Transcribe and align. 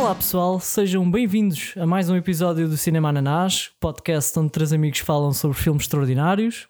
Olá 0.00 0.14
pessoal, 0.14 0.58
sejam 0.58 1.08
bem-vindos 1.08 1.74
a 1.76 1.84
mais 1.84 2.08
um 2.08 2.16
episódio 2.16 2.66
do 2.66 2.74
Cinema 2.74 3.10
Ananás, 3.10 3.70
podcast 3.78 4.36
onde 4.38 4.50
três 4.50 4.72
amigos 4.72 5.00
falam 5.00 5.30
sobre 5.30 5.58
filmes 5.58 5.82
extraordinários. 5.82 6.68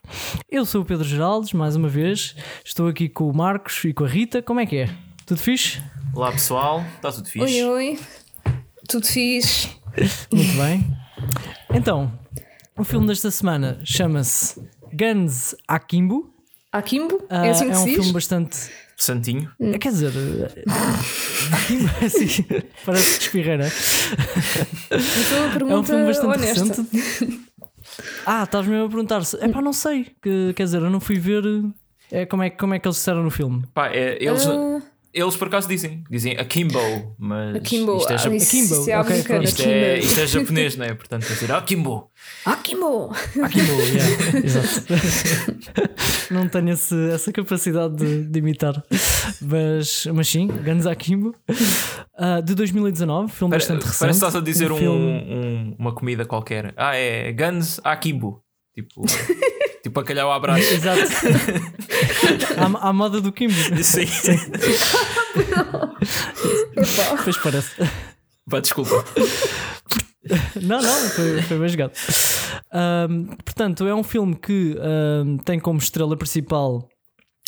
Eu 0.49 0.65
sou 0.65 0.81
o 0.81 0.85
Pedro 0.85 1.05
Geraldes, 1.05 1.53
mais 1.53 1.77
uma 1.77 1.87
vez, 1.87 2.35
estou 2.65 2.89
aqui 2.89 3.07
com 3.07 3.29
o 3.29 3.33
Marcos 3.33 3.85
e 3.85 3.93
com 3.93 4.03
a 4.03 4.07
Rita. 4.07 4.41
Como 4.41 4.59
é 4.59 4.65
que 4.65 4.75
é? 4.79 4.89
Tudo 5.25 5.39
fixe? 5.39 5.81
Olá 6.13 6.29
pessoal, 6.33 6.83
está 6.97 7.09
tudo 7.09 7.29
fixe? 7.29 7.63
Oi, 7.63 7.95
oi, 7.95 7.99
tudo 8.89 9.07
fixe. 9.07 9.69
Muito 10.29 10.57
bem. 10.57 10.97
Então, 11.73 12.11
o 12.77 12.83
filme 12.83 13.07
desta 13.07 13.31
semana 13.31 13.79
chama-se 13.85 14.61
Guns 14.93 15.55
Akimbo. 15.65 16.33
Akimbo? 16.69 17.23
Ah, 17.29 17.47
é 17.47 17.51
assim 17.51 17.67
que 17.67 17.71
é 17.71 17.75
se 17.75 17.81
um 17.81 17.85
diz? 17.85 17.95
filme 17.95 18.11
bastante. 18.11 18.69
Santinho. 19.03 19.51
É, 19.59 19.77
Quer 19.77 19.89
dizer, 19.89 20.11
eh, 20.15 20.63
é 22.01 22.05
assim, 22.05 22.45
parece 22.85 23.17
que 23.17 23.23
espirreira. 23.25 23.67
Então, 24.91 25.67
a 25.69 25.73
É 25.73 25.77
um 25.77 25.83
filme 25.83 26.05
bastante 26.05 26.37
honesta. 26.37 26.83
recente. 26.83 27.41
Ah, 28.25 28.43
estás 28.43 28.65
mesmo 28.67 28.85
a 28.85 28.89
perguntar-se. 28.89 29.37
É 29.43 29.47
pá, 29.47 29.61
não 29.61 29.73
sei. 29.73 30.07
Que, 30.21 30.53
quer 30.53 30.63
dizer, 30.63 30.81
eu 30.81 30.89
não 30.89 30.99
fui 30.99 31.17
ver. 31.19 31.43
É, 32.11 32.25
como, 32.25 32.43
é, 32.43 32.49
como 32.49 32.73
é 32.73 32.79
que 32.79 32.87
eles 32.87 32.97
disseram 32.97 33.23
no 33.23 33.31
filme? 33.31 33.63
Pá, 33.73 33.87
é, 33.89 34.17
eles, 34.23 34.45
Ah, 34.45 34.81
eles 35.13 35.35
por 35.35 35.47
acaso 35.47 35.67
dizem, 35.67 36.03
dizem 36.09 36.37
Akimbo, 36.37 36.79
mas 37.17 37.55
Akimbo. 37.55 37.97
isto 37.97 38.11
é, 38.11 38.15
ah, 38.15 38.17
Akimbo, 38.17 38.35
isso 38.37 38.89
é 38.89 38.99
ok, 38.99 39.11
americano, 39.11 39.25
pronto. 39.25 39.43
isto 39.43 39.61
é, 39.63 39.99
isto 39.99 40.19
é 40.19 40.27
japonês, 40.27 40.75
não 40.77 40.85
é? 40.85 40.93
Portanto, 40.93 41.25
quer 41.27 41.33
dizer 41.33 41.51
Akimbo. 41.51 42.09
Akimbo. 42.45 43.11
Akimbo, 43.43 43.71
yeah, 43.81 44.37
exato. 44.45 44.93
não 46.33 46.47
tenho 46.47 46.69
esse- 46.71 47.09
essa 47.11 47.31
capacidade 47.31 47.95
de, 47.95 48.23
de 48.23 48.39
imitar. 48.39 48.83
Mas, 49.41 50.05
mas 50.13 50.27
sim, 50.27 50.47
Guns 50.47 50.85
Akimbo. 50.85 51.33
Ah, 52.17 52.39
de 52.41 52.53
2019, 52.55 53.31
filme 53.31 53.51
Pare- 53.51 53.59
bastante 53.61 53.83
recente. 53.83 53.99
Parece 53.99 54.19
que 54.19 54.25
estás 54.25 54.35
a 54.41 54.45
dizer 54.45 54.71
um, 54.71 54.77
filme- 54.77 55.23
um- 55.29 55.75
uma 55.79 55.93
comida 55.93 56.25
qualquer. 56.25 56.73
Ah, 56.77 56.95
é 56.95 57.31
Guns 57.31 57.79
Akimbo. 57.83 58.43
Tipo, 58.73 59.03
tipo 59.83 59.99
bacalhau 59.99 60.31
à 60.31 60.39
brás. 60.39 60.63
Exato. 60.71 61.01
à, 62.57 62.89
à 62.89 62.93
moda 62.93 63.21
do 63.21 63.31
Kimbo. 63.31 63.53
Sim. 63.83 64.05
Epá. 66.77 67.23
Pois 67.23 67.37
parece. 67.37 67.71
Pá, 68.49 68.59
desculpa. 68.59 69.05
Não, 70.61 70.81
não, 70.81 71.09
foi, 71.09 71.41
foi 71.41 71.59
bem 71.59 71.67
jogado. 71.69 71.93
Ahm, 72.71 73.25
portanto, 73.43 73.87
é 73.87 73.93
um 73.93 74.03
filme 74.03 74.35
que 74.35 74.77
ahm, 74.79 75.37
tem 75.37 75.59
como 75.59 75.79
estrela 75.79 76.15
principal 76.15 76.87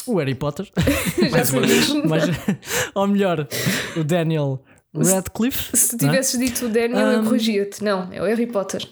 o 0.06 0.18
Harry 0.18 0.36
Potter, 0.36 0.70
Já 1.32 1.58
uma 1.58 1.68
vez. 1.68 1.90
mas, 2.06 2.24
ou 2.94 3.08
melhor, 3.08 3.48
o 3.96 4.04
Daniel 4.04 4.62
Radcliffe. 4.94 5.76
Se 5.78 5.98
tu 5.98 6.02
não 6.04 6.10
é? 6.10 6.12
tivesses 6.14 6.40
dito 6.40 6.66
o 6.66 6.70
Daniel, 6.70 7.12
eu 7.12 7.20
Um, 7.22 7.26
corrigia-te. 7.26 7.84
Não, 7.84 8.12
é 8.12 8.22
o 8.22 8.26
Harry 8.26 8.48
Potter. 8.48 8.86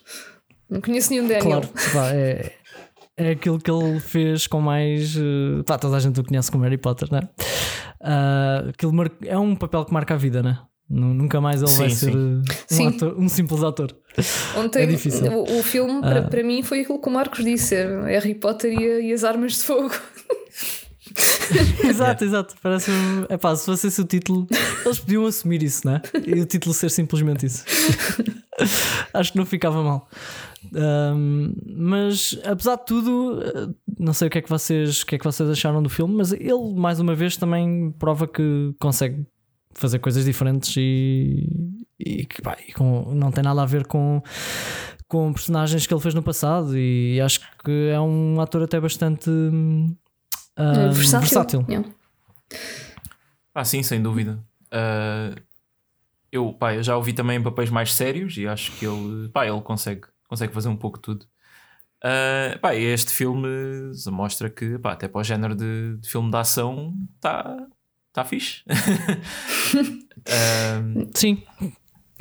Não 0.70 0.80
conheço 0.80 1.10
nenhum 1.10 1.28
Daniel. 1.28 1.62
Claro, 1.62 1.70
pá, 1.94 2.14
é, 2.14 2.54
é 3.18 3.32
aquilo 3.32 3.60
que 3.60 3.70
ele 3.70 4.00
fez 4.00 4.48
com 4.48 4.62
mais. 4.62 5.16
eh, 5.18 5.64
Pá, 5.66 5.78
toda 5.78 5.98
a 5.98 6.00
gente 6.00 6.20
o 6.20 6.24
conhece 6.24 6.52
como 6.52 6.64
Harry 6.64 6.78
Potter, 6.78 7.08
não 7.12 7.20
é? 7.20 7.30
Ah, 8.02 8.66
aquilo 8.70 8.94
mar- 8.94 9.12
é 9.24 9.38
um 9.38 9.56
papel 9.56 9.86
que 9.86 9.94
marca 9.94 10.14
a 10.14 10.18
vida, 10.18 10.42
né? 10.42 10.60
Nu- 10.90 11.14
Nunca 11.14 11.40
mais 11.40 11.62
ele 11.62 11.70
Sim, 11.72 11.78
vai 11.78 11.90
sim. 11.90 11.96
ser 11.96 12.12
eh, 12.14 12.16
um, 12.16 12.44
Sim. 12.68 12.88
ator- 12.88 13.16
um 13.18 13.30
simples 13.30 13.64
ator. 13.64 13.96
Ontem, 14.58 14.84
É 14.84 14.86
difícil. 14.86 15.32
Ah. 15.32 15.36
O, 15.36 15.60
o 15.60 15.64
filme, 15.64 16.02
para, 16.02 16.24
para 16.24 16.44
mim, 16.44 16.62
foi 16.64 16.82
aquilo 16.82 17.00
que 17.02 17.08
o 17.08 17.12
Marcos 17.12 17.44
disse: 17.46 17.76
era 17.76 18.06
Harry 18.08 18.36
Potter 18.36 18.74
e, 18.74 19.08
e 19.10 19.14
as 19.14 19.24
armas 19.24 19.54
de 19.54 19.64
fogo. 19.64 19.92
exato, 21.84 22.24
exato. 22.24 22.56
Parece 22.62 22.92
um... 22.92 23.26
Epá, 23.30 23.56
se 23.56 23.66
fosse 23.66 23.88
esse 23.88 24.02
o 24.02 24.06
título, 24.06 24.48
eles 24.86 25.00
podiam 25.00 25.26
assumir 25.26 25.62
isso, 25.64 25.86
né? 25.88 26.02
E 26.26 26.40
o 26.40 26.46
título 26.46 26.74
ser 26.74 26.90
simplesmente 26.90 27.46
isso. 27.46 27.64
Acho 29.14 29.32
que 29.32 29.38
não 29.38 29.46
ficava 29.46 29.82
mal. 29.84 30.08
Ahm, 30.76 31.54
mas 31.76 32.40
apesar 32.46 32.76
de 32.78 32.86
tudo, 32.86 33.42
eh, 33.44 33.68
não 34.00 34.14
sei 34.14 34.28
o 34.28 34.32
que 34.32 34.38
é 34.38 34.42
que 34.42 34.50
vocês, 34.50 35.02
o 35.02 35.06
que 35.06 35.16
é 35.16 35.18
que 35.18 35.26
vocês 35.26 35.50
acharam 35.50 35.82
do 35.82 35.90
filme, 35.90 36.14
mas 36.16 36.32
ele 36.32 36.74
mais 36.76 37.00
uma 37.00 37.16
vez 37.16 37.36
também 37.36 37.92
prova 37.98 38.28
que 38.28 38.74
consegue 38.80 39.26
fazer 39.74 40.00
coisas 40.00 40.26
diferentes 40.26 40.76
e, 40.78 41.48
e 42.00 42.26
que 42.26 42.42
pá, 42.42 42.56
e 42.68 42.72
com- 42.74 43.14
não 43.16 43.32
tem 43.32 43.44
nada 43.44 43.62
a 43.64 43.66
ver 43.66 43.88
com, 43.88 44.22
com 45.08 45.34
personagens 45.34 45.88
que 45.88 45.94
ele 45.94 46.02
fez 46.02 46.14
no 46.14 46.22
passado. 46.22 46.78
E 46.78 47.20
acho 47.20 47.40
que 47.64 47.90
é 47.90 48.00
um 48.00 48.40
ator 48.40 48.62
até 48.64 48.80
bastante 48.80 49.30
hum, 50.58 50.64
ah, 50.88 50.90
versátil. 50.90 51.66
Yeah. 51.68 51.90
Ah, 53.54 53.66
sim, 53.66 53.84
sem 53.84 54.02
dúvida. 54.02 54.40
Ah, 54.72 55.36
eu, 56.32 56.54
pá, 56.54 56.74
eu 56.76 56.84
já 56.84 56.96
ouvi 56.96 57.14
também 57.14 57.38
em 57.38 57.44
papéis 57.44 57.70
mais 57.70 57.94
sérios 57.94 58.38
e 58.38 58.48
acho 58.48 58.72
que 58.78 58.86
ele, 58.86 59.30
pá, 59.30 59.46
ele 59.46 59.62
consegue, 59.62 60.04
consegue 60.28 60.54
fazer 60.54 60.70
um 60.70 60.78
pouco 60.78 60.98
de 60.98 61.02
tudo. 61.04 61.26
Ah, 62.04 62.58
pá, 62.62 62.76
este 62.76 63.12
filme 63.12 63.48
mostra 64.08 64.50
que, 64.50 64.80
pá, 64.80 64.94
até 64.94 65.08
para 65.08 65.22
o 65.22 65.24
género 65.24 65.56
de, 65.56 65.98
de 65.98 66.10
filme 66.10 66.32
de 66.32 66.38
ação 66.38 66.94
está 67.16 67.58
tá 68.14 68.24
fixe. 68.26 68.64
Ah, 70.30 70.82
Sim, 71.16 71.42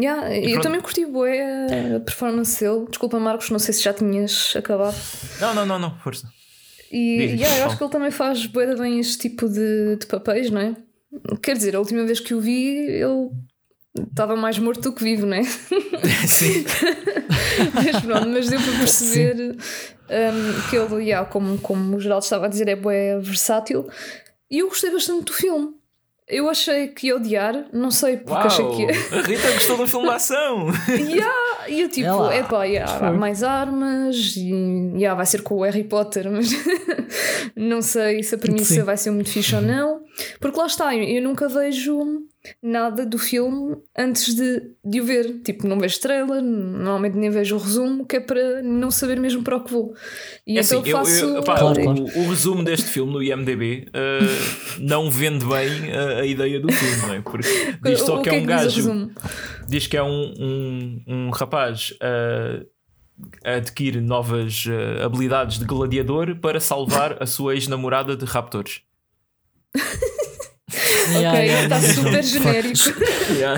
Yeah, 0.01 0.35
eu 0.35 0.53
pronto. 0.53 0.63
também 0.63 0.81
curti 0.81 1.05
bué 1.05 1.97
a 1.97 2.01
performance 2.01 2.59
dele. 2.59 2.87
Desculpa, 2.89 3.21
Marcos, 3.21 3.51
não 3.51 3.59
sei 3.59 3.75
se 3.75 3.83
já 3.83 3.93
tinhas 3.93 4.55
acabado. 4.57 4.97
não, 5.39 5.55
não, 5.55 5.67
não, 5.67 5.79
não, 5.79 5.99
força. 5.99 6.33
E 6.91 7.37
yeah, 7.37 7.59
eu 7.59 7.67
acho 7.67 7.77
que 7.77 7.85
ele 7.85 7.93
também 7.93 8.11
faz 8.11 8.41
de 8.41 8.49
bem 8.49 8.99
este 8.99 9.19
tipo 9.19 9.49
de, 9.49 9.97
de 9.97 10.07
papéis, 10.07 10.51
não 10.51 10.61
é? 10.61 10.77
Quer 11.43 11.57
dizer, 11.57 11.77
a 11.77 11.79
última 11.79 12.05
vez 12.05 12.21
que 12.21 12.35
o 12.35 12.41
vi, 12.41 12.77
ele 12.77 13.31
estava 14.11 14.37
mais 14.37 14.59
morto 14.59 14.81
do 14.81 14.93
que 14.93 15.03
vivo, 15.03 15.27
não 15.27 15.37
é? 15.37 15.45
sim. 16.27 16.65
mas 17.75 18.01
pronto, 18.01 18.29
mas 18.29 18.49
deu 18.49 18.61
para 18.61 18.79
perceber 18.79 19.57
um, 20.11 20.69
que 20.69 20.77
ele, 20.77 21.05
yeah, 21.05 21.29
como, 21.29 21.59
como 21.59 21.97
o 21.97 22.01
Geraldo 22.01 22.25
estava 22.25 22.47
a 22.47 22.49
dizer, 22.49 22.69
é 22.69 22.77
bué 22.77 23.19
versátil. 23.21 23.89
E 24.51 24.59
eu 24.59 24.69
gostei 24.69 24.91
bastante 24.91 25.25
do 25.25 25.33
filme. 25.33 25.75
Eu 26.27 26.49
achei 26.49 26.87
que 26.89 27.09
ia 27.09 27.17
odiar, 27.17 27.67
não 27.73 27.91
sei 27.91 28.17
porque 28.17 28.33
Uau, 28.33 28.47
achei 28.47 28.69
que 28.69 28.83
ia. 28.83 29.19
a 29.19 29.23
Rita 29.23 29.51
gostou 29.51 29.83
um 29.83 29.87
filme 29.87 30.09
de 30.09 30.15
ação. 30.15 30.67
Yeah, 30.89 31.50
e 31.71 31.81
eu 31.83 31.89
tipo, 31.89 32.31
é 32.31 32.43
pá, 32.43 32.65
yeah, 32.65 33.09
há 33.09 33.13
mais 33.13 33.43
armas 33.43 34.35
e 34.37 34.51
yeah, 34.97 35.15
vai 35.15 35.25
ser 35.25 35.43
com 35.43 35.57
o 35.57 35.63
Harry 35.63 35.85
Potter, 35.85 36.29
mas 36.33 36.51
não 37.55 37.81
sei 37.81 38.23
se 38.23 38.35
a 38.35 38.39
premissa 38.39 38.75
Sim. 38.75 38.83
vai 38.83 38.97
ser 38.97 39.11
muito 39.11 39.31
fixe 39.31 39.55
ou 39.55 39.63
não. 39.63 40.03
Porque 40.41 40.59
lá 40.59 40.67
está, 40.67 40.95
eu 40.95 41.23
nunca 41.23 41.49
vejo 41.49 42.27
nada 42.63 43.05
do 43.05 43.19
filme 43.19 43.77
antes 43.97 44.35
de, 44.35 44.63
de 44.85 45.01
o 45.01 45.05
ver. 45.05 45.41
Tipo, 45.43 45.67
não 45.67 45.79
vejo 45.79 46.01
trailer, 46.01 46.41
normalmente 46.43 47.17
nem 47.17 47.29
vejo 47.31 47.57
o 47.57 47.59
resumo, 47.59 48.07
que 48.07 48.17
é 48.17 48.21
para 48.21 48.63
não 48.63 48.91
saber 48.91 49.21
mesmo 49.21 49.43
para 49.43 49.57
o 49.57 49.65
que 49.65 49.71
vou. 49.73 49.95
E 50.47 50.59
É 50.59 50.63
então 50.63 50.81
assim, 50.81 50.91
eu, 50.91 50.97
faço. 50.97 51.25
eu- 51.25 51.43
pá, 51.43 51.59
Claro, 51.59 51.81
o, 51.81 51.85
claro. 51.85 52.03
o 52.05 52.29
resumo 52.31 52.65
deste 52.65 52.87
filme 52.87 53.13
no 53.13 53.23
IMDB 53.23 53.89
uh, 53.89 54.81
não 54.81 55.11
vende 55.11 55.45
bem 55.45 55.93
a, 55.93 56.21
a 56.21 56.27
ideia 56.27 56.59
do 56.61 56.73
filme, 56.73 56.97
não 57.07 57.15
é? 57.15 57.21
Porque 57.21 57.49
diz 57.85 58.01
só 58.01 58.19
o 58.19 58.23
que 58.23 58.31
é 58.31 58.33
um 58.33 58.37
diz 58.37 58.45
o 58.45 58.49
gajo, 58.49 59.11
diz 59.69 59.87
que 59.87 59.97
é 59.97 60.03
um, 60.03 60.35
um, 60.39 61.03
um 61.07 61.31
rapaz 61.31 61.93
uh, 62.03 62.67
a 63.45 63.57
adquirir 63.57 64.01
novas 64.01 64.65
uh, 64.65 65.05
habilidades 65.05 65.59
de 65.59 65.67
gladiador 65.67 66.37
para 66.37 66.59
salvar 66.59 67.23
a 67.23 67.27
sua 67.27 67.53
ex-namorada 67.55 68.17
de 68.17 68.25
raptores. 68.25 68.81
Yeah, 71.13 71.31
ok, 71.39 71.47
yeah, 71.49 71.63
está 71.63 71.81
não, 71.81 71.95
super 71.95 72.23
genérico. 72.23 72.79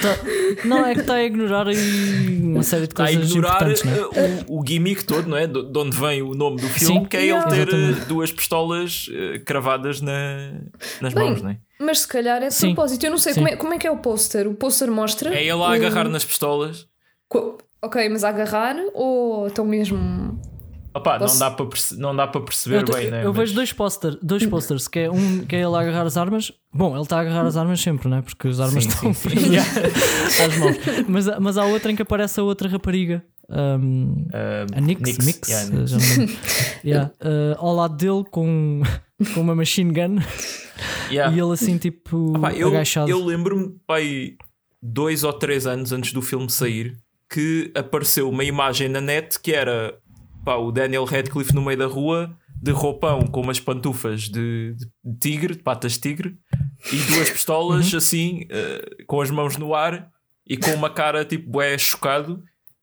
Tá- 0.03 0.67
Não, 0.69 0.87
é 0.87 0.95
que 0.95 1.01
está 1.01 1.15
a 1.15 1.25
ignorar 1.25 1.67
aí 1.69 2.39
uma 2.43 2.63
série 2.63 2.87
de 2.87 2.93
Está 2.93 3.05
a 3.05 3.07
coisas 3.09 3.31
ignorar 3.31 3.55
importantes, 3.71 3.85
não 3.85 3.93
é? 3.95 4.01
uh, 4.01 4.45
o, 4.49 4.61
o 4.61 4.67
gimmick 4.67 5.05
todo, 5.05 5.29
não 5.29 5.37
é? 5.37 5.47
De, 5.47 5.63
de 5.71 5.79
onde 5.79 5.97
vem 5.97 6.23
o 6.23 6.35
nome 6.35 6.57
do 6.61 6.69
filme, 6.69 7.01
Sim. 7.01 7.05
que 7.07 7.17
é 7.17 7.23
Yeah. 7.23 7.55
ele 7.57 7.65
ter 7.67 7.73
uh, 7.73 7.77
Exatamente. 7.79 8.07
duas 8.09 8.33
pistolas 8.33 9.07
uh, 9.09 9.45
cravadas 9.45 10.01
na, 10.01 10.53
nas 11.01 11.13
Bem, 11.15 11.25
mãos, 11.31 11.43
não 11.43 11.51
é? 11.51 11.59
Mas 11.81 12.01
se 12.01 12.09
calhar 12.09 12.43
é 12.43 12.49
de 12.49 12.57
propósito. 12.59 13.05
Eu 13.05 13.11
não 13.11 13.19
sei 13.19 13.35
como 13.35 13.49
é, 13.49 13.57
como 13.57 13.75
é 13.75 13.79
que 13.79 13.87
é 13.87 13.91
o 13.91 13.97
póster. 13.97 14.47
O 14.47 14.55
póster 14.55 14.91
mostra. 14.91 15.35
É 15.35 15.43
ele 15.43 15.51
a 15.63 15.69
agarrar 15.73 16.09
nas 16.09 16.25
pistolas. 16.25 16.87
Co- 17.29 17.59
Ok, 17.85 18.09
mas 18.11 18.23
a 18.23 18.29
agarrar 18.29 18.77
ou 18.95 19.49
estão 19.49 19.65
mesmo. 19.65 20.41
Opá, 20.95 21.19
Posso- 21.19 21.35
não, 21.35 21.49
dá 21.49 21.51
para 21.55 21.67
perce- 21.67 21.97
não 21.99 22.17
dá 22.17 22.27
para 22.27 22.41
perceber 22.43 22.83
Eu, 22.89 22.95
bem, 22.95 23.11
né? 23.11 23.25
eu 23.25 23.29
Mas- 23.33 23.37
vejo 23.39 23.55
dois, 23.55 23.73
poster, 23.73 24.19
dois 24.23 24.45
posters, 24.47 24.87
que 24.89 24.99
é 25.01 25.11
um 25.11 25.45
que 25.45 25.57
é 25.57 25.61
ele 25.63 25.75
a 25.75 25.81
agarrar 25.81 26.03
as 26.07 26.17
armas. 26.19 26.53
Bom, 26.73 26.93
ele 26.95 27.03
está 27.03 27.17
a 27.17 27.21
agarrar 27.21 27.47
as 27.47 27.57
armas 27.57 27.81
sempre, 27.81 28.09
não 28.09 28.19
é? 28.19 28.23
Porque 28.23 28.49
as 28.49 28.61
armas 28.61 28.85
Sim, 28.85 28.91
estão 28.91 29.15
sim, 29.15 29.29
sim. 29.31 29.57
às 30.45 30.57
mãos. 30.59 30.77
Mas, 31.09 31.29
há- 31.29 31.41
mas 31.41 31.57
há 31.59 31.65
outra 31.65 31.91
em 31.91 31.97
que 31.97 32.03
aparece 32.03 32.39
a 32.41 32.43
outra 32.43 32.69
rapariga. 32.69 33.25
um, 33.49 34.27
Ah, 34.33 34.67
a 34.77 34.81
Nix, 34.81 35.01
Nix, 35.01 35.25
Mix, 35.27 35.49
yeah, 35.49 35.71
Nix. 35.71 35.93
me 35.93 35.99
lembro. 36.25 36.39
Yeah, 36.85 37.11
uh, 37.23 37.57
ao 37.59 37.75
lado 37.75 37.97
dele 37.97 38.25
com, 38.31 38.83
com 39.35 39.41
uma 39.41 39.55
machine 39.55 39.93
gun 39.93 40.19
Yeah. 41.11 41.35
e 41.37 41.39
ele 41.41 41.53
assim 41.53 41.77
tipo 41.79 42.37
Opá, 42.37 42.53
eu, 42.55 42.69
agachado. 42.69 43.11
eu 43.11 43.23
lembro-me, 43.25 43.75
pai, 43.87 44.35
dois 44.83 45.23
ou 45.25 45.33
três 45.33 45.67
anos 45.67 45.93
antes 45.93 46.13
do 46.13 46.21
filme 46.23 46.49
sair, 46.51 46.97
que 47.31 47.71
apareceu 47.75 48.29
uma 48.29 48.45
imagem 48.45 48.89
na 48.89 49.01
net 49.01 49.39
que 49.41 49.53
era 49.53 49.95
pá, 50.45 50.57
o 50.57 50.71
Daniel 50.73 51.05
Radcliffe 51.05 51.55
no 51.55 51.63
meio 51.63 51.79
da 51.79 51.87
rua, 51.87 52.37
de 52.61 52.71
roupão 52.71 53.27
com 53.27 53.41
umas 53.41 53.59
pantufas 53.59 54.23
de, 54.23 54.75
de 55.05 55.19
tigre, 55.19 55.55
de 55.57 55.63
patas 55.63 55.93
de 55.93 56.01
tigre, 56.01 56.37
e 56.93 56.97
duas 57.13 57.31
pistolas 57.31 57.93
assim, 57.95 58.47
eh, 58.51 59.05
com 59.07 59.21
as 59.21 59.31
mãos 59.31 59.57
no 59.57 59.75
ar. 59.75 60.11
e 60.47 60.57
com 60.57 60.71
uma 60.73 60.91
cara 60.91 61.25
tipo 61.25 61.61
é 61.61 61.79
chocado 61.79 62.43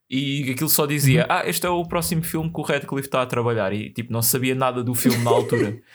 e 0.09 0.51
aquilo 0.51 0.69
só 0.69 0.85
dizia: 0.85 1.25
Ah, 1.29 1.43
este 1.45 1.65
é 1.65 1.69
o 1.69 1.85
próximo 1.85 2.23
filme 2.23 2.51
que 2.51 2.59
o 2.59 2.63
Radcliffe 2.63 3.07
está 3.07 3.21
a 3.21 3.25
trabalhar 3.25 3.71
e 3.71 3.91
tipo 3.91 4.11
não 4.11 4.21
sabia 4.21 4.55
nada 4.55 4.83
do 4.83 4.95
filme 4.95 5.23
na 5.23 5.29
altura. 5.31 5.77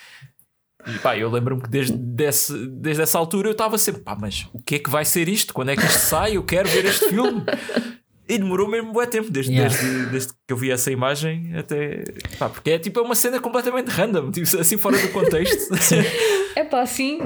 E 0.86 0.98
pá, 0.98 1.16
eu 1.16 1.30
lembro-me 1.30 1.62
que 1.62 1.70
desde, 1.70 1.96
desse, 1.96 2.66
desde 2.68 3.00
essa 3.00 3.18
altura 3.18 3.48
eu 3.48 3.52
estava 3.52 3.78
sempre, 3.78 4.02
pá, 4.02 4.14
mas 4.20 4.46
o 4.52 4.62
que 4.62 4.74
é 4.74 4.78
que 4.78 4.90
vai 4.90 5.02
ser 5.02 5.30
isto? 5.30 5.54
Quando 5.54 5.70
é 5.70 5.76
que 5.76 5.82
isto 5.82 5.98
sai? 5.98 6.36
Eu 6.36 6.42
quero 6.42 6.68
ver 6.68 6.84
este 6.84 7.08
filme. 7.08 7.42
E 8.28 8.38
demorou 8.38 8.68
mesmo 8.68 8.90
um 8.90 8.92
bom 8.92 9.04
tempo, 9.06 9.30
desde, 9.30 9.52
Yeah. 9.52 9.74
desde, 9.76 10.06
desde 10.06 10.32
que 10.32 10.52
eu 10.52 10.56
vi 10.56 10.70
essa 10.70 10.90
imagem 10.90 11.54
até. 11.56 12.04
Pá, 12.38 12.48
porque 12.48 12.70
é 12.70 12.78
tipo 12.78 12.98
é 12.98 13.02
uma 13.02 13.14
cena 13.14 13.38
completamente 13.38 13.88
random, 13.88 14.30
tipo, 14.30 14.46
assim 14.58 14.76
fora 14.78 14.96
do 14.98 15.08
contexto. 15.10 15.74
É 16.56 16.62
pá, 16.62 16.86
sim. 16.86 17.18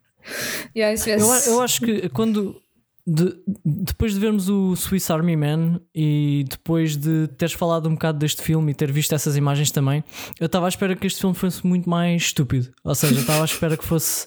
yeah, 0.74 0.94
isso 0.94 1.08
Eu, 1.10 1.18
eu 1.54 1.60
acho 1.62 1.80
que 1.80 2.08
quando. 2.08 2.60
De- 3.06 3.36
depois 3.64 4.14
de 4.14 4.18
vermos 4.20 4.48
o 4.48 4.74
Swiss 4.74 5.10
Army 5.10 5.36
Man 5.36 5.80
e 5.94 6.44
depois 6.50 6.96
de 6.96 7.28
teres 7.28 7.54
falado 7.54 7.88
um 7.88 7.92
bocado 7.92 8.18
deste 8.18 8.42
filme 8.42 8.72
e 8.72 8.74
ter 8.74 8.90
visto 8.90 9.14
essas 9.14 9.36
imagens 9.36 9.70
também, 9.70 10.02
eu 10.40 10.46
estava 10.46 10.66
à 10.66 10.68
espera 10.68 10.96
que 10.96 11.06
este 11.06 11.20
filme 11.20 11.34
fosse 11.36 11.64
muito 11.66 11.88
mais 11.88 12.22
estúpido. 12.22 12.68
Ou 12.82 12.94
seja, 12.94 13.14
eu 13.14 13.20
estava 13.20 13.42
à 13.42 13.44
espera 13.44 13.76
que 13.76 13.84
fosse 13.84 14.26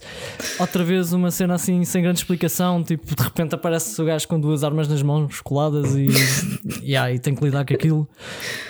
outra 0.60 0.84
vez 0.84 1.12
uma 1.12 1.30
cena 1.32 1.56
assim 1.56 1.84
sem 1.84 2.02
grande 2.02 2.20
explicação. 2.20 2.82
Tipo, 2.84 3.16
de 3.16 3.22
repente 3.24 3.54
aparece 3.56 4.02
o 4.02 4.06
gajo 4.06 4.28
com 4.28 4.40
duas 4.40 4.64
armas 4.64 4.88
nas 4.88 5.02
mãos 5.04 5.42
coladas 5.42 5.96
e, 5.96 6.08
yeah, 6.82 7.12
e 7.14 7.20
tem 7.20 7.36
que 7.36 7.44
lidar 7.44 7.66
com 7.66 7.74
aquilo. 7.74 8.10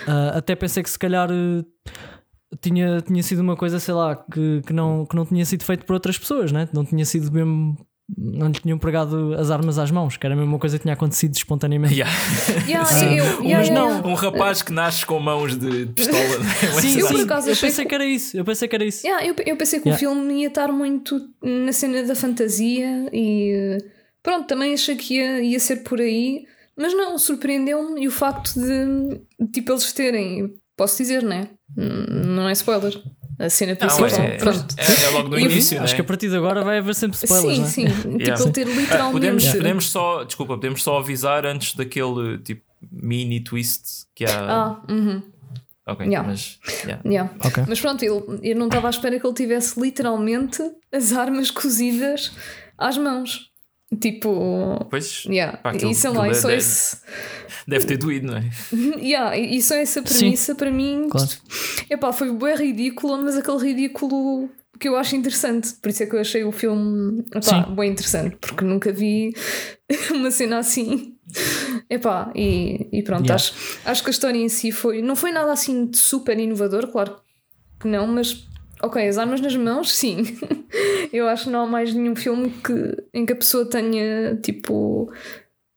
Ah, 0.07 0.38
até 0.38 0.56
pensei 0.56 0.81
que 0.81 0.89
se 0.89 0.97
calhar. 0.97 1.29
eh, 1.31 1.63
tinha, 2.61 3.00
tinha 3.01 3.21
sido 3.21 3.44
uma 3.44 3.56
coisa, 3.56 3.79
sei 3.79 3.94
lá, 3.94 4.15
que, 4.15 4.61
que, 4.65 4.73
não, 4.73 5.06
que 5.06 5.15
não 5.15 5.23
tinha 5.23 5.45
sido 5.45 5.63
feito 5.63 5.85
por 5.85 5.94
outras 5.94 6.17
pessoas, 6.17 6.51
né? 6.51 6.67
não 6.73 6.83
tinha 6.83 7.06
sido 7.06 7.31
mesmo. 7.31 7.77
Não 8.17 8.47
lhe 8.47 8.53
tinham 8.59 8.77
pregado 8.79 9.35
as 9.35 9.51
armas 9.51 9.77
às 9.77 9.91
mãos, 9.91 10.17
que 10.17 10.25
era 10.25 10.33
a 10.33 10.38
mesma 10.38 10.57
coisa 10.57 10.77
que 10.77 10.81
tinha 10.81 10.94
acontecido 10.95 11.35
espontaneamente. 11.35 11.94
Yeah. 11.94 12.11
Yeah, 12.67 12.89
Ah, 12.91 13.03
eu- 13.03 13.44
yeah, 13.44 13.57
mas 13.59 13.69
não. 13.69 13.88
yeah. 13.89 14.07
Um 14.07 14.13
rapaz 14.15 14.61
que 14.63 14.71
nasce 14.73 15.06
com 15.06 15.19
mãos 15.19 15.56
de 15.57 15.85
pistola. 15.88 16.19
né? 16.39 16.45
Sim, 16.81 17.00
Eu, 17.00 17.07
sim, 17.07 17.13
por 17.13 17.21
acaso, 17.23 17.50
eu 17.50 17.56
pensei 17.56 17.85
que- 17.85 17.89
que 17.89 17.95
era 17.95 18.06
isso. 18.06 18.35
Eu 18.38 18.44
pensei 18.44 18.67
que 18.67 18.75
era 18.75 18.83
isso. 18.85 19.06
Yeah, 19.06 19.25
eu, 19.27 19.35
eu 19.45 19.56
pensei 19.57 19.79
que 19.79 19.89
Yeah. 19.89 19.95
o 19.95 20.00
filme 20.15 20.41
ia 20.41 20.47
estar 20.47 20.71
muito 20.71 21.21
na 21.44 21.71
cena 21.71 22.01
da 22.03 22.15
fantasia 22.15 23.09
e 23.13 23.77
pronto, 24.23 24.47
também 24.47 24.73
achei 24.73 24.95
que 24.95 25.15
ia, 25.15 25.41
ia 25.41 25.59
ser 25.59 25.77
por 25.77 26.00
aí, 26.01 26.45
mas 26.75 26.94
não, 26.95 27.17
surpreendeu-me 27.17 28.01
e 28.03 28.07
o 28.07 28.11
facto 28.11 28.53
de 28.56 29.21
tipo 29.51 29.71
eles 29.71 29.91
terem, 29.94 30.51
posso 30.75 30.97
dizer, 30.97 31.21
né? 31.23 31.47
Não 31.75 32.50
é 32.50 32.53
spoiler. 32.53 32.94
A 33.39 33.50
cena 33.50 33.71
Não, 33.80 33.88
principal. 33.88 34.25
é, 34.25 34.38
pronto. 34.38 34.75
é, 34.77 35.06
é 35.06 35.09
logo 35.12 35.30
no 35.30 35.39
início, 35.39 35.81
Acho 35.81 35.94
né? 35.94 35.95
que 35.95 36.01
a 36.01 36.03
partir 36.03 36.30
de 36.30 36.36
agora 36.36 36.62
vai 36.63 36.80
haver 36.80 36.94
sempre 36.94 37.18
spoilers. 37.18 37.69
sim, 37.69 37.86
né? 37.86 37.89
sim. 37.89 37.95
Tipo, 38.09 38.19
Yeah. 38.21 38.44
ele 38.44 38.51
ter 38.51 38.68
Ah, 38.68 38.71
literalmente. 38.71 39.12
podemos, 39.13 39.45
podemos 39.53 39.89
só, 39.89 40.24
desculpa, 40.25 40.56
podemos 40.56 40.83
só 40.83 40.97
avisar 41.00 41.45
antes 41.45 41.74
daquele 41.74 42.38
tipo 42.39 42.62
mini 42.91 43.39
twist 43.41 44.07
que 44.13 44.25
há. 44.25 44.39
Ah, 44.41 44.81
uhum, 44.89 45.21
ok, 45.88 46.06
yeah. 46.06 46.27
mas 46.27 46.59
yeah. 46.83 47.01
yeah. 47.06 47.33
Ok. 47.45 47.63
Mas 47.68 47.80
pronto, 47.80 48.03
ele, 48.03 48.39
eu 48.44 48.56
não 48.57 48.68
estava 48.68 48.88
à 48.88 48.89
espera 48.89 49.18
que 49.19 49.25
ele 49.25 49.33
tivesse 49.36 49.80
literalmente 49.80 50.62
as 50.92 51.13
armas 51.13 51.50
cozidas 51.50 52.31
às 52.77 52.97
mãos. 52.97 53.48
Tipo, 54.00 54.86
Pois 54.89 55.25
yeah. 55.25 55.57
Pá, 55.57 55.74
e 55.75 55.95
sei 55.95 56.09
lá, 56.12 56.19
aquilo 56.25 56.31
e 56.31 56.36
só 56.36 56.50
é- 56.51 56.57
esse. 56.57 56.97
deve 57.68 57.86
ter 57.86 57.97
doído, 57.97 58.27
não 58.27 58.38
é? 58.38 58.44
Yeah, 59.01 59.36
e 59.36 59.59
só 59.62 59.75
essa 59.75 60.01
premissa 60.03 60.53
para 60.53 60.69
mim 60.69 61.07
Claro. 61.09 61.27
epá, 61.89 62.13
foi 62.13 62.31
bem 62.31 62.56
ridícula, 62.56 63.18
mas 63.18 63.36
aquele 63.36 63.57
ridículo 63.57 64.47
que 64.80 64.88
eu 64.88 64.95
acho 64.95 65.15
interessante. 65.15 65.74
Por 65.81 65.89
isso 65.89 66.03
é 66.03 66.06
que 66.06 66.15
eu 66.15 66.19
achei 66.21 66.44
o 66.44 66.51
filme 66.51 67.25
epá, 67.33 67.41
Sim. 67.65 67.75
bem 67.75 67.91
interessante, 67.91 68.38
porque 68.39 68.63
nunca 68.63 68.91
vi 68.91 69.33
uma 70.12 70.30
cena 70.30 70.59
assim. 70.59 71.15
Epá, 71.89 72.31
e, 72.35 72.88
e 72.92 73.01
pronto, 73.03 73.21
Yeah. 73.25 73.35
acho, 73.35 73.53
acho 73.85 74.03
que 74.03 74.09
a 74.09 74.12
história 74.12 74.38
em 74.38 74.50
si 74.50 74.71
foi. 74.71 75.01
Não 75.01 75.15
foi 75.15 75.31
nada 75.31 75.51
assim 75.51 75.88
de 75.88 75.97
super 75.97 76.38
inovador, 76.39 76.88
claro 76.92 77.15
que 77.80 77.88
não, 77.88 78.06
mas 78.07 78.47
ok, 78.81 79.07
as 79.07 79.17
armas 79.17 79.41
nas 79.41 79.55
mãos, 79.55 79.93
sim. 79.95 80.23
eu 81.13 81.27
acho 81.27 81.45
que 81.45 81.49
não 81.49 81.63
há 81.63 81.67
mais 81.67 81.93
nenhum 81.93 82.15
filme 82.15 82.49
que, 82.49 82.97
em 83.13 83.25
que 83.25 83.33
a 83.33 83.35
pessoa 83.35 83.65
tenha 83.69 84.35
tipo 84.37 85.11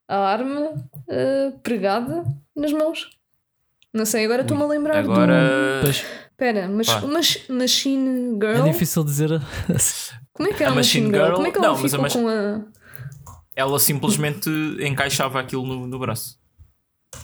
a 0.08 0.16
arma 0.16 0.75
eh, 1.08 1.52
pregada 1.62 2.25
nas 2.56 2.72
mãos. 2.72 3.10
Não 3.94 4.04
sei, 4.06 4.25
agora 4.25 4.43
estou-me 4.43 4.62
a 4.62 4.66
lembrar 4.66 5.02
do. 5.02 5.12
Agora. 5.12 5.81
Pois, 5.82 6.04
Espera, 6.31 6.66
mas. 6.69 6.87
Mach- 7.02 7.49
Machine 7.50 8.37
é 8.44 8.54
Girl. 8.54 8.64
difícil 8.64 9.05
dizer. 9.05 9.31
Como 10.32 10.48
é 10.48 10.52
que 10.55 10.62
é 10.62 10.66
A 10.66 10.70
a 10.70 10.75
Machine, 10.75 11.06
Machine 11.08 11.10
Girl? 11.10 11.25
Girl- 11.25 11.34
Como 11.34 11.46
é 11.46 11.50
que 11.50 11.58
ela 11.58 11.66
não, 11.69 11.78
mas 11.82 11.94
a 11.94 11.98
ficou 12.02 12.22
com 12.22 12.28
a. 12.28 12.62
Ela 13.55 13.78
simplesmente 13.78 14.48
encaixava 14.81 15.38
aquilo 15.38 15.64
no, 15.66 15.87
no 15.87 15.98
braço. 15.98 16.38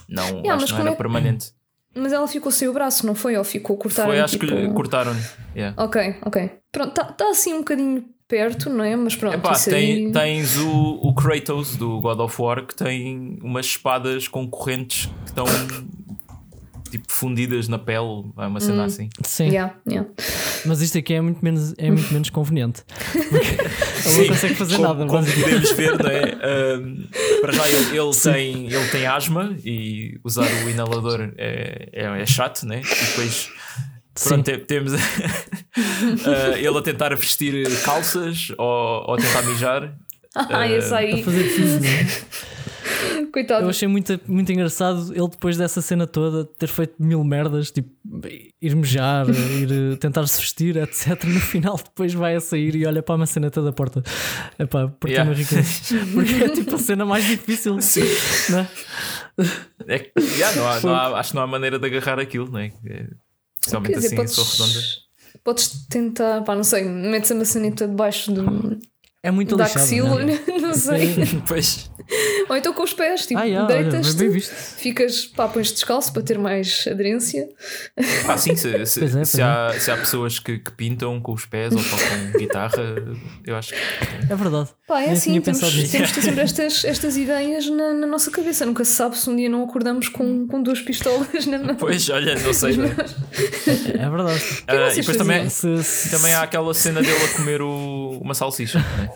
Não, 0.07 0.23
Yeah, 0.41 0.53
acho 0.63 0.73
não 0.75 0.81
era 0.81 0.91
é- 0.91 0.95
permanente. 0.95 1.51
Mas 1.95 2.13
ela 2.13 2.27
ficou 2.27 2.51
sem 2.51 2.67
o 2.67 2.73
braço, 2.73 3.05
não 3.05 3.15
foi? 3.15 3.35
Ou 3.35 3.43
ficou 3.43 3.77
cortada? 3.77 4.07
Foi, 4.07 4.19
acho 4.19 4.37
tipo... 4.37 4.45
que 4.45 4.53
lhe 4.53 4.73
cortaram. 4.73 5.15
Yeah. 5.55 5.81
Ok, 5.81 6.15
ok. 6.25 6.51
Pronto, 6.71 6.89
está 6.89 7.05
tá 7.05 7.29
assim 7.29 7.53
um 7.53 7.59
bocadinho 7.59 8.05
perto, 8.27 8.69
não 8.69 8.83
é? 8.83 8.95
Mas 8.95 9.15
pronto, 9.15 9.35
Epá, 9.35 9.53
tem- 9.53 10.07
aí... 10.07 10.11
tens 10.11 10.57
o, 10.57 10.99
o 11.01 11.13
Kratos 11.15 11.75
do 11.75 11.99
God 11.99 12.19
of 12.19 12.41
War 12.41 12.65
que 12.65 12.75
tem 12.75 13.39
umas 13.41 13.65
espadas 13.65 14.27
com 14.27 14.47
correntes 14.47 15.07
que 15.23 15.29
estão 15.29 15.45
tipo 16.89 17.05
fundidas 17.11 17.67
na 17.67 17.77
pele, 17.79 18.25
é 18.37 18.45
uma 18.47 18.57
Hum. 18.57 18.59
cena 18.59 18.85
assim. 18.85 19.09
Sim, 19.23 19.47
Yeah, 19.49 19.75
yeah. 19.87 20.09
mas 20.65 20.81
isto 20.81 20.97
aqui 20.97 21.13
é 21.13 21.21
muito 21.21 21.43
menos, 21.43 21.73
é 21.77 21.89
muito 21.91 22.11
menos 22.13 22.29
conveniente. 22.29 22.83
Ele 24.05 24.17
não 24.17 24.27
consegue 24.27 24.55
fazer 24.55 24.75
como, 24.75 24.87
nada. 24.87 25.05
como 25.05 25.21
basicamente. 25.21 25.43
podemos 25.43 25.71
ver, 25.71 26.03
não 26.03 26.09
é? 26.09 26.21
Ahm, 26.73 27.07
para 27.41 27.51
já 27.53 27.67
ele, 27.67 27.97
ele 27.99 28.11
tem, 28.15 28.65
ele 28.73 28.87
tem 28.89 29.05
asma 29.07 29.55
e 29.63 30.19
usar 30.23 30.47
o 30.65 30.69
inalador 30.69 31.31
é, 31.37 31.89
é, 31.93 32.21
é 32.21 32.25
chato, 32.25 32.63
né? 32.65 32.81
E 32.81 33.05
depois 33.05 33.49
pronto, 34.23 34.43
te- 34.45 34.57
temos 34.59 34.93
ah, 34.93 36.57
ele 36.57 36.77
a 36.77 36.81
tentar 36.81 37.15
vestir 37.15 37.67
calças 37.81 38.51
ou, 38.57 39.05
ou 39.07 39.13
a 39.13 39.17
tentar 39.17 39.41
mijar. 39.43 39.93
Ah, 40.35 40.67
esse 40.67 40.93
A 40.93 40.97
aí, 40.97 41.23
fazer 41.23 41.43
tudo, 41.55 41.79
né? 41.81 42.07
coitado. 43.31 43.63
Eu 43.65 43.69
achei 43.69 43.87
muito, 43.87 44.19
muito 44.27 44.51
engraçado 44.51 45.13
ele 45.13 45.27
depois 45.27 45.57
dessa 45.57 45.81
cena 45.81 46.05
toda 46.07 46.45
ter 46.45 46.67
feito 46.67 46.93
mil 46.99 47.23
merdas, 47.23 47.71
tipo 47.71 47.89
ir 48.61 48.75
mejar, 48.75 49.27
ir 49.61 49.93
eh, 49.93 49.95
tentar 49.97 50.25
se 50.27 50.39
vestir, 50.41 50.77
etc. 50.77 51.23
No 51.25 51.39
final, 51.39 51.77
depois 51.77 52.13
vai 52.13 52.35
a 52.35 52.39
sair 52.39 52.75
e 52.75 52.85
olha 52.85 53.01
para 53.03 53.15
uma 53.15 53.25
cena 53.25 53.49
da 53.49 53.71
porta. 53.71 54.03
Epá, 54.57 54.87
porque 54.99 55.13
Yeah. 55.15 55.31
é. 55.31 55.35
Porque 56.13 56.43
é 56.43 56.49
tipo 56.49 56.75
a 56.75 56.77
cena 56.77 57.05
mais 57.05 57.25
difícil. 57.25 57.81
Sim. 57.81 58.01
Né? 58.49 58.67
É 59.87 59.99
que, 59.99 60.11
yeah, 60.37 60.55
não 60.55 60.67
há- 60.67 60.79
não 60.81 60.95
há- 60.95 61.19
acho 61.19 61.29
que 61.31 61.35
não 61.35 61.43
há 61.43 61.47
maneira 61.47 61.79
de 61.79 61.85
agarrar 61.85 62.19
aquilo, 62.19 62.51
não 62.51 62.59
é? 62.59 62.71
É, 62.85 63.07
Especialmente 63.59 63.95
dizer, 63.95 64.19
assim, 64.19 64.27
sou 64.27 64.43
redonda. 64.45 64.79
podes, 64.79 64.97
podes 65.43 65.87
tentar, 65.89 66.41
pá, 66.43 66.55
não 66.55 66.63
sei, 66.63 66.83
metes 66.83 67.31
a 67.31 67.35
maçaneta 67.35 67.87
debaixo 67.87 68.31
do, 68.31 68.77
É 69.21 69.31
muito 69.31 69.57
da 69.57 69.65
lixado. 69.65 69.83
axila, 69.83 70.23
né? 70.23 70.39
não 70.61 70.73
sei. 70.73 71.13
Pois, 71.47 71.91
Ou 72.49 72.55
então 72.55 72.73
com 72.73 72.83
os 72.83 72.93
pés, 72.93 73.25
tipo, 73.27 73.39
Ah, 73.39 73.43
yeah, 73.43 73.67
deitas-te, 73.67 74.27
visto. 74.29 74.51
ficas, 74.53 75.25
pá, 75.25 75.47
pões 75.47 75.71
descalço 75.71 76.13
para 76.13 76.21
ter 76.23 76.37
mais 76.39 76.85
aderência. 76.89 77.49
ah, 78.27 78.37
sim, 78.37 78.55
se, 78.55 78.71
se, 78.87 79.03
é, 79.03 79.25
se 79.25 79.41
há, 79.41 79.73
se 79.77 79.91
há 79.91 79.97
pessoas 79.97 80.39
que, 80.39 80.57
que 80.59 80.71
pintam 80.71 81.19
com 81.19 81.33
os 81.33 81.45
pés 81.45 81.73
ou 81.73 81.83
tocam 81.83 82.39
guitarra, 82.39 82.95
eu 83.45 83.55
acho 83.57 83.73
que. 83.73 83.79
É 84.31 84.35
verdade. 84.35 84.69
Pá, 84.87 85.01
é 85.03 85.11
assim, 85.11 85.39
temos, 85.41 85.59
temos 85.59 85.73
de 85.75 85.89
ter 85.89 86.07
sempre 86.21 86.41
estas, 86.41 86.85
estas 86.85 87.17
ideias 87.17 87.69
na, 87.69 87.93
na 87.93 88.07
nossa 88.07 88.31
cabeça. 88.31 88.65
Nunca 88.65 88.83
se 88.85 88.93
sabe 88.93 89.17
se 89.17 89.29
um 89.29 89.35
dia 89.35 89.49
não 89.49 89.63
acordamos 89.65 90.07
com, 90.09 90.47
com 90.47 90.63
duas 90.63 90.81
pistolas 90.81 91.45
na 91.45 91.59
mão. 91.59 91.75
Pois, 91.75 92.09
olha, 92.09 92.35
não 92.39 92.53
sei. 92.53 92.77
não 92.77 92.85
é? 92.85 92.89
É 92.89 94.09
verdade. 94.09 94.41
Ah, 94.67 94.91
e 94.93 94.95
depois 94.95 95.17
também, 95.17 95.49
Se- 95.49 95.83
se- 95.83 96.09
também 96.09 96.33
há 96.33 96.41
aquela 96.41 96.73
cena 96.73 97.01
dele 97.01 97.23
a 97.23 97.27
comer 97.35 97.61
o- 97.61 98.17
uma 98.21 98.33
salsicha, 98.33 98.79
né? 98.79 99.08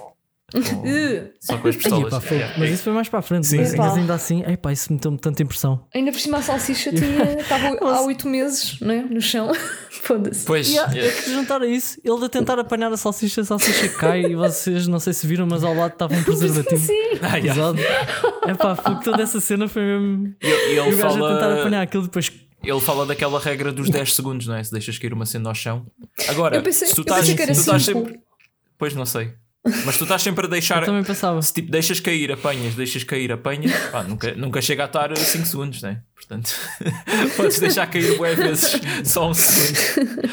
Com- 0.61 1.29
só 1.39 1.57
com 1.57 1.67
as 1.67 1.75
pistolas. 1.75 2.09
pá, 2.11 2.21
fogo. 2.21 2.35
Yeah. 2.35 2.59
Mas 2.59 2.69
isso 2.71 2.83
foi 2.83 2.93
mais 2.93 3.09
para 3.09 3.19
a 3.19 3.21
frente. 3.21 3.47
Sim, 3.47 3.57
mas, 3.57 3.69
sim. 3.69 3.77
mas 3.77 3.93
ainda 3.97 4.13
assim, 4.13 4.43
epá, 4.45 4.71
isso 4.71 4.93
meteu-me 4.93 5.17
tanta 5.17 5.41
impressão. 5.41 5.85
ainda 5.93 6.11
por 6.11 6.19
cima 6.19 6.37
a 6.37 6.41
salsicha 6.41 6.91
tinha, 6.93 7.33
estava 7.41 7.75
há 7.81 8.01
oito 8.05 8.27
meses 8.27 8.79
né, 8.79 9.05
no 9.09 9.19
chão. 9.19 9.51
Foda-se. 10.03 10.45
Pois, 10.45 10.67
E 10.69 10.73
yeah. 10.73 10.97
é 10.97 11.11
que 11.11 11.31
juntar 11.31 11.61
a 11.61 11.67
isso, 11.67 11.99
ele 12.03 12.25
a 12.25 12.29
tentar 12.29 12.59
apanhar 12.59 12.91
a 12.91 12.97
salsicha, 12.97 13.41
a 13.41 13.43
salsicha 13.45 13.89
cai 13.89 14.21
e 14.25 14.35
vocês 14.35 14.87
não 14.87 14.99
sei 14.99 15.13
se 15.13 15.25
viram, 15.25 15.47
mas 15.47 15.63
ao 15.63 15.73
lado 15.73 15.93
estava 15.93 16.13
um 16.13 16.21
preservativo. 16.23 16.85
Sim. 16.85 16.93
Ah, 17.21 17.37
yeah. 17.37 17.73
Epá, 18.47 18.75
foi 18.75 18.95
que 18.97 19.03
toda 19.05 19.23
essa 19.23 19.39
cena 19.39 19.67
foi 19.67 19.81
mesmo. 19.81 20.35
E 20.41 20.47
ele, 20.47 20.75
e 20.75 20.93
o 20.93 20.97
gajo 20.97 21.23
a 21.25 21.29
tentar 21.33 21.39
fala, 21.39 21.59
apanhar 21.61 21.81
aquilo 21.81 22.03
depois. 22.03 22.31
ele 22.63 22.79
fala 22.81 23.05
daquela 23.05 23.39
regra 23.39 23.71
dos 23.71 23.89
10 23.89 24.13
segundos, 24.13 24.45
não 24.47 24.55
é? 24.55 24.63
Se 24.63 24.71
deixas 24.71 24.97
cair 24.97 25.13
uma 25.13 25.25
cena 25.25 25.49
ao 25.49 25.55
chão. 25.55 25.85
Agora, 26.27 26.57
Eu 26.57 26.61
pensei- 26.63 26.87
se 26.87 26.95
tu 26.95 27.01
estás, 27.01 27.25
tu 27.27 27.79
sempre. 27.79 28.19
Pois 28.77 28.93
não 28.93 29.05
sei. 29.05 29.33
Mas 29.85 29.97
tu 29.97 30.03
estás 30.03 30.21
sempre 30.21 30.45
a 30.45 30.49
deixar. 30.49 30.81
Eu 30.81 30.87
também 30.87 31.03
pensava. 31.03 31.41
Se 31.41 31.53
tipo 31.53 31.71
deixas 31.71 31.99
cair, 31.99 32.31
apanhas, 32.31 32.75
deixas 32.75 33.03
cair, 33.03 33.31
apanhas, 33.31 33.71
pá, 33.91 34.03
nunca, 34.03 34.35
nunca 34.35 34.61
chega 34.61 34.83
a 34.83 34.85
estar 34.87 35.15
5 35.15 35.45
segundos, 35.45 35.81
né? 35.81 36.03
Portanto, 36.13 36.53
podes 37.37 37.59
deixar 37.59 37.87
cair 37.87 38.17
boas 38.17 38.35
vezes 38.37 38.81
só 39.05 39.29
um 39.29 39.33
segundo. 39.33 40.29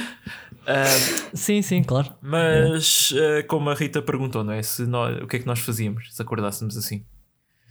Ah, 0.66 0.84
Sim, 1.32 1.62
sim, 1.62 1.82
claro. 1.82 2.14
mas 2.20 3.12
ah, 3.16 3.42
como 3.46 3.70
a 3.70 3.74
Rita 3.74 4.02
perguntou, 4.02 4.44
não 4.44 4.52
é? 4.52 4.62
Se 4.62 4.82
nós, 4.86 5.20
o 5.22 5.26
que 5.26 5.36
é 5.36 5.38
que 5.38 5.46
nós 5.46 5.58
fazíamos 5.60 6.14
se 6.14 6.20
acordássemos 6.20 6.76
assim? 6.76 7.04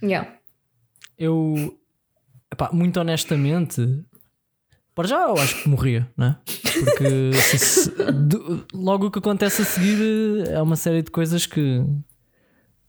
Yeah. 0.02 0.32
eu, 1.18 1.78
epá, 2.50 2.70
muito 2.72 2.98
honestamente, 2.98 4.02
para 4.94 5.08
já 5.08 5.22
eu 5.28 5.34
acho 5.34 5.62
que 5.62 5.68
morria, 5.68 6.10
né? 6.16 6.36
Porque 6.44 7.32
se- 7.34 7.58
se- 7.58 7.90
do- 8.12 8.66
logo 8.74 9.06
o 9.06 9.10
que 9.10 9.18
acontece 9.18 9.62
a 9.62 9.64
seguir 9.64 10.46
é 10.48 10.60
uma 10.60 10.76
série 10.76 11.02
de 11.02 11.10
coisas 11.10 11.46
que 11.46 11.82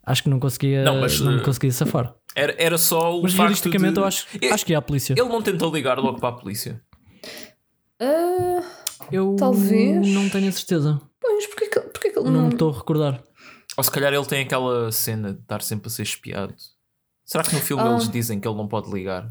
acho 0.06 0.24
que 0.24 0.30
não 0.30 0.40
conseguia, 0.40 0.84
Não, 0.84 0.96
não, 0.96 1.02
mas, 1.02 1.20
me 1.20 1.38
eh, 1.38 1.40
conseguia 1.42 1.72
safar. 1.72 2.14
Era, 2.36 2.56
era 2.58 2.78
só 2.78 3.18
o 3.18 3.24
Mas 3.24 3.34
facto 3.34 3.70
de... 3.70 3.78
eu 4.00 4.06
acho, 4.06 4.26
Ele- 4.42 4.52
acho 4.54 4.66
que 4.66 4.74
é 4.74 4.78
a 4.78 4.82
polícia. 4.82 5.14
Ele 5.18 5.28
não 5.30 5.42
tentou 5.42 5.74
ligar 5.74 5.98
logo 6.00 6.20
para 6.20 6.30
a 6.30 6.34
polícia. 6.40 6.82
Ah, 8.00 8.64
Eu 9.12 9.36
talvez. 9.38 10.08
não 10.08 10.30
tenho 10.30 10.50
a 10.50 10.52
certeza. 10.52 11.00
pois, 11.20 11.46
porquê 11.48 11.68
que, 11.68 11.80
porquê 11.82 12.10
que 12.12 12.20
ele 12.20 12.26
Não 12.30 12.34
não. 12.42 12.48
me 12.48 12.54
estou 12.54 12.72
a 12.72 12.78
recordar. 12.78 13.22
Ou 13.78 13.84
se 13.84 13.92
calhar 13.92 14.14
ele 14.14 14.26
tem 14.26 14.42
aquela 14.44 14.92
cena 14.92 15.34
de 15.34 15.40
estar 15.42 15.62
sempre 15.62 15.88
a 15.88 15.90
ser 15.92 16.04
espiado. 16.04 16.54
Será 17.26 17.44
que 17.44 17.54
no 17.56 17.62
filme 17.62 17.84
Ah. 17.84 17.92
eles 17.94 18.10
dizem 18.10 18.40
que 18.40 18.48
ele 18.48 18.58
não 18.58 18.68
pode 18.68 18.92
ligar? 18.92 19.30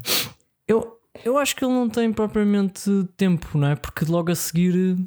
Eu, 0.67 0.97
eu 1.23 1.37
acho 1.37 1.55
que 1.55 1.63
ele 1.65 1.73
não 1.73 1.89
tem 1.89 2.11
propriamente 2.11 2.89
tempo, 3.17 3.57
não 3.57 3.67
é? 3.69 3.75
Porque 3.75 4.05
logo 4.05 4.31
a 4.31 4.35
seguir. 4.35 4.97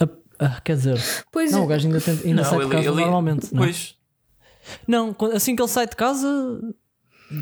a- 0.00 0.44
a- 0.46 0.60
quer 0.60 0.76
dizer, 0.76 1.00
Pois 1.32 1.52
não, 1.52 1.60
é. 1.60 1.64
o 1.64 1.66
gajo 1.66 1.86
ainda, 1.86 2.00
tenta, 2.00 2.26
ainda 2.26 2.44
sai 2.44 2.58
de 2.60 2.68
casa 2.68 2.90
normalmente. 2.92 3.54
Não, 3.54 3.62
é? 3.62 3.66
Pois. 3.66 3.96
não, 4.86 5.16
assim 5.34 5.56
que 5.56 5.62
ele 5.62 5.68
sai 5.68 5.86
de 5.86 5.96
casa, 5.96 6.28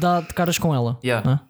dá 0.01 0.21
de 0.21 0.33
caras 0.35 0.59
com 0.59 0.75
ela. 0.75 0.99
Yeah. 1.05 1.48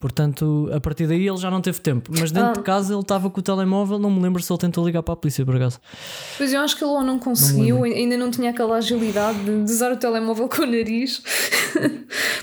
Não? 0.00 0.08
Portanto, 0.08 0.70
a 0.72 0.80
partir 0.80 1.06
daí 1.08 1.26
ele 1.26 1.36
já 1.38 1.50
não 1.50 1.60
teve 1.60 1.80
tempo. 1.80 2.10
Mas 2.16 2.30
dentro 2.30 2.50
Ah. 2.50 2.52
de 2.52 2.62
casa 2.62 2.94
ele 2.94 3.00
estava 3.02 3.28
com 3.28 3.40
o 3.40 3.42
telemóvel. 3.42 3.98
Não 3.98 4.10
me 4.10 4.20
lembro 4.22 4.40
se 4.40 4.52
ele 4.52 4.58
tentou 4.60 4.86
ligar 4.86 5.02
para 5.02 5.14
a 5.14 5.16
polícia 5.16 5.44
por 5.44 5.56
acaso. 5.56 5.80
Pois 6.36 6.52
eu 6.52 6.60
acho 6.60 6.76
que 6.76 6.84
ele 6.84 6.92
ou 6.92 7.02
não 7.02 7.18
conseguiu, 7.18 7.82
ainda 7.82 8.16
não 8.16 8.30
tinha 8.30 8.50
aquela 8.50 8.76
agilidade 8.76 9.38
de 9.42 9.50
usar 9.72 9.90
o 9.92 9.96
telemóvel 9.96 10.48
com 10.48 10.62
o 10.62 10.66
nariz. 10.66 11.20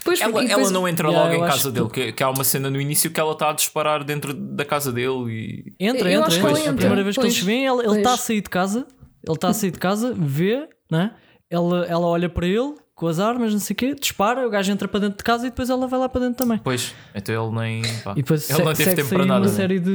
pois, 0.03 0.19
Ela, 0.19 0.31
porque- 0.33 0.47
e 0.47 0.51
ela 0.51 0.57
depois- 0.57 0.71
não 0.71 0.87
entra 0.87 1.07
Yeah, 1.07 1.31
logo 1.33 1.43
em 1.45 1.47
casa 1.47 1.69
que- 1.71 1.75
dele, 1.79 1.89
que, 1.89 2.11
que 2.11 2.23
há 2.23 2.29
uma 2.29 2.43
cena 2.43 2.69
no 2.69 2.79
início 2.81 3.09
que 3.09 3.19
ela 3.19 3.31
está 3.31 3.49
a 3.49 3.53
disparar 3.53 4.03
dentro 4.03 4.33
da 4.33 4.65
casa 4.65 4.91
dele 4.91 5.31
e. 5.31 5.75
Entra, 5.79 6.11
Eu 6.11 6.19
entra, 6.19 6.27
acho 6.27 6.39
que 6.41 6.45
entra. 6.45 6.57
A 6.57 6.61
entra, 6.61 6.73
primeira 6.75 7.03
vez 7.03 7.15
que 7.15 7.21
pois. 7.21 7.33
eles 7.33 7.39
se 7.39 7.45
vêem, 7.45 7.65
ele 7.65 7.83
Pois. 7.83 7.97
está 7.97 8.13
a 8.13 8.17
sair 8.17 8.41
de 8.41 8.49
casa. 8.49 8.85
Ele 9.27 9.33
está 9.35 9.47
a 9.49 9.53
sair 9.53 9.71
de 9.71 9.79
casa, 9.79 10.13
vê, 10.15 10.67
né? 10.91 11.11
ela, 11.49 11.85
ela 11.85 12.05
olha 12.05 12.27
para 12.29 12.45
ele 12.45 12.73
com 12.95 13.07
as 13.07 13.19
armas, 13.19 13.51
não 13.51 13.59
sei 13.59 13.73
o 13.73 13.77
quê, 13.77 13.93
dispara, 13.93 14.47
o 14.47 14.49
gajo 14.49 14.71
entra 14.71 14.87
para 14.87 15.01
dentro 15.01 15.17
de 15.17 15.23
casa 15.23 15.45
e 15.45 15.49
depois 15.49 15.69
ela 15.69 15.85
vai 15.87 15.99
lá 15.99 16.07
para 16.09 16.21
dentro 16.21 16.37
também. 16.37 16.57
Pois, 16.63 16.95
então 17.13 17.47
ele 17.49 17.55
nem. 17.59 17.81
pá, 18.03 18.13
E 18.13 18.15
depois 18.23 18.49
ele 18.49 18.63
não 18.63 18.73
se- 18.73 18.83
teve 18.83 18.95
tempo 18.95 19.09
para 19.09 19.25
nada. 19.25 19.41
uma 19.41 19.51
né? 19.51 19.55
série 19.55 19.79
de. 19.79 19.91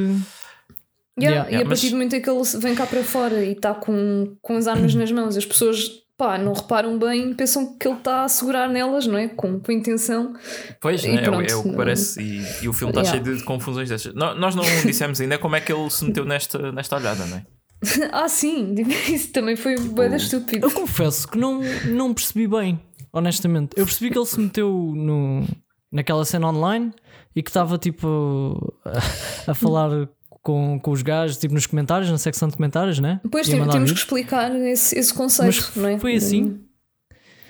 Yeah, 1.18 1.48
Yeah, 1.48 1.50
e 1.50 1.54
a 1.56 1.66
partir 1.66 1.84
mas- 1.86 1.90
do 1.90 1.96
momento 1.96 2.14
em 2.16 2.22
que 2.22 2.30
ele 2.30 2.42
vem 2.60 2.74
cá 2.74 2.86
para 2.86 3.02
fora 3.02 3.44
e 3.44 3.52
está 3.52 3.74
com, 3.74 4.36
com 4.40 4.56
as 4.56 4.66
armas 4.66 4.94
nas 4.94 5.10
mãos, 5.10 5.36
as 5.36 5.44
pessoas 5.44 5.90
pá, 6.16 6.36
não 6.38 6.52
reparam 6.52 6.98
bem, 6.98 7.32
pensam 7.34 7.76
que 7.78 7.88
ele 7.88 7.96
está 7.96 8.24
a 8.24 8.28
segurar 8.28 8.68
nelas, 8.68 9.06
não 9.06 9.16
é? 9.18 9.28
Com, 9.28 9.58
com 9.58 9.72
intenção. 9.72 10.34
Pois, 10.80 11.02
né? 11.02 11.16
é, 11.16 11.20
o- 11.20 11.24
pronto, 11.24 11.50
é 11.50 11.54
o 11.56 11.62
que 11.62 11.72
parece. 11.76 12.20
E, 12.22 12.64
e 12.64 12.68
o 12.68 12.72
filme 12.72 12.90
está 12.92 13.00
Yeah. 13.02 13.24
cheio 13.24 13.36
de 13.38 13.44
confusões 13.44 13.88
dessas. 13.88 14.14
No- 14.14 14.34
Nós 14.34 14.54
não 14.54 14.62
dissemos 14.84 15.20
ainda 15.20 15.38
como 15.38 15.56
é 15.56 15.60
que 15.60 15.72
ele 15.72 15.88
se 15.90 16.04
meteu 16.04 16.24
nesta, 16.24 16.70
nesta 16.72 16.96
olhada, 16.96 17.24
não 17.26 17.38
é? 17.38 17.46
ah, 18.12 18.28
sim, 18.28 18.74
isso 19.08 19.32
também 19.32 19.56
foi 19.56 19.74
bué 19.78 20.08
da 20.10 20.16
estúpido. 20.16 20.66
Eu 20.66 20.70
confesso 20.70 21.26
que 21.26 21.38
não, 21.38 21.60
não 21.86 22.12
percebi 22.14 22.46
bem, 22.46 22.78
honestamente. 23.12 23.72
Eu 23.76 23.84
percebi 23.84 24.10
que 24.10 24.18
ele 24.18 24.26
se 24.26 24.38
meteu 24.40 24.70
no, 24.96 25.46
naquela 25.90 26.24
cena 26.24 26.48
online 26.48 26.92
e 27.34 27.42
que 27.42 27.50
estava 27.50 27.78
tipo 27.78 28.74
a, 28.84 29.50
a 29.50 29.54
falar 29.54 30.08
com, 30.42 30.78
com 30.80 30.90
os 30.90 31.02
gajos, 31.02 31.36
tipo 31.36 31.54
nos 31.54 31.66
comentários, 31.66 32.10
na 32.10 32.18
secção 32.18 32.48
de 32.48 32.56
comentários, 32.56 32.98
né? 32.98 33.20
E 33.24 33.54
mandar 33.56 33.72
temos 33.72 33.92
que 33.92 33.98
explicar 33.98 34.54
esse, 34.54 34.98
esse 34.98 35.12
conceito, 35.12 35.72
Mas 35.74 35.76
não 35.76 35.88
é? 35.88 35.98
foi 35.98 36.14
assim? 36.16 36.60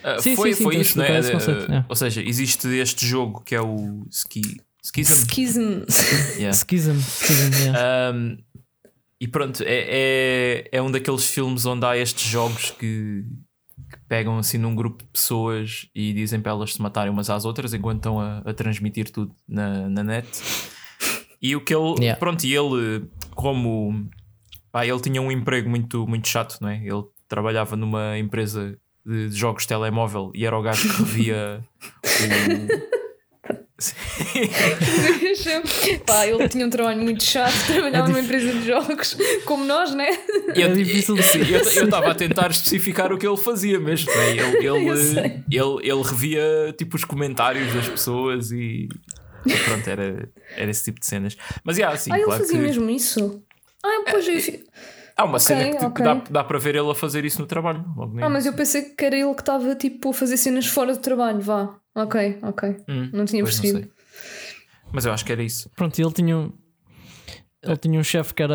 Ah, 0.02 0.18
Sim, 0.18 0.34
foi 0.34 0.52
sim, 0.52 0.58
sim, 0.58 0.64
foi 0.64 0.76
isso, 0.76 0.96
não 0.96 1.04
é? 1.04 1.18
explicar 1.18 1.20
esse 1.20 1.32
conceito, 1.32 1.72
Ah, 1.72 1.76
é. 1.76 1.84
Ou 1.88 1.96
seja, 1.96 2.22
existe 2.22 2.66
este 2.68 3.06
jogo 3.06 3.42
que 3.44 3.54
é 3.54 3.60
o 3.60 4.02
Ski. 4.10 4.42
Skism. 4.82 5.26
Schism. 5.30 5.84
Yeah. 6.40 6.54
Schism, 6.56 6.98
schism, 6.98 7.52
yeah. 7.64 8.12
Um, 8.16 8.38
e 9.20 9.28
pronto, 9.28 9.62
é, 9.62 9.84
é, 9.90 10.68
é 10.72 10.80
um 10.82 10.90
daqueles 10.90 11.26
filmes 11.26 11.66
onde 11.66 11.84
há 11.84 11.94
estes 11.98 12.26
jogos 12.26 12.70
que, 12.70 13.26
que 13.90 13.98
pegam 14.08 14.38
assim 14.38 14.58
num 14.58 14.74
grupo 14.74 15.02
de 15.02 15.10
pessoas 15.10 15.88
e 15.94 16.12
dizem 16.12 16.40
para 16.40 16.52
elas 16.52 16.72
se 16.74 16.80
matarem 16.82 17.12
umas 17.12 17.28
às 17.28 17.44
outras 17.44 17.74
enquanto 17.74 17.96
estão 17.98 18.20
a, 18.20 18.38
a 18.38 18.54
transmitir 18.54 19.10
tudo 19.10 19.34
na, 19.48 19.88
na 19.88 20.02
net. 20.04 20.28
E 21.42 21.56
o 21.56 21.60
que 21.64 21.74
ele, 21.74 21.94
Yeah. 22.00 22.18
pronto, 22.18 22.44
e 22.44 22.54
ele, 22.54 23.08
como 23.34 24.08
pá, 24.70 24.86
ele 24.86 25.00
tinha 25.00 25.20
um 25.20 25.32
emprego 25.32 25.68
muito, 25.68 26.06
muito 26.06 26.28
chato, 26.28 26.58
não 26.60 26.68
é? 26.68 26.76
Ele 26.76 27.02
trabalhava 27.28 27.76
numa 27.76 28.18
empresa 28.18 28.78
de, 29.04 29.28
de 29.28 29.36
jogos 29.36 29.62
de 29.62 29.68
telemóvel 29.68 30.30
e 30.34 30.44
era 30.44 30.56
o 30.58 30.62
gajo 30.62 30.88
que 30.88 31.02
revia 31.02 31.64
o. 32.04 32.99
Pá, 36.06 36.26
ele 36.26 36.48
tinha 36.48 36.66
um 36.66 36.70
trabalho 36.70 37.02
muito 37.02 37.22
chato, 37.22 37.52
trabalhava 37.66 38.08
numa 38.08 38.20
empresa 38.20 38.52
de 38.52 38.66
jogos, 38.66 39.16
como 39.44 39.64
nós, 39.64 39.94
né? 39.94 40.08
Eu- 40.54 40.68
É 40.68 40.72
difícil 40.74 41.14
de- 41.16 41.22
sim, 41.22 41.40
eu 41.40 41.60
eu 41.60 41.84
estava 41.84 42.10
a 42.10 42.14
tentar 42.14 42.50
especificar 42.50 43.12
o 43.12 43.18
que 43.18 43.26
ele 43.26 43.36
fazia 43.36 43.78
mesmo. 43.78 44.10
né? 44.14 44.30
Ele, 44.30 44.40
Eu 44.66 44.76
ele, 44.76 45.44
ele, 45.50 45.90
ele 45.90 46.02
revia 46.02 46.74
tipo 46.76 46.96
os 46.96 47.04
comentários 47.04 47.72
das 47.72 47.88
pessoas 47.88 48.50
e, 48.50 48.88
e 49.46 49.54
pronto, 49.64 49.88
era, 49.88 50.28
era 50.56 50.70
esse 50.70 50.84
tipo 50.84 51.00
de 51.00 51.06
cenas. 51.06 51.36
Mas 51.64 51.78
yeah, 51.78 51.96
sim, 51.96 52.12
ah, 52.12 52.16
ele 52.16 52.24
claro 52.24 52.40
fazia 52.40 52.58
que 52.58 52.62
mesmo 52.64 52.90
isso. 52.90 53.42
Ah, 53.82 54.02
pois 54.10 54.28
eu. 54.28 54.40
fi- 54.40 54.62
há 55.16 55.24
uma 55.24 55.38
cena 55.38 55.64
que 55.64 55.70
tipo, 55.72 55.86
ok. 55.86 56.04
dá, 56.04 56.14
dá 56.30 56.44
para 56.44 56.58
ver 56.58 56.74
ele 56.76 56.90
a 56.90 56.94
fazer 56.94 57.24
isso 57.24 57.40
no 57.40 57.46
trabalho. 57.46 57.84
Ah, 58.20 58.28
mas 58.28 58.44
eu 58.46 58.52
pensei 58.52 58.82
que 58.82 59.04
era 59.04 59.16
ele 59.16 59.34
que 59.34 59.40
estava 59.40 59.74
tipo 59.74 60.10
a 60.10 60.14
fazer 60.14 60.36
cenas 60.36 60.66
fora 60.66 60.92
do 60.92 61.00
trabalho, 61.00 61.40
vá. 61.40 61.74
Ok, 62.02 62.38
ok. 62.42 62.76
Hum, 62.88 63.10
Não 63.12 63.24
tinha 63.24 63.42
não 63.42 63.46
percebido. 63.48 63.78
sei. 63.80 63.90
Mas 64.92 65.06
eu 65.06 65.12
acho 65.12 65.24
que 65.24 65.32
era 65.32 65.42
isso. 65.42 65.70
Pronto, 65.76 65.98
e 65.98 66.02
ele 66.02 66.12
tinha 66.12 66.36
um. 66.36 66.52
Ele 67.62 67.76
tinha 67.76 68.00
um 68.00 68.02
chefe 68.02 68.32
que 68.32 68.42
era 68.42 68.54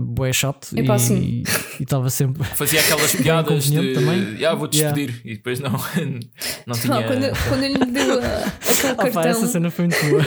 bué 0.00 0.32
chato 0.32 0.76
Epá, 0.76 0.96
e 0.96 1.44
estava 1.80 2.10
sempre. 2.10 2.42
Fazia 2.56 2.80
aquelas 2.80 3.14
piadas 3.14 3.64
de 3.70 3.94
também. 3.94 4.44
ah, 4.44 4.54
vou 4.56 4.68
Yeah. 4.74 4.92
despedir 4.92 5.20
e 5.24 5.34
depois 5.36 5.60
não, 5.60 5.70
não 6.66 6.74
tinha. 6.76 7.02
Quando, 7.04 7.48
quando 7.48 7.62
ele 7.62 7.74
lhe 7.78 7.86
deu 7.92 8.18
a- 8.20 8.44
aquele 8.68 8.94
pá, 8.96 9.04
cartão, 9.04 9.22
essa 9.22 9.46
cena 9.46 9.70
foi 9.70 9.86
muito 9.86 10.04
boa. 10.10 10.22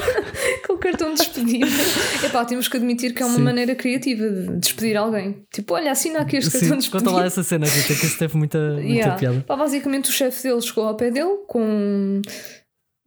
Cartão 0.91 1.13
de 1.13 1.17
despedida, 1.19 1.65
epá, 2.25 2.45
temos 2.45 2.67
que 2.67 2.77
admitir 2.77 3.13
que 3.13 3.21
é 3.21 3.25
uma 3.25 3.35
Sim. 3.37 3.41
maneira 3.43 3.75
criativa 3.75 4.29
de 4.29 4.57
despedir 4.57 4.95
alguém. 4.97 5.45
Tipo, 5.53 5.73
olha, 5.75 5.91
assina 5.91 6.19
aqui 6.19 6.37
este 6.37 6.51
cartão 6.51 6.69
de 6.69 6.73
Sim, 6.75 6.77
despedida. 6.79 7.09
conta 7.09 7.19
lá 7.21 7.25
essa 7.25 7.43
cena, 7.43 7.65
Rita, 7.65 7.93
que 7.95 8.05
isso 8.05 8.17
teve 8.17 8.37
muita, 8.37 8.57
muita 8.73 8.81
Yeah. 8.87 9.15
piada. 9.15 9.43
Pá, 9.47 9.55
basicamente 9.55 10.09
o 10.09 10.13
chefe 10.13 10.43
dele 10.43 10.61
chegou 10.61 10.85
ao 10.87 10.95
pé 10.95 11.11
dele 11.11 11.37
com. 11.47 12.21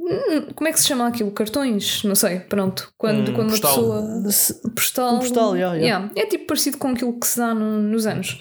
Hum, 0.02 0.46
Como 0.54 0.66
é 0.68 0.72
que 0.72 0.80
se 0.80 0.86
chama 0.88 1.06
aquilo? 1.06 1.30
Cartões? 1.30 2.02
Não 2.04 2.14
sei, 2.14 2.40
pronto. 2.40 2.90
Quando, 2.96 3.30
Um 3.30 3.34
quando 3.34 3.50
postal. 3.50 3.84
uma 3.84 4.22
pessoa. 4.24 4.60
Postal. 4.74 5.14
Um 5.14 5.18
postal, 5.18 5.56
yeah, 5.56 5.76
yeah. 5.76 6.10
É 6.16 6.24
tipo 6.26 6.46
parecido 6.46 6.78
com 6.78 6.88
aquilo 6.88 7.18
que 7.20 7.26
se 7.26 7.38
dá 7.38 7.54
no- 7.54 7.82
nos 7.82 8.06
anos. 8.06 8.38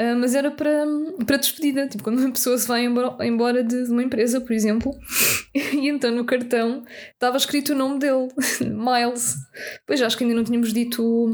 Ah, 0.00 0.16
mas 0.16 0.34
era 0.34 0.50
para, 0.50 0.86
para 1.26 1.36
despedida, 1.36 1.86
tipo 1.86 2.02
quando 2.02 2.20
uma 2.20 2.32
pessoa 2.32 2.56
se 2.56 2.66
vai 2.66 2.86
embora, 2.86 3.62
de, 3.62 3.84
de 3.84 3.90
uma 3.90 4.02
empresa, 4.02 4.40
por 4.40 4.54
exemplo, 4.54 4.98
e 5.54 5.90
então 5.90 6.10
no 6.10 6.24
cartão 6.24 6.82
estava 7.12 7.36
escrito 7.36 7.74
o 7.74 7.76
nome 7.76 7.98
dele, 7.98 8.28
Miles. 8.64 9.34
Pois 9.86 10.00
acho 10.00 10.16
que 10.16 10.24
ainda 10.24 10.34
não 10.34 10.42
tínhamos 10.42 10.72
dito 10.72 11.02
o, 11.04 11.26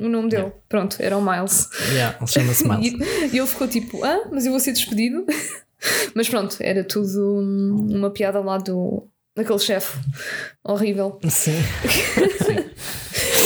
o 0.00 0.08
nome 0.08 0.30
dele. 0.30 0.50
Pronto, 0.68 0.96
era 0.98 1.16
o 1.16 1.22
Miles. 1.22 1.68
Yeah, 1.92 2.16
ele 2.18 2.26
chama-se 2.26 2.66
Miles. 2.66 3.08
E, 3.32 3.36
e 3.36 3.38
ele 3.38 3.46
ficou 3.46 3.68
tipo, 3.68 4.04
ah, 4.04 4.28
mas 4.32 4.44
eu 4.44 4.50
vou 4.50 4.58
ser 4.58 4.72
despedido. 4.72 5.24
mas 6.12 6.28
pronto, 6.28 6.56
era 6.58 6.82
tudo 6.82 7.38
uma 7.88 8.10
piada 8.10 8.40
lá 8.40 8.58
do 8.58 9.06
daquele 9.36 9.60
chefe 9.60 9.96
horrível. 10.64 11.20
Sim. 11.30 11.52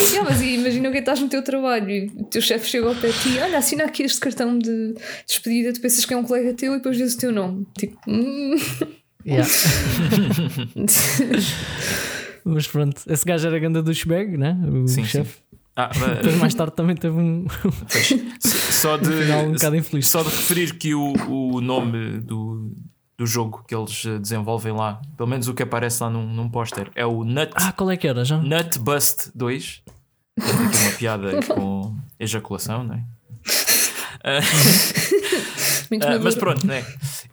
Yeah, 0.02 0.28
mas 0.28 0.42
imagina 0.42 0.90
que 0.90 0.99
estás 0.99 1.21
no 1.21 1.28
teu 1.28 1.42
trabalho 1.42 1.90
e 1.90 2.06
o 2.16 2.25
teu 2.25 2.42
chefe 2.42 2.68
chega 2.68 2.88
ao 2.88 2.94
pé 2.94 3.09
de 3.09 3.18
ti, 3.21 3.38
olha, 3.40 3.59
assina 3.59 3.85
aqui 3.85 4.02
este 4.02 4.21
cartão 4.21 4.59
de 4.59 4.94
despedida, 5.26 5.73
tu 5.73 5.80
pensas 5.80 6.04
que 6.04 6.12
é 6.12 6.16
um 6.16 6.25
colega 6.25 6.52
teu 6.54 6.75
e 6.75 6.76
depois 6.76 6.97
dizes 6.97 7.14
o 7.14 7.18
teu 7.18 7.32
nome. 7.32 7.66
Tipo, 7.78 7.97
hum. 8.09 8.56
Yeah. 9.25 9.49
Mas 12.44 12.66
pronto, 12.66 13.00
esse 13.06 13.25
gajo 13.25 13.47
era 13.47 13.59
ganda 13.59 13.82
do 13.82 13.94
Shbag, 13.94 14.37
né? 14.37 14.59
O 14.68 14.88
Sim, 14.88 15.04
chefe. 15.04 15.38
Ah, 15.75 15.88
Depois 15.88 16.25
mas, 16.25 16.35
mais 16.35 16.54
tarde 16.54 16.76
também 16.76 16.94
teve 16.94 17.16
um 17.16 17.47
só 18.40 18.99
de 18.99 19.11
final 19.11 19.47
um 19.47 19.52
bocado 19.52 19.76
infeliz. 19.76 20.09
Só 20.09 20.23
de 20.23 20.28
referir 20.28 20.75
que 20.75 20.94
o, 20.94 21.14
o 21.28 21.61
nome 21.62 22.21
do, 22.21 22.71
do 23.16 23.26
jogo 23.26 23.64
que 23.66 23.75
eles 23.75 24.04
eh, 24.04 24.19
desenvolvem 24.19 24.73
lá, 24.73 25.00
pelo 25.16 25.28
menos 25.28 25.49
o 25.49 25.54
que 25.54 25.62
aparece 25.62 26.02
lá 26.02 26.11
num, 26.11 26.26
num 26.26 26.49
póster, 26.49 26.90
é 26.95 27.07
o 27.07 27.25
Nut, 27.25 27.52
Ah, 27.54 27.73
qual 27.73 27.90
é 27.90 27.97
que 27.97 28.07
era 28.09 28.25
já? 28.25 28.38
Nut 28.38 28.78
Bust 28.78 29.31
2. 29.35 29.83
Tem 30.35 30.66
aqui 30.66 30.78
uma 30.78 30.92
piada 30.92 31.42
com 31.54 31.97
ejaculação, 32.19 32.85
não 32.85 32.95
é? 32.95 33.04
Ah, 36.00 36.19
mas 36.23 36.35
pronto, 36.35 36.66
né? 36.66 36.83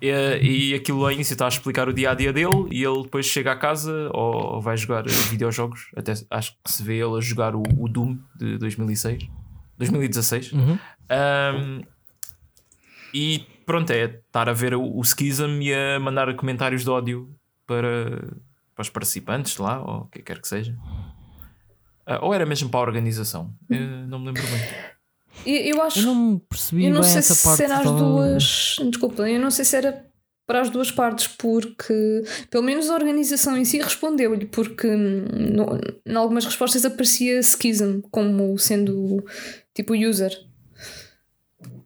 E, 0.01 0.71
e 0.71 0.73
aquilo 0.73 1.05
ao 1.05 1.11
início 1.11 1.31
está 1.33 1.45
a 1.45 1.47
explicar 1.47 1.87
o 1.87 1.93
dia 1.93 2.11
a 2.11 2.13
dia 2.13 2.33
dele 2.33 2.67
e 2.71 2.83
ele 2.83 3.03
depois 3.03 3.25
chega 3.25 3.53
a 3.53 3.55
casa 3.55 4.09
ou, 4.13 4.55
ou 4.55 4.61
vai 4.61 4.75
jogar 4.75 5.07
videojogos. 5.07 5.87
Até 5.95 6.13
acho 6.29 6.57
que 6.63 6.71
se 6.71 6.83
vê 6.83 6.95
ele 6.95 7.17
a 7.17 7.21
jogar 7.21 7.55
o, 7.55 7.63
o 7.77 7.87
Doom 7.87 8.17
de 8.35 8.57
2006, 8.57 9.29
2016. 9.77 10.51
Uhum. 10.51 10.77
Um, 11.09 11.81
e 13.13 13.45
pronto, 13.69 13.91
é 13.91 14.05
estar 14.05 14.49
a 14.49 14.53
ver 14.53 14.73
o, 14.73 14.97
o 14.97 15.03
Schism 15.03 15.61
e 15.61 15.71
a 15.71 15.99
mandar 15.99 16.35
comentários 16.35 16.83
de 16.83 16.89
ódio 16.89 17.29
para, 17.67 18.33
para 18.73 18.81
os 18.81 18.89
participantes 18.89 19.57
lá, 19.57 19.79
ou 19.79 20.01
o 20.01 20.05
que 20.07 20.23
quer 20.23 20.41
que 20.41 20.47
seja. 20.47 20.75
Uh, 22.07 22.17
ou 22.21 22.33
era 22.33 22.47
mesmo 22.47 22.67
para 22.67 22.79
a 22.79 22.83
organização? 22.83 23.53
Eu 23.69 23.79
não 24.07 24.17
me 24.17 24.25
lembro 24.25 24.41
bem. 24.41 24.61
Eu, 25.45 25.75
eu 25.75 25.81
acho. 25.83 25.99
Eu 25.99 26.05
não 26.07 26.39
percebi 26.49 26.85
Eu 26.85 26.93
não 26.95 27.01
bem 27.01 27.09
sei 27.11 27.19
essa 27.19 27.35
se 27.35 27.43
parte. 27.43 27.61
era 27.61 27.77
as 27.77 27.85
duas. 27.85 28.75
Desculpa, 28.89 29.29
eu 29.29 29.39
não 29.39 29.51
sei 29.51 29.63
se 29.63 29.75
era 29.75 30.03
para 30.47 30.61
as 30.61 30.71
duas 30.71 30.89
partes, 30.91 31.27
porque 31.27 32.23
pelo 32.49 32.63
menos 32.63 32.89
a 32.89 32.95
organização 32.95 33.55
em 33.55 33.65
si 33.65 33.77
respondeu-lhe, 33.77 34.47
porque 34.47 34.87
hum, 34.87 35.25
no, 35.53 35.79
em 36.07 36.15
algumas 36.15 36.43
respostas 36.43 36.85
aparecia 36.85 37.39
Schism 37.43 37.99
como 38.09 38.57
sendo 38.57 39.23
tipo 39.75 39.93
user. 39.93 40.48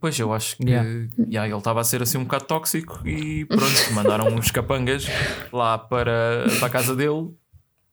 Pois 0.04 0.20
eu 0.20 0.34
acho 0.34 0.58
que 0.58 0.66
Yeah. 0.66 1.08
yeah, 1.30 1.48
ele 1.48 1.58
estava 1.58 1.80
a 1.80 1.84
ser 1.86 2.02
assim 2.02 2.18
um 2.18 2.24
bocado 2.26 2.44
tóxico 2.44 3.08
e 3.08 3.46
pronto, 3.46 3.94
mandaram 3.94 4.28
uns 4.36 4.52
capangas 4.52 5.06
lá 5.50 5.78
para, 5.78 6.44
para 6.60 6.68
a 6.68 6.70
casa 6.70 6.94
dele. 6.94 7.34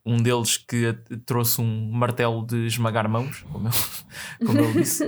Um 0.05 0.17
deles 0.17 0.57
que 0.57 0.93
trouxe 1.25 1.61
um 1.61 1.88
martelo 1.93 2.45
de 2.45 2.67
esmagar 2.67 3.09
mãos, 3.09 3.45
como 3.52 3.69
ele, 3.69 3.76
como 4.45 4.59
ele 4.59 4.73
disse. 4.81 5.05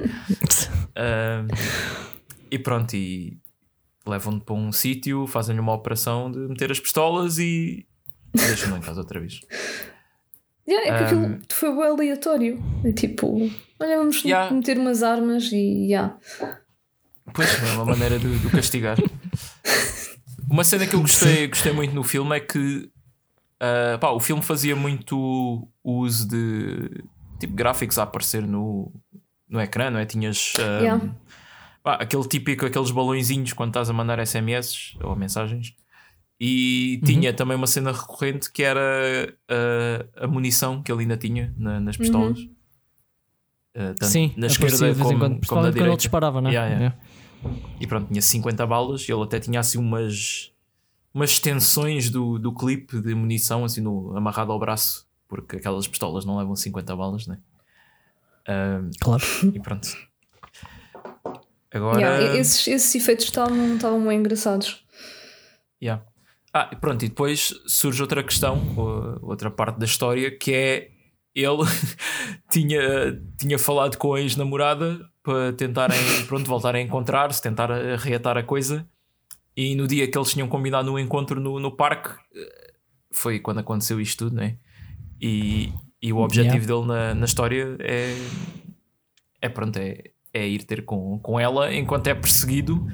Ah, 0.95 1.45
e 2.49 2.57
pronto, 2.57 2.95
e 2.95 3.37
levam-no 4.07 4.41
para 4.41 4.55
um 4.55 4.71
sítio, 4.71 5.27
fazem-lhe 5.27 5.61
uma 5.61 5.75
operação 5.75 6.31
de 6.31 6.39
meter 6.39 6.71
as 6.71 6.79
pistolas 6.79 7.37
e 7.41 7.85
deixam-no 8.33 8.77
em 8.77 8.81
casa 8.81 9.01
outra 9.01 9.19
vez. 9.19 9.41
Yeah, 10.69 10.89
é 10.89 11.09
que 11.09 11.15
Um, 11.17 11.25
aquilo 11.33 11.41
foi 11.51 11.75
bem 11.75 11.85
aleatório. 11.87 12.63
É 12.85 12.93
tipo, 12.93 13.51
olha, 13.81 13.97
vamos 13.99 14.23
Yeah. 14.23 14.55
meter 14.55 14.79
umas 14.79 15.03
armas 15.03 15.51
e 15.51 15.89
yeah. 15.89 16.17
Pois, 17.35 17.63
é 17.63 17.73
uma 17.73 17.85
maneira 17.85 18.19
de, 18.19 18.39
de 18.39 18.47
o 18.47 18.51
castigar. 18.51 18.97
Uma 20.51 20.65
cena 20.65 20.87
que 20.87 20.95
eu 20.95 21.01
gostei, 21.01 21.47
gostei 21.49 21.73
muito 21.73 21.95
no 21.95 22.03
filme 22.03 22.37
é 22.37 22.41
que 22.41 22.91
ah, 23.61 23.97
pá, 23.99 24.11
o 24.11 24.21
filme 24.21 24.43
fazia 24.43 24.75
muito 24.77 25.69
uso 25.83 26.29
de 26.29 26.91
tipo 27.39 27.55
gráficos 27.55 27.99
a 27.99 28.03
aparecer 28.03 28.47
no, 28.47 28.93
no 29.49 29.61
ecrã, 29.61 29.91
não 29.91 29.99
é? 30.01 30.05
Tinhas 30.07 30.53
ah, 30.59 30.81
Yeah. 30.83 31.15
pá, 31.83 31.95
aquele 31.95 32.27
típico, 32.29 32.67
aqueles 32.67 32.91
balõezinhos 32.91 33.53
quando 33.53 33.71
estás 33.71 33.89
a 33.89 33.93
mandar 33.93 34.19
SMS 34.25 34.97
ou 35.03 35.15
mensagens. 35.17 35.75
E 36.45 37.01
tinha 37.05 37.33
também 37.33 37.57
uma 37.57 37.69
cena 37.69 37.93
recorrente 37.93 38.51
que 38.53 38.63
era 38.65 39.33
ah, 39.49 40.25
a 40.25 40.27
munição 40.27 40.83
que 40.83 40.91
ele 40.93 41.03
ainda 41.03 41.17
tinha 41.17 41.55
na- 41.57 41.81
nas 41.81 41.97
pistolas. 41.97 42.39
Ah, 43.75 43.95
tanto 43.99 44.05
Sim, 44.07 44.35
na 44.37 44.49
esquerda 44.49 44.77
de 44.77 44.83
vez 44.83 44.99
em 44.99 45.03
como, 45.03 45.19
quando, 45.19 45.21
como 45.21 45.29
na 45.31 45.39
principalmente 45.39 45.49
quando 45.49 45.77
ele 45.77 45.83
direita. 45.85 45.97
disparava, 45.97 46.41
né? 46.43 46.51
Yeah, 46.51 46.69
yeah. 46.75 46.95
Yeah. 46.97 47.12
E 47.81 47.87
pronto, 47.87 48.09
tinha 48.09 48.23
50 48.23 48.67
balas 48.67 49.09
e 49.09 49.13
ele 49.13 49.23
até 49.23 49.41
tinha 49.41 49.59
assim 49.61 49.79
umas, 49.79 50.53
umas 51.13 51.31
extensões 51.31 52.11
do, 52.11 52.39
do 52.39 52.53
clipe 52.55 53.01
de 53.01 53.15
munição 53.15 53.65
assim 53.65 53.81
no, 53.81 54.17
amarrado 54.17 54.53
ao 54.53 54.59
braço, 54.59 55.07
porque 55.29 55.57
aquelas 55.57 55.87
pistolas 55.89 56.25
não 56.25 56.37
levam 56.39 56.55
50 56.55 56.95
balas, 56.95 57.27
né? 57.27 57.39
Ahm, 58.49 58.91
Claro. 59.01 59.23
e 59.55 59.59
pronto. 59.61 59.89
Agora. 61.73 62.01
Yeah, 62.01 62.37
esses, 62.39 62.67
esses 62.69 62.95
efeitos 62.95 63.25
estavam, 63.25 63.77
estavam 63.77 64.07
bem 64.07 64.19
engraçados. 64.19 64.85
Yeah. 65.83 66.05
Ah, 66.53 66.69
e 66.71 66.77
pronto, 66.77 67.03
e 67.05 67.09
depois 67.09 67.55
surge 67.67 68.03
outra 68.03 68.23
questão, 68.23 68.63
ou- 68.77 69.19
outra 69.31 69.51
parte 69.51 69.79
da 69.79 69.87
história, 69.87 70.31
que 70.37 70.53
é 70.53 70.91
ele 71.35 71.63
tinha, 72.51 73.19
tinha 73.39 73.59
falado 73.59 73.97
com 73.97 74.13
a 74.13 74.21
ex-namorada 74.21 75.01
para 75.23 75.53
tentarem 75.53 75.99
pronto, 76.27 76.47
voltar 76.47 76.75
a 76.75 76.81
encontrar-se, 76.81 77.43
tentar 77.43 77.71
reatar 77.97 78.37
a 78.37 78.43
coisa. 78.43 78.87
E 79.57 79.75
no 79.75 79.87
dia 79.87 80.11
que 80.11 80.17
eles 80.17 80.31
tinham 80.33 80.49
combinado 80.49 80.91
um 80.91 80.99
encontro 80.99 81.39
no, 81.39 81.61
no 81.61 81.71
parque, 81.71 82.11
eh, 82.35 82.73
foi 83.11 83.39
quando 83.39 83.59
aconteceu 83.59 84.01
isto 84.01 84.25
tudo, 84.25 84.37
né? 84.37 84.57
E, 85.21 85.73
e 86.01 86.13
o 86.13 86.19
objetivo 86.19 86.67
dele 86.67 86.87
na, 86.87 87.15
na 87.15 87.25
história 87.27 87.77
é, 87.79 88.17
é 89.43 89.49
pronto, 89.49 89.77
é, 89.77 90.05
é 90.33 90.49
ir 90.49 90.65
ter 90.65 90.85
com, 90.85 91.19
com 91.19 91.39
ela 91.39 91.73
enquanto 91.73 92.07
é 92.09 92.15
perseguido 92.15 92.87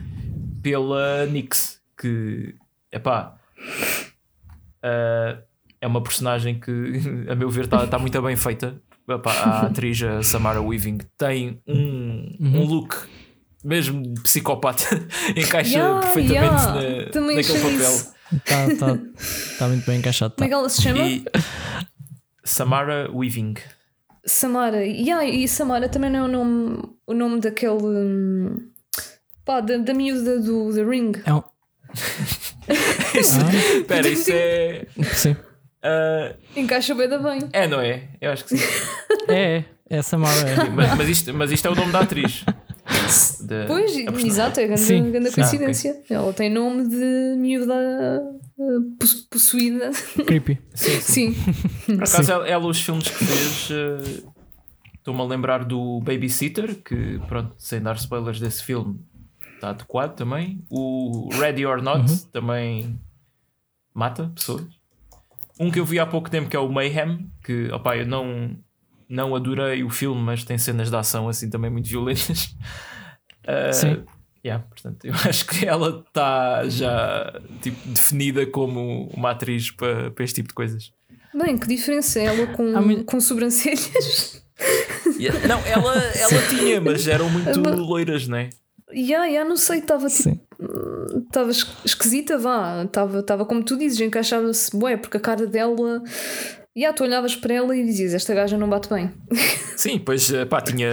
pela 0.61 1.24
Nix, 1.26 1.81
que 1.96 2.57
epá, 2.92 3.38
ah, 4.83 5.38
é 5.81 5.87
uma 5.87 6.03
personagem 6.03 6.59
que, 6.59 6.70
a 7.29 7.35
meu 7.35 7.50
ver, 7.50 7.64
está 7.64 7.87
tá 7.87 7.98
muito 7.98 8.20
bem 8.22 8.37
feita. 8.37 8.81
Epá, 9.09 9.33
a 9.33 9.61
atriz 9.66 10.03
a 10.03 10.23
Samara 10.23 10.61
Weaving 10.61 10.99
tem 11.16 11.61
um, 11.66 12.37
um 12.40 12.64
look 12.64 12.94
mesmo 13.64 14.03
de 14.03 14.21
psicopata, 14.23 14.85
encaixa 15.37 15.79
Yeah, 15.79 16.01
perfeitamente 16.01 16.62
yeah. 16.64 17.05
na, 17.07 17.11
Também 17.11 17.37
naquele 17.37 17.59
papel. 17.59 17.79
isso. 17.81 18.12
Está 18.33 18.66
tá, 18.77 18.99
tá 19.59 19.68
muito 19.68 19.87
bem 19.87 19.99
encaixado. 19.99 20.35
Como 20.35 20.38
Tá. 20.40 20.44
é 20.44 20.49
que 20.49 20.55
ela 20.55 20.68
se 20.68 20.83
chama? 20.83 20.99
E 21.01 21.25
Samara 22.44 23.11
Weaving. 23.12 23.55
Samara. 24.25 24.85
Yeah, 24.85 25.25
e 25.25 25.49
Samara 25.49 25.88
também 25.88 26.11
não 26.11 26.21
é 26.21 26.23
o 26.25 26.29
nome, 26.29 26.83
o 27.07 27.14
nome 27.14 27.40
daquele. 27.40 27.73
hum, 27.83 28.68
pá, 29.44 29.61
da, 29.61 29.79
da 29.79 29.94
miúda 29.94 30.38
do 30.40 30.73
The 30.75 30.85
Ring. 30.85 31.12
É 31.25 31.33
um... 31.35 31.42
Isso- 33.18 33.40
Espera, 33.79 34.09
isso 34.09 34.31
é. 34.33 34.87
Sim. 35.14 35.37
Ah, 35.83 36.35
Encaixa 36.57 36.95
bem 36.95 37.09
da 37.09 37.19
bem. 37.19 37.41
é, 37.53 37.67
não 37.67 37.81
é? 37.81 38.09
Eu 38.21 38.33
acho 38.33 38.45
que 38.45 38.57
sim. 38.57 38.67
É, 39.29 39.59
é. 39.59 39.64
É 39.91 40.03
Samara. 40.03 40.49
É. 40.51 40.69
mas, 40.69 40.97
mas 40.99 41.09
isto, 41.09 41.33
mas 41.35 41.51
isto 41.51 41.67
é 41.67 41.71
o 41.71 41.75
nome 41.75 41.93
da 41.93 42.01
atriz. 42.01 42.45
Da- 43.41 43.64
Pois, 43.67 43.97
exato, 44.25 44.61
é 44.61 44.67
grande, 44.67 44.81
Sim, 44.83 45.11
grande 45.11 45.29
sim. 45.31 45.35
coincidência. 45.35 46.03
Ela 46.11 46.33
tem 46.35 46.51
nome 46.51 46.88
de 46.88 47.35
miúda 47.38 47.75
uh, 48.59 48.97
poss- 48.99 49.27
possuída. 49.31 49.91
Creepy. 50.27 50.59
Sim, 50.75 51.01
sim. 51.01 51.33
Sim. 51.33 51.95
Por 51.97 52.05
acaso, 52.05 52.33
ela, 52.33 52.47
ela, 52.49 52.67
os 52.67 52.81
filmes 52.81 53.09
que 53.09 53.25
fez, 53.25 53.69
eh, 53.71 54.23
estou-me 54.97 55.21
a 55.21 55.25
lembrar 55.25 55.64
do 55.64 56.01
Babysitter, 56.01 56.75
que, 56.83 57.19
pronto, 57.29 57.55
sem 57.59 57.81
dar 57.81 57.97
spoilers 57.97 58.41
desse 58.41 58.62
filme, 58.64 58.99
está 59.55 59.71
adequado 59.71 60.14
também. 60.17 60.62
O 60.71 61.29
Ready 61.33 61.64
or 61.64 61.83
Not 61.83 62.27
também 62.33 62.99
mata 63.95 64.31
pessoas. 64.35 64.64
Um 65.59 65.71
que 65.71 65.81
eu 65.81 65.85
vi 65.85 65.99
há 65.99 66.07
pouco 66.07 66.31
tempo 66.31 66.49
que 66.49 66.57
é 66.57 66.59
o 66.59 66.68
Mayhem, 66.68 67.31
que, 67.42 67.71
opá, 67.73 67.97
eu 67.97 68.07
não, 68.07 68.57
não 69.09 69.35
adorei 69.35 69.83
o 69.83 69.90
filme, 69.90 70.21
mas 70.21 70.44
tem 70.44 70.59
cenas 70.59 70.90
de 70.90 70.97
ação 70.97 71.29
assim 71.29 71.51
também 71.51 71.71
muito 71.71 71.88
violentas. 71.88 72.55
Eh, 73.51 73.73
Sim. 73.73 74.05
yeah, 74.44 74.62
portanto, 74.62 75.07
eu 75.07 75.14
acho 75.27 75.47
que 75.47 75.64
ela 75.64 76.05
está 76.07 76.68
já 76.68 77.40
tipo, 77.62 77.88
definida 77.88 78.44
como 78.44 79.09
uma 79.16 79.31
atriz 79.31 79.71
para, 79.71 80.11
para 80.11 80.23
este 80.23 80.35
tipo 80.35 80.49
de 80.49 80.55
coisas. 80.55 80.92
Bem, 81.33 81.57
que 81.57 81.66
diferença 81.66 82.21
é 82.21 82.25
ela 82.27 82.47
com, 82.49 83.05
com 83.05 83.21
sobrancelhas? 83.21 84.42
Yeah. 85.18 85.47
Não, 85.47 85.59
ela, 85.66 85.94
ela 85.94 86.42
tinha, 86.49 86.81
mas 86.81 87.07
eram 87.07 87.31
muito 87.31 87.61
loiras, 87.61 88.27
não 88.29 88.38
é? 88.38 88.51
Ya, 88.92 89.25
ya, 89.27 89.44
não 89.44 89.57
sei, 89.57 89.79
estava 89.79 90.09
tipo. 90.09 90.23
Sim. 90.23 90.40
Estava 91.27 91.51
esquisita, 91.51 92.38
vá. 92.38 92.85
Estava 92.85 93.44
como 93.44 93.62
tu 93.62 93.77
dizes, 93.77 94.01
encaixava-se, 94.01 94.77
bué, 94.77 94.97
porque 94.97 95.16
a 95.16 95.21
cara 95.21 95.47
dela. 95.47 96.03
Ya, 96.77 96.92
tu 96.92 97.03
olhavas 97.03 97.35
para 97.35 97.55
ela 97.55 97.77
e 97.77 97.85
dizias: 97.85 98.14
Esta 98.14 98.35
gaja 98.35 98.57
não 98.57 98.68
bate 98.68 98.88
bem. 98.88 99.11
Sim, 99.77 99.99
pois 99.99 100.33
eh, 100.33 100.44
pá, 100.44 100.61
tinha 100.61 100.90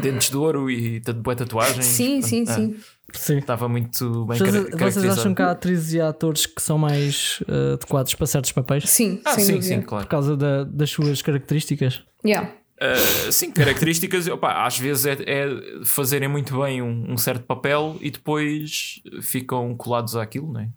dentes 0.00 0.28
de 0.30 0.36
ouro 0.36 0.70
e 0.70 1.00
boa 1.22 1.36
tatuagem. 1.36 1.82
Sim, 1.82 2.20
sim, 2.22 2.44
sim. 2.46 2.76
Sim. 3.12 3.38
Estava 3.38 3.68
muito 3.68 4.24
bem 4.26 4.38
Vocês, 4.38 4.70
vocês 4.76 5.18
acham 5.18 5.32
que 5.34 5.40
há 5.42 5.52
atrizes 5.52 5.92
e 5.94 6.00
atores 6.00 6.46
que 6.46 6.60
são 6.60 6.76
mais 6.76 7.40
eh, 7.48 7.74
adequados 7.74 8.12
para 8.16 8.26
certos 8.26 8.50
papéis? 8.50 8.88
Sim, 8.90 9.20
Ah, 9.24 9.34
sim, 9.34 9.54
dúvida. 9.54 9.62
sim, 9.62 9.82
claro. 9.82 10.04
Por 10.04 10.10
causa 10.10 10.36
da- 10.36 10.64
das 10.64 10.90
suas 10.90 11.22
características? 11.22 12.02
Ya. 12.26 12.50
Uh, 12.80 13.30
sim, 13.32 13.52
características, 13.52 14.26
opá, 14.26 14.66
às 14.66 14.78
vezes 14.78 15.06
é, 15.06 15.16
é 15.26 15.84
fazerem 15.84 16.28
muito 16.28 16.60
bem 16.60 16.82
um, 16.82 17.12
um 17.12 17.16
certo 17.16 17.44
papel 17.44 17.96
e 18.00 18.10
depois 18.10 19.00
ficam 19.22 19.76
colados 19.76 20.16
àquilo, 20.16 20.52
não 20.52 20.60
é? 20.60 20.70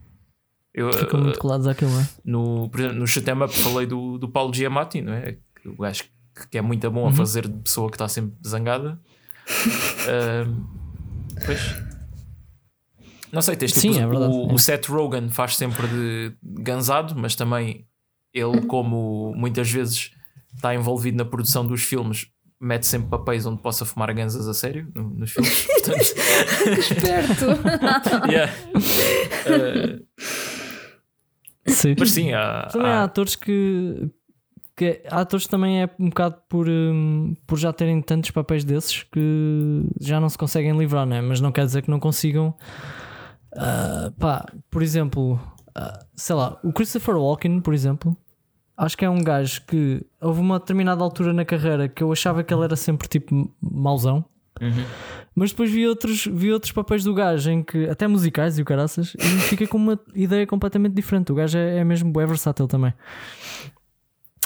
Eu, 0.74 0.94
Ficam 0.94 1.20
uh, 1.20 1.24
muito 1.24 1.40
colados 1.40 1.66
àquilo, 1.66 1.90
não 1.90 2.02
é? 2.02 2.08
no, 2.24 2.70
por 2.70 2.80
exemplo, 2.80 3.00
no 3.00 3.08
Shut 3.08 3.28
'em 3.28 3.44
Up 3.44 3.52
falei 3.52 3.88
do, 3.88 4.20
do 4.20 4.30
Paulo 4.30 4.54
Giamatti, 4.54 5.02
não 5.02 5.12
é? 5.12 5.38
Que 5.60 5.70
O 5.70 5.76
gajo 5.76 6.04
que 6.52 6.58
é 6.58 6.62
muito 6.62 6.90
bom 6.92 7.08
a 7.08 7.12
fazer 7.12 7.48
de 7.48 7.58
pessoa 7.64 7.90
que 7.90 7.96
está 7.96 8.08
sempre 8.08 8.36
zangada. 8.48 9.00
Uh, 10.06 10.68
pois. 11.44 11.76
Não 13.32 13.42
sei, 13.42 13.56
tens 13.56 13.74
tipo, 13.74 13.94
Sim, 13.94 14.00
é 14.00 14.08
verdade, 14.08 14.32
o, 14.32 14.52
é. 14.52 14.54
o 14.54 14.60
Seth 14.60 14.86
Rogen 14.86 15.30
faz 15.30 15.58
sempre 15.58 15.88
de 15.88 16.34
gansado, 16.44 17.16
mas 17.18 17.36
também 17.36 17.88
ele, 18.34 18.62
como 18.68 19.34
muitas 19.36 19.70
vezes 19.70 20.12
está 20.56 20.74
envolvido 20.76 21.18
na 21.18 21.26
produção 21.26 21.66
dos 21.66 21.82
filmes, 21.84 22.28
mete 22.60 22.86
sempre 22.88 23.10
papéis 23.10 23.46
onde 23.46 23.62
possa 23.62 23.86
fumar 23.86 24.14
gansas 24.14 24.48
a 24.48 24.54
sério 24.54 24.92
no- 24.96 25.10
nos 25.12 25.32
filmes. 25.32 25.66
Portanto, 25.68 26.02
Esperto. 26.80 27.46
yeah. 28.32 28.52
Uh, 29.46 30.06
Sim. 31.68 31.96
mas 32.00 32.12
sim, 32.12 32.34
há, 32.34 32.68
Também 32.72 32.88
há 32.92 33.02
há- 33.02 33.04
atores 33.04 33.36
que. 33.36 34.10
que 34.76 35.02
há 35.10 35.20
atores 35.22 35.46
que 35.46 35.52
também 35.52 35.82
é 35.84 35.90
um 36.00 36.10
bocado 36.10 36.38
por, 36.50 36.68
hum, 36.70 37.36
por 37.46 37.58
já 37.60 37.74
terem 37.74 38.02
tantos 38.02 38.32
papéis 38.32 38.64
desses 38.64 39.04
que 39.04 39.84
já 40.00 40.20
não 40.20 40.30
se 40.30 40.38
conseguem 40.38 40.78
livrar, 40.78 41.06
né? 41.06 41.22
mas 41.22 41.42
não 41.42 41.52
quer 41.52 41.66
dizer 41.66 41.82
que 41.82 41.92
não 41.92 42.00
consigam. 42.00 42.56
ah, 43.56 44.12
pá, 44.18 44.46
por 44.72 44.82
exemplo, 44.82 45.40
ah, 45.76 46.00
sei 46.16 46.36
lá, 46.36 46.58
o 46.64 46.72
Christopher 46.72 47.18
Walken, 47.18 47.60
por 47.60 47.74
exemplo, 47.74 48.16
Acho 48.78 48.96
que 48.96 49.04
é 49.04 49.10
um 49.10 49.24
gajo 49.24 49.62
que 49.66 50.06
houve 50.22 50.40
uma 50.40 50.60
determinada 50.60 51.04
altura 51.04 51.34
na 51.34 51.44
carreira 51.44 51.88
que 51.90 52.04
eu 52.04 52.12
achava 52.12 52.44
que 52.44 52.54
ele 52.54 52.64
era 52.64 52.76
sempre 52.76 53.08
tipo 53.08 53.52
mauzão. 53.60 54.24
Uhum. 54.62 54.86
Mas 55.36 55.50
depois 55.52 55.70
vi 55.72 55.88
outros, 55.88 56.26
vi 56.26 56.52
outros 56.52 56.72
papéis 56.72 57.04
do 57.04 57.14
gajo 57.14 57.50
em 57.52 57.64
que, 57.64 57.86
até 57.90 58.08
musicais 58.08 58.58
e 58.58 58.62
o 58.62 58.66
caraças, 58.66 59.14
e 59.18 59.22
fica 59.42 59.68
com 59.68 59.78
uma 59.78 60.00
ideia 60.16 60.46
completamente 60.48 60.94
diferente. 60.94 61.32
O 61.32 61.36
gajo 61.36 61.58
é, 61.58 61.78
é 61.78 61.84
mesmo 61.84 62.12
bem 62.12 62.26
versátil 62.26 62.68
também. 62.68 62.94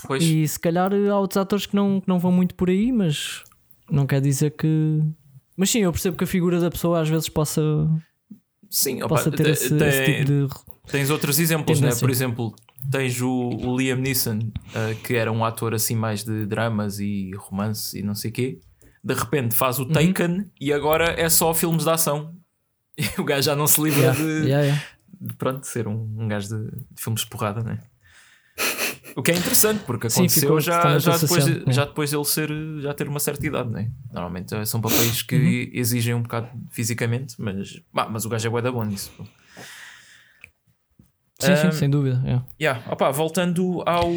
Pois, 0.05 0.23
E 0.23 0.47
se 0.47 0.59
calhar 0.59 0.91
há 0.93 1.19
outros 1.19 1.37
atores 1.37 1.65
que 1.65 1.75
não, 1.75 2.01
que 2.01 2.07
não 2.07 2.17
vão 2.19 2.31
muito 2.31 2.55
por 2.55 2.69
aí, 2.69 2.91
mas 2.91 3.43
não 3.89 4.05
quer 4.07 4.19
dizer 4.21 4.51
que. 4.51 5.01
Mas 5.55 5.69
sim, 5.69 5.79
eu 5.79 5.91
percebo 5.91 6.17
que 6.17 6.23
a 6.23 6.27
figura 6.27 6.59
da 6.59 6.71
pessoa 6.71 6.99
às 7.01 7.07
vezes 7.09 7.29
possa, 7.29 7.61
sim, 8.69 8.97
opa, 9.03 9.09
possa 9.09 9.29
ter 9.31 9.43
te- 9.43 9.49
esse, 9.51 9.77
tem- 9.77 9.87
esse 9.87 10.05
tipo 10.05 10.25
de. 10.25 10.47
Tens 10.91 11.09
outros 11.09 11.39
exemplos, 11.39 11.79
né? 11.79 11.91
Por 11.95 12.09
exemplo, 12.09 12.53
tens 12.89 13.21
o, 13.21 13.29
o 13.31 13.77
Liam 13.77 13.97
Neeson, 13.97 14.39
uh, 14.39 14.95
que 15.03 15.15
era 15.15 15.31
um 15.31 15.43
ator 15.45 15.73
assim 15.73 15.95
mais 15.95 16.23
de 16.23 16.45
dramas 16.45 16.99
e 16.99 17.31
romance 17.35 17.97
e 17.97 18.01
não 18.01 18.15
sei 18.15 18.31
quê. 18.31 18.59
De 19.03 19.13
repente 19.13 19.55
faz 19.55 19.79
Uhum. 19.79 19.85
o 19.85 19.89
Taken 19.91 20.45
e 20.59 20.71
agora 20.71 21.05
é 21.19 21.27
só 21.29 21.53
filmes 21.53 21.83
de 21.83 21.89
ação. 21.89 22.35
E 22.97 23.19
o 23.19 23.23
gajo 23.23 23.43
já 23.43 23.55
não 23.55 23.65
se 23.67 23.81
livra 23.81 24.01
Yeah, 24.01 24.19
de, 24.21 24.29
yeah, 24.47 24.63
yeah. 24.65 24.83
de, 25.19 25.33
pronto, 25.35 25.65
ser 25.65 25.87
um, 25.87 25.93
um 26.19 26.27
gajo 26.27 26.49
de, 26.49 26.71
de 26.91 27.01
filmes 27.01 27.21
de 27.21 27.27
porrada, 27.27 27.63
né? 27.63 27.79
O 29.15 29.21
que 29.23 29.31
é 29.31 29.35
interessante, 29.35 29.83
porque 29.85 30.09
Sim, 30.09 30.19
aconteceu 30.21 30.41
ficou 30.41 30.59
já, 30.61 30.97
já, 30.99 31.17
depois, 31.17 31.47
é. 31.47 31.71
já 31.71 31.85
depois 31.85 32.11
dele 32.11 32.23
ser, 32.25 32.49
já 32.79 32.93
ter 32.93 33.07
uma 33.09 33.19
certa 33.19 33.45
idade, 33.45 33.69
né? 33.69 33.89
Normalmente 34.11 34.53
eh, 34.55 34.65
são 34.65 34.79
papéis 34.79 35.21
que 35.21 35.35
Uhum. 35.35 35.69
exigem 35.79 36.13
um 36.13 36.21
bocado 36.21 36.47
fisicamente, 36.69 37.35
mas, 37.39 37.81
bah, 37.93 38.07
mas 38.09 38.23
o 38.25 38.29
gajo 38.29 38.47
é 38.47 38.49
bué 38.51 38.61
da 38.61 38.71
bom 38.71 38.83
nisso. 38.85 39.11
pô. 39.17 39.25
Sim, 41.41 41.55
sim, 41.55 41.67
Um, 41.67 41.71
sem 41.71 41.89
dúvida. 41.89 42.21
yeah. 42.23 42.45
Yeah. 42.61 42.83
Opa, 42.91 43.11
voltando 43.11 43.81
ao, 43.85 44.09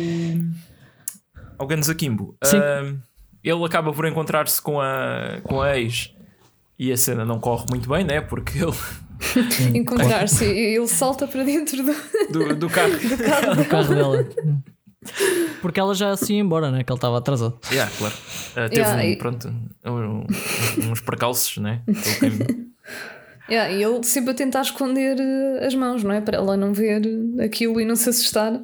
ao 1.59 1.67
Guns 1.67 1.89
Akimbo, 1.89 2.37
Sim. 2.45 2.59
Um, 2.59 2.99
ele 3.43 3.65
acaba 3.65 3.93
por 3.93 4.07
encontrar-se 4.07 4.61
com 4.63 4.81
a, 4.81 5.39
com 5.43 5.61
a 5.61 5.79
ex 5.79 6.13
e 6.79 6.91
a 6.93 6.97
cena 6.97 7.25
não 7.25 7.39
corre 7.39 7.65
muito 7.71 7.89
bem, 7.89 8.05
né? 8.05 8.21
Porque 8.21 8.59
ele 8.59 8.73
Encontrar-se 9.79 10.45
e 10.45 10.77
ele 10.77 10.87
salta 10.89 11.27
para 11.27 11.45
dentro 11.45 11.77
do. 11.83 11.93
do, 12.33 12.55
do 12.57 12.69
carro. 12.71 12.93
Do 13.57 13.65
carro 13.67 13.95
dela. 13.95 14.27
Porque 15.61 15.79
ela 15.79 15.95
já 15.95 16.17
se 16.17 16.33
ia 16.33 16.41
embora, 16.41 16.71
né? 16.71 16.83
Que 16.83 16.91
ele 16.91 16.97
estava 16.97 17.19
atrasado. 17.19 17.59
Yeah, 17.71 17.91
claro. 17.99 18.15
Uh, 18.15 18.55
teve 18.71 18.77
Yeah, 18.81 18.97
um, 18.97 19.07
e- 19.07 19.17
pronto, 19.17 19.49
um- 19.85 20.91
uns 20.91 21.01
percalços, 21.01 21.59
né? 21.59 21.83
Yeah, 23.49 23.71
e 23.71 23.83
ele 23.83 24.03
sempre 24.03 24.31
a 24.31 24.35
tentar 24.35 24.63
esconder 24.63 25.19
eh, 25.21 25.67
as 25.67 25.75
mãos, 25.75 26.03
não 26.03 26.13
é? 26.13 26.21
Para 26.21 26.39
ela 26.39 26.57
não 26.57 26.73
ver 26.73 27.03
aquilo 27.45 27.79
e 27.79 27.85
não 27.85 27.95
se 27.95 28.09
assustar. 28.09 28.59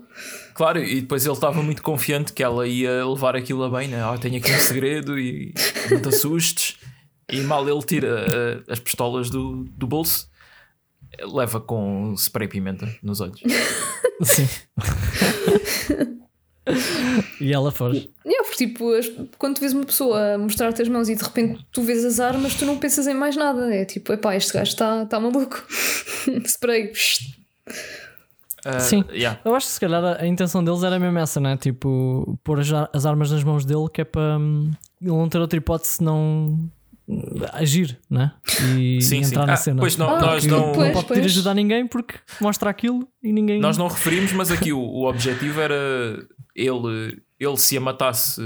Claro, 0.55 0.83
e 0.83 1.03
depois 1.03 1.25
ele 1.25 1.35
estava 1.35 1.63
muito 1.63 1.83
confiante 1.83 2.33
que 2.33 2.43
ela 2.43 2.67
ia 2.67 3.05
levar 3.07 3.37
aquilo 3.37 3.63
a 3.63 3.71
bem, 3.71 3.89
né? 3.89 4.03
Ah, 4.03 4.17
tenho 4.19 4.39
aqui 4.39 4.51
um 4.51 4.59
segredo 4.59 5.19
e 5.19 5.53
não 5.91 6.01
te 6.01 6.09
assustes. 6.09 6.79
E 7.31 7.41
mal 7.43 7.69
ele 7.69 7.83
tira 7.83 8.27
uh, 8.27 8.73
as 8.73 8.81
pistolas 8.81 9.29
do, 9.31 9.65
do 9.65 9.87
bolso, 9.87 10.29
leva 11.23 11.61
com 11.61 12.15
spray 12.17 12.49
pimenta 12.49 12.89
nos 13.03 13.21
olhos. 13.21 13.41
Sim. 14.23 14.49
e 17.41 17.53
ela 17.53 17.71
foge. 17.71 18.11
Yeah, 18.25 18.45
porque 18.49 18.67
tipo, 18.67 18.93
as- 18.93 19.11
quando 19.39 19.57
tu 19.57 19.61
vês 19.61 19.73
uma 19.73 19.85
pessoa 19.85 20.35
a 20.35 20.39
mostrar-te 20.39 20.83
as 20.83 20.89
mãos 20.89 21.09
e 21.09 21.15
de 21.15 21.23
repente 21.23 21.65
tu 21.73 21.83
vês 21.83 22.05
as 22.05 22.21
armas, 22.21 22.55
tu 22.55 22.65
não 22.67 22.79
pensas 22.79 23.07
em 23.07 23.15
mais 23.15 23.37
nada. 23.37 23.75
É 23.75 23.85
tipo, 23.85 24.13
epá, 24.13 24.35
este 24.37 24.53
gajo 24.53 24.71
está 24.71 25.05
tá 25.07 25.19
maluco. 25.21 25.63
Spray. 26.47 26.93
Uh, 28.67 28.79
Sim. 28.81 29.05
yeah. 29.11 29.41
Eu 29.45 29.55
acho 29.55 29.67
que 29.67 29.73
se 29.73 29.81
calhar 29.81 30.05
a, 30.05 30.21
a 30.23 30.27
intenção 30.27 30.63
deles 30.63 30.83
era 30.83 30.99
mesmo 30.99 31.19
essa, 31.19 31.41
né? 31.41 31.57
Tipo, 31.57 32.39
pôr 32.45 32.61
as, 32.61 32.69
as 32.93 33.07
armas 33.07 33.31
nas 33.31 33.43
mãos 33.43 33.65
dele, 33.65 33.89
que 33.93 34.03
é 34.03 34.05
para 34.05 34.37
hum, 34.39 34.71
ele 35.01 35.11
não 35.13 35.29
ter 35.31 35.39
outra 35.39 35.57
hipótese 35.57 35.95
senão 35.95 36.59
agir, 37.55 37.99
né? 38.09 38.33
E 38.79 39.01
Sim, 39.01 39.23
sim. 39.25 39.31
entrar 39.31 39.47
na 39.47 39.55
Ah, 39.55 39.57
cena. 39.57 39.81
pois 39.81 39.97
não, 39.97 40.11
Ah, 40.11 40.21
nós 40.21 40.45
não, 40.47 40.67
não 40.69 40.73
Pois, 40.75 40.93
pode 40.93 41.07
pois. 41.07 41.19
pedir 41.21 41.27
ajuda 41.33 41.51
a 41.51 41.55
ninguém 41.55 41.87
porque 41.87 42.15
mostra 42.41 42.69
aquilo 42.71 43.09
e 43.23 43.33
ninguém. 43.33 43.59
nós 43.61 43.79
não 43.79 43.89
referimos, 43.89 44.33
mas 44.33 44.51
aqui 44.53 44.73
o, 44.73 44.79
o 44.79 45.09
objetivo 45.09 45.59
era 45.61 45.75
ele, 46.55 47.23
ele 47.39 47.57
se 47.57 47.77
a 47.77 47.81
matasse, 47.81 48.41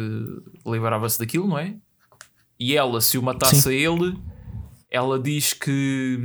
livrava-se 0.67 1.19
daquilo, 1.19 1.47
não 1.49 1.59
é? 1.59 1.77
E 2.59 2.77
ela, 2.77 3.01
se 3.01 3.19
o 3.19 3.23
matasse 3.23 3.63
Sim. 3.63 3.69
a 3.71 3.73
ele, 3.73 4.19
ela 4.91 5.19
diz 5.19 5.53
que 5.53 6.19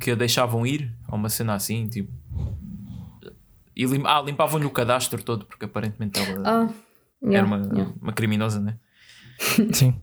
que 0.00 0.12
a 0.12 0.14
deixavam 0.14 0.64
ir 0.66 0.94
a 1.08 1.14
uma 1.16 1.28
cena 1.28 1.54
assim, 1.54 1.86
tipo. 1.88 2.12
E 3.74 3.84
lim, 3.84 4.02
ah, 4.04 4.20
limpavam-lhe 4.22 4.64
o 4.66 4.70
cadastro 4.70 5.22
todo, 5.22 5.44
porque 5.46 5.64
aparentemente 5.64 6.18
ela 6.20 6.42
Ah, 6.44 6.68
era 7.22 7.32
yeah, 7.32 7.46
uma, 7.46 7.66
yeah. 7.74 7.94
uma 8.00 8.12
criminosa, 8.12 8.60
né? 8.60 8.78
Sim. 9.72 10.00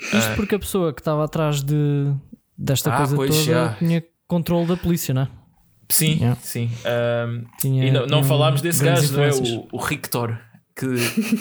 Isto 0.00 0.36
porque 0.36 0.54
a 0.54 0.58
pessoa 0.58 0.92
que 0.92 1.00
estava 1.00 1.24
atrás 1.24 1.62
de, 1.62 2.12
desta 2.56 2.92
Ah, 2.94 2.98
coisa 2.98 3.16
toda 3.16 3.32
já. 3.32 3.74
tinha 3.74 4.04
controle 4.28 4.66
da 4.68 4.76
polícia, 4.76 5.12
né? 5.12 5.28
Sim, 5.90 6.16
Yeah. 6.18 6.38
sim. 6.42 6.70
Ahm, 6.84 7.44
Tinha, 7.60 7.84
E 7.86 7.90
não, 7.90 8.06
não 8.06 8.22
falámos 8.24 8.60
desse 8.60 8.84
gajo, 8.84 9.12
não 9.16 9.24
é? 9.24 9.30
O, 9.30 9.68
o 9.72 9.76
Rictor, 9.78 10.36
que 10.76 10.86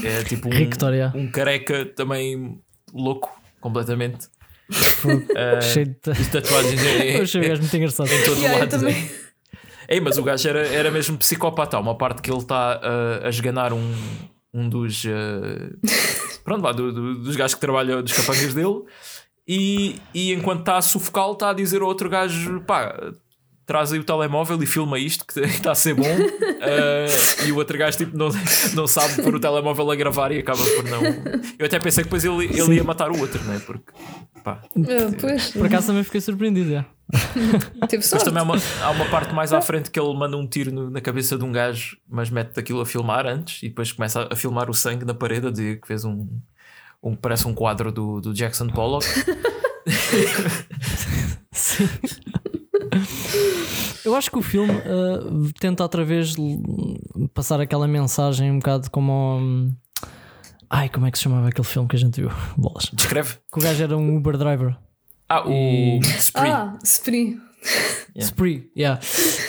é 0.05 0.23
tipo 0.23 0.47
um, 0.49 0.51
Rictor, 0.51 0.93
yeah. 0.93 1.17
um 1.17 1.29
careca 1.29 1.86
também 1.86 2.60
louco, 2.93 3.29
completamente. 3.60 4.27
Ah, 5.36 5.62
Cheio 5.62 5.86
de. 5.88 6.29
tatuagens 6.29 6.81
em, 6.83 7.15
Eu 7.17 7.23
achei 7.23 7.41
o 7.41 7.47
gajo 7.47 7.62
muito 7.62 7.77
engraçado. 7.77 8.12
em 8.12 8.23
todo 8.23 8.38
Yeah, 8.41 8.60
lado. 8.60 8.69
também. 8.69 9.10
Ei, 9.89 10.01
mas 10.01 10.17
o 10.17 10.23
gajo 10.23 10.49
era, 10.49 10.67
era 10.67 10.91
mesmo 10.91 11.17
psicopata. 11.17 11.77
Há 11.77 11.79
uma 11.79 11.95
parte 11.97 12.21
que 12.21 12.29
ele 12.29 12.39
está 12.39 12.81
a 13.23 13.29
esganar 13.29 13.71
um, 13.71 13.93
um 14.53 14.67
dos. 14.67 15.05
ah, 15.05 15.89
pronto, 16.43 16.62
vá, 16.62 16.71
do- 16.73 16.91
do- 16.91 17.15
dos 17.23 17.36
gajos 17.38 17.55
que 17.55 17.62
trabalham, 17.62 18.01
dos 18.03 18.12
capangas 18.12 18.53
dele. 18.53 18.81
E, 19.47 19.95
e 20.13 20.33
enquanto 20.33 20.60
está 20.60 20.75
a 20.77 20.81
sufocá-lo, 20.81 21.31
está 21.33 21.51
a 21.51 21.53
dizer 21.53 21.81
ao 21.81 21.88
outro 21.88 22.10
gajo: 22.10 22.60
pá, 22.67 22.93
traz 23.67 23.91
aí 23.93 23.99
o 23.99 24.03
telemóvel 24.03 24.63
e 24.63 24.65
filma 24.65 24.97
isto, 24.97 25.23
que 25.27 25.39
está 25.45 25.73
a 25.73 25.75
ser 25.75 25.93
bom. 25.93 26.08
Ah, 26.62 27.45
e 27.45 27.51
o 27.51 27.58
outro 27.58 27.77
gajo 27.77 27.97
tipo, 27.97 28.17
não, 28.17 28.30
não 28.73 28.88
sabe 28.88 29.21
pôr 29.21 29.36
o 29.36 29.39
telemóvel 29.39 29.91
a 29.91 29.95
gravar 29.95 30.32
e 30.32 30.39
acaba 30.39 30.63
por 30.63 30.84
não. 30.86 31.01
Eu 31.60 31.65
até 31.67 31.77
pensei 31.80 32.03
que 32.03 32.10
depois 32.10 32.25
ele, 32.25 32.45
ele 32.60 32.75
ia 32.77 32.84
matar 32.84 33.12
o 33.12 33.19
outro, 33.19 33.43
né? 33.43 33.62
Porque, 33.65 33.91
pá. 34.43 34.62
Ah, 34.63 35.15
pois, 35.21 35.51
Por 35.51 35.65
acaso 35.67 35.88
também 35.88 36.03
fiquei 36.03 36.21
surpreendido. 36.21 36.71
já. 36.71 36.86
teve 37.13 37.67
Depois 37.82 38.06
sorte. 38.06 38.25
também 38.25 38.39
há 38.41 38.43
uma, 38.43 38.56
há 38.82 38.89
uma 38.91 39.06
parte 39.10 39.34
mais 39.36 39.51
à 39.53 39.62
frente 39.62 39.91
que 39.91 39.99
ele 39.99 40.13
manda 40.13 40.36
um 40.38 40.47
tiro 40.47 40.71
no- 40.71 40.89
na 40.89 40.99
cabeça 41.01 41.38
de 41.38 41.43
um 41.43 41.51
gajo, 41.51 41.97
mas 42.10 42.30
mete 42.30 42.60
aquilo 42.60 42.82
a 42.82 42.86
filmar 42.86 43.25
antes 43.27 43.62
e 43.63 43.69
depois 43.69 43.91
começa 43.91 44.21
a, 44.23 44.34
a 44.34 44.36
filmar 44.36 44.69
o 44.69 44.73
sangue 44.73 45.03
na 45.06 45.13
parede 45.13 45.47
a 45.47 45.51
dizer 45.51 45.80
que 45.82 45.88
fez 45.88 46.03
um. 46.06 46.27
um 47.03 47.15
parece 47.15 47.45
um 47.47 47.53
quadro 47.53 47.91
do, 47.91 48.19
do 48.21 48.34
Jackson 48.34 48.67
Pollock. 48.67 49.06
Sim. 51.51 51.88
Eu 54.06 54.15
acho 54.15 54.32
que 54.32 54.38
o 54.38 54.41
filme 54.41 54.71
uh, 54.71 55.52
tenta 55.60 55.84
outra 55.84 56.04
vez 56.06 56.34
passar 57.34 57.60
aquela 57.60 57.88
mensagem 57.88 58.52
um 58.52 58.60
bocado 58.60 58.89
como 58.89 59.38
hum, 59.39 59.76
Ai, 60.69 60.89
como 60.89 61.06
é 61.06 61.12
que 61.12 61.17
se 61.17 61.23
chamava 61.23 61.47
aquele 61.50 61.67
filme 61.67 61.88
que 61.88 61.95
a 61.95 62.00
gente 62.00 62.19
viu? 62.21 62.30
Bolas. 62.58 62.89
Descreve. 62.93 63.36
Que 63.52 63.60
o 63.60 63.62
gajo 63.62 63.84
era 63.84 63.97
um 63.97 64.17
Uber 64.17 64.38
driver. 64.38 64.76
Ah, 65.30 65.47
o 65.47 65.52
E- 65.52 66.00
Spree. 66.19 66.50
Ah, 66.52 66.78
Spree. 66.84 67.38
Yeah. 68.15 68.32
Spree, 68.32 68.71
yeah. 68.75 68.99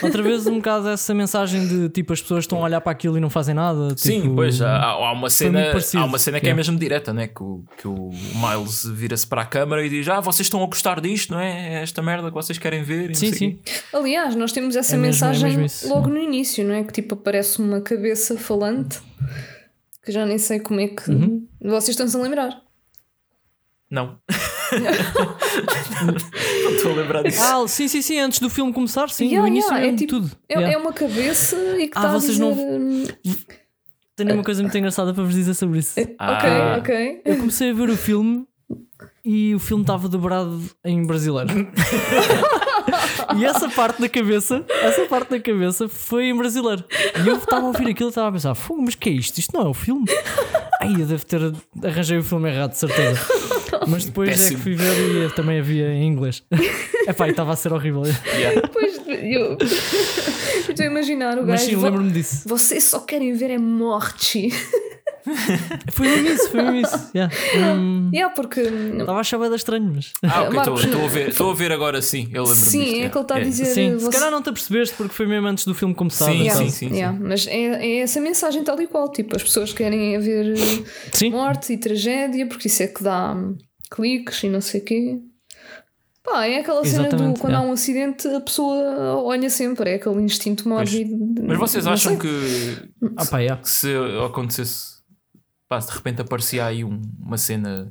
Outra 0.02 0.22
vez 0.22 0.46
um 0.46 0.56
bocado 0.56 0.88
essa 0.90 1.14
mensagem 1.14 1.66
de 1.66 1.88
tipo 1.88 2.12
as 2.12 2.20
pessoas 2.20 2.44
estão 2.44 2.58
a 2.58 2.62
olhar 2.62 2.80
para 2.82 2.92
aquilo 2.92 3.16
e 3.16 3.20
não 3.20 3.30
fazem 3.30 3.54
nada. 3.54 3.94
Sim, 3.96 4.22
tipo, 4.22 4.34
pois 4.34 4.60
há, 4.60 4.78
há 4.82 5.12
uma 5.12 5.30
cena, 5.30 5.72
há 5.94 6.04
uma 6.04 6.18
cena 6.18 6.38
que 6.38 6.46
é 6.46 6.48
Yeah. 6.48 6.56
mesmo 6.56 6.78
direta, 6.78 7.12
né? 7.14 7.28
que, 7.28 7.42
o, 7.42 7.64
que 7.78 7.88
o 7.88 8.10
Miles 8.34 8.84
vira-se 8.84 9.26
para 9.26 9.40
a 9.42 9.46
câmara 9.46 9.84
e 9.86 9.88
diz: 9.88 10.06
Ah, 10.08 10.20
vocês 10.20 10.46
estão 10.46 10.62
a 10.62 10.66
gostar 10.66 11.00
disto, 11.00 11.32
não 11.32 11.40
é? 11.40 11.76
É 11.78 11.82
esta 11.82 12.02
merda 12.02 12.28
que 12.28 12.34
vocês 12.34 12.58
querem 12.58 12.82
ver. 12.82 13.14
Sim, 13.16 13.20
sei 13.20 13.28
o 13.28 13.32
quê." 13.32 13.38
sim. 13.64 13.96
Aliás, 13.96 14.34
nós 14.36 14.52
temos 14.52 14.76
essa 14.76 14.94
É 14.96 14.98
mesmo- 14.98 15.24
é 15.24 15.28
mensagem 15.28 15.48
mesmo 15.50 15.64
isso. 15.64 15.88
logo 15.88 16.08
no 16.10 16.18
início, 16.18 16.62
não 16.66 16.74
é? 16.74 16.82
Que 16.84 16.92
tipo 16.92 17.14
aparece 17.14 17.60
uma 17.60 17.80
cabeça 17.80 18.36
falante 18.36 18.98
que 20.04 20.12
já 20.12 20.26
nem 20.26 20.36
sei 20.38 20.60
como 20.60 20.80
é 20.80 20.88
que. 20.88 21.10
Uhum. 21.10 21.46
Vocês 21.62 21.90
estão-se 21.90 22.16
a 22.16 22.20
lembrar? 22.20 22.60
Não. 23.90 24.18
não 26.64 26.72
estou 26.74 26.92
a 26.92 26.94
lembrar 26.96 27.22
disso. 27.22 27.40
Ah, 27.42 27.66
sim, 27.68 27.88
sim, 27.88 28.02
sim, 28.02 28.18
antes 28.18 28.38
do 28.40 28.50
filme 28.50 28.72
começar, 28.72 29.08
sim, 29.10 29.26
Yeah, 29.26 29.42
no 29.42 29.48
início 29.48 29.72
yeah, 29.72 29.92
é 29.92 29.96
tipo- 29.96 30.12
tudo. 30.14 30.30
É, 30.48 30.54
Yeah. 30.54 30.74
é 30.74 30.78
uma 30.78 30.92
cabeça 30.92 31.56
e 31.78 31.88
que 31.88 31.98
Ah, 31.98 32.08
vocês 32.12 32.32
dizer. 32.32 32.42
não- 32.42 32.52
hum, 32.52 33.04
Tenho 34.16 34.34
uma 34.34 34.42
coisa 34.42 34.60
muito 34.62 34.76
engraçada 34.76 35.14
para 35.14 35.22
vos 35.22 35.32
dizer 35.34 35.54
sobre 35.54 35.78
isso. 35.78 35.94
Ah. 36.18 36.32
Ok, 36.34 36.50
ok. 36.80 37.22
Eu 37.24 37.36
comecei 37.36 37.70
a 37.70 37.72
ver 37.72 37.88
o 37.88 37.96
filme 37.96 38.44
e 39.24 39.54
o 39.54 39.60
filme 39.60 39.84
estava 39.84 40.08
dobrado 40.08 40.60
em 40.84 41.06
brasileiro. 41.06 41.50
e 43.38 43.44
essa 43.44 43.68
parte 43.68 44.00
da 44.00 44.08
cabeça, 44.08 44.64
essa 44.82 45.04
parte 45.06 45.30
da 45.30 45.38
cabeça 45.40 45.88
foi 45.88 46.24
em 46.30 46.36
brasileiro. 46.36 46.84
E 47.24 47.28
eu 47.28 47.36
estava 47.36 47.62
a 47.66 47.68
ouvir 47.68 47.88
aquilo 47.90 48.08
e 48.08 48.10
estava 48.10 48.28
a 48.28 48.32
pensar: 48.32 48.56
mas 48.78 48.96
que 48.96 49.08
é 49.08 49.12
isto? 49.12 49.38
Isto 49.38 49.56
não 49.56 49.66
é 49.66 49.68
o 49.68 49.74
filme? 49.74 50.04
Ai, 50.80 50.94
eu 51.00 51.06
devo 51.06 51.24
ter 51.24 51.52
arranjei 51.84 52.18
o 52.18 52.24
filme 52.24 52.48
errado, 52.50 52.72
de 52.72 52.78
certeza. 52.78 53.20
Mas 53.88 54.04
depois 54.04 54.28
é 54.28 54.32
Péssimo. 54.32 54.56
que 54.58 54.62
fui 54.62 54.74
ver 54.74 55.26
e 55.26 55.30
também 55.34 55.58
havia 55.58 55.88
em 55.88 56.06
inglês. 56.06 56.42
Epá, 57.08 57.26
e 57.26 57.30
estava 57.30 57.52
a 57.52 57.56
ser 57.56 57.72
horrível. 57.72 58.02
Yeah. 58.34 58.68
Pois, 58.72 59.00
eu 59.06 59.56
estou 60.68 60.84
a 60.84 60.86
imaginar 60.86 61.38
o 61.38 61.46
Mas 61.46 61.60
gajo. 61.60 61.64
sim, 61.70 61.76
vo- 61.76 61.84
lembro-me 61.86 62.10
disso. 62.12 62.48
Vocês 62.48 62.84
só 62.84 63.00
querem 63.00 63.32
ver 63.34 63.50
é 63.50 63.58
morte. 63.58 64.48
Foi 65.92 66.08
mesmo 66.08 66.28
isso, 66.28 66.50
foi 66.50 66.62
mesmo 66.62 66.76
isso. 66.86 67.10
Yeah. 67.14 67.34
Hum, 67.74 68.10
yeah, 68.14 68.34
porque. 68.34 68.60
Estava 68.60 69.18
a 69.18 69.20
achar 69.20 69.36
bem 69.38 69.54
estranho, 69.54 69.92
mas. 69.94 70.12
Ah, 70.22 70.44
ok, 70.44 70.58
estou 70.84 71.04
a 71.04 71.08
ver, 71.08 71.34
a 71.38 71.52
ver 71.54 71.72
agora 71.72 72.00
sim. 72.00 72.30
Eu 72.32 72.44
lembro 72.44 72.56
Sim, 72.56 72.78
disto, 72.84 72.96
é 73.04 73.08
que 73.10 73.16
ele 73.18 73.22
está 73.24 73.34
a 73.34 73.40
é. 73.40 73.42
dizer. 73.42 73.64
Sim, 73.66 73.98
se 73.98 74.04
você- 74.06 74.16
calhar 74.16 74.30
não 74.30 74.40
te 74.40 74.48
apercebeste 74.48 74.94
porque 74.96 75.12
foi 75.14 75.26
mesmo 75.26 75.46
antes 75.48 75.66
do 75.66 75.74
filme 75.74 75.94
começar. 75.94 76.26
Sim, 76.26 76.32
e 76.38 76.42
Yeah, 76.44 76.54
tal. 76.54 76.62
sim, 76.64 76.70
sim, 76.70 76.88
sim. 76.88 76.94
yeah, 76.96 77.18
Mas 77.20 77.46
é, 77.46 77.52
é 77.52 77.98
essa 78.00 78.20
mensagem 78.22 78.64
tal 78.64 78.80
e 78.80 78.86
qual. 78.86 79.10
Tipo, 79.12 79.36
as 79.36 79.42
pessoas 79.42 79.70
querem 79.72 80.18
ver 80.18 80.54
Sim. 81.12 81.30
morte 81.30 81.74
e 81.74 81.76
tragédia, 81.76 82.46
porque 82.46 82.68
isso 82.68 82.82
é 82.82 82.86
que 82.86 83.02
dá 83.04 83.36
cliques 83.88 84.42
e 84.42 84.48
não 84.48 84.60
sei 84.60 84.80
o 84.80 84.84
quê. 84.84 85.18
Pá, 86.22 86.46
é 86.46 86.60
aquela 86.60 86.84
cena 86.84 87.04
do 87.04 87.06
Exatamente, 87.08 87.40
quando 87.40 87.52
há 87.54 87.56
yeah. 87.56 87.70
um 87.70 87.72
acidente 87.72 88.28
a 88.28 88.40
pessoa 88.40 89.16
olha 89.22 89.48
sempre, 89.48 89.90
é 89.90 89.94
aquele 89.94 90.20
instinto 90.22 90.68
mórbido. 90.68 91.16
Mas 91.42 91.58
vocês 91.58 91.86
acham 91.86 92.20
sei. 92.20 92.30
que 92.30 92.90
Ah, 93.16 93.24
pá, 93.24 93.38
yeah. 93.38 93.62
que 93.62 93.68
se 93.70 93.88
acontecesse, 94.26 94.98
pá, 95.68 95.80
se 95.80 95.88
de 95.88 95.94
repente 95.96 96.20
aparecia 96.20 96.66
aí 96.66 96.84
um- 96.84 97.00
uma 97.18 97.38
cena. 97.38 97.90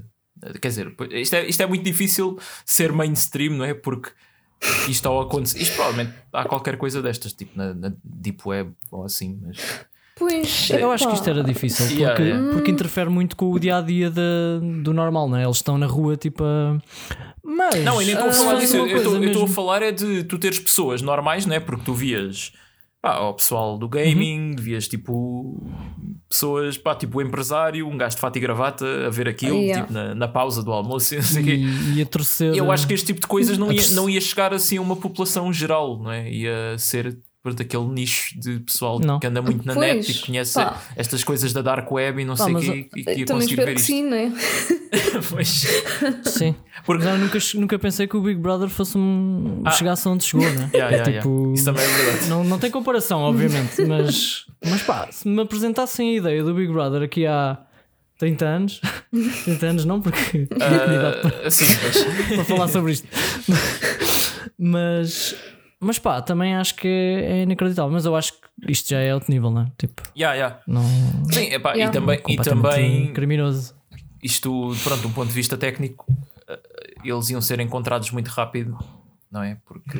Quer 0.61 0.67
dizer, 0.67 0.95
isto 1.13 1.33
é, 1.35 1.47
isto 1.47 1.61
é 1.63 1.65
muito 1.65 1.83
difícil 1.83 2.37
ser 2.63 2.91
mainstream, 2.91 3.53
não 3.57 3.65
é? 3.65 3.73
Porque 3.73 4.11
isto 4.87 5.07
ao 5.07 5.21
acontecer. 5.21 5.59
Isto 5.59 5.73
provavelmente 5.75 6.13
há 6.31 6.45
qualquer 6.45 6.77
coisa 6.77 7.01
destas, 7.01 7.33
tipo 7.33 7.57
na, 7.57 7.73
na 7.73 7.91
Deep 8.03 8.39
Web 8.47 8.71
ou 8.91 9.03
assim, 9.03 9.39
mas. 9.41 9.57
Pois, 10.19 10.69
Eu 10.71 10.91
acho 10.91 11.07
que 11.07 11.13
isto 11.13 11.29
era 11.29 11.43
difícil 11.43 11.85
porque, 11.85 12.01
Yeah, 12.01 12.23
yeah. 12.23 12.53
porque 12.53 12.71
interfere 12.71 13.09
muito 13.09 13.35
com 13.35 13.51
o 13.51 13.59
dia 13.59 13.77
a 13.77 13.81
dia 13.81 14.09
do 14.11 14.93
normal, 14.93 15.29
não 15.29 15.37
é? 15.37 15.43
Eles 15.43 15.57
estão 15.57 15.77
na 15.77 15.85
rua 15.85 16.17
tipo 16.17 16.43
a. 16.43 16.77
Mas. 17.43 17.83
Não, 17.83 18.01
eu 18.01 18.05
nem 18.07 18.15
estou 18.15 18.29
a 18.29 18.33
falar 18.33 18.55
disso. 18.59 18.77
Eu 18.77 19.27
estou- 19.27 19.43
a 19.45 19.47
falar 19.47 19.81
é 19.81 19.91
de 19.91 20.23
tu 20.23 20.37
teres 20.37 20.59
pessoas 20.59 21.01
normais, 21.01 21.45
não 21.45 21.55
é? 21.55 21.59
Porque 21.59 21.83
tu 21.85 21.93
vias 21.93 22.51
pá, 23.01 23.19
o 23.19 23.33
pessoal 23.33 23.77
do 23.77 23.87
gaming, 23.87 24.49
Uhum. 24.51 24.55
vias 24.57 24.87
tipo 24.87 25.63
pessoas, 26.27 26.77
pá, 26.77 26.93
tipo 26.95 27.19
o 27.19 27.21
empresário, 27.21 27.87
um 27.87 27.95
gajo 27.95 28.15
de 28.15 28.21
fato 28.21 28.35
e 28.35 28.39
gravata 28.39 28.85
a 29.05 29.09
ver 29.09 29.29
aquilo, 29.29 29.55
Yeah. 29.57 29.81
tipo 29.81 29.93
na, 29.93 30.13
na 30.15 30.27
pausa 30.27 30.61
do 30.63 30.71
almoço, 30.73 31.13
e 31.13 31.17
não 31.17 31.23
sei 31.23 31.41
o 31.41 31.45
quê. 31.45 31.53
E, 31.55 31.93
e 31.99 32.01
a 32.01 32.05
torcer. 32.05 32.53
Eu 32.55 32.69
acho 32.71 32.85
que 32.87 32.93
este 32.93 33.05
tipo 33.05 33.21
de 33.21 33.27
coisas 33.27 33.57
não 33.57 33.71
ia, 33.71 33.81
não 33.91 34.09
ia 34.09 34.19
chegar 34.19 34.53
assim 34.53 34.77
a 34.77 34.81
uma 34.81 34.95
população 34.95 35.53
geral, 35.53 35.99
não 36.01 36.11
é? 36.11 36.29
Ia 36.29 36.75
ser 36.77 37.17
pronto, 37.43 37.61
aquele 37.61 37.85
nicho 37.85 38.37
de 38.39 38.59
pessoal 38.59 38.99
Não. 38.99 39.19
que 39.19 39.27
anda 39.27 39.41
muito 39.41 39.65
na 39.65 39.73
Pois, 39.73 39.95
net 40.07 40.11
e 40.11 40.25
conhece 40.25 40.53
pá. 40.55 40.81
estas 40.95 41.23
coisas 41.23 41.53
da 41.53 41.61
Dark 41.61 41.89
Web 41.91 42.21
e 42.21 42.25
não 42.25 42.35
Pá, 42.35 42.43
sei 42.45 42.53
o 42.53 42.57
eu- 42.63 42.75
e 42.75 42.83
que 42.83 42.99
ia 42.99 43.25
Também 43.25 43.25
conseguir 43.25 43.55
ver 43.55 43.65
que 43.73 43.79
isto. 43.79 43.85
sim, 43.85 44.03
não 44.03 44.17
é? 44.17 44.31
Pois. 45.29 45.65
Sim. 46.25 46.55
Porque- 46.85 47.05
eu 47.05 47.17
nunca, 47.17 47.37
nunca 47.55 47.79
pensei 47.79 48.07
que 48.07 48.15
o 48.15 48.21
Big 48.21 48.39
Brother 48.39 48.69
fosse 48.69 48.97
um. 48.97 49.61
Ah. 49.65 49.71
chegasse 49.71 50.07
onde 50.07 50.23
chegou, 50.23 50.49
né? 50.49 50.69
Yeah, 50.73 50.95
yeah, 50.95 51.11
tipo. 51.21 51.29
yeah. 51.29 51.53
Isso 51.55 51.65
também 51.65 51.83
é 51.83 51.87
verdade. 51.87 52.29
Não, 52.29 52.43
não 52.43 52.57
tem 52.59 52.71
comparação, 52.71 53.19
obviamente, 53.21 53.81
mas, 53.85 54.45
mas 54.63 54.81
pá, 54.83 55.07
se 55.11 55.27
me 55.27 55.41
apresentassem 55.41 56.09
a 56.15 56.17
ideia 56.17 56.43
do 56.43 56.53
Big 56.53 56.71
Brother 56.71 57.01
aqui 57.01 57.25
há 57.25 57.57
30 58.17 58.45
anos, 58.45 58.81
30 59.43 59.65
anos 59.65 59.85
não, 59.85 60.01
porque 60.01 60.47
não 60.49 60.57
tinha 60.57 60.95
idade 60.95 61.21
para, 61.21 61.47
Ah, 61.47 61.51
sim, 61.51 61.65
mas- 61.83 62.35
para 62.35 62.45
falar 62.45 62.67
sobre 62.69 62.93
isto, 62.93 63.07
mas, 64.57 65.35
mas 65.79 65.99
pá, 65.99 66.21
também 66.21 66.55
acho 66.55 66.75
que 66.75 66.87
é, 66.87 67.43
inacreditável. 67.43 67.91
Mas 67.91 68.05
eu 68.05 68.15
acho 68.15 68.33
que 68.33 68.71
isto 68.71 68.89
já 68.89 68.99
é 68.99 69.13
outro 69.13 69.31
nível, 69.31 69.51
não 69.51 69.61
é? 69.61 69.71
Tipo, 69.77 70.01
Yeah, 70.17 70.35
yeah. 70.35 70.59
não. 70.67 70.83
Sim, 71.31 71.53
epá, 71.53 71.73
Yeah. 71.73 71.89
e 71.89 71.99
também, 71.99 72.21
e 72.27 72.37
também 72.37 73.13
criminoso. 73.13 73.75
isto, 74.23 74.75
pronto, 74.83 75.01
de 75.01 75.07
um 75.07 75.11
ponto 75.11 75.27
de 75.27 75.33
vista 75.33 75.55
técnico, 75.57 76.05
eh, 76.47 76.59
eles 77.03 77.29
iam 77.29 77.41
ser 77.41 77.59
encontrados 77.59 78.09
muito 78.11 78.27
rápido, 78.29 78.77
não 79.31 79.43
é? 79.43 79.57
Porque 79.65 79.99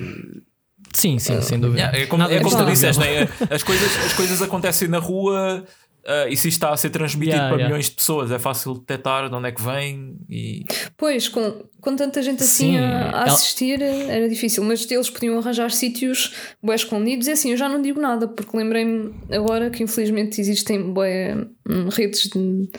Sim, 0.93 1.19
sim, 1.19 1.41
sem 1.41 1.59
dúvida. 1.59 1.81
Yeah, 1.81 1.99
é 1.99 2.05
como, 2.07 2.23
Nada 2.23 2.33
é 2.33 2.41
como 2.41 2.57
tu 2.57 2.65
disseste, 2.65 2.99
né? 3.01 3.27
as, 3.49 3.61
coisas, 3.61 4.05
as 4.05 4.13
coisas 4.13 4.41
acontecem 4.41 4.87
na 4.87 4.99
rua 4.99 5.63
ah, 6.07 6.27
e 6.29 6.37
se 6.37 6.47
isto 6.47 6.57
está 6.57 6.69
a 6.73 6.77
ser 6.77 6.89
transmitido 6.89 7.35
Yeah, 7.35 7.49
para 7.49 7.57
yeah. 7.57 7.67
milhões 7.67 7.89
de 7.89 7.95
pessoas, 7.95 8.31
é 8.31 8.39
fácil 8.39 8.73
detectar 8.75 9.29
de 9.29 9.35
onde 9.35 9.47
é 9.49 9.51
que 9.51 9.61
vem 9.61 10.15
e 10.29 10.65
Pois, 10.95 11.27
com, 11.27 11.63
com 11.81 11.95
tanta 11.95 12.21
gente 12.21 12.41
assim 12.43 12.71
Sim, 12.71 12.77
a, 12.77 12.81
a 13.05 13.07
ela- 13.09 13.23
assistir 13.25 13.81
era 13.81 14.27
difícil, 14.29 14.63
mas 14.63 14.89
eles 14.89 15.09
podiam 15.09 15.37
arranjar 15.37 15.69
sítios 15.71 16.33
bué 16.63 16.75
escondidos 16.75 17.27
e 17.27 17.31
assim 17.31 17.51
eu 17.51 17.57
já 17.57 17.67
não 17.69 17.81
digo 17.81 17.99
nada, 17.99 18.27
porque 18.27 18.55
lembrei-me 18.55 19.13
agora 19.31 19.69
que 19.69 19.83
infelizmente 19.83 20.39
existem 20.39 20.93
bué 20.93 21.35
hum, 21.69 21.89
redes 21.89 22.29
de 22.29 22.69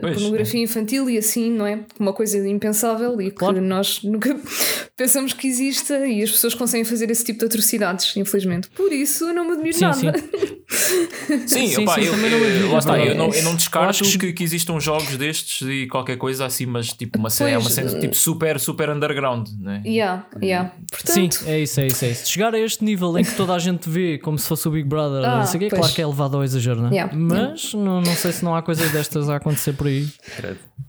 Pois, 0.00 0.14
pornografia 0.14 0.62
infantil 0.62 1.10
e 1.10 1.18
assim, 1.18 1.50
não 1.50 1.66
é? 1.66 1.80
Uma 1.98 2.12
coisa 2.12 2.46
impensável 2.48 3.20
e 3.20 3.30
que 3.30 3.36
Claro. 3.36 3.60
nós 3.60 4.00
nunca 4.04 4.38
pensamos 4.96 5.32
que 5.32 5.46
exista 5.48 6.06
e 6.06 6.22
as 6.22 6.30
pessoas 6.30 6.54
conseguem 6.54 6.84
fazer 6.84 7.10
esse 7.10 7.24
tipo 7.24 7.40
de 7.40 7.46
atrocidades, 7.46 8.16
infelizmente. 8.16 8.68
Por 8.70 8.92
isso 8.92 9.24
eu 9.24 9.34
não 9.34 9.44
me 9.44 9.52
admiro 9.54 9.74
Sim, 9.74 9.80
nada. 9.82 9.96
sim. 9.96 10.58
Sim, 11.46 11.66
Sim, 11.68 11.82
opá, 11.82 11.94
sim, 11.94 12.02
eu, 12.02 12.16
não 12.16 12.28
eu- 12.28 12.44
admiro, 12.46 12.72
lá 12.72 12.78
está, 12.78 12.98
é 12.98 13.10
eu 13.10 13.14
não, 13.14 13.32
eu 13.32 13.42
não 13.42 13.54
descarto 13.56 14.02
Eu 14.04 14.10
que... 14.10 14.18
que- 14.18 14.32
Que, 14.34 14.44
existam 14.44 14.78
jogos 14.78 15.16
destes 15.16 15.66
e 15.66 15.86
qualquer 15.86 16.16
coisa 16.16 16.44
assim, 16.46 16.66
mas 16.66 16.88
tipo 16.92 17.18
uma 17.18 17.30
cena, 17.30 17.50
é 17.50 17.58
uma 17.58 17.70
cena 17.70 17.90
eh, 17.96 18.00
tipo 18.00 18.14
super, 18.14 18.60
super 18.60 18.90
underground, 18.90 19.48
né? 19.60 19.82
Yeah, 19.84 20.26
yeah. 20.42 20.72
Sim, 21.04 21.28
Portanto, 21.28 21.44
é 21.48 21.60
isso, 21.60 21.80
é 21.80 21.86
isso, 21.86 22.04
é 22.04 22.10
isso. 22.10 22.28
Chegar 22.30 22.54
a 22.54 22.58
este 22.58 22.84
nível 22.84 23.16
em 23.18 23.24
que 23.24 23.34
toda 23.34 23.54
a 23.54 23.58
gente 23.58 23.88
vê 23.88 24.18
como 24.18 24.38
se 24.38 24.46
fosse 24.46 24.68
o 24.68 24.70
Big 24.70 24.86
Brother, 24.88 25.24
Ah, 25.24 25.38
não 25.38 25.46
sei 25.46 25.56
o 25.56 25.60
quê, 25.60 25.68
claro 25.70 25.92
que 25.92 26.02
é 26.02 26.06
levado 26.06 26.36
ao 26.36 26.44
exagero, 26.44 26.80
não 26.82 26.88
é? 26.88 26.92
Yeah, 26.92 27.12
Mas 27.16 27.74
Não, 27.74 28.00
não 28.00 28.14
sei 28.14 28.32
se 28.32 28.44
não 28.44 28.54
há 28.54 28.62
coisas 28.62 28.90
destas 28.90 29.28
a 29.30 29.36
acontecer 29.36 29.72
por 29.72 29.86
aí. 29.88 30.08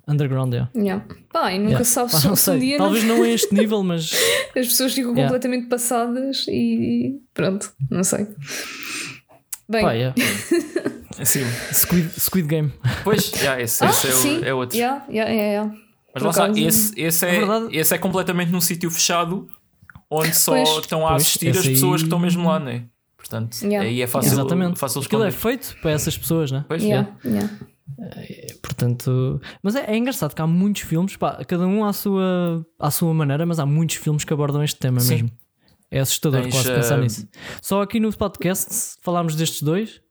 Underground, 0.07 0.53
yeah. 0.53 0.69
yeah. 0.75 1.05
Pá, 1.31 1.51
e 1.53 1.57
nunca 1.59 1.69
Yeah. 1.71 1.85
sabe 1.85 2.11
Pá, 2.11 2.17
se, 2.17 2.27
não 2.49 2.55
um 2.55 2.59
dia 2.59 2.77
Talvez 2.77 3.03
não, 3.03 3.17
não 3.17 3.23
a 3.23 3.29
este 3.29 3.53
nível, 3.53 3.83
mas 3.83 4.11
as 4.57 4.67
pessoas 4.67 4.93
ficam 4.93 5.11
Yeah. 5.11 5.23
completamente 5.31 5.67
passadas 5.67 6.45
e 6.47 7.19
pronto, 7.33 7.71
não 7.89 8.03
sei. 8.03 8.27
Bem, 9.69 9.81
pá, 9.83 9.91
yeah. 9.93 10.15
Sim, 11.23 11.41
Squid, 11.73 12.09
Squid 12.19 12.47
Game. 12.47 12.71
pois, 13.03 13.31
yeah, 13.33 13.61
esse, 13.61 13.83
ah, 13.83 13.89
esse 13.89 14.07
é, 14.07 14.09
o- 14.09 14.13
sim, 14.13 14.41
é 14.45 14.53
outro. 14.53 14.77
yeah, 14.77 15.05
yeah, 15.09 15.29
yeah, 15.31 15.51
yeah. 15.51 15.75
Mas 16.13 16.23
lá 16.23 16.29
está, 16.29 16.49
esse, 16.59 16.93
esse, 16.99 17.25
É 17.25 17.35
é, 17.37 17.41
esse 17.71 17.93
é 17.93 17.97
completamente 17.97 18.51
num 18.51 18.61
sítio 18.61 18.89
fechado 18.89 19.47
onde 20.09 20.33
só 20.35 20.53
Pois. 20.53 20.69
estão 20.79 21.05
a 21.07 21.15
assistir 21.15 21.49
as 21.49 21.67
pessoas 21.67 21.95
aí- 21.95 21.97
que 21.99 22.05
estão 22.05 22.17
mesmo 22.19 22.47
lá, 22.47 22.59
né? 22.59 22.85
Portanto, 23.17 23.57
Yeah. 23.61 23.87
aí 23.87 24.01
é 24.01 24.07
fácil, 24.07 24.31
Exatamente. 24.31 24.79
fácil 24.79 25.01
Aquilo 25.01 25.23
é 25.25 25.29
feito 25.31 25.75
para 25.81 25.91
essas 25.91 26.17
pessoas, 26.17 26.51
né? 26.51 26.65
Pois, 26.67 26.81
Yeah, 26.81 27.09
yeah. 27.23 27.49
Portanto, 28.61 29.41
mas 29.61 29.75
é, 29.75 29.91
é 29.91 29.97
engraçado 29.97 30.33
que 30.33 30.41
há 30.41 30.47
muitos 30.47 30.83
filmes, 30.83 31.15
pá, 31.15 31.43
cada 31.45 31.67
um 31.67 31.83
à 31.85 31.93
sua, 31.93 32.65
à 32.79 32.91
sua 32.91 33.13
maneira, 33.13 33.45
mas 33.45 33.59
há 33.59 33.65
muitos 33.65 33.95
filmes 33.97 34.23
que 34.23 34.33
abordam 34.33 34.63
este 34.63 34.79
tema 34.79 34.99
Sim. 34.99 35.13
mesmo. 35.15 35.31
É 35.91 35.99
assustador 35.99 36.43
Tens, 36.43 36.53
quase 36.53 36.71
pensar 36.71 36.99
eh, 36.99 37.01
nisso. 37.01 37.27
Só 37.61 37.81
aqui 37.81 37.99
no 37.99 38.15
podcast 38.15 38.95
falámos 39.01 39.35
destes 39.35 39.61
dois. 39.63 40.01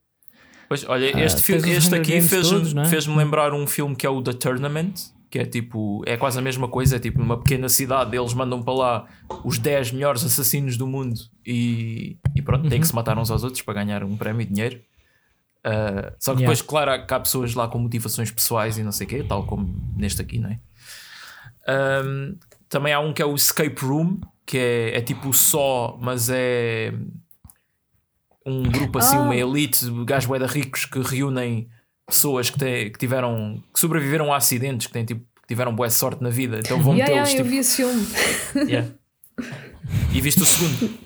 Pois, 0.67 0.87
olha, 0.87 1.11
Ah, 1.15 1.21
este, 1.23 1.41
filme, 1.41 1.69
este 1.71 1.95
aqui 1.95 2.21
fez-me 2.21 2.81
é? 2.81 2.85
fez 2.85 3.07
lembrar 3.07 3.53
um 3.53 3.65
filme 3.65 3.95
que 3.95 4.05
é 4.05 4.09
o 4.09 4.21
The 4.21 4.33
Tournament, 4.33 4.93
que 5.31 5.39
é 5.39 5.45
tipo, 5.45 6.03
é 6.05 6.17
quase 6.17 6.37
a 6.37 6.41
mesma 6.41 6.67
coisa, 6.67 6.97
é 6.97 6.99
tipo 6.99 7.17
numa 7.19 7.37
pequena 7.37 7.69
cidade, 7.69 8.15
eles 8.15 8.33
mandam 8.33 8.61
para 8.61 8.73
lá 8.73 9.07
os 9.43 9.57
10 9.57 9.93
melhores 9.93 10.23
assassinos 10.25 10.75
do 10.77 10.85
mundo 10.85 11.19
e, 11.45 12.17
e 12.35 12.41
pronto, 12.41 12.63
têm 12.69 12.71
que 12.79 12.85
Uhum. 12.85 12.89
se 12.89 12.95
matar 12.95 13.17
uns 13.17 13.31
aos 13.31 13.43
outros 13.43 13.61
para 13.63 13.73
ganhar 13.75 14.03
um 14.03 14.15
prémio 14.17 14.45
de 14.45 14.53
dinheiro. 14.53 14.79
Ah, 15.63 16.13
só 16.19 16.33
que 16.33 16.41
Yeah. 16.41 16.41
depois, 16.41 16.61
claro, 16.61 16.91
há, 16.91 16.95
há 16.95 17.19
pessoas 17.19 17.53
lá 17.53 17.67
com 17.67 17.79
motivações 17.79 18.31
pessoais 18.31 18.77
e 18.77 18.83
não 18.83 18.91
sei 18.91 19.05
o 19.05 19.09
quê, 19.09 19.23
tal 19.27 19.45
como 19.45 19.75
neste 19.97 20.21
aqui, 20.21 20.39
não 20.39 20.49
é? 20.49 20.59
Ahm, 21.67 22.35
também 22.69 22.93
há 22.93 22.99
um 22.99 23.13
que 23.13 23.21
é 23.21 23.25
o 23.25 23.35
Escape 23.35 23.81
Room, 23.81 24.19
que 24.45 24.57
é, 24.57 24.97
é 24.97 25.01
tipo 25.01 25.33
só, 25.33 25.97
mas 26.01 26.29
é 26.29 26.93
um 28.45 28.63
grupo 28.63 28.97
assim, 28.99 29.17
Ah. 29.17 29.21
uma 29.21 29.35
elite 29.35 29.85
de 29.85 30.05
gajos 30.05 30.27
bué 30.27 30.39
ricos 30.45 30.85
que 30.85 30.99
reúnem 30.99 31.69
pessoas 32.07 32.49
que, 32.49 32.57
têm, 32.57 32.91
que 32.91 32.97
tiveram 32.97 33.61
que 33.73 33.79
sobreviveram 33.79 34.33
a 34.33 34.37
acidentes, 34.37 34.87
que, 34.87 34.93
têm, 34.93 35.05
tipo, 35.05 35.21
que 35.41 35.47
tiveram 35.47 35.75
boa 35.75 35.89
sorte 35.89 36.23
na 36.23 36.29
vida, 36.29 36.57
então 36.59 36.81
vão 36.81 36.93
Yeah, 36.95 37.13
metê-los 37.13 37.29
yeah, 37.29 37.39
eu 37.39 37.43
tipo, 37.43 37.49
vi 37.49 37.57
esse 37.59 37.75
filme. 37.77 38.69
Yeah. 38.69 38.89
E 40.13 40.21
viste 40.21 40.41
o 40.41 40.45
segundo? 40.45 40.97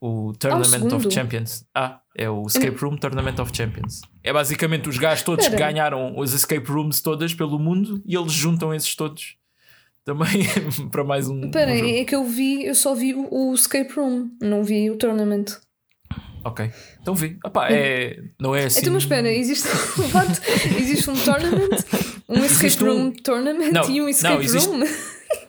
O 0.00 0.32
Tournament 0.38 0.66
segundo? 0.70 0.96
of 0.96 1.10
Champions. 1.10 1.64
Ah, 1.74 2.00
é 2.16 2.28
o 2.28 2.46
Escape 2.46 2.76
Room 2.76 2.96
Tournament 2.96 3.38
of 3.40 3.50
Champions. 3.54 4.02
É 4.22 4.32
basicamente 4.32 4.88
os 4.88 4.98
gajos 4.98 5.24
todos 5.24 5.46
que 5.46 5.52
Espera. 5.54 5.72
ganharam 5.72 6.18
os 6.18 6.32
escape 6.32 6.68
rooms 6.70 7.00
todas 7.00 7.32
pelo 7.34 7.58
mundo 7.58 8.02
e 8.04 8.14
eles 8.16 8.32
juntam 8.32 8.74
esses 8.74 8.94
todos 8.94 9.36
também 10.04 10.44
para 10.92 11.02
mais 11.02 11.28
um. 11.28 11.44
Espera, 11.46 11.72
um 11.72 11.74
é 11.88 12.04
que 12.04 12.14
eu 12.14 12.24
vi, 12.24 12.64
eu 12.66 12.74
só 12.74 12.94
vi 12.94 13.14
o, 13.14 13.26
o 13.30 13.54
Escape 13.54 13.92
Room, 13.94 14.30
não 14.40 14.62
vi 14.62 14.90
o 14.90 14.96
Tournament. 14.96 15.46
Ok, 16.44 16.70
então 17.02 17.12
vi. 17.14 17.38
Epá, 17.44 17.68
é, 17.72 18.22
não 18.40 18.54
é 18.54 18.66
assim. 18.66 18.80
Então, 18.82 18.92
mas 18.92 19.02
espera, 19.02 19.32
existe, 19.32 19.66
existe 20.78 21.10
um 21.10 21.14
Tournament, 21.16 21.70
um 22.28 22.44
Escape 22.44 22.66
Existe 22.66 22.84
um- 22.84 22.86
Room 22.86 23.10
Tournament 23.12 23.72
Não, 23.72 23.90
e 23.90 24.00
um 24.00 24.04
não, 24.04 24.08
Escape 24.10 24.44
existe- 24.44 24.68
Room? 24.68 24.84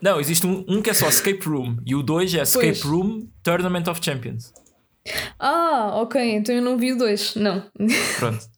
Não, 0.01 0.19
existe 0.19 0.45
um, 0.45 0.63
um 0.67 0.81
que 0.81 0.89
é 0.89 0.93
só 0.93 1.07
Escape 1.09 1.47
Room 1.47 1.77
e 1.85 1.95
o 1.95 2.03
dois 2.03 2.33
é 2.33 2.41
Escape 2.41 2.65
Pois. 2.67 2.81
Room 2.83 3.27
Tournament 3.43 3.87
of 3.89 3.99
Champions. 4.03 4.53
Ah, 5.39 5.91
ok, 5.95 6.21
então 6.35 6.53
eu 6.53 6.61
não 6.61 6.77
vi 6.77 6.91
o 6.93 6.97
2, 6.97 7.35
não. 7.35 7.63
Pronto. 8.19 8.45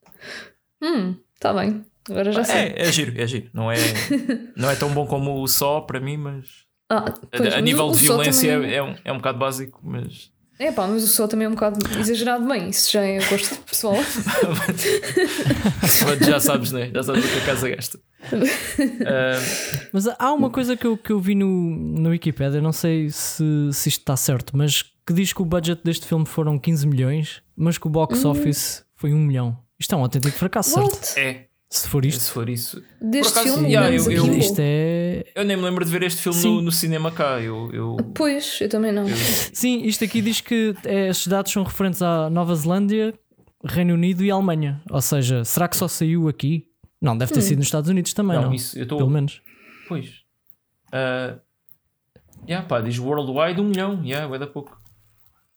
Hum, 0.82 1.15
tá 1.39 1.54
bem, 1.54 1.84
agora 2.10 2.32
já 2.32 2.41
sei. 2.45 2.56
É, 2.56 2.84
é 2.88 2.91
giro, 2.91 3.13
é 3.21 3.28
giro. 3.28 3.49
Não 3.54 3.69
é, 3.69 3.75
não 4.56 4.69
é 4.69 4.75
tão 4.78 4.89
bom 4.93 5.06
como 5.06 5.43
o 5.43 5.47
só 5.47 5.82
para 5.82 5.99
mim, 5.99 6.15
mas 6.15 6.45
Ah, 6.89 6.99
a- 6.99 7.12
pois, 7.12 7.54
a, 7.54 7.58
mas 7.58 7.63
nível 7.63 7.88
o- 7.88 7.91
de 7.91 7.95
o 7.97 7.99
Só 7.99 8.13
violência 8.13 8.54
também- 8.54 8.71
é, 8.71 8.75
é, 8.75 8.84
um, 8.84 8.95
é 9.04 9.12
um 9.12 9.17
bocado 9.17 9.38
básico, 9.38 9.80
mas 9.84 10.32
É 10.58 10.71
pá, 10.71 10.88
mas 10.88 11.04
o 11.04 11.08
sol 11.08 11.28
também 11.28 11.45
é 11.45 11.49
um 11.49 11.54
bocado 11.54 11.80
exagerado 11.99 12.47
bem, 12.47 12.69
isso 12.69 12.89
já 12.91 13.02
é 13.02 13.19
gosto 13.30 13.58
pessoal. 13.63 13.95
Mas 15.82 16.28
já 16.28 16.39
sabes, 16.39 16.71
né? 16.71 16.91
Já 16.93 17.04
sabes 17.04 17.25
o 17.25 17.28
que 17.28 17.38
a 17.39 17.45
casa 17.45 17.69
gasta. 17.69 17.99
Ah, 19.05 19.39
Mas 19.93 20.08
há 20.08 20.34
uma 20.34 20.49
coisa 20.49 20.75
que 20.75 20.86
eu, 20.86 20.97
que 20.97 21.12
eu 21.12 21.19
vi 21.19 21.36
no, 21.36 21.47
no 21.47 22.10
Wikipedia, 22.10 22.62
não 22.62 22.71
sei 22.71 23.10
se, 23.10 23.43
se 23.71 23.89
isto 23.89 23.99
está 23.99 24.15
certo, 24.15 24.55
mas 24.55 24.84
que 25.05 25.13
diz 25.13 25.34
que 25.34 25.41
o 25.41 25.45
budget 25.45 25.82
deste 25.84 26.05
filme 26.05 26.25
foram 26.25 26.58
15 26.60 26.88
milhões, 26.88 27.41
mas 27.55 27.77
que 27.77 27.88
o 27.88 27.89
box 27.89 28.23
office 28.25 28.84
foi 28.95 29.13
1 29.13 29.17
milhão. 29.17 29.58
Isto 29.79 29.95
é 29.95 29.97
um 29.97 30.01
autêntico 30.01 30.38
fracasso, 30.38 30.71
certo? 30.71 30.93
What? 30.93 31.19
é, 31.19 31.45
Se 31.71 31.88
for 31.88 32.05
isto. 32.05 32.21
se 32.21 32.32
for 32.32 32.49
isso. 32.49 32.84
Deste 33.01 33.32
acaso, 33.39 33.53
filme, 33.55 33.69
yeah, 33.73 33.89
eu- 33.95 34.12
eu-. 34.12 34.34
Isto 34.38 34.58
é. 34.60 35.23
Eu 35.36 35.45
nem 35.45 35.55
me 35.58 35.63
lembro 35.63 35.84
de 35.86 35.91
ver 35.91 36.03
este 36.03 36.21
filme 36.21 36.41
no, 36.43 36.62
no 36.62 36.71
cinema 36.71 37.12
cá. 37.12 37.39
Eu, 37.41 37.69
eu, 37.73 37.97
Pois, 38.13 38.60
eu 38.62 38.67
também 38.69 38.91
não. 38.91 39.05
Sim, 39.53 39.82
isto 39.84 40.03
aqui 40.03 40.21
diz 40.21 40.41
que 40.41 40.75
é, 40.86 41.08
estes 41.10 41.27
dados 41.27 41.51
são 41.51 41.63
referentes 41.63 42.01
à 42.01 42.29
Nova 42.29 42.53
Zelândia, 42.55 43.13
Reino 43.63 43.93
Unido 43.93 44.23
e 44.23 44.29
Alemanha. 44.32 44.82
Ou 44.91 45.01
seja, 45.01 45.43
será 45.45 45.67
que 45.67 45.77
só 45.77 45.88
saiu 45.88 46.27
aqui? 46.27 46.65
Não, 47.01 47.17
deve 47.17 47.33
ter 47.33 47.41
sido 47.41 47.57
nos 47.57 47.67
Estados 47.67 47.89
Unidos 47.89 48.13
também, 48.13 48.35
não? 48.35 48.45
não, 48.45 48.53
isso, 48.53 48.77
eu 48.77 48.83
estou. 48.83 48.97
Pelo 48.97 49.09
menos. 49.09 49.41
Pois. 49.88 50.23
Uh, 50.88 51.39
yeah, 52.47 52.65
pá, 52.67 52.81
diz 52.81 52.97
worldwide 52.99 53.62
1 53.62 53.63
milhão. 53.63 54.01
Yeah, 54.03 54.27
vai 54.27 54.38
dar 54.38 54.47
pouco. 54.47 54.77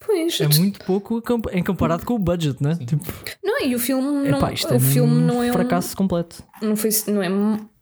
Pois, 0.05 0.41
É 0.41 0.49
muito 0.49 0.85
pouco 0.85 1.23
em 1.53 1.63
comparado 1.63 2.05
com 2.05 2.15
o 2.15 2.19
budget, 2.19 2.63
né? 2.63 2.77
Tipo, 2.77 3.05
não, 3.43 3.61
e 3.65 3.75
o 3.75 3.79
filme 3.79 4.29
não, 4.29 4.37
epá, 4.39 4.53
isto 4.53 4.73
é 4.73 4.77
o 4.77 4.81
filme 4.81 5.13
um 5.13 5.27
não 5.27 5.43
é 5.43 5.51
um, 5.51 5.53
fracasso 5.53 5.97
completo. 5.97 6.43
não 6.61 6.75
foi 6.75 6.91
não 7.07 7.23
é 7.23 7.29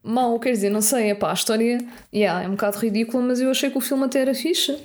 mau, 0.03 0.39
quer 0.39 0.53
dizer, 0.53 0.71
não 0.71 0.83
sei, 0.83 1.11
epá, 1.11 1.31
a 1.31 1.35
história 1.35 1.79
yeah, 2.13 2.43
é 2.43 2.49
um 2.49 2.53
bocado 2.53 2.79
ridícula, 2.79 3.23
mas 3.23 3.41
eu 3.41 3.51
achei 3.51 3.71
que 3.71 3.79
o 3.79 3.81
filme 3.81 4.05
até 4.05 4.21
era 4.21 4.35
fixe. 4.35 4.77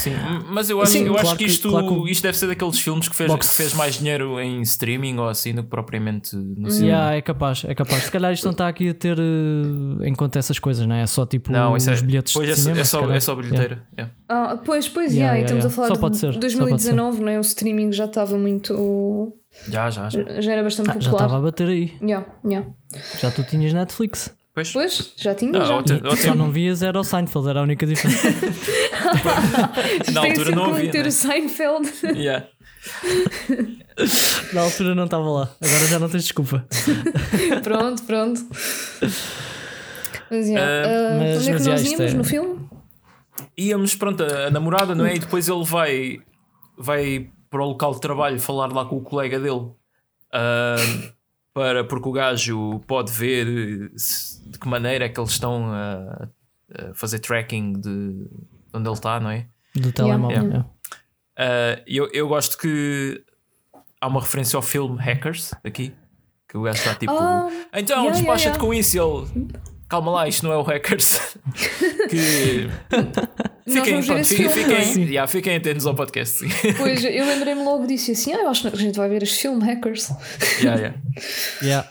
Sim, 0.00 0.12
mas 0.50 0.68
eu 0.70 0.80
acho, 0.80 0.92
Sim, 0.92 1.04
eu 1.06 1.12
claro 1.12 1.28
acho 1.28 1.36
que 1.38 1.44
que- 1.44 1.50
isto, 1.50 1.68
claro 1.70 2.04
que 2.04 2.10
isto 2.10 2.22
deve 2.22 2.36
ser 2.38 2.46
daqueles 2.46 2.78
filmes 2.78 3.08
que 3.08 3.16
fez, 3.16 3.30
Box- 3.30 3.48
que 3.48 3.54
fez 3.54 3.74
mais 3.74 3.98
dinheiro 3.98 4.38
em 4.40 4.60
streaming 4.62 5.16
ou 5.18 5.28
assim 5.28 5.54
do 5.54 5.62
que 5.62 5.68
propriamente 5.68 6.34
no 6.36 6.70
cinema. 6.70 6.92
Yeah, 6.96 7.14
é 7.16 7.22
capaz, 7.22 7.64
é 7.66 7.74
capaz. 7.74 8.02
Se 8.04 8.10
calhar 8.10 8.32
isto 8.32 8.44
não 8.44 8.52
está 8.52 8.68
aqui 8.68 8.88
a 8.88 8.94
ter 8.94 9.18
eh, 9.18 10.06
em 10.08 10.14
conta 10.14 10.38
essas 10.38 10.58
coisas, 10.58 10.86
não 10.86 10.94
é? 10.94 11.02
É 11.02 11.06
só 11.06 11.24
tipo 11.26 11.50
Não, 11.52 11.74
é, 11.74 11.76
os 11.76 12.02
bilhetes 12.02 12.32
pois 12.32 12.46
de 12.46 12.52
é, 12.52 12.56
só- 12.56 12.62
cinema. 12.62 12.80
é 12.80 12.84
só, 12.84 13.10
é 13.12 13.20
só 13.20 13.34
bilheteira. 13.34 13.86
yeah. 13.96 14.14
Ah, 14.28 14.56
pois, 14.64 14.88
pois, 14.88 15.12
Yeah, 15.12 15.36
yeah, 15.36 15.38
e 15.38 15.42
yeah, 15.42 15.44
estamos 15.44 15.64
yeah. 15.64 15.66
a 15.66 15.70
falar 15.76 15.88
Só 15.88 15.94
de 15.94 16.00
pode 16.00 16.16
ser, 16.16 16.32
só 16.32 16.38
pode 16.40 16.52
ser. 16.52 16.58
2019, 16.58 17.20
não 17.22 17.28
é? 17.28 17.38
O 17.38 17.40
streaming 17.42 17.92
já 17.92 18.04
estava 18.06 18.36
muito. 18.38 19.32
Já, 19.68 19.88
já, 19.88 20.08
já. 20.10 20.40
já 20.40 20.52
era 20.52 20.62
bastante 20.62 20.90
Ah, 20.90 20.94
já 20.94 20.98
popular. 21.10 21.24
estava 21.24 21.38
a 21.38 21.40
bater 21.42 21.68
aí. 21.68 21.92
Yeah, 22.02 22.26
yeah. 22.44 22.68
Já 23.20 23.30
tu 23.30 23.42
tinhas 23.44 23.72
Netflix. 23.72 24.34
Pois. 24.56 24.72
Pois, 24.72 25.12
já 25.18 25.34
tinha. 25.34 25.52
Não, 25.52 25.66
já. 25.66 25.74
outra- 25.76 25.96
outra- 25.96 26.16
só 26.16 26.34
não 26.34 26.50
vias 26.50 26.82
era 26.82 26.98
o 26.98 27.04
Seinfeld, 27.04 27.46
era 27.50 27.60
a 27.60 27.62
única 27.62 27.84
diferença. 27.86 28.28
na 30.14 30.20
altura 30.22 30.50
não 30.56 30.64
havia. 30.72 30.84
meter 30.86 31.02
né? 31.02 31.08
o 31.08 31.12
Seinfeld. 31.12 31.92
Yeah. 32.16 32.46
Na 34.54 34.62
altura 34.62 34.94
não 34.94 35.04
estava 35.04 35.28
lá, 35.28 35.54
agora 35.62 35.86
já 35.86 35.98
não 35.98 36.08
tens 36.08 36.22
desculpa. 36.22 36.66
pronto, 37.62 38.02
pronto. 38.04 38.40
Mas, 40.30 40.48
yeah. 40.48 40.88
Ah, 40.88 41.18
mas- 41.18 41.36
onde 41.38 41.50
é 41.50 41.52
que 41.52 41.58
mas, 41.58 41.66
nós 41.66 41.84
íamos 41.92 42.12
é- 42.12 42.16
no 42.16 42.24
filme? 42.24 42.68
Íamos, 43.58 43.94
pronto, 43.94 44.22
a, 44.24 44.46
a 44.46 44.50
namorada, 44.50 44.94
não 44.94 45.04
é? 45.04 45.16
E 45.16 45.18
depois 45.18 45.48
ele 45.48 45.64
vai, 45.64 46.20
vai 46.78 47.28
para 47.50 47.62
o 47.62 47.68
local 47.68 47.92
de 47.94 48.00
trabalho 48.00 48.40
falar 48.40 48.72
lá 48.72 48.86
com 48.86 48.96
o 48.96 49.02
colega 49.02 49.38
dele. 49.38 49.66
ah, 50.32 50.76
para, 51.56 51.82
porque 51.84 52.06
o 52.06 52.12
gajo 52.12 52.80
pode 52.86 53.10
ver 53.10 53.90
se- 53.96 54.46
de 54.46 54.58
que 54.58 54.68
maneira 54.68 55.06
é 55.06 55.08
que 55.08 55.18
eles 55.18 55.30
estão 55.30 55.72
a, 55.72 56.28
a 56.90 56.94
fazer 56.94 57.18
tracking 57.18 57.72
de 57.72 58.28
onde 58.74 58.86
ele 58.86 58.94
está, 58.94 59.18
não 59.18 59.30
é? 59.30 59.46
Do 59.74 59.90
telemóvel. 59.90 60.36
Yeah. 60.36 60.48
yeah. 60.48 60.70
Ah, 61.38 61.82
eu, 61.86 62.10
eu 62.12 62.28
gosto 62.28 62.58
que 62.58 63.24
há 63.98 64.06
uma 64.06 64.20
referência 64.20 64.58
ao 64.58 64.62
filme 64.62 64.98
Hackers 64.98 65.54
aqui. 65.64 65.94
Que 66.46 66.58
o 66.58 66.62
gajo 66.62 66.76
está 66.78 66.94
tipo. 66.94 67.12
Ah, 67.12 67.48
então, 67.72 68.00
yeah, 68.02 68.10
despacha-te 68.18 68.58
yeah, 68.58 68.58
yeah. 68.58 68.60
com 68.60 68.74
isso. 68.74 68.96
E 68.96 69.00
ele. 69.00 69.48
Calma 69.88 70.10
lá, 70.10 70.28
isto 70.28 70.44
não 70.44 70.52
é 70.52 70.56
o 70.56 70.62
Hackers. 70.62 71.20
que. 72.10 72.68
Fiquem, 73.68 74.02
pronto, 74.02 74.24
fiquem, 74.24 74.48
filme, 74.48 74.74
é? 74.74 74.82
fiquem, 74.82 75.04
yeah, 75.04 75.26
fiquem 75.28 75.56
atentos 75.56 75.86
ao 75.86 75.94
podcast. 75.94 76.38
Sim. 76.38 76.48
Pois, 76.76 77.04
eu 77.04 77.24
lembrei-me 77.26 77.62
logo 77.64 77.86
disso 77.86 78.10
e 78.10 78.12
assim, 78.12 78.32
ah, 78.32 78.42
eu 78.42 78.48
acho 78.48 78.62
que 78.62 78.68
a 78.76 78.78
gente 78.78 78.96
vai 78.96 79.08
ver 79.08 79.22
este 79.22 79.42
filme, 79.42 79.64
Hackers. 79.64 80.10
yeah, 80.60 80.80
yeah. 80.80 80.96
Yeah. 81.62 81.88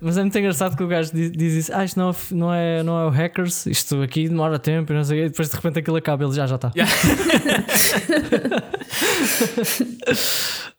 Mas 0.00 0.18
é 0.18 0.22
muito 0.22 0.38
engraçado 0.38 0.76
que 0.76 0.82
o 0.82 0.88
gajo 0.88 1.12
diz, 1.14 1.30
diz 1.32 1.54
isso: 1.54 1.72
Ah, 1.74 1.84
isto 1.84 1.98
não 1.98 2.08
é, 2.08 2.12
o- 2.12 2.34
não, 2.34 2.54
é, 2.54 2.82
não 2.82 2.98
é 2.98 3.06
o 3.06 3.10
hackers, 3.10 3.66
isto 3.66 4.02
aqui 4.02 4.28
demora 4.28 4.58
tempo 4.58 4.92
e 4.92 4.96
não 4.96 5.04
sei 5.04 5.18
o 5.18 5.20
quê. 5.22 5.26
E 5.26 5.30
depois 5.30 5.48
de 5.48 5.54
repente 5.56 5.78
aquilo 5.78 5.96
acaba, 5.96 6.24
ele 6.24 6.34
já 6.34 6.46
já 6.46 6.56
está. 6.56 6.72
Yeah. 6.74 6.92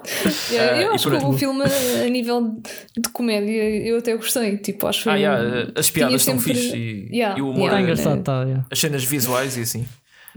Ah, 0.51 0.81
eu 0.81 0.91
e 0.91 0.95
acho 0.95 1.09
que 1.09 1.15
o 1.25 1.33
filme, 1.33 1.63
a 1.63 2.09
nível 2.09 2.61
de 2.97 3.09
comédia, 3.11 3.63
eu 3.85 3.97
até 3.97 4.15
gostei. 4.15 4.57
Tipo, 4.57 4.87
acho 4.87 5.09
Ah, 5.09 5.15
yeah, 5.15 5.71
as 5.75 5.89
piadas 5.89 6.21
são 6.23 6.37
sempre- 6.39 6.53
fixe 6.55 6.77
e, 6.77 7.09
Yeah, 7.15 7.39
e 7.39 7.41
o 7.41 7.49
humor, 7.49 7.59
yeah. 7.65 7.79
é- 7.79 7.81
engraçado, 7.83 8.19
está. 8.19 8.43
yeah. 8.43 8.65
as 8.69 8.79
cenas 8.79 9.03
visuais 9.03 9.57
e 9.57 9.61
assim. 9.61 9.85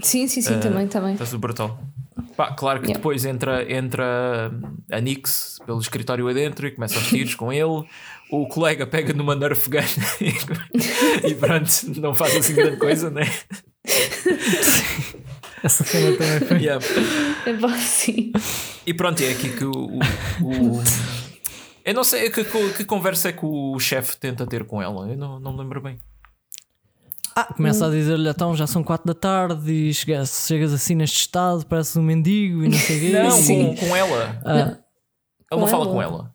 Sim, 0.02 0.26
sim, 0.28 0.42
sim, 0.42 0.54
Ah, 0.54 0.58
também, 0.58 0.86
também. 0.86 1.12
Está 1.14 1.24
tudo 1.24 1.38
brutal. 1.38 1.78
Pá, 2.36 2.52
claro 2.52 2.80
que 2.80 2.86
Yeah. 2.86 2.98
depois 2.98 3.24
entra, 3.24 3.64
entra 3.72 4.50
a 4.90 5.00
Nix 5.00 5.58
pelo 5.64 5.80
escritório 5.80 6.28
adentro 6.28 6.66
e 6.66 6.70
começa 6.70 6.96
aos 6.98 7.08
tiros 7.08 7.34
com 7.34 7.50
ele. 7.52 7.82
O 8.30 8.46
colega 8.46 8.86
pega 8.86 9.12
numa 9.14 9.34
Nerf 9.34 9.70
gun 9.70 9.78
e 11.26 11.34
pronto, 11.34 11.70
não 12.00 12.12
faz 12.14 12.36
assim 12.36 12.54
grande 12.54 12.76
coisa, 12.76 13.08
né? 13.08 13.22
Essa 15.62 15.84
cena 15.84 16.16
também 16.16 16.40
foi. 16.40 16.56
Yeah. 16.58 16.84
É 17.46 17.52
pá, 17.54 17.76
sim. 17.78 18.32
E 18.86 18.92
pronto, 18.94 19.20
é 19.22 19.30
aqui 19.30 19.50
que 19.50 19.64
o. 19.64 19.70
o- 19.72 20.78
o- 20.78 20.82
eu 21.84 21.94
não 21.94 22.02
sei 22.04 22.28
que, 22.30 22.44
que 22.44 22.84
conversa 22.84 23.28
é 23.28 23.32
que 23.32 23.44
o 23.46 23.78
chefe 23.78 24.16
tenta 24.16 24.44
ter 24.46 24.64
com 24.64 24.82
ela. 24.82 25.08
Eu 25.08 25.16
não, 25.16 25.38
não 25.38 25.52
me 25.52 25.58
lembro 25.60 25.80
bem. 25.80 25.96
Ah, 27.34 27.44
começa 27.44 27.86
a 27.86 27.90
dizer-lhe 27.90 28.28
então 28.30 28.56
já 28.56 28.66
são 28.66 28.82
4 28.82 29.06
da 29.06 29.14
tarde 29.14 29.70
e 29.70 29.92
chegas, 29.94 30.46
chegas 30.48 30.72
assim 30.72 30.94
neste 30.94 31.18
estado, 31.18 31.64
pareces 31.66 31.94
um 31.96 32.02
mendigo 32.02 32.64
e 32.64 32.68
não 32.68 32.78
sei 32.78 32.96
o 32.96 33.00
quê. 33.00 33.08
Não, 33.10 33.30
Sim. 33.30 33.74
com, 33.76 33.86
com 33.88 33.96
ela. 33.96 34.40
Ah, 34.44 34.58
Ele 35.52 35.60
não 35.60 35.60
Com 35.60 35.66
fala 35.66 35.84
ela? 35.84 35.92
com 35.92 36.02
ela. 36.02 36.34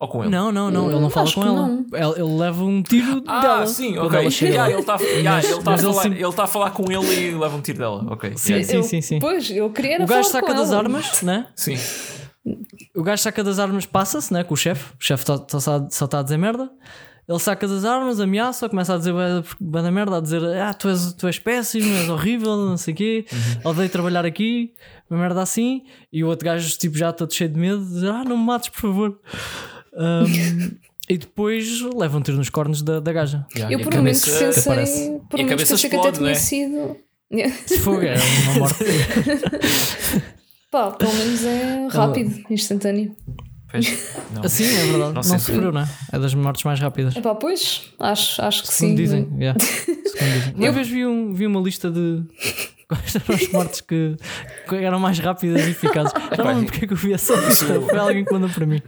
Ou 0.00 0.06
com 0.08 0.22
ele. 0.22 0.30
não, 0.30 0.52
não, 0.52 0.70
não, 0.70 0.90
ele 0.90 1.00
não 1.00 1.06
Hum, 1.08 1.10
fala 1.10 1.32
com 1.32 1.42
ela. 1.42 1.66
não. 1.66 1.86
Ele, 1.92 2.20
ele 2.22 2.38
leva 2.38 2.64
um 2.64 2.80
tiro 2.82 3.22
Ah, 3.26 3.40
dela. 3.40 3.66
sim, 3.66 3.94
quando 3.94 4.06
ok. 4.06 4.18
ela 4.20 4.30
chega 4.30 4.52
Yeah, 4.52 4.70
ele 4.72 4.80
está 4.80 4.96
yeah, 4.96 5.44
ele 5.48 5.62
tá 5.62 5.70
a 5.70 5.74
ele 5.74 5.82
falar- 5.82 6.02
sim- 6.02 6.12
ele 6.14 6.32
tá 6.32 6.44
a 6.44 6.46
falar 6.46 6.70
com 6.70 6.84
ele 6.92 7.14
e 7.14 7.34
leva 7.34 7.56
um 7.56 7.60
tiro 7.60 7.78
dela. 7.78 8.04
Ok. 8.12 8.32
Sim, 8.36 8.52
yeah. 8.52 8.68
sim, 8.70 8.82
sim, 8.84 9.00
sim. 9.00 9.18
Pois, 9.18 9.50
eu 9.50 9.68
queria 9.70 9.94
era 9.96 10.04
O 10.04 10.06
gajo 10.06 10.28
saca 10.28 10.54
das 10.54 10.68
ela. 10.70 10.78
armas, 10.82 11.22
né? 11.22 11.46
Sim. 11.56 11.76
O 12.94 13.02
gajo 13.02 13.22
saca 13.22 13.42
das 13.44 13.58
armas, 13.58 13.84
passa-se 13.86 14.32
né, 14.32 14.44
com 14.44 14.54
o 14.54 14.56
chefe. 14.56 14.92
O 14.94 15.04
chefe 15.04 15.24
só- 15.26 15.44
só 15.48 15.58
só 15.90 16.04
está 16.04 16.20
a 16.20 16.22
dizer 16.22 16.36
merda. 16.38 16.70
Ele 17.28 17.38
saca 17.38 17.68
das 17.68 17.84
armas, 17.84 18.20
ameaça, 18.20 18.70
começa 18.70 18.94
a 18.94 18.96
dizer 18.96 19.12
bué 19.12 19.42
bué 19.60 19.82
da 19.82 19.90
merda, 19.90 20.16
a 20.16 20.20
dizer 20.20 20.42
ah, 20.62 20.72
tu 20.72 20.88
és, 20.88 21.12
tu 21.12 21.26
és 21.26 21.38
péssimo, 21.38 21.84
és 21.96 22.08
horrível, 22.08 22.56
não 22.56 22.78
sei 22.78 22.94
o 22.94 22.96
quê, 22.96 23.26
odeio 23.64 23.90
trabalhar 23.90 24.24
aqui, 24.24 24.72
uma 25.10 25.20
merda 25.20 25.42
assim. 25.42 25.82
E 26.10 26.24
o 26.24 26.28
outro 26.28 26.46
gajo, 26.46 26.78
tipo, 26.78 26.96
já 26.96 27.12
todo 27.12 27.34
cheio 27.34 27.50
de 27.50 27.58
medo, 27.60 27.84
diz 27.84 28.02
ah, 28.04 28.24
não 28.24 28.34
me 28.38 28.44
mates, 28.46 28.70
por 28.70 28.80
favor. 28.80 29.18
Um, 29.98 30.70
e 31.08 31.18
depois 31.18 31.80
leva 31.94 32.16
um 32.18 32.20
tiro 32.20 32.36
nos 32.36 32.48
cornos 32.50 32.82
da, 32.82 33.00
da 33.00 33.12
gaja. 33.12 33.44
Yeah, 33.54 33.74
Eu 33.74 33.80
a 33.80 33.82
por 33.82 33.94
um 33.94 33.96
momento 33.98 34.14
pensei, 34.14 35.10
por 35.28 35.40
um 35.40 35.42
momento 35.42 35.66
pensei 35.66 35.90
que 35.90 35.96
até 35.96 36.12
tinha 36.12 36.30
é? 36.30 36.34
sido. 36.34 36.96
Se 37.66 37.78
for, 37.80 38.02
é 38.04 38.16
uma 38.44 38.54
morte. 38.60 38.84
Pá, 40.70 40.90
pelo 40.92 41.12
menos 41.14 41.44
é 41.44 41.86
rápido, 41.90 42.44
instantâneo. 42.50 43.14
Pois, 43.70 44.14
não. 44.34 44.42
Assim, 44.44 44.64
é 44.64 44.84
verdade. 44.84 44.98
Não, 44.98 45.12
Não 45.12 45.22
sofreu, 45.22 45.72
não 45.72 45.80
é? 45.82 45.88
É 46.10 46.18
das 46.18 46.32
mortes 46.34 46.64
mais 46.64 46.80
rápidas. 46.80 47.14
Epá, 47.16 47.34
pois, 47.34 47.92
acho, 47.98 48.40
acho 48.40 48.62
que 48.62 48.68
Segundo 48.72 48.90
sim. 48.90 48.96
dizem, 48.96 49.28
yeah. 49.38 49.60
Segundo 49.60 50.32
dizem. 50.32 50.54
Uma 50.56 50.72
vez 50.72 50.88
vi, 50.88 51.06
um, 51.06 51.34
vi 51.34 51.46
uma 51.46 51.60
lista 51.60 51.90
de 51.90 52.22
eram 53.16 53.34
as 53.34 53.48
mortes 53.52 53.80
que, 53.80 54.16
que 54.68 54.76
eram 54.76 54.98
mais 55.00 55.18
rápidas 55.18 55.66
e 55.66 55.70
eficazes. 55.70 56.12
Já 56.36 56.44
não 56.44 56.50
lembro 56.50 56.66
porque 56.66 56.84
é 56.84 56.88
que 56.88 56.92
eu 56.92 56.96
vi 56.96 57.12
essa 57.12 57.34
lista. 57.34 57.80
Foi 57.80 57.98
alguém 57.98 58.24
que 58.24 58.32
mandou 58.32 58.48
para 58.50 58.66
mim. 58.66 58.80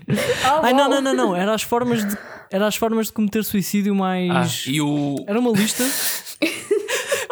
Ah, 0.45 0.61
Ai, 0.65 0.73
não, 0.73 0.89
não, 0.89 1.01
não, 1.01 1.15
não. 1.15 1.37
Era 1.37 1.55
as 1.55 1.63
formas 1.63 2.07
de, 2.07 2.17
era 2.51 2.67
as 2.67 2.77
formas 2.77 3.07
de 3.07 3.13
cometer 3.13 3.43
suicídio 3.45 3.93
Ah, 3.95 3.97
mais. 3.97 4.65
e 4.67 4.81
o. 4.81 5.17
Era 5.27 5.39
uma 5.39 5.51
lista. 5.51 5.85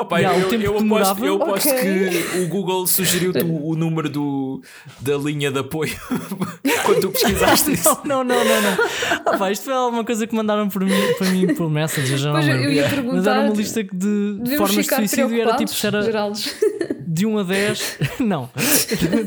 Opa, 0.09 0.19
Yeah, 0.19 0.39
o 0.39 0.43
eu, 0.43 0.49
tempo 0.49 0.65
eu 0.65 0.73
que 0.75 0.85
aposto, 0.87 1.25
eu 1.27 1.35
aposto 1.43 1.69
Ok. 1.69 1.83
que 1.83 2.39
o 2.39 2.49
Google 2.49 2.87
sugeriu-te 2.87 3.45
o, 3.45 3.69
o 3.69 3.77
número 3.77 4.09
do, 4.09 4.63
da 5.01 5.17
linha 5.19 5.51
de 5.51 5.59
apoio 5.59 5.95
quando 6.85 7.01
tu 7.03 7.11
pesquisaste 7.11 7.73
isso. 7.73 7.89
Não, 8.05 8.25
não, 8.25 8.43
não, 8.45 8.63
não. 8.63 8.79
Ah, 9.27 9.37
pá, 9.37 9.51
isto 9.53 9.65
foi 9.67 9.75
alguma 9.75 10.03
coisa 10.05 10.27
que 10.27 10.35
mandaram 10.35 10.69
para 10.69 10.85
mim, 10.85 10.93
para 11.19 11.31
mim 11.31 11.55
por 11.55 11.69
Messenger. 11.69 12.17
Já 12.17 12.29
não 12.33 12.37
Pois 12.37 12.47
eu 12.49 12.55
lembro. 12.55 12.73
ia 12.73 12.83
Mas 12.85 12.93
era 12.93 13.03
perguntar. 13.03 13.41
uma 13.45 13.55
lista 13.55 13.85
de 13.85 14.57
formas 14.57 14.87
de 14.87 14.95
suicídio 14.95 15.35
e 15.37 15.41
era 15.41 15.57
tipo 15.57 15.71
era 15.87 16.03
Geraldes. 16.03 16.55
de 17.11 17.27
1 17.27 17.39
a 17.39 17.43
10, 17.43 17.99
não, 18.21 18.51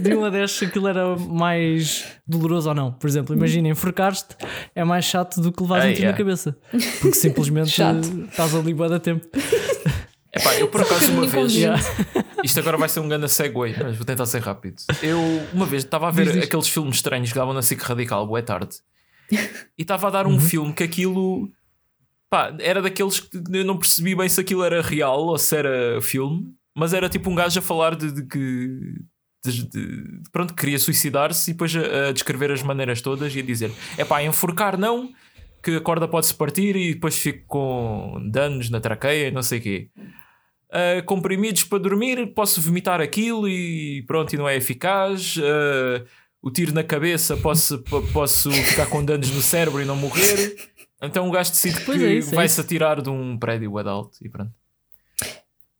de 0.01 0.13
1 0.15 0.23
a 0.25 0.29
10 0.29 0.51
se 0.51 0.65
aquilo 0.65 0.87
era 0.87 1.15
mais 1.17 2.05
doloroso 2.25 2.69
ou 2.69 2.75
não. 2.75 2.91
Por 2.91 3.07
exemplo, 3.07 3.35
imagina, 3.35 3.67
enforcar-te 3.67 4.35
é 4.75 4.83
mais 4.83 5.03
chato 5.05 5.41
do 5.41 5.51
que 5.51 5.61
levares 5.61 5.85
Ah, 5.85 5.89
um 5.89 5.93
tiro 5.93 6.07
na 6.07 6.13
cabeça, 6.13 6.55
porque 7.01 7.13
simplesmente 7.17 7.69
Chato. 7.69 8.07
estás 8.29 8.55
ali 8.55 8.73
bué 8.73 8.87
da 8.87 8.99
tempo. 8.99 9.27
Epá, 10.33 10.55
eu 10.55 10.67
por 10.67 10.81
acaso 10.81 11.11
uma 11.11 11.25
vez. 11.27 11.53
isto 12.43 12.59
agora 12.59 12.77
vai 12.77 12.87
ser 12.89 12.99
um 13.01 13.07
grande 13.09 13.27
segue, 13.29 13.53
mas 13.83 13.97
vou 13.97 14.05
tentar 14.05 14.25
ser 14.25 14.41
rápido. 14.41 14.81
Eu, 15.03 15.19
uma 15.53 15.65
vez, 15.65 15.83
estava 15.83 16.07
a 16.07 16.11
ver 16.11 16.31
Diz, 16.31 16.43
aqueles 16.43 16.67
filmes 16.67 16.95
estranhos 16.95 17.29
que 17.31 17.37
davam 17.37 17.53
na 17.53 17.61
SIC 17.61 17.81
Radical, 17.81 18.25
boa 18.25 18.41
tarde, 18.41 18.77
e 19.31 19.81
estava 19.81 20.07
a 20.07 20.11
dar 20.11 20.27
um 20.27 20.39
filme 20.39 20.73
que 20.73 20.83
aquilo. 20.83 21.49
Pá, 22.29 22.55
era 22.61 22.81
daqueles 22.81 23.19
que 23.19 23.37
eu 23.51 23.65
não 23.65 23.77
percebi 23.77 24.15
bem 24.15 24.29
se 24.29 24.39
aquilo 24.39 24.63
era 24.63 24.81
real 24.81 25.19
ou 25.25 25.37
se 25.37 25.53
era 25.55 26.01
filme, 26.01 26.53
mas 26.73 26.93
era 26.93 27.09
tipo 27.09 27.29
um 27.29 27.35
gajo 27.35 27.59
a 27.59 27.61
falar 27.61 27.93
de, 27.95 28.09
de 28.11 28.25
que. 28.25 28.93
de- 29.45 29.67
de- 29.69 30.21
pronto, 30.31 30.53
queria 30.55 30.79
suicidar-se 30.79 31.51
e 31.51 31.53
depois 31.53 31.75
a, 31.75 32.07
a 32.07 32.11
descrever 32.13 32.49
as 32.51 32.63
maneiras 32.63 33.01
todas 33.01 33.35
e 33.35 33.39
a 33.39 33.43
dizer: 33.43 33.69
é 33.97 34.05
pá, 34.05 34.23
enforcar 34.23 34.77
não, 34.77 35.09
que 35.61 35.75
a 35.75 35.81
corda 35.81 36.07
pode-se 36.07 36.33
partir 36.33 36.73
e 36.77 36.93
depois 36.93 37.17
fico 37.17 37.43
com 37.47 38.25
danos 38.31 38.69
na 38.69 38.79
traqueia 38.79 39.27
e 39.27 39.31
não 39.31 39.43
sei 39.43 39.59
o 39.59 39.61
quê. 39.61 39.89
Uh, 40.71 41.03
comprimidos 41.05 41.65
para 41.65 41.79
dormir, 41.79 42.33
posso 42.33 42.61
vomitar 42.61 43.01
aquilo 43.01 43.45
e 43.47 44.03
pronto, 44.07 44.33
e 44.33 44.37
não 44.37 44.47
é 44.47 44.55
eficaz. 44.55 45.35
Uh, 45.35 46.07
o 46.41 46.49
tiro 46.49 46.73
na 46.73 46.83
cabeça, 46.83 47.35
posso, 47.35 47.79
po- 47.83 48.01
posso 48.13 48.49
ficar 48.51 48.85
com 48.87 49.03
danos 49.03 49.29
no 49.31 49.41
cérebro 49.41 49.81
e 49.81 49.85
não 49.85 49.97
morrer. 49.97 50.55
Então 51.01 51.27
o 51.27 51.31
gajo 51.31 51.51
decide 51.51 51.81
Pois 51.81 51.97
que 51.99 52.05
é 52.05 52.13
isso, 52.13 52.31
é 52.31 52.35
vai-se 52.35 52.61
atirar 52.61 53.01
de 53.01 53.09
um 53.09 53.37
prédio 53.37 53.77
alto 53.79 54.17
e 54.21 54.29
pronto. 54.29 54.51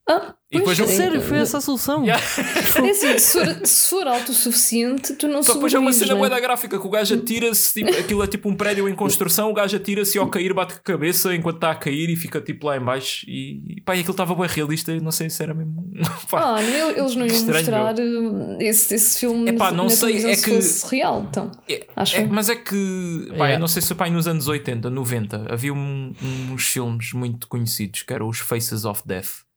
Ah, 0.10 0.36
E 0.52 0.58
depois 0.58 0.78
pois, 0.78 0.90
eu- 0.90 0.94
é, 0.94 0.98
Sério, 0.98 1.22
foi 1.22 1.38
essa 1.38 1.60
a 1.60 1.62
solução? 1.62 2.04
Yeah. 2.04 2.22
É 2.84 2.90
assim, 2.90 3.18
se 3.18 3.34
for, 3.40 3.68
se 3.68 3.90
for 3.90 4.08
alto 4.08 4.32
o 4.32 4.36
suficiente, 4.36 5.14
tu 5.14 5.28
não 5.28 5.42
Só 5.44 5.54
que 5.54 5.58
depois 5.60 5.74
é 5.74 5.80
uma 5.80 5.94
cena 5.94 6.14
né? 6.14 6.20
bué 6.20 6.30
da 6.30 6.40
gráfica 6.40 6.78
que 6.80 6.86
o 6.86 6.90
gajo 6.90 7.16
atira-se, 7.16 7.74
tipo, 7.74 7.90
aquilo 7.98 8.24
é 8.24 8.28
tipo 8.28 8.50
um 8.50 8.56
prédio 8.56 8.90
em 8.90 8.96
construção, 8.96 9.50
o 9.50 9.54
gajo 9.54 9.78
atira-se 9.78 10.18
e 10.18 10.20
ao 10.20 10.28
cair 10.28 10.54
bate 10.54 10.74
com 10.74 10.80
a 10.80 10.84
cabeça 10.84 11.34
enquanto 11.36 11.56
está 11.56 11.72
a 11.72 11.76
cair 11.76 12.10
e 12.10 12.16
fica 12.16 12.42
tipo 12.42 12.68
lá 12.68 12.76
em 12.76 12.82
baixo 12.82 13.26
e, 13.30 13.78
e 13.78 13.82
pá, 13.82 13.96
e 13.96 14.00
aquilo 14.00 14.12
estava 14.12 14.34
bem 14.36 14.48
realista 14.48 14.94
não 15.00 15.12
sei 15.12 15.30
se 15.30 15.42
era 15.42 15.54
mesmo. 15.54 15.90
pá. 16.30 16.58
Ah, 16.58 16.62
não, 16.62 16.90
eles 16.92 17.16
não 17.16 17.26
iam 17.26 17.36
Estranho, 17.36 17.58
mostrar 17.60 17.96
uh, 18.00 18.58
esse, 18.60 18.96
esse 18.96 19.20
filme 19.20 19.50
Epá, 19.52 19.72
na, 19.72 19.78
não 19.78 19.84
na 19.86 19.90
sei, 19.92 20.18
é 20.26 20.36
se 20.36 20.44
que- 20.44 20.56
fosse 20.56 20.96
real, 20.96 21.26
então. 21.30 21.52
É, 21.70 21.86
Acho 21.96 22.18
é, 22.18 22.24
eu. 22.24 22.28
mas 22.28 22.50
é 22.50 22.56
que, 22.56 23.26
pá, 23.30 23.36
Yeah. 23.36 23.54
eu 23.56 23.60
não 23.60 23.68
sei 23.68 23.82
se 23.82 23.94
pai 23.96 24.10
nos 24.10 24.28
anos 24.28 24.48
80, 24.48 24.90
90 24.90 25.46
havia 25.50 25.74
um- 25.74 26.14
uns 26.52 26.68
filmes 26.68 27.14
muito 27.14 27.48
conhecidos 27.48 28.02
que 28.04 28.14
eram 28.14 28.28
os 28.28 28.40
Faces 28.40 28.84
of 28.86 29.02
Death. 29.06 29.50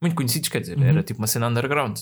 Muito 0.00 0.14
conhecidos, 0.14 0.48
quer 0.48 0.60
dizer, 0.60 0.76
Uhum. 0.78 0.84
era 0.84 1.02
tipo 1.02 1.20
uma 1.20 1.26
cena 1.26 1.48
underground. 1.48 1.98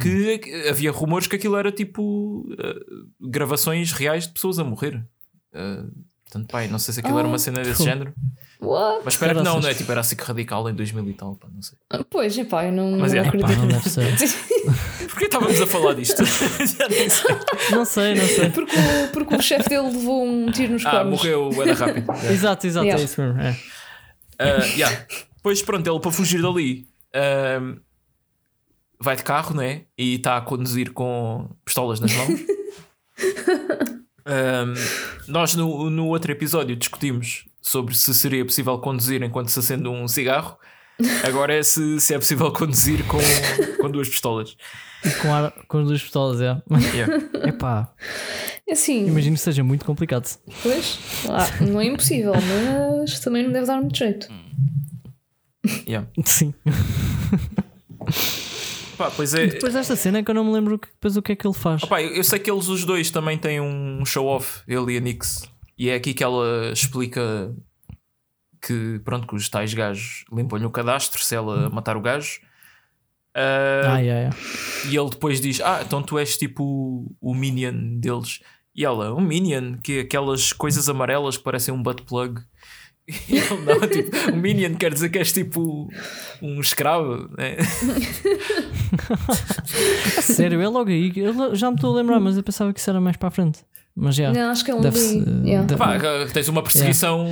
Que 0.00 0.40
havia 0.70 0.90
rumores 0.90 1.26
que 1.26 1.36
aquilo 1.36 1.56
era 1.56 1.70
tipo 1.70 2.46
uh, 2.50 3.28
gravações 3.28 3.92
reais 3.92 4.26
de 4.26 4.32
pessoas 4.32 4.58
a 4.58 4.64
morrer. 4.64 5.04
Uh, 5.52 5.90
portanto, 6.24 6.48
pai, 6.50 6.66
não 6.68 6.78
sei 6.78 6.94
se 6.94 7.00
aquilo 7.00 7.18
era 7.18 7.28
uma 7.28 7.36
Ah, 7.36 7.38
cena 7.38 7.62
desse 7.62 7.78
pô. 7.78 7.84
género. 7.84 8.14
What? 8.58 9.02
Mas 9.04 9.14
espero 9.14 9.36
que 9.36 9.42
não, 9.44 9.60
não 9.60 9.68
é? 9.68 9.74
Tipo, 9.74 9.92
era 9.92 10.00
assim 10.00 10.16
que 10.16 10.24
radical 10.24 10.68
em 10.70 10.74
2000 10.74 11.10
e 11.10 11.12
tal, 11.12 11.36
pá, 11.36 11.46
não 11.54 11.60
sei. 11.60 11.76
Ah, 11.90 12.02
Pois, 12.08 12.36
epá, 12.38 12.64
eu 12.64 12.72
não, 12.72 12.92
Mas 12.98 13.12
não 13.12 13.22
é. 13.22 13.26
acredito. 13.28 13.48
Pá, 13.48 13.54
não 13.56 13.68
deve 13.68 13.88
ser. 13.90 14.06
Porquê 15.08 15.26
estávamos 15.26 15.60
a 15.60 15.66
falar 15.66 15.94
disto? 15.94 16.22
Não 17.70 17.84
sei, 17.84 18.14
não 18.14 18.26
sei. 18.26 18.50
Porque 18.50 18.74
o, 18.76 19.08
porque 19.12 19.34
o 19.36 19.40
chefe 19.42 19.68
dele 19.68 19.88
levou 19.90 20.26
um 20.26 20.50
tiro 20.50 20.72
nos 20.74 20.84
Ah, 20.84 20.90
cornos. 20.90 21.10
morreu, 21.18 21.50
era 21.62 21.74
rápido. 21.74 22.10
Yeah. 22.12 22.32
Exato, 22.32 22.66
exato, 22.66 22.84
Yeah. 22.86 23.02
é 23.02 23.04
isso 23.04 23.20
mesmo. 23.22 23.40
É. 23.40 23.50
Uh, 23.52 24.76
yeah. 24.76 25.06
Depois, 25.36 25.62
pronto, 25.62 25.88
ele 25.90 26.00
para 26.00 26.10
fugir 26.12 26.42
dali 26.42 26.86
um, 27.60 27.80
vai 29.00 29.16
de 29.16 29.22
carro, 29.22 29.54
né? 29.54 29.82
E 29.96 30.14
está 30.14 30.36
a 30.36 30.40
conduzir 30.40 30.92
com 30.92 31.50
pistolas 31.64 32.00
nas 32.00 32.12
mãos. 32.12 32.40
Um, 34.26 34.74
nós 35.28 35.54
no, 35.54 35.88
no 35.88 36.08
outro 36.08 36.32
episódio 36.32 36.74
discutimos 36.74 37.44
sobre 37.62 37.94
se 37.94 38.12
seria 38.12 38.44
possível 38.44 38.76
conduzir 38.78 39.22
enquanto 39.22 39.50
se 39.50 39.58
acende 39.60 39.88
um 39.88 40.08
cigarro. 40.08 40.58
Agora 41.24 41.54
é 41.54 41.62
se, 41.62 42.00
se 42.00 42.12
é 42.12 42.18
possível 42.18 42.50
conduzir 42.52 43.06
com, 43.06 43.18
com 43.80 43.88
duas 43.88 44.08
pistolas. 44.08 44.56
E 45.04 45.10
com, 45.10 45.32
ar, 45.32 45.52
com 45.68 45.78
as 45.78 45.86
duas 45.86 46.02
pistolas, 46.02 46.40
é. 46.40 46.60
Yeah. 46.92 47.48
Epá, 47.48 47.92
Assim, 48.68 49.06
imagino 49.06 49.36
que 49.36 49.42
seja 49.42 49.62
muito 49.62 49.84
complicado. 49.84 50.26
pois, 50.62 50.98
ah, 51.28 51.64
não 51.64 51.80
é 51.80 51.84
impossível, 51.86 52.32
mas 52.98 53.20
também 53.20 53.44
não 53.44 53.52
deve 53.52 53.66
dar 53.66 53.80
muito 53.80 53.96
jeito. 53.96 54.28
Yeah. 55.86 56.08
Sim. 56.24 56.54
Pá, 58.96 59.10
pois 59.14 59.34
é. 59.34 59.46
Depois 59.46 59.74
desta 59.74 59.94
cena 59.96 60.22
que 60.22 60.30
eu 60.30 60.34
não 60.34 60.44
me 60.44 60.52
lembro 60.52 60.78
que- 60.78 60.88
depois 60.88 61.16
o 61.16 61.22
que 61.22 61.32
é 61.32 61.36
que 61.36 61.46
ele 61.46 61.54
faz. 61.54 61.82
Opa, 61.82 62.00
eu 62.02 62.14
eu 62.14 62.24
sei 62.24 62.38
que 62.38 62.50
eles 62.50 62.68
os 62.68 62.84
dois 62.84 63.10
também 63.10 63.36
têm 63.36 63.60
um 63.60 64.04
show-off, 64.04 64.62
ele 64.66 64.94
e 64.94 64.96
a 64.96 65.00
Nix. 65.00 65.48
E 65.78 65.90
é 65.90 65.94
aqui 65.94 66.14
que 66.14 66.24
ela 66.24 66.70
explica 66.72 67.54
que, 68.62 68.98
pronto, 69.04 69.26
que 69.26 69.34
os 69.34 69.48
tais 69.48 69.74
gajos 69.74 70.24
limpam-lhe 70.32 70.64
o 70.64 70.70
cadastro 70.70 71.22
se 71.22 71.34
ela 71.34 71.68
matar 71.68 71.96
o 71.96 72.00
gajo. 72.00 72.40
Ah, 73.34 73.96
Ah, 73.96 73.98
yeah, 73.98 74.20
yeah. 74.20 74.36
E 74.88 74.96
ele 74.96 75.10
depois 75.10 75.40
diz: 75.42 75.60
Ah, 75.60 75.82
então 75.84 76.02
tu 76.02 76.18
és 76.18 76.38
tipo 76.38 76.62
o, 76.64 77.14
o 77.20 77.34
minion 77.34 77.98
deles. 78.00 78.40
E 78.74 78.84
ela, 78.84 79.14
um 79.14 79.20
minion, 79.20 79.76
que 79.82 79.98
é 79.98 80.00
aquelas 80.00 80.52
coisas 80.54 80.88
amarelas 80.88 81.36
que 81.36 81.44
parecem 81.44 81.72
um 81.74 81.82
butt 81.82 82.02
plug. 82.04 82.40
E 83.28 83.36
ele, 83.36 83.60
não, 83.64 83.80
tipo, 83.88 84.16
um 84.32 84.36
minion 84.36 84.74
quer 84.74 84.92
dizer 84.92 85.08
que 85.10 85.18
és 85.18 85.30
tipo 85.32 85.88
um 86.42 86.60
escravo, 86.60 87.28
né? 87.38 87.56
Sério, 90.22 90.60
é 90.60 90.68
logo 90.68 90.90
aí. 90.90 91.12
Eu 91.16 91.54
já 91.54 91.70
me 91.70 91.76
estou 91.76 91.94
a 91.94 92.00
lembrar, 92.00 92.20
mas 92.20 92.36
eu 92.36 92.42
pensava 92.42 92.72
que 92.72 92.80
isso 92.80 92.90
era 92.90 93.00
mais 93.00 93.16
para 93.16 93.28
a 93.28 93.30
frente. 93.30 93.60
Mas 93.94 94.14
já. 94.14 94.32
Não, 94.32 94.50
acho 94.50 94.64
que 94.64 94.70
é 94.70 94.74
um 94.74 94.80
Deve-se- 94.80 95.18
ali. 95.18 95.48
Yeah. 95.48 95.66
deve- 95.66 95.78
Pá, 95.78 95.96
tens 96.32 96.48
uma 96.48 96.62
perseguição 96.62 97.24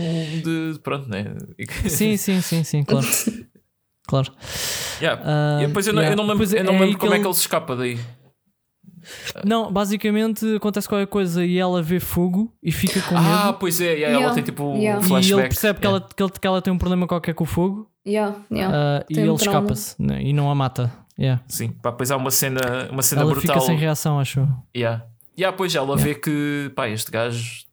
de. 0.43 0.79
Pronto, 0.83 1.09
né? 1.09 1.35
Sim, 1.89 2.16
sim, 2.16 2.41
sim, 2.41 2.64
sim, 2.64 2.83
claro. 2.85 3.07
Claro. 4.07 4.33
Yeah. 5.01 5.22
Ah, 5.25 5.62
E 5.62 5.66
depois 5.66 5.87
eu 5.87 5.93
não, 5.93 6.03
eu 6.03 6.05
yeah. 6.05 6.16
não 6.16 6.25
lembro, 6.29 6.47
Depois 6.47 6.53
eu 6.55 6.64
não 6.64 6.75
é 6.75 6.79
lembro 6.81 6.95
que 6.95 7.01
como 7.01 7.12
é 7.14 7.16
que 7.16 7.20
ele- 7.22 7.29
ele 7.29 7.35
se 7.35 7.41
escapa 7.41 7.77
daí. 7.77 7.99
Não, 9.45 9.73
basicamente 9.73 10.57
acontece 10.57 10.89
qualquer 10.89 11.07
coisa 11.07 11.45
e 11.45 11.59
ela 11.59 11.83
vê 11.83 11.99
fogo 12.01 12.53
e 12.63 12.71
fica 12.73 13.01
com 13.03 13.17
Ah, 13.17 13.47
medo. 13.47 13.59
pois 13.59 13.81
é, 13.81 13.85
e 13.85 13.89
aí 13.97 14.03
ela 14.05 14.13
Yeah. 14.15 14.35
tem 14.35 14.45
tipo 14.45 14.65
um 14.65 14.77
Yeah. 14.77 15.05
e 15.05 15.09
flashback. 15.09 15.41
ele 15.41 15.49
percebe 15.49 15.79
que, 15.81 15.87
Yeah. 15.87 16.05
ela, 16.05 16.15
que, 16.17 16.23
ele- 16.23 16.33
que 16.41 16.47
ela 16.47 16.63
tem 16.63 16.73
um 16.73 16.79
problema 16.79 17.07
qualquer 17.07 17.35
com 17.35 17.45
o 17.45 17.47
fogo 17.47 17.91
Yeah, 18.07 18.37
yeah. 18.51 18.77
ah, 19.01 19.05
e 19.09 19.15
Tem 19.15 19.25
um 19.25 19.33
ele 19.35 19.39
trauma. 19.39 19.59
escapa-se 19.61 19.97
né, 20.03 20.23
e 20.23 20.33
não 20.33 20.51
a 20.51 20.55
mata. 20.55 20.93
Yeah. 21.19 21.43
Sim, 21.49 21.69
pá, 21.71 21.91
depois 21.91 22.11
há 22.11 22.17
uma 22.17 22.31
cena, 22.31 22.61
uma 22.91 23.03
cena 23.03 23.23
Ela 23.23 23.31
brutal. 23.33 23.55
fica 23.57 23.67
sem 23.67 23.77
reação, 23.77 24.19
acho. 24.19 24.41
eu. 24.41 24.49
Yeah. 24.77 25.07
Yeah, 25.39 25.57
pois 25.57 25.75
ela 25.75 25.87
Yeah. 25.95 26.05
vê 26.05 26.15
que 26.15 26.73
pá, 26.75 26.89
este 26.89 27.11
gajo 27.11 27.65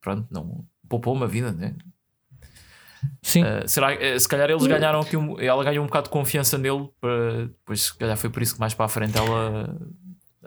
pronto, 0.00 0.26
não 0.30 0.64
poupou 0.88 1.14
uma 1.14 1.26
vida, 1.26 1.50
né? 1.52 1.74
Sim, 3.22 3.42
Uh, 3.42 3.66
será, 3.68 3.94
uh, 3.94 4.20
se 4.20 4.28
calhar 4.28 4.48
eles 4.50 4.66
ganharam 4.66 5.00
aqui 5.00 5.16
um, 5.16 5.38
ela 5.40 5.62
ganhou 5.64 5.82
um 5.84 5.86
bocado 5.86 6.04
de 6.04 6.10
confiança 6.10 6.56
nele, 6.58 6.88
para, 7.00 7.46
depois 7.46 7.82
se 7.82 7.96
calhar 7.96 8.16
foi 8.16 8.30
por 8.30 8.42
isso 8.42 8.54
que 8.54 8.60
mais 8.60 8.74
para 8.74 8.86
a 8.86 8.88
frente 8.88 9.16
ela 9.16 9.76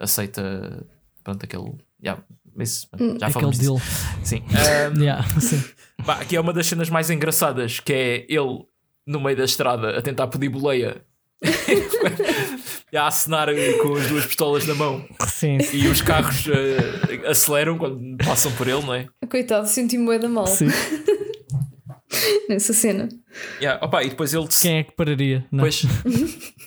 aceita 0.00 0.86
pronto, 1.22 1.44
aquele. 1.44 1.72
Yeah, 2.02 2.22
isso, 2.58 2.88
já 2.98 3.04
Hum, 3.04 3.16
aquele 3.16 3.32
falamos 3.32 3.58
disso. 3.58 3.74
deal. 3.74 4.24
Sim. 4.24 4.42
Um, 4.96 5.00
Yeah, 5.04 5.40
sim. 5.40 5.62
Pá, 6.04 6.14
aqui 6.20 6.34
é 6.36 6.40
uma 6.40 6.52
das 6.52 6.66
cenas 6.66 6.88
mais 6.88 7.10
engraçadas 7.10 7.78
que 7.80 7.92
é 7.92 8.26
ele 8.28 8.64
no 9.06 9.20
meio 9.20 9.36
da 9.36 9.44
estrada 9.44 9.96
a 9.98 10.02
tentar 10.02 10.26
pedir 10.28 10.48
boleia 10.48 11.02
e 12.92 12.96
a 12.96 13.06
acenar 13.06 13.48
com 13.82 13.94
as 13.94 14.06
duas 14.08 14.26
pistolas 14.26 14.66
na 14.66 14.74
mão 14.74 15.04
sim. 15.26 15.58
e 15.72 15.86
os 15.88 16.00
carros 16.02 16.46
eh, 16.48 17.26
aceleram 17.28 17.76
quando 17.78 18.16
passam 18.24 18.50
por 18.52 18.66
ele, 18.68 18.82
não 18.82 18.94
é? 18.94 19.06
Coitado, 19.30 19.66
senti-me 19.68 20.04
bué 20.06 20.18
da 20.18 20.28
mal 20.28 20.46
sim. 20.46 20.66
nessa 22.48 22.72
cena. 22.72 23.08
Yeah, 23.60 23.84
opa, 23.84 24.02
e 24.02 24.10
depois 24.10 24.34
ele 24.34 24.44
dec- 24.44 24.58
Quem 24.60 24.78
é 24.78 24.84
que 24.84 24.92
pararia? 24.92 25.46
Não? 25.52 25.64
depois, 25.64 25.82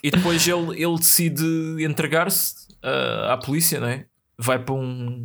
e 0.04 0.12
depois 0.12 0.48
ele, 0.48 0.82
ele 0.84 0.96
decide 0.98 1.84
entregar-se 1.84 2.63
ah, 2.84 3.34
à 3.34 3.38
polícia, 3.38 3.80
não 3.80 3.88
é? 3.88 4.06
Vai 4.38 4.60
para 4.60 4.74
um, 4.76 5.24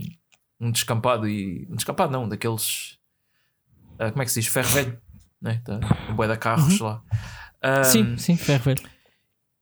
um 0.61 0.71
descampado 0.71 1.29
e. 1.29 1.67
Um 1.71 1.77
descampado 1.77 2.13
não, 2.13 2.29
daqueles. 2.29 2.99
ah, 3.99 4.11
como 4.11 4.23
é 4.23 4.25
que 4.25 4.31
se 4.33 4.41
diz? 4.41 4.51
Ferro 4.51 4.69
velho, 4.69 4.99
não 5.41 5.51
é? 5.51 5.57
Tá, 5.65 5.81
um 6.11 6.15
bué 6.15 6.29
de 6.29 6.37
carros 6.37 6.79
lá. 6.81 7.03
Ah, 7.61 7.83
Sim, 7.85 8.17
sim, 8.17 8.37
ferro 8.37 8.65
velho. 8.65 8.83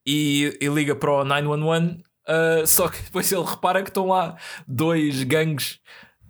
e, 0.05 0.57
e 0.61 0.67
liga 0.67 0.95
para 0.95 1.11
o 1.11 1.23
911. 1.25 2.03
ah, 2.27 2.63
só 2.67 2.87
que 2.89 3.01
depois 3.01 3.31
ele 3.31 3.43
repara 3.43 3.81
que 3.81 3.89
estão 3.89 4.07
lá 4.07 4.35
dois 4.67 5.23
gangues 5.23 5.79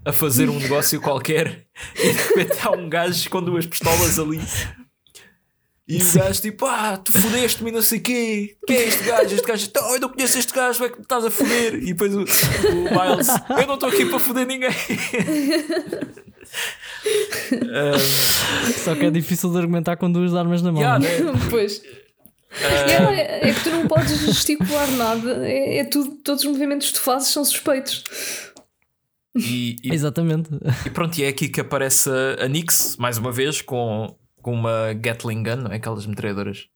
a 0.05 0.13
fazer 0.13 0.49
um 0.49 0.57
negócio 0.59 1.01
qualquer 1.01 1.67
e 1.95 2.13
de 2.13 2.21
repente 2.23 2.57
há 2.65 2.71
um 2.71 2.87
gajo 2.87 3.29
com 3.29 3.43
duas 3.43 3.65
pistolas 3.65 4.17
ali. 4.17 4.39
E 5.87 6.01
o 6.01 6.13
gajo 6.15 6.41
tipo, 6.41 6.65
ah, 6.65 6.97
tu 6.97 7.13
fodeste-me 7.13 7.69
e 7.69 7.73
não 7.73 7.81
sei 7.81 7.99
o 7.99 8.01
quê. 8.01 8.57
Quem 8.67 8.75
é 8.77 8.87
este 8.89 9.03
gajo? 9.05 9.35
Este 9.35 9.47
gajo, 9.47 9.65
"Então, 9.67 9.93
eu 9.93 9.99
não 10.01 10.09
conheço 10.09 10.37
este 10.37 10.53
gajo, 10.53 10.83
é 10.83 10.89
que 10.89 10.97
me 10.97 11.03
estás 11.03 11.23
a 11.23 11.31
foder. 11.31 11.75
E 11.75 11.85
depois 11.93 12.13
o, 12.13 12.19
o 12.19 12.23
Miles, 12.25 13.27
eu 13.61 13.67
não 13.67 13.75
estou 13.75 13.87
aqui 13.87 14.05
para 14.05 14.19
foder 14.19 14.45
ninguém. 14.45 14.69
Só 18.83 18.95
que 18.95 19.05
é 19.05 19.11
difícil 19.11 19.51
de 19.51 19.57
argumentar 19.57 19.97
com 19.97 20.11
duas 20.11 20.33
armas 20.35 20.61
na 20.61 20.71
mão. 20.71 20.81
yeah, 20.81 20.99
né? 20.99 21.19
né? 21.19 21.31
Pois. 21.49 21.81
Yeah, 22.59 23.13
é, 23.13 23.49
é 23.49 23.53
que 23.53 23.63
tu 23.63 23.69
não 23.69 23.87
podes 23.87 24.19
gesticular 24.19 24.89
nada. 24.91 25.47
É, 25.47 25.77
é 25.79 25.83
tudo, 25.85 26.15
todos 26.23 26.43
os 26.43 26.51
movimentos 26.51 26.87
que 26.87 26.93
tu 26.95 27.01
fazes 27.01 27.29
são 27.29 27.43
suspeitos. 27.45 28.03
e, 29.35 29.75
e 29.83 29.93
Exatamente. 29.93 30.49
E 30.85 30.89
pronto, 30.89 31.17
e 31.17 31.23
é 31.23 31.27
aqui 31.27 31.49
que 31.49 31.61
aparece 31.61 32.09
a- 32.09 32.43
a 32.45 32.47
Nix, 32.47 32.95
mais 32.97 33.17
uma 33.17 33.31
vez, 33.31 33.61
com, 33.61 34.15
com 34.47 34.53
uma 34.53 34.93
Gatling 34.93 35.43
Gun, 35.43 35.57
não 35.57 35.71
é? 35.73 35.75
Aquelas 35.75 36.05
metralhadoras. 36.05 36.69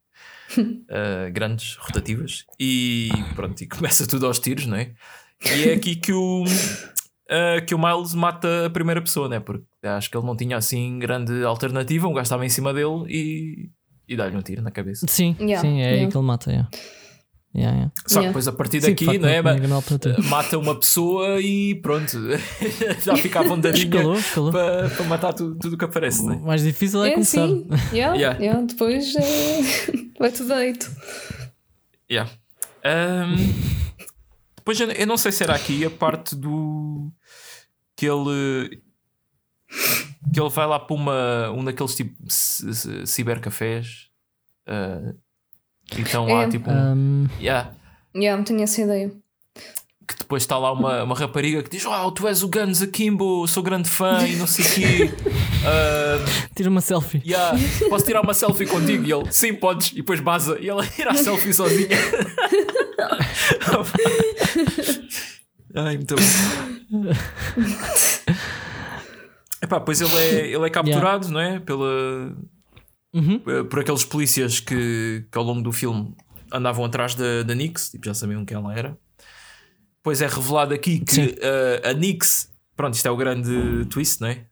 uh, 0.58 1.32
grandes, 1.32 1.78
rotativas, 1.78 2.44
e 2.60 3.08
pronto, 3.34 3.62
e 3.62 3.68
começa 3.72 4.06
tudo 4.06 4.26
aos 4.26 4.40
tiros, 4.40 4.66
não 4.66 4.76
é? 4.76 4.92
E 5.46 5.70
é 5.70 5.74
aqui 5.76 5.96
que 5.96 6.12
o, 6.12 6.44
uh, 6.44 7.66
que 7.66 7.74
o 7.74 7.80
Miles 7.80 8.14
mata 8.14 8.66
a 8.66 8.70
primeira 8.70 9.02
pessoa, 9.02 9.30
né? 9.30 9.40
Porque 9.40 9.64
acho 9.84 10.12
que 10.12 10.18
ele 10.18 10.26
não 10.26 10.36
tinha 10.36 10.58
assim 10.58 11.00
grande 11.00 11.46
alternativa, 11.46 12.10
um 12.10 12.14
gajo 12.14 12.24
estava 12.24 12.46
em 12.46 12.50
cima 12.50 12.74
dele 12.74 13.06
e, 13.08 13.70
e 14.06 14.18
dá-lhe 14.18 14.36
um 14.36 14.42
tiro 14.42 14.62
na 14.62 14.70
cabeça. 14.70 15.08
Sim, 15.08 15.38
Yeah, 15.40 15.62
sim, 15.62 15.80
é 15.80 15.86
aí 15.86 15.94
yeah. 15.94 16.12
que 16.12 16.18
ele 16.18 16.26
mata. 16.26 16.52
Yeah. 16.52 16.70
Yeah, 17.54 17.76
yeah. 17.76 17.91
Só 18.08 18.08
que 18.08 18.14
Yeah. 18.16 18.28
depois 18.30 18.47
a 18.47 18.52
partir 18.54 18.82
Sim, 18.82 18.89
daqui, 18.91 19.06
facto, 19.06 19.22
não 19.22 19.28
é? 19.28 19.41
alternativa. 19.76 20.22
Mata 20.30 20.58
uma 20.58 20.74
pessoa 20.80 21.41
e 21.41 21.76
pronto, 21.76 22.18
já 23.04 23.16
fica 23.18 23.39
Escalou, 23.99 24.16
escalou. 24.16 24.52
para, 24.54 24.89
para 24.89 25.06
matar 25.06 25.34
tudo 25.34 25.56
tudo 25.60 25.74
o 25.74 25.78
que 25.78 25.84
aparece, 25.84 26.24
não 26.26 26.34
é? 26.34 26.36
O 26.38 26.41
mais 26.45 26.64
difícil 26.64 27.04
é, 27.04 27.10
É 27.10 27.12
começar. 27.12 27.45
sim. 27.47 27.68
Yeah, 27.91 28.16
Yeah. 28.16 28.39
yeah, 28.39 28.62
Depois 28.66 29.14
é... 29.18 29.22
vai 30.18 30.32
tudo 30.32 30.47
deito. 30.56 30.89
Yeah. 32.10 32.32
Ahm, 32.86 33.36
depois 34.56 34.80
eu, 34.80 34.89
eu 34.91 35.06
não 35.08 35.18
sei 35.18 35.32
se 35.34 35.43
era 35.43 35.54
aqui 35.54 35.84
a 35.86 35.89
parte 35.89 36.36
do 36.38 37.12
que 37.97 38.06
ele 38.06 38.82
que 40.34 40.39
ele 40.39 40.49
vai 40.49 40.68
lá 40.68 40.80
para 40.80 40.95
uma, 40.95 41.52
um 41.52 41.64
daqueles 41.66 41.95
tipo 41.95 42.16
cibercafés 43.06 44.08
ah, 44.68 45.14
e 45.98 46.02
estão 46.02 46.26
lá 46.28 46.44
É. 46.44 46.50
tipo 46.50 46.70
um- 46.70 46.94
Um, 46.94 47.28
yeah, 47.39 47.72
Yeah, 48.16 48.44
tinha 48.44 48.64
essa 48.66 48.82
ideia. 48.82 49.12
que 50.08 50.18
depois 50.18 50.44
está 50.44 50.58
lá 50.58 50.74
uma, 50.74 51.04
uma 51.04 51.16
rapariga 51.16 51.64
que 51.64 51.70
diz: 51.70 51.86
Uau, 51.86 52.12
tu 52.12 52.28
és 52.28 52.44
o 52.44 52.50
Guns 52.50 52.82
Akimbo, 52.82 53.48
sou 53.48 53.64
grande 53.64 53.89
fã 53.89 54.28
e 54.28 54.36
não 54.36 54.46
sei 54.48 54.66
o 54.66 54.70
quê. 54.70 55.12
Ah, 55.64 56.18
tira 56.56 56.72
uma 56.72 56.82
selfie. 56.82 57.22
Yeah, 57.24 57.56
posso 57.88 58.04
tirar 58.04 58.22
uma 58.22 58.34
selfie 58.34 58.66
contigo? 58.66 59.06
E 59.06 59.14
ele, 59.14 59.32
sim, 59.32 59.54
podes. 59.54 59.92
E 59.92 59.98
depois 59.98 60.20
baza. 60.20 60.58
E 60.60 60.68
ela 60.68 60.84
tira 60.86 61.12
a 61.12 61.14
selfie 61.16 61.54
sozinha. 61.54 61.88
Ai, 65.76 65.98
muito 65.98 66.16
bom. 66.16 66.22
Epá, 69.62 69.80
pois 69.80 70.02
ele 70.02 70.16
é, 70.16 70.48
ele 70.48 70.66
é 70.66 70.70
capturado, 70.70 71.30
não 71.30 71.39
é? 71.39 71.60
Pela, 71.60 72.36
Uhum. 73.14 73.41
por 73.70 73.80
aqueles 73.80 74.05
polícias 74.05 74.62
que, 74.62 75.26
que 75.30 75.38
ao 75.38 75.43
longo 75.43 75.62
do 75.62 75.74
filme 75.74 76.16
andavam 76.51 76.86
atrás 76.86 77.16
da, 77.16 77.43
da 77.43 77.55
Nix, 77.55 77.89
tipo, 77.89 78.05
já 78.05 78.14
sabiam 78.14 78.45
quem 78.45 78.55
ela 78.57 78.78
era. 78.78 78.97
Depois 79.97 80.22
é 80.22 80.28
revelado 80.28 80.74
aqui 80.74 80.99
que 80.99 81.22
uh, 81.22 81.89
a 81.89 81.93
Nix, 81.93 82.51
pronto, 82.76 82.95
isto 82.95 83.07
é 83.07 83.12
o 83.12 83.18
grande 83.18 83.86
twist, 83.86 84.20
não 84.20 84.28
é? 84.28 84.45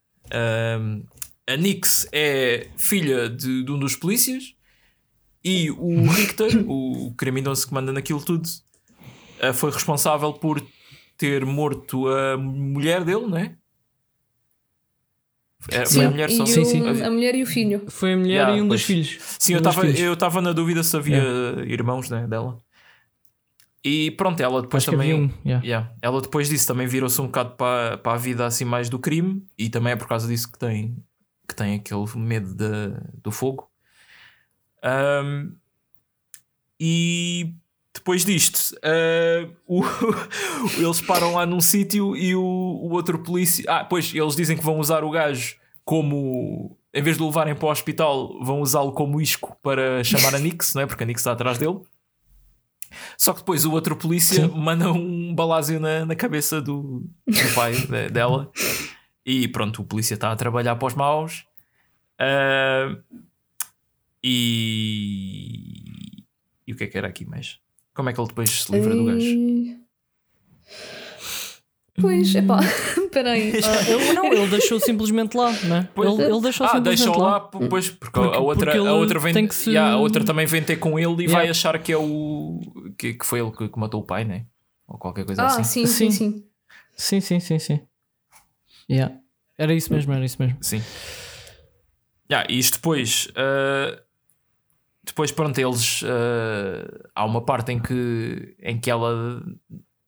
Um, 0.80 1.04
a 1.48 1.58
Nix 1.58 2.08
é 2.12 2.70
filha 2.78 3.30
de, 3.30 3.64
de 3.64 3.72
um 3.72 3.80
dos 3.80 3.96
polícias 3.96 4.54
e 5.44 5.72
o 5.72 6.06
Richter, 6.12 6.64
o 6.68 7.14
criminoso 7.18 7.68
que 7.68 7.74
manda 7.74 7.92
naquilo 7.92 8.24
tudo, 8.24 8.48
uh, 8.48 9.54
foi 9.54 9.72
responsável 9.72 10.34
por 10.34 10.64
ter 11.18 11.46
morto 11.46 12.08
a 12.08 12.38
mulher 12.38 13.04
dele, 13.04 13.26
não 13.26 13.38
é? 13.38 13.58
Era, 15.70 15.86
foi 15.86 16.06
a 16.06 16.10
mulher 16.12 16.30
e 16.30 16.38
só. 16.38 16.44
o- 16.44 16.48
Sim, 16.48 16.66
sim. 16.66 16.88
a 17.04 17.12
mulher 17.12 17.36
e 17.36 17.44
o 17.44 17.46
filho. 17.46 17.84
Foi 17.90 18.14
a 18.14 18.18
mulher 18.18 18.34
Yeah, 18.34 18.58
e 18.58 18.62
um 18.62 18.68
dos 18.68 18.82
pois. 18.82 18.84
filhos. 18.84 19.18
Sim, 19.40 19.54
eu 19.54 19.60
Um 19.60 19.62
dos 19.64 20.00
eu 20.00 20.14
estava 20.14 20.42
na 20.42 20.54
dúvida 20.54 20.82
se 20.84 20.96
havia 20.96 21.22
irmãos 21.68 22.10
né, 22.10 22.26
dela. 22.28 22.58
E 23.84 24.12
pronto, 24.12 24.42
ela 24.42 24.62
depois 24.62 24.84
Acho 24.84 24.92
também. 24.92 25.14
um. 25.14 25.30
yeah. 25.46 25.66
Yeah, 25.66 25.94
ela 26.02 26.22
depois 26.22 26.50
disso 26.50 26.68
também 26.68 26.86
virou-se 26.88 27.20
um 27.22 27.26
bocado 27.26 27.56
para, 27.56 27.98
para 27.98 28.14
a 28.14 28.18
vida 28.18 28.46
assim 28.46 28.66
mais 28.66 28.90
do 28.90 29.00
crime 29.00 29.46
e 29.58 29.70
também 29.70 29.94
é 29.94 29.96
por 29.96 30.08
causa 30.08 30.28
disso 30.28 30.52
que 30.52 30.60
tem, 30.60 30.98
que 31.48 31.56
tem 31.56 31.76
aquele 31.76 32.06
medo 32.18 32.54
de, 32.54 32.94
do 33.24 33.32
fogo. 33.32 33.70
Ahm, 34.84 35.54
e 36.80 37.54
depois 37.94 38.24
disto, 38.24 38.76
ah, 38.84 39.50
o- 39.68 39.84
eles 40.78 41.02
param 41.02 41.34
lá 41.34 41.46
num 41.46 41.62
sítio 41.62 42.16
e 42.16 42.36
o, 42.36 42.42
o 42.42 42.92
outro 42.92 43.20
polícia. 43.20 43.66
Ah, 43.68 43.84
pois 43.84 44.14
eles 44.14 44.36
dizem 44.36 44.58
que 44.58 44.64
vão 44.64 44.80
usar 44.80 45.04
o 45.04 45.12
gajo 45.12 45.56
como. 45.84 46.78
Em 46.94 47.04
vez 47.04 47.18
de 47.18 47.24
o 47.24 47.28
levarem 47.28 47.54
para 47.54 47.68
o 47.68 47.72
hospital, 47.72 48.44
vão 48.44 48.62
usá-lo 48.62 48.92
como 48.94 49.22
isco 49.22 49.56
para 49.62 50.04
chamar 50.04 50.34
a 50.34 50.40
Nix, 50.40 50.74
não 50.74 50.82
é? 50.82 50.86
Porque 50.88 51.04
a 51.04 51.06
Nix 51.06 51.22
está 51.22 51.34
atrás 51.34 51.58
dele. 51.60 51.80
Só 53.16 53.34
que 53.34 53.40
depois 53.40 53.66
o 53.66 53.72
outro 53.72 53.96
polícia 53.96 54.48
Sim. 54.48 54.54
manda 54.56 54.92
um 54.92 55.36
balásio 55.36 55.80
na, 55.80 56.06
na 56.06 56.16
cabeça 56.16 56.60
do, 56.60 57.04
do 57.28 57.54
pai 57.54 57.74
de- 57.74 58.10
dela. 58.10 58.52
E 59.24 59.48
pronto, 59.48 59.84
o 59.84 59.86
polícia 59.86 60.16
está 60.16 60.32
a 60.32 60.36
trabalhar 60.36 60.76
para 60.78 60.88
os 60.88 60.96
maus. 60.96 61.46
Ah, 62.18 62.98
e. 64.24 66.24
E 66.68 66.74
o 66.74 66.76
que 66.76 66.84
é 66.84 66.88
que 66.88 66.98
era 66.98 67.08
aqui 67.08 67.26
mais? 67.26 67.60
Como 68.00 68.10
é 68.10 68.14
que 68.14 68.22
ele 68.22 68.28
depois 68.30 68.50
se 68.50 68.72
livra 68.72 68.96
do 68.96 69.04
gajo? 69.04 69.26
E- 69.26 69.78
Pois, 72.00 72.34
epá, 72.34 72.62
espera 72.64 73.32
aí. 73.32 73.52
Ah, 73.62 73.90
ele, 73.92 74.14
não, 74.14 74.26
ele 74.32 74.48
deixou 74.48 74.80
simplesmente 74.80 75.36
lá, 75.36 75.52
né? 75.64 75.90
Pois. 75.94 76.10
Ele, 76.18 76.32
ele 76.32 76.40
deixou 76.40 76.66
Ah, 76.66 76.70
simplesmente 76.70 77.04
deixou 77.04 77.22
lá. 77.22 77.30
lá, 77.32 77.40
pois, 77.42 77.90
porque, 77.90 78.14
Porque- 78.18 78.38
a, 78.38 78.40
outra, 78.40 78.72
porque 78.72 78.88
a, 78.88 78.94
outra 78.94 79.20
vem, 79.20 79.50
se- 79.52 79.72
Yeah, 79.72 79.96
a 79.96 79.98
outra 79.98 80.24
também 80.24 80.46
vem 80.46 80.64
ter 80.64 80.78
com 80.78 80.98
ele 80.98 81.12
e 81.12 81.26
Yeah. 81.26 81.34
vai 81.34 81.50
achar 81.50 81.78
que 81.78 81.92
é 81.92 81.98
o. 81.98 82.62
que, 82.98 83.16
que 83.16 83.26
foi 83.26 83.42
ele 83.42 83.52
que, 83.52 83.68
que 83.68 83.78
matou 83.78 84.00
o 84.00 84.06
pai, 84.06 84.24
né? 84.24 84.46
Ou 84.88 84.98
qualquer 84.98 85.26
coisa 85.26 85.42
Ah, 85.44 85.48
assim. 85.48 85.64
sim, 85.66 85.86
sim, 85.86 86.10
Sim. 86.10 86.32
sim. 86.32 86.44
Sim, 86.96 87.20
sim, 87.20 87.40
sim, 87.42 87.60
sim. 87.60 87.82
Yeah. 88.90 89.14
Era 89.58 89.74
isso 89.74 89.92
mesmo, 89.94 90.14
era 90.14 90.24
isso 90.24 90.38
mesmo. 90.42 90.58
Sim. 90.62 90.82
Yeah, 92.32 92.48
e 92.50 92.58
isto 92.60 92.76
depois. 92.76 93.28
ah, 93.36 94.02
depois, 95.10 95.32
pronto, 95.32 95.58
eles. 95.60 96.02
ah, 96.06 97.10
há 97.16 97.26
uma 97.26 97.42
parte 97.42 97.72
em 97.72 97.80
que, 97.80 98.56
em 98.62 98.80
que 98.80 98.90
ela 98.90 99.44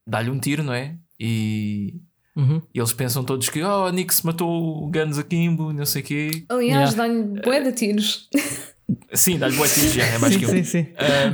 dá-lhe 0.07 0.29
um 0.29 0.39
tiro, 0.39 0.63
não 0.63 0.73
é? 0.73 0.97
E, 1.19 1.95
Uhum. 2.35 2.61
e 2.73 2.79
eles 2.79 2.93
pensam 2.93 3.23
todos 3.25 3.49
que. 3.49 3.61
Oh, 3.61 3.85
a 3.85 3.91
Nix 3.91 4.21
matou 4.21 4.85
o 4.85 4.89
Guns 4.89 5.17
Akimbo, 5.17 5.73
não 5.73 5.85
sei 5.85 6.01
o 6.01 6.05
quê. 6.05 6.45
Aliás, 6.49 6.93
Yeah. 6.93 6.95
dá-lhe 6.95 7.41
bué 7.41 7.61
de 7.61 7.71
tiros. 7.73 8.29
Sim, 9.13 9.37
dá-lhe 9.39 9.55
boa 9.55 9.67
já, 9.67 10.03
é 10.05 10.17
mais 10.17 10.33
sim, 10.33 10.39
que 10.39 10.45
um. 10.45 10.49
sim, 10.49 10.63
sim. 10.63 10.87
Ah, 10.97 11.31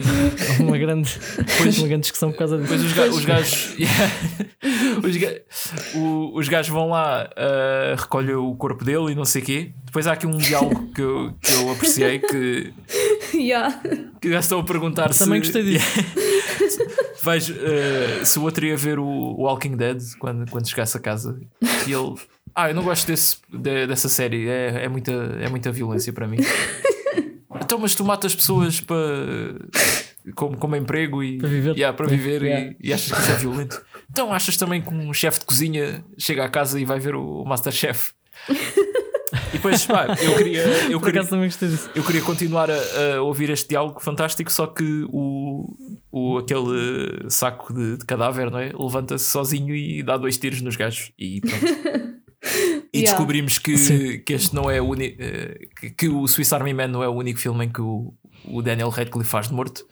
Uma 0.62 0.78
grande, 0.78 1.10
Pois. 1.58 1.78
uma 1.80 1.88
grande 1.88 2.02
discussão 2.02 2.32
por 2.32 2.38
causa 2.38 2.58
disso. 2.58 2.72
Depois 2.74 2.86
os, 2.86 2.93
ga- 2.93 3.08
os 3.08 3.26
gajos. 3.26 3.76
os, 5.04 5.18
ga- 5.18 5.41
o- 5.95 6.38
os 6.38 6.48
gajos 6.50 6.72
vão 6.72 6.89
lá, 6.89 7.30
ah, 7.36 7.95
recolhem 7.98 8.36
o 8.36 8.54
corpo 8.56 8.84
dele 8.86 9.12
e 9.12 9.16
não 9.16 9.26
sei 9.26 9.41
o 9.41 9.45
quê. 9.45 9.72
Depois 9.86 10.06
há 10.06 10.14
aqui 10.14 10.28
um 10.28 10.38
diálogo 10.38 10.91
que 10.93 11.02
eu, 11.02 11.34
que 11.41 11.52
eu 11.54 11.72
apreciei 11.72 12.20
que, 12.20 12.74
yeah. 13.34 13.80
que 14.22 14.30
já 14.32 14.39
estão 14.39 14.60
a 14.60 14.64
perguntar 14.64 15.12
se. 15.14 15.24
Também 15.24 15.39
gostei 15.39 15.64
disso. 15.64 15.88
Vais, 17.24 17.50
ah, 17.52 18.24
se 18.26 18.38
o 18.38 18.43
outro 18.43 18.66
ia 18.66 18.78
ver 18.78 19.00
o 19.00 19.06
Walking 19.41 19.76
Dead 19.76 20.00
quando, 20.20 20.50
quando 20.52 20.70
chegasse 20.70 20.95
a 20.95 21.00
casa. 21.00 21.39
E 21.88 21.91
ele. 21.91 22.14
Ah, 22.54 22.70
eu 22.70 22.76
não 22.76 22.84
gosto 22.84 23.06
desse, 23.08 23.38
de- 23.52 23.86
dessa 23.88 24.10
série, 24.10 24.48
é, 24.48 24.84
é, 24.86 24.88
muita, 24.88 25.12
é 25.12 25.48
muita 25.50 25.72
violência 25.72 26.12
para 26.14 26.28
mim. 26.28 26.38
Então, 27.68 27.78
mas 27.80 27.93
tu 27.93 28.05
matas 28.05 28.34
pessoas 28.34 28.80
para. 28.80 28.95
Como, 30.36 30.57
como 30.57 30.76
emprego 30.78 31.22
e 31.22 31.38
Para 31.38 31.49
viver. 31.49 31.76
Yeah, 31.76 31.95
para 31.95 32.07
viver 32.07 32.41
Yeah. 32.41 32.76
E, 32.80 32.89
e 32.89 32.93
achas 32.93 33.11
que 33.11 33.22
isso 33.22 33.32
é 33.32 33.36
violento. 33.36 33.82
Então 34.09 34.32
achas 34.34 34.55
também 34.55 34.82
que 34.82 34.93
um 34.93 35.13
chefe 35.13 35.41
de 35.41 35.45
cozinha 35.45 36.03
chega 36.18 36.45
à 36.45 36.49
casa 36.49 36.80
e 36.80 36.86
vai 36.86 36.97
ver 36.97 37.15
o 37.15 37.43
Masterchef? 37.43 38.13
E 38.49 39.53
depois, 39.53 39.86
pá, 39.86 40.07
eu 40.22 40.36
queria, 40.38 40.61
eu 40.89 40.99
queria, 41.01 41.22
eu 41.95 42.03
queria 42.03 42.22
continuar 42.22 42.70
a, 42.72 43.15
a 43.15 43.22
ouvir 43.22 43.49
este 43.49 43.68
diálogo 43.70 43.99
fantástico, 43.99 44.49
só 44.49 44.68
que 44.68 45.05
o, 45.09 45.70
o, 46.09 46.38
aquele 46.38 47.30
saco 47.30 47.74
de, 47.74 47.97
de 47.97 48.05
cadáver 48.05 48.49
não 48.49 48.59
é? 48.59 48.72
levanta-se 48.78 49.26
sozinho 49.26 49.76
e 49.76 50.01
dá 50.03 50.15
dois 50.15 50.38
tiros 50.38 50.61
nos 50.61 50.78
gajos. 50.78 51.11
E 51.20 51.41
pronto. 51.41 52.16
E 52.98 53.02
Yeah. 53.02 53.12
descobrimos 53.18 53.60
que, 53.60 53.78
Sim. 53.78 54.20
que 54.20 54.34
este 54.34 54.56
não 54.56 54.70
é 54.70 54.82
o 54.82 54.86
único. 54.86 55.18
que, 55.80 55.89
que 55.91 56.10
o 56.10 56.28
Swiss 56.28 56.52
Army 56.54 56.74
Man 56.74 56.88
não 56.88 57.04
é 57.04 57.08
o 57.08 57.14
único 57.14 57.39
filme 57.39 57.66
em 57.66 57.70
que 57.70 57.82
o, 57.82 58.14
o 58.45 58.62
Daniel 58.62 58.89
Radcliffe 58.89 59.30
faz 59.30 59.48
de 59.48 59.54
morto. 59.54 59.86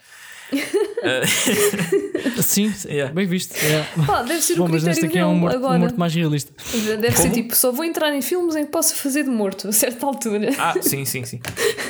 Sim, 2.42 2.74
Yeah. 2.88 3.14
bem 3.14 3.26
visto. 3.28 3.56
Yeah. 3.56 3.88
Pá, 4.06 4.24
deve 4.24 4.42
ser 4.42 4.56
Bom, 4.56 4.66
o 4.66 4.70
mas 4.70 4.84
critério 4.84 4.88
neste 5.02 5.06
aqui 5.06 5.18
é 5.18 5.26
um 5.26 5.36
morto, 5.36 5.54
um 5.56 5.58
agora. 5.58 5.80
morto 5.80 6.00
mais 6.00 6.14
realista. 6.14 6.54
Deve 7.00 7.12
ser 7.16 7.24
Como? 7.24 7.34
tipo, 7.34 7.56
só 7.56 7.72
vou 7.72 7.84
entrar 7.86 8.14
em 8.14 8.22
filmes 8.22 8.56
em 8.56 8.66
que 8.66 8.72
possa 8.72 8.96
fazer 8.96 9.24
de 9.24 9.30
morto 9.30 9.68
a 9.68 9.72
certa 9.72 10.06
altura. 10.06 10.50
Ah, 10.58 10.74
sim, 10.82 11.06
sim, 11.06 11.24
sim. 11.26 11.40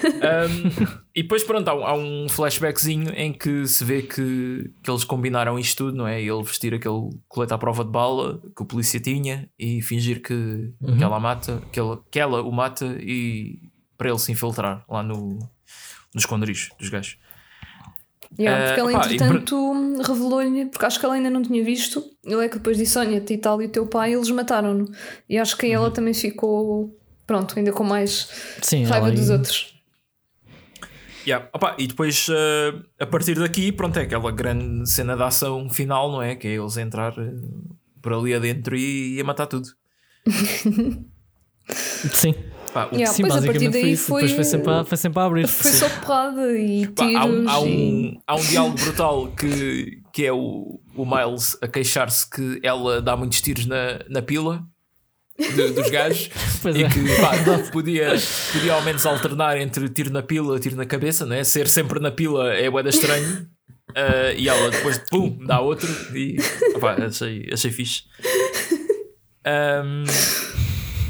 Um, 0.05 1.01
e 1.15 1.21
depois, 1.23 1.43
pronto, 1.43 1.67
há, 1.67 1.75
um- 1.75 1.85
há 1.85 1.93
um 1.95 2.27
flashbackzinho 2.29 3.09
em 3.15 3.33
que 3.33 3.65
se 3.67 3.83
vê 3.83 4.01
que, 4.01 4.69
que 4.83 4.89
eles 4.91 5.03
combinaram 5.03 5.57
isto 5.59 5.85
tudo, 5.85 5.97
não 5.97 6.07
é? 6.07 6.21
Ele 6.21 6.43
vestir 6.43 6.73
aquele 6.73 7.09
colete 7.27 7.53
à 7.53 7.57
prova 7.57 7.83
de 7.83 7.91
bala 7.91 8.41
que 8.55 8.61
o 8.61 8.65
polícia 8.65 8.99
tinha 8.99 9.49
e 9.57 9.81
fingir 9.81 10.21
que, 10.21 10.71
que 10.97 11.03
ela 11.03 11.19
mata, 11.19 11.61
que, 11.71 11.79
ele, 11.79 11.97
que 12.11 12.19
ela 12.19 12.41
o 12.41 12.51
mata 12.51 12.85
e 12.99 13.59
para 13.97 14.09
ele 14.09 14.19
se 14.19 14.31
infiltrar 14.31 14.83
lá 14.89 15.01
no, 15.01 15.37
no 15.39 16.19
esconderijo 16.19 16.71
dos 16.79 16.89
gajos. 16.89 17.17
Yeah, 18.37 18.63
Eh, 18.63 18.67
porque 18.67 18.79
ela, 18.81 18.91
e 18.91 19.15
entretanto, 19.15 20.01
revelou-lhe, 20.05 20.65
porque 20.65 20.85
acho 20.85 20.99
que 20.99 21.05
ela 21.05 21.15
ainda 21.15 21.29
não 21.29 21.41
tinha 21.41 21.63
visto. 21.63 22.03
Ele 22.23 22.45
é 22.45 22.49
que 22.49 22.55
depois 22.57 22.77
disse: 22.77 22.97
Olha, 22.97 23.23
e 23.29 23.37
tal 23.37 23.61
e 23.61 23.65
o 23.65 23.69
teu 23.69 23.87
pai, 23.87 24.13
eles 24.13 24.29
mataram-no. 24.29 24.85
E 25.29 25.37
acho 25.37 25.55
que 25.57 25.67
ela 25.71 25.89
também 25.89 26.13
ficou, 26.13 26.97
pronto, 27.25 27.53
ainda 27.57 27.71
com 27.71 27.83
mais 27.83 28.29
Sim, 28.61 28.83
raiva 28.83 29.09
dos 29.11 29.29
aí- 29.29 29.37
outros. 29.37 29.73
Yeah. 31.25 31.49
Opa, 31.53 31.75
e 31.79 31.87
depois, 31.87 32.27
uh, 32.29 32.83
a 32.99 33.05
partir 33.07 33.33
daqui, 33.39 33.71
pronto, 33.71 33.97
é 33.97 34.03
aquela 34.03 34.31
grande 34.31 34.87
cena 34.87 35.15
de 35.15 35.23
ação 35.23 35.67
final, 35.69 36.11
não 36.11 36.21
é? 36.21 36.35
Que 36.35 36.47
é 36.49 36.51
eles 36.51 36.77
entrar 36.77 37.17
uh, 37.17 37.75
por 38.01 38.13
ali 38.13 38.33
adentro 38.35 38.75
e, 38.75 39.15
e 39.15 39.21
a 39.21 39.23
matar 39.23 39.47
tudo. 39.47 39.69
Sim. 42.13 42.35
Pá, 42.75 42.89
o- 42.91 42.95
Yeah, 42.95 43.13
Sim, 43.13 43.21
pois 43.23 43.35
a 43.35 43.41
partir 43.41 43.67
basicamente 43.69 43.95
foi. 43.95 44.21
Depois 44.23 44.31
foi 44.33 44.43
sempre 44.43 44.69
a, 44.73 44.83
foi 44.83 44.97
sempre 44.97 45.19
a 45.21 45.23
abrir. 45.23 45.47
Foi 45.47 45.71
só 45.71 45.87
porrada 45.87 46.51
e 46.57 46.85
pá, 46.87 47.07
tiros. 47.07 47.21
há, 47.21 47.25
um, 47.25 47.49
há, 47.49 47.61
e... 47.61 47.71
um, 47.71 48.21
há 48.27 48.35
um 48.35 48.41
diálogo 48.43 48.75
brutal 48.77 49.27
que, 49.29 50.01
que 50.13 50.25
é 50.25 50.33
o, 50.33 50.81
o 50.93 51.05
Miles 51.05 51.57
a 51.61 51.69
queixar-se 51.69 52.29
que 52.29 52.59
ela 52.61 53.01
dá 53.01 53.15
muitos 53.15 53.39
tiros 53.39 53.65
na, 53.65 54.01
na 54.09 54.21
pila 54.21 54.61
de- 55.39 55.69
dos 55.71 55.89
gajos 55.89 56.29
Pois 56.61 56.75
e 56.75 56.83
é. 56.83 56.89
que 56.89 56.99
pá, 57.21 57.31
podia, 57.71 58.09
podia 58.51 58.73
ao 58.73 58.81
menos 58.81 59.05
alternar 59.05 59.57
entre 59.57 59.87
tiro 59.87 60.09
na 60.11 60.21
pila 60.21 60.57
e 60.57 60.59
tiro 60.59 60.75
na 60.75 60.85
cabeça, 60.85 61.25
né? 61.25 61.45
ser 61.45 61.69
sempre 61.69 62.01
na 62.01 62.11
pila 62.11 62.53
é 62.53 62.69
boeda 62.69 62.89
estranho. 62.89 63.47
Ah, 63.95 64.33
e 64.35 64.49
ela 64.49 64.69
depois 64.69 65.01
pum, 65.09 65.37
dá 65.45 65.61
outro 65.61 65.87
e 66.13 66.35
opá, 66.75 66.95
achei, 66.95 67.47
achei 67.53 67.71
fixe. 67.71 68.03
Ahm, 69.45 70.03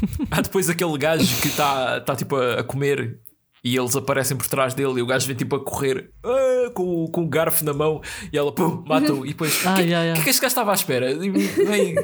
há 0.30 0.40
depois 0.40 0.68
aquele 0.70 0.96
gajo 0.98 1.40
que 1.40 1.48
está 1.48 2.00
tá, 2.00 2.14
tipo 2.16 2.36
a, 2.36 2.60
a 2.60 2.64
comer 2.64 3.18
e 3.64 3.76
eles 3.76 3.96
aparecem 3.96 4.36
por 4.36 4.46
trás 4.46 4.74
dele 4.74 5.00
e 5.00 5.02
o 5.02 5.06
gajo 5.06 5.26
vem 5.26 5.34
tipo 5.34 5.56
a 5.56 5.64
correr 5.64 6.10
ah, 6.24 6.70
com, 6.72 7.04
o- 7.04 7.10
com 7.10 7.22
o 7.24 7.28
garfo 7.28 7.64
na 7.64 7.72
mão 7.74 8.00
e 8.32 8.38
ela 8.38 8.52
pum, 8.52 8.84
mata-o 8.86 9.24
e 9.26 9.30
depois 9.30 9.64
o 9.64 9.68
Ah, 9.68 9.74
que, 9.74 9.82
yeah, 9.82 9.82
que 9.82 9.90
yeah. 9.92 10.20
é 10.20 10.24
que 10.24 10.30
este 10.30 10.40
gajo 10.40 10.50
estava 10.52 10.70
à 10.70 10.74
espera? 10.74 11.10
E 11.10 11.30
vem- 11.30 11.96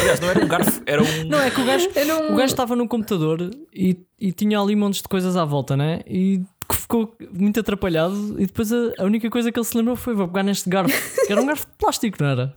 Aliás, 0.00 0.20
não 0.20 0.28
era 0.30 0.44
um 0.44 0.48
garfo, 0.48 0.82
era 0.86 1.02
um. 1.02 1.24
Não, 1.24 1.40
é 1.40 1.50
que 1.50 1.60
o 1.60 1.64
gajo 1.64 1.88
Era 1.96 2.16
um- 2.16 2.32
o 2.32 2.36
gajo 2.36 2.52
estava 2.52 2.76
no 2.76 2.86
computador 2.88 3.50
e, 3.74 3.98
e 4.20 4.32
tinha 4.32 4.58
ali 4.60 4.76
montes 4.76 5.02
de 5.02 5.08
coisas 5.08 5.36
à 5.36 5.44
volta, 5.44 5.76
né? 5.76 6.00
E 6.06 6.42
ficou 6.72 7.14
muito 7.32 7.60
atrapalhado. 7.60 8.36
E 8.40 8.46
depois 8.46 8.72
a, 8.72 8.76
a 8.98 9.04
única 9.04 9.28
coisa 9.30 9.50
que 9.52 9.58
ele 9.58 9.66
se 9.66 9.76
lembrou 9.76 9.96
foi: 9.96 10.14
vou 10.14 10.26
pegar 10.28 10.42
neste 10.42 10.68
garfo, 10.70 11.26
que 11.26 11.32
era 11.32 11.40
um 11.42 11.46
garfo 11.46 11.66
de 11.66 11.72
plástico, 11.78 12.18
não 12.22 12.30
era? 12.30 12.54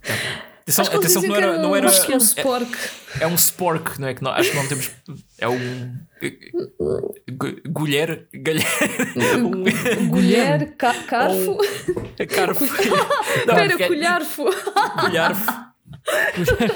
Atenção, 0.68 0.82
Acho 0.82 0.90
que 0.92 0.98
atenção 0.98 1.22
que 1.22 1.28
dizem 1.28 1.42
não 1.44 1.50
era. 1.52 1.62
Não 1.62 1.76
era 1.76 1.88
acho 1.88 2.06
que 2.08 2.12
é 2.12 2.16
um 2.16 2.18
é, 2.18 2.24
spork. 2.24 2.78
é 3.20 3.28
um 3.28 3.36
spork, 3.36 4.02
não 4.02 4.08
é? 4.08 4.14
Que 4.16 4.24
não, 4.24 4.32
acho 4.32 4.50
que 4.50 4.56
não 4.58 4.68
temos. 4.68 4.90
É 5.38 5.48
um. 5.48 5.96
gu- 7.34 7.62
Gulher. 7.70 8.28
Galher. 8.34 8.66
Um. 9.38 9.64
Colher, 10.10 10.76
ca 10.76 10.92
carfo. 11.04 11.58
Carfo. 12.34 12.66
Não, 13.46 13.54
Espera, 13.54 13.68
porque 13.70 13.84
é- 13.84 13.88
colharfo. 13.88 14.46
Colharfo. 15.02 15.52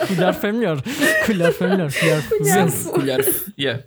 Colharfo 0.07 0.45
é 0.45 0.51
melhor. 0.51 0.81
Colharfo 1.25 1.63
é 1.63 1.67
melhor. 1.67 1.89
Colharfo. 1.91 2.37
Colharfo. 2.37 2.91
Colharfo. 2.91 3.51
Yeah. 3.59 3.83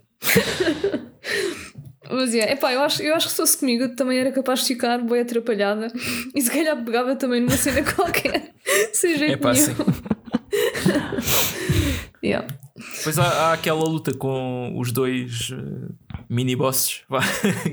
Mas 2.10 2.34
é, 2.34 2.52
epá, 2.52 2.72
eu 2.72 2.82
acho, 2.82 3.02
eu 3.02 3.14
acho 3.14 3.26
que 3.26 3.30
se 3.30 3.36
fosse 3.36 3.56
comigo 3.56 3.84
eu 3.84 3.96
também 3.96 4.18
era 4.18 4.30
capaz 4.32 4.60
de 4.60 4.66
ficar 4.66 4.98
bem 4.98 5.20
atrapalhada 5.20 5.86
e 6.34 6.42
se 6.42 6.50
calhar 6.50 6.76
pegava 6.84 7.16
também 7.16 7.40
numa 7.40 7.56
cena 7.56 7.82
qualquer, 7.94 8.51
sem 8.92 9.18
jeito 9.18 9.32
É 9.32 9.36
pá, 9.36 9.52
nenhum. 9.52 9.74
Yeah. 12.24 12.46
Depois 12.98 13.18
há, 13.18 13.24
há 13.24 13.52
aquela 13.52 13.82
luta 13.82 14.16
com 14.16 14.78
os 14.78 14.92
dois 14.92 15.50
eh, 15.52 15.92
mini-bosses. 16.28 17.02
vá, 17.10 17.20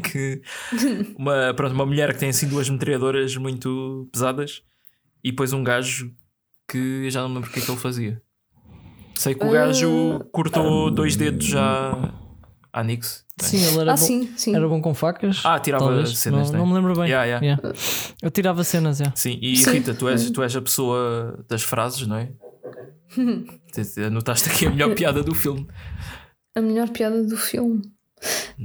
que 0.04 0.42
uma, 1.18 1.54
pronto, 1.54 1.74
uma 1.74 1.86
mulher 1.86 2.14
que 2.14 2.20
tem 2.20 2.30
assim 2.30 2.48
duas 2.48 2.68
metralhadoras 2.68 3.38
muito 3.38 4.10
pesadas 4.12 4.64
e 5.24 5.30
depois 5.30 5.54
um 5.54 5.64
gajo 5.64 6.12
que 6.68 7.10
já 7.12 7.22
não 7.22 7.30
me 7.30 7.36
lembro 7.36 7.50
o 7.50 7.54
que 7.54 7.60
é 7.60 7.62
que 7.62 7.70
ele 7.70 7.80
fazia. 7.80 8.22
Sei 9.16 9.36
que 9.36 9.46
o 9.46 9.52
gajo 9.52 10.20
cortou 10.32 10.90
dois 10.90 11.16
dedos 11.16 11.46
já 11.46 12.12
à 12.72 12.84
Nix. 12.84 13.26
né? 13.42 13.48
Sim, 13.48 13.66
ele 13.66 13.80
era 13.82 13.92
Ah, 13.94 13.96
bom. 13.96 14.02
sim, 14.02 14.34
sim. 14.38 14.56
Era 14.56 14.68
bom 14.68 14.82
com 14.82 14.94
facas. 14.94 15.42
Ah, 15.44 15.60
tirava 15.60 15.86
talvez. 15.86 16.18
cenas, 16.18 16.48
não, 16.48 16.52
né? 16.54 16.58
não 16.60 16.68
me 16.68 16.74
lembro 16.74 16.94
bem. 16.96 17.10
Yeah, 17.10 17.26
yeah. 17.26 17.46
Yeah. 17.64 17.80
Eu 18.22 18.30
tirava 18.32 18.64
cenas, 18.64 19.00
yeah. 19.00 19.16
Sim, 19.16 19.40
e 19.42 19.56
Sim. 19.58 19.72
Rita, 19.72 19.94
tu 19.94 20.08
és, 20.10 20.30
tu 20.32 20.44
és 20.44 20.56
a 20.56 20.62
pessoa 20.62 21.44
das 21.48 21.64
frases, 21.64 22.06
não 22.08 22.18
é? 22.18 22.30
Te- 23.72 23.86
te- 23.86 24.04
Anotaste 24.04 24.50
aqui 24.50 24.66
a 24.68 24.70
melhor 24.70 24.94
piada 24.96 25.24
do 25.24 25.34
filme. 25.34 25.68
A 26.56 26.62
melhor 26.62 26.90
piada 26.90 27.24
do 27.24 27.38
filme. 27.38 27.82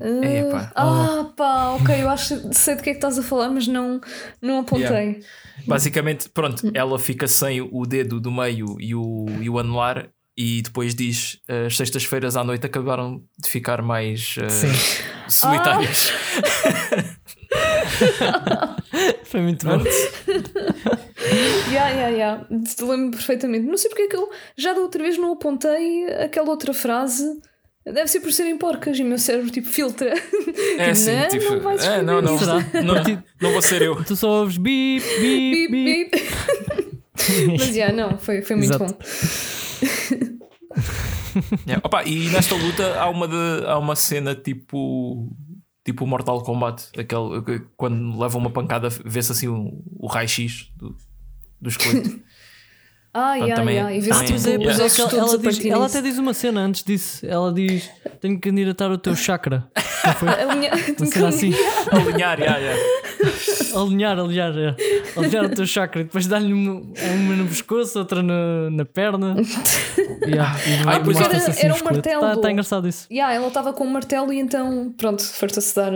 Ah, 0.01 0.51
pá. 0.51 0.73
ah, 0.75 1.33
pá, 1.37 1.69
ok, 1.81 2.03
eu 2.03 2.09
acho 2.11 2.41
que 2.41 2.55
sei 2.57 2.75
de 2.75 2.83
que 2.83 2.91
é 2.91 2.93
que 2.93 2.99
estás 2.99 3.17
a 3.19 3.23
falar, 3.23 3.49
mas 3.51 3.69
não, 3.69 4.01
não 4.43 4.59
apontei. 4.61 4.85
Yeah. 4.89 5.19
Basicamente, 5.67 6.29
pronto, 6.29 6.69
ela 6.75 6.99
fica 6.99 7.29
sem 7.29 7.61
o 7.63 7.87
dedo 7.87 8.19
do 8.21 8.33
meio 8.33 8.77
e 8.81 8.95
o, 8.97 9.27
e 9.41 9.49
o 9.49 9.57
anular 9.59 10.09
e 10.37 10.63
depois 10.63 10.95
diz 10.95 11.39
as 11.49 11.77
sextas-feiras 11.77 12.37
à 12.37 12.43
noite 12.43 12.67
acabaram 12.67 13.23
de 13.39 13.49
ficar 13.49 13.83
mais 13.83 14.35
eh, 14.39 14.49
Sim. 14.49 14.73
solitárias. 15.29 16.11
Foi 19.25 19.41
muito 19.41 19.67
bom. 19.67 19.83
Yeah, 21.71 21.91
yeah, 21.91 22.09
yeah. 22.09 22.47
Te 22.65 22.85
lembro 22.85 23.17
perfeitamente. 23.17 23.67
Não 23.67 23.77
sei 23.77 23.89
porque 23.89 24.03
é 24.03 24.09
que 24.09 24.17
eu 24.17 24.29
já 24.57 24.73
da 24.73 24.81
outra 24.81 25.03
vez 25.03 25.17
não 25.19 25.33
apontei 25.33 26.07
aquela 26.15 26.51
outra 26.51 26.73
frase. 26.75 27.25
Deve 27.85 28.09
ser 28.09 28.21
por 28.21 28.33
serem 28.33 28.57
porcas 28.57 28.99
e 28.99 29.03
o 29.03 29.07
meu 29.07 29.19
cérebro 29.19 29.51
tipo 29.51 29.69
filtra. 29.69 30.15
É 30.79 30.91
assim, 30.91 31.15
não, 31.15 31.29
tipo, 31.29 31.51
não 31.51 31.61
vais 31.61 31.85
é, 31.85 32.03
não, 32.03 32.23
não, 32.23 32.39
não, 32.39 32.95
não 33.41 33.53
vou 33.53 33.63
ser 33.63 33.83
eu. 33.83 34.03
Tu 34.05 34.17
só 34.17 34.41
ouves 34.41 34.57
bip, 34.57 35.05
bip, 35.21 35.69
Bip. 35.69 36.11
Mas 37.59 37.75
já, 37.75 37.93
não, 37.93 38.19
foi, 38.19 38.43
foi 38.43 38.57
muito 38.57 38.75
Exato. 38.75 38.93
bom. 38.93 38.99
Yeah. 41.67 41.81
Opa, 41.85 42.05
e 42.05 42.29
nesta 42.31 42.55
luta 42.55 43.01
há 43.01 43.09
uma, 43.09 43.29
de- 43.29 43.67
há 43.67 43.79
uma 43.79 43.97
cena 43.97 44.35
tipo 44.35 45.31
tipo 45.85 46.07
Mortal 46.07 46.43
Kombat, 46.43 46.89
aquele, 46.99 47.43
que 47.43 47.67
quando 47.77 48.19
leva 48.19 48.39
uma 48.39 48.51
pancada 48.51 48.89
vê-se 48.89 49.33
assim 49.33 49.49
o, 49.49 49.83
o 49.99 50.07
raio-x 50.07 50.71
do, 50.77 50.97
do. 51.61 51.71
Ah, 53.17 53.35
yeah, 53.37 53.55
também- 53.55 53.77
yeah. 53.77 53.95
E 53.95 54.01
vê-se 54.01 54.19
também- 54.25 54.33
é, 54.35 54.37
os 54.37 54.45
é 54.81 55.09
que 55.09 55.17
ela, 55.17 55.39
diz, 55.39 55.65
ela 55.67 55.87
até 55.87 56.03
diz 56.03 56.19
uma 56.19 56.35
cena 56.35 56.61
antes 56.63 56.83
disso. 56.83 57.25
Ela 57.25 57.53
diz: 57.53 57.89
Tenho 58.21 58.35
que 58.41 58.51
candidatar 58.51 58.91
o 58.91 58.99
teu 58.99 59.15
chakra. 59.15 59.69
Não 60.05 60.13
foi? 60.15 60.29
Alinha- 60.35 60.73
Uma 60.99 61.07
cena 61.07 61.29
assim. 61.29 61.55
Alinhar, 61.93 62.41
yeah, 62.41 62.59
yeah. 62.59 62.83
Alinhar, 63.81 64.19
alinhar, 64.19 64.53
é. 64.59 64.77
alinhar 65.17 65.45
o 65.45 65.49
teu 65.49 65.67
chakra 65.67 66.01
e 66.01 66.05
depois 66.05 66.27
dar-lhe 66.27 66.53
uma, 66.53 66.73
uma 66.81 67.37
no 67.37 67.47
pescoço, 67.47 67.99
outra 68.01 68.23
na, 68.23 68.69
na 68.71 68.85
perna. 68.85 69.37
Yeah, 70.27 70.57
e 70.67 70.89
Ai, 70.89 71.03
pois 71.05 71.19
mostra-se 71.19 71.51
era- 71.51 71.61
era 71.61 71.73
um 71.73 71.77
esqueleto. 71.77 71.85
martelo. 71.85 72.21
Tá, 72.23 72.37
tá 72.41 72.51
engraçado 72.51 72.89
isso. 72.89 73.07
Yeah, 73.11 73.35
ela 73.35 73.49
estava 73.49 73.73
com 73.75 73.85
um 73.85 73.91
martelo 73.91 74.33
e 74.33 74.39
então, 74.41 74.93
pronto, 74.97 75.23
farta-se 75.23 75.75
dar 75.77 75.93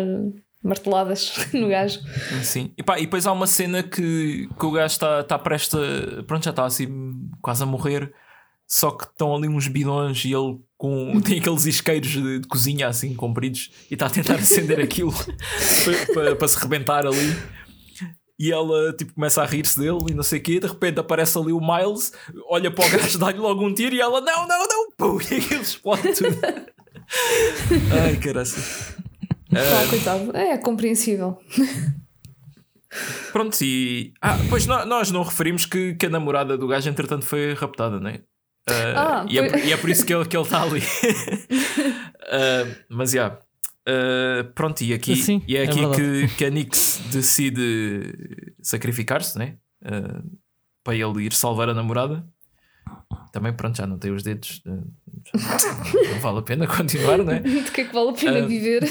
marteladas 0.62 1.32
no 1.52 1.68
gajo. 1.68 2.00
Sim. 2.42 2.72
E, 2.76 2.82
pá, 2.82 2.98
e 2.98 3.02
depois 3.02 3.26
há 3.26 3.32
uma 3.32 3.46
cena 3.46 3.82
que, 3.82 4.48
que 4.58 4.66
o 4.66 4.70
gajo 4.70 4.92
está 4.92 5.22
tá 5.22 5.38
prestes 5.38 5.74
a. 5.74 6.22
Pronto, 6.24 6.44
já 6.44 6.50
está 6.50 6.64
assim 6.64 6.88
quase 7.40 7.62
a 7.62 7.66
morrer. 7.66 8.12
Só 8.70 8.90
que 8.90 9.04
estão 9.04 9.34
ali 9.34 9.48
uns 9.48 9.66
bidões 9.66 10.22
e 10.26 10.32
ele 10.32 10.58
com, 10.76 11.18
tem 11.24 11.38
aqueles 11.38 11.64
isqueiros 11.64 12.10
de, 12.10 12.40
de 12.40 12.48
cozinha 12.48 12.88
assim 12.88 13.14
compridos 13.14 13.70
e 13.90 13.94
está 13.94 14.06
a 14.06 14.10
tentar 14.10 14.34
acender 14.34 14.78
aquilo 14.78 15.12
para, 16.38 16.48
se 16.48 16.60
rebentar 16.60 17.06
ali. 17.06 17.36
E 18.38 18.52
ela 18.52 18.92
tipo, 18.92 19.14
começa 19.14 19.42
a 19.42 19.46
rir-se 19.46 19.80
dele 19.80 19.98
e 20.10 20.14
não 20.14 20.22
sei 20.22 20.38
o 20.38 20.42
quê. 20.42 20.60
De 20.60 20.66
repente 20.66 21.00
aparece 21.00 21.36
ali 21.36 21.50
o 21.50 21.60
Miles, 21.60 22.12
olha 22.48 22.70
para 22.70 22.86
o 22.86 22.90
gajo, 22.90 23.18
dá-lhe 23.18 23.38
logo 23.38 23.66
um 23.66 23.74
tiro 23.74 23.96
e 23.96 24.00
ela: 24.00 24.20
Não, 24.20 24.46
não, 24.46 24.68
não! 24.68 24.90
Pum, 24.96 25.18
e 25.20 25.38
aquilo 25.38 25.62
explode 25.62 26.12
tudo. 26.12 26.38
Ai, 27.90 28.16
Pá, 29.50 29.86
coitado. 29.90 30.36
É, 30.36 30.58
compreensível. 30.58 31.38
Pronto, 33.32 33.56
e. 33.62 34.12
Ah, 34.20 34.38
pois 34.48 34.66
nó- 34.66 34.84
nós 34.86 35.10
não 35.10 35.22
referimos 35.22 35.66
que, 35.66 35.94
que 35.94 36.06
a 36.06 36.10
namorada 36.10 36.56
do 36.56 36.66
gajo, 36.66 36.88
entretanto, 36.88 37.24
foi 37.26 37.52
raptada, 37.54 38.00
não 38.00 38.08
é? 38.10 38.20
Ah, 38.68 39.22
Ah, 39.22 39.26
e, 39.28 39.38
é 39.38 39.48
foi- 39.50 39.66
e 39.68 39.72
é 39.72 39.76
por 39.76 39.90
isso 39.90 40.04
que 40.04 40.12
ele 40.14 40.22
está 40.22 40.30
que 40.30 40.36
ele 40.36 40.44
está 40.44 40.62
ali. 40.62 40.82
Ah, 42.30 42.66
mas 42.90 43.12
já. 43.12 43.38
Ah, 43.86 44.44
pronto, 44.54 44.82
e, 44.82 44.92
aqui, 44.92 45.16
Sim, 45.16 45.42
e 45.48 45.56
é 45.56 45.60
é 45.60 45.64
aqui 45.64 45.80
verdade. 45.80 46.28
que, 46.28 46.34
que 46.36 46.44
a 46.44 46.50
Nix 46.50 47.00
decide 47.10 48.14
sacrificar-se, 48.62 49.38
né? 49.38 49.56
Ah, 49.84 50.22
para 50.84 50.94
ele 50.96 51.24
ir 51.24 51.32
salvar 51.32 51.68
a 51.70 51.74
namorada. 51.74 52.26
Também, 53.32 53.52
pronto, 53.52 53.76
já 53.76 53.86
não 53.86 53.98
tem 53.98 54.10
os 54.12 54.22
dedos. 54.22 54.62
já 54.64 54.72
não 56.12 56.20
vale 56.20 56.38
a 56.38 56.42
pena 56.42 56.66
continuar, 56.68 57.18
não 57.18 57.32
é? 57.32 57.40
De 57.40 57.70
que 57.70 57.82
é 57.82 57.84
que 57.84 57.92
vale 57.94 58.10
a 58.10 58.12
pena 58.12 58.38
Ah, 58.38 58.46
viver? 58.46 58.82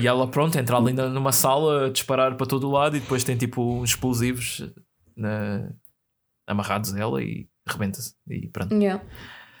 E 0.00 0.06
ela, 0.06 0.28
pronto, 0.28 0.56
entra 0.58 0.76
ali 0.76 0.92
numa 0.92 1.32
sala 1.32 1.86
a 1.86 1.90
disparar 1.90 2.36
para 2.36 2.46
todo 2.46 2.68
o 2.68 2.70
lado 2.72 2.96
e 2.96 3.00
depois 3.00 3.24
tem 3.24 3.36
tipo 3.36 3.60
uns 3.80 3.90
explosivos 3.90 4.64
na- 5.16 5.70
amarrados 6.46 6.92
nela 6.92 7.22
e 7.22 7.48
rebenta-se. 7.66 8.14
E 8.28 8.46
pronto. 8.48 8.72
Yeah. 8.74 9.02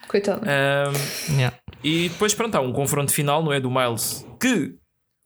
Coitado. 0.06 0.42
Yeah. 1.30 1.56
e 1.82 2.08
depois, 2.08 2.32
pronto, 2.34 2.54
há 2.54 2.60
um 2.60 2.72
confronto 2.72 3.10
final, 3.12 3.42
não 3.42 3.52
é? 3.52 3.58
Do 3.60 3.70
Miles 3.70 4.24
que. 4.40 4.76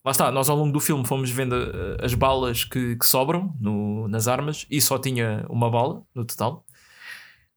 Lá 0.03 0.09
está, 0.09 0.31
nós 0.31 0.49
ao 0.49 0.57
longo 0.57 0.71
do 0.73 0.79
filme 0.79 1.05
fomos 1.05 1.29
vendo 1.29 1.53
uh, 1.53 2.03
as 2.03 2.15
balas 2.15 2.63
que, 2.63 2.95
que 2.95 3.05
sobram 3.05 3.55
no- 3.59 4.07
nas 4.07 4.27
armas 4.27 4.65
e 4.71 4.81
só 4.81 4.97
tinha 4.97 5.45
uma 5.47 5.69
bala 5.69 6.01
no 6.15 6.25
total. 6.25 6.65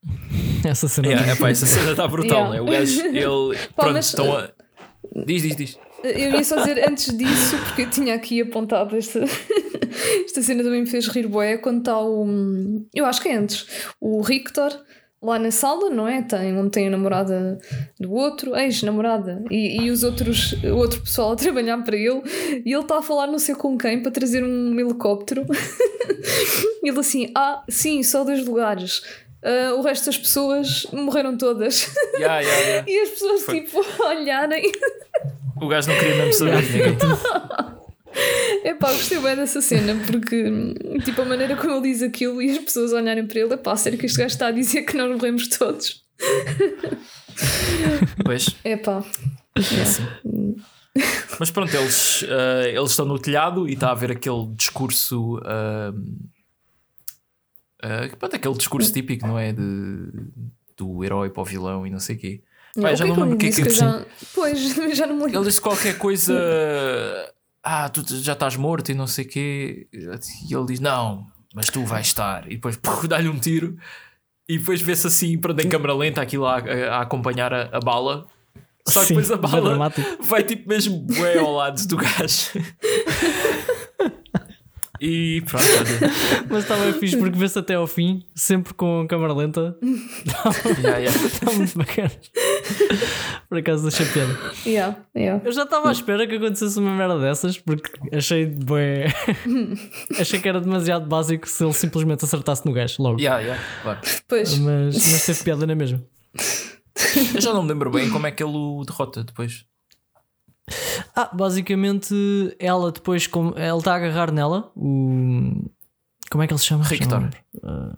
Essa 0.64 0.88
cena. 0.88 1.08
É, 1.08 1.30
é 1.30 1.36
pá, 1.36 1.50
essa 1.50 1.66
cena 1.66 1.90
está 1.90 2.08
brutal, 2.08 2.38
Yeah. 2.38 2.48
não 2.48 2.54
é? 2.56 2.60
O 2.62 2.64
gajo, 2.78 3.00
ele. 3.08 3.58
Pá, 3.76 3.82
pronto, 3.82 3.92
mas- 3.94 4.06
estão 4.06 4.36
a. 4.36 4.48
Diz, 5.26 5.42
diz, 5.42 5.56
diz. 5.56 5.78
Eu 6.02 6.32
ia 6.32 6.44
só 6.44 6.56
dizer 6.56 6.86
antes 6.88 7.16
disso, 7.16 7.56
porque 7.64 7.82
eu 7.82 7.90
tinha 7.90 8.14
aqui 8.14 8.40
apontado 8.42 8.94
esta, 8.96 9.20
esta 10.24 10.42
cena 10.42 10.62
também 10.62 10.80
me 10.82 10.86
fez 10.86 11.06
rir 11.08 11.26
boé 11.26 11.56
quando 11.56 11.78
está 11.78 11.98
o. 12.00 12.26
Eu 12.94 13.06
acho 13.06 13.22
que 13.22 13.28
é 13.28 13.36
antes. 13.36 13.66
O 14.00 14.20
Rictor 14.20 14.70
lá 15.22 15.38
na 15.38 15.50
sala, 15.50 15.88
não 15.88 16.06
é? 16.06 16.20
Tem, 16.20 16.54
onde 16.58 16.70
tem 16.70 16.88
a 16.88 16.90
namorada 16.90 17.58
do 17.98 18.12
outro, 18.12 18.54
ex-namorada, 18.54 19.42
e, 19.50 19.80
e 19.82 19.90
os 19.90 20.02
outros, 20.02 20.52
o 20.62 20.76
outro 20.76 21.00
pessoal 21.00 21.32
a 21.32 21.36
trabalhar 21.36 21.78
para 21.82 21.96
ele, 21.96 22.20
e 22.66 22.70
ele 22.74 22.82
está 22.82 22.98
a 22.98 23.02
falar 23.02 23.26
não 23.26 23.38
sei 23.38 23.54
com 23.54 23.78
quem 23.78 24.02
para 24.02 24.12
trazer 24.12 24.44
um 24.44 24.78
helicóptero. 24.78 25.46
e 26.82 26.88
ele 26.88 26.98
assim: 27.00 27.30
Ah, 27.34 27.62
sim, 27.68 28.02
só 28.02 28.24
dois 28.24 28.44
lugares. 28.44 29.02
Uh, 29.44 29.78
o 29.78 29.82
resto 29.82 30.06
das 30.06 30.16
pessoas 30.16 30.86
morreram 30.90 31.36
todas. 31.36 31.92
Yeah, 32.16 32.40
yeah, 32.40 32.60
yeah. 32.62 32.90
e 32.90 33.00
as 33.00 33.10
pessoas 33.10 33.42
Foi. 33.42 33.60
tipo 33.60 33.84
olharem. 34.02 34.72
O 35.60 35.68
gajo 35.68 35.90
não 35.90 35.98
queria 35.98 36.16
mesmo 36.16 36.32
saber. 36.32 36.62
Epá, 38.64 38.92
gostei 38.92 39.18
bem 39.18 39.36
dessa 39.36 39.60
cena 39.60 39.94
porque, 40.06 40.44
tipo, 41.04 41.20
a 41.20 41.24
maneira 41.24 41.56
como 41.56 41.74
ele 41.74 41.92
diz 41.92 42.02
aquilo 42.02 42.40
e 42.40 42.50
as 42.52 42.58
pessoas 42.58 42.92
olharem 42.92 43.26
para 43.26 43.40
ele, 43.40 43.52
epá, 43.54 43.76
sério 43.76 43.98
que 43.98 44.06
este 44.06 44.16
gajo 44.16 44.32
está 44.32 44.46
a 44.46 44.50
dizer 44.52 44.82
que 44.82 44.96
nós 44.96 45.10
morremos 45.10 45.48
todos. 45.48 46.02
Pois. 48.24 48.46
Epá, 48.64 49.04
Mas 51.40 51.50
pronto, 51.50 51.76
eles, 51.76 52.24
ah, 52.28 52.68
eles 52.68 52.90
estão 52.90 53.04
no 53.04 53.18
telhado 53.18 53.68
e 53.68 53.74
está 53.74 53.88
a 53.88 53.92
haver 53.92 54.12
aquele 54.12 54.46
discurso. 54.56 55.40
ah, 55.44 55.92
ah, 57.84 58.16
pronto, 58.18 58.36
aquele 58.36 58.54
discurso 58.54 58.92
típico, 58.92 59.26
não 59.26 59.38
é? 59.38 59.52
De, 59.52 60.08
do 60.76 61.04
herói 61.04 61.30
para 61.30 61.42
o 61.42 61.44
vilão 61.44 61.86
e 61.86 61.90
não 61.90 62.00
sei 62.00 62.16
o 62.16 62.18
quê. 62.18 62.40
Já 62.76 63.04
é 63.04 63.08
não 63.08 63.14
lembro 63.16 63.34
o 63.34 63.38
que 63.38 63.46
é 63.46 63.50
que 63.50 63.62
que 63.62 63.70
já... 63.70 64.04
Pois, 64.34 64.58
já 64.96 65.06
não 65.06 65.14
me 65.16 65.22
lembro. 65.24 65.38
Ele 65.38 65.46
disse 65.46 65.60
qualquer 65.60 65.96
coisa. 65.98 66.34
Ah, 67.66 67.88
tu 67.88 68.04
já 68.20 68.34
estás 68.34 68.56
morto 68.56 68.90
e 68.92 68.94
não 68.94 69.06
sei 69.06 69.24
o 69.24 69.28
quê. 69.28 69.88
E 69.90 70.54
ele 70.54 70.66
diz: 70.66 70.80
Não, 70.80 71.26
mas 71.54 71.64
tu 71.70 71.82
vais 71.82 72.06
estar. 72.06 72.44
E 72.46 72.56
depois 72.56 72.78
dá-lhe 73.08 73.26
um 73.26 73.38
tiro. 73.38 73.78
E 74.46 74.58
depois 74.58 74.82
vê-se 74.82 75.06
assim, 75.06 75.38
pronto, 75.38 75.58
em 75.64 75.68
câmera 75.70 75.94
lenta, 75.94 76.20
aquilo 76.20 76.44
a, 76.44 76.58
a- 76.58 77.00
acompanhar 77.00 77.54
a, 77.54 77.70
a 77.72 77.80
bala. 77.80 78.26
Só 78.86 79.00
que 79.00 79.06
Sim, 79.06 79.14
depois 79.14 79.30
a 79.30 79.36
bala 79.38 79.90
vai 80.20 80.42
tipo 80.42 80.68
mesmo 80.68 80.98
bué 81.00 81.38
ao 81.38 81.54
lado 81.54 81.86
do 81.88 81.96
gajo. 81.96 82.50
E 85.06 85.42
pronto, 85.42 85.64
olha. 85.64 86.12
Mas 86.48 86.62
estava 86.62 86.90
fixe 86.94 87.18
porque 87.18 87.38
vê-se 87.38 87.58
até 87.58 87.74
ao 87.74 87.86
fim, 87.86 88.24
sempre 88.34 88.72
com 88.72 89.02
a 89.02 89.06
câmera 89.06 89.34
lenta. 89.34 89.76
Yeah, 90.80 90.98
yeah. 90.98 91.26
Está 91.26 91.52
muito 91.52 91.76
bacana. 91.78 92.10
Por 93.48 93.58
acaso 93.58 93.82
deixei 93.82 94.06
piada. 94.06 94.38
Yeah, 94.66 94.96
yeah. 95.16 95.42
Eu 95.44 95.52
já 95.52 95.64
estava 95.64 95.88
à 95.88 95.92
espera 95.92 96.26
que 96.26 96.36
acontecesse 96.36 96.78
uma 96.78 96.90
merda 96.92 97.18
dessas, 97.18 97.58
porque 97.58 97.90
achei 98.12 98.46
bué. 98.46 99.06
achei 100.18 100.40
que 100.40 100.48
era 100.48 100.60
demasiado 100.60 101.06
básico 101.06 101.48
se 101.48 101.64
ele 101.64 101.72
simplesmente 101.72 102.24
acertasse 102.24 102.64
no 102.66 102.72
gajo 102.72 103.02
logo. 103.02 103.20
Yeah, 103.20 103.40
yeah, 103.42 103.62
claro. 103.82 104.00
Pois, 104.28 104.58
Mas, 104.58 104.94
mas 104.94 105.26
teve 105.26 105.44
piada 105.44 105.66
na 105.66 105.74
mesma. 105.74 106.02
Eu 107.34 107.40
já 107.40 107.52
não 107.52 107.62
me 107.62 107.68
lembro 107.68 107.90
bem 107.90 108.10
como 108.10 108.26
é 108.26 108.30
que 108.30 108.42
ele 108.42 108.56
o 108.56 108.84
derrota 108.86 109.24
depois. 109.24 109.64
Ah, 111.16 111.30
basicamente 111.32 112.14
ela 112.58 112.90
depois, 112.90 113.26
como 113.26 113.54
ele 113.56 113.76
está 113.76 113.92
a 113.92 113.96
agarrar 113.96 114.32
nela, 114.32 114.72
o. 114.76 115.70
Como 116.30 116.42
é 116.42 116.46
que 116.46 116.52
ele 116.52 116.58
se 116.58 116.66
chama? 116.66 116.84
Rictor. 116.84 117.30
Ah, 117.62 117.96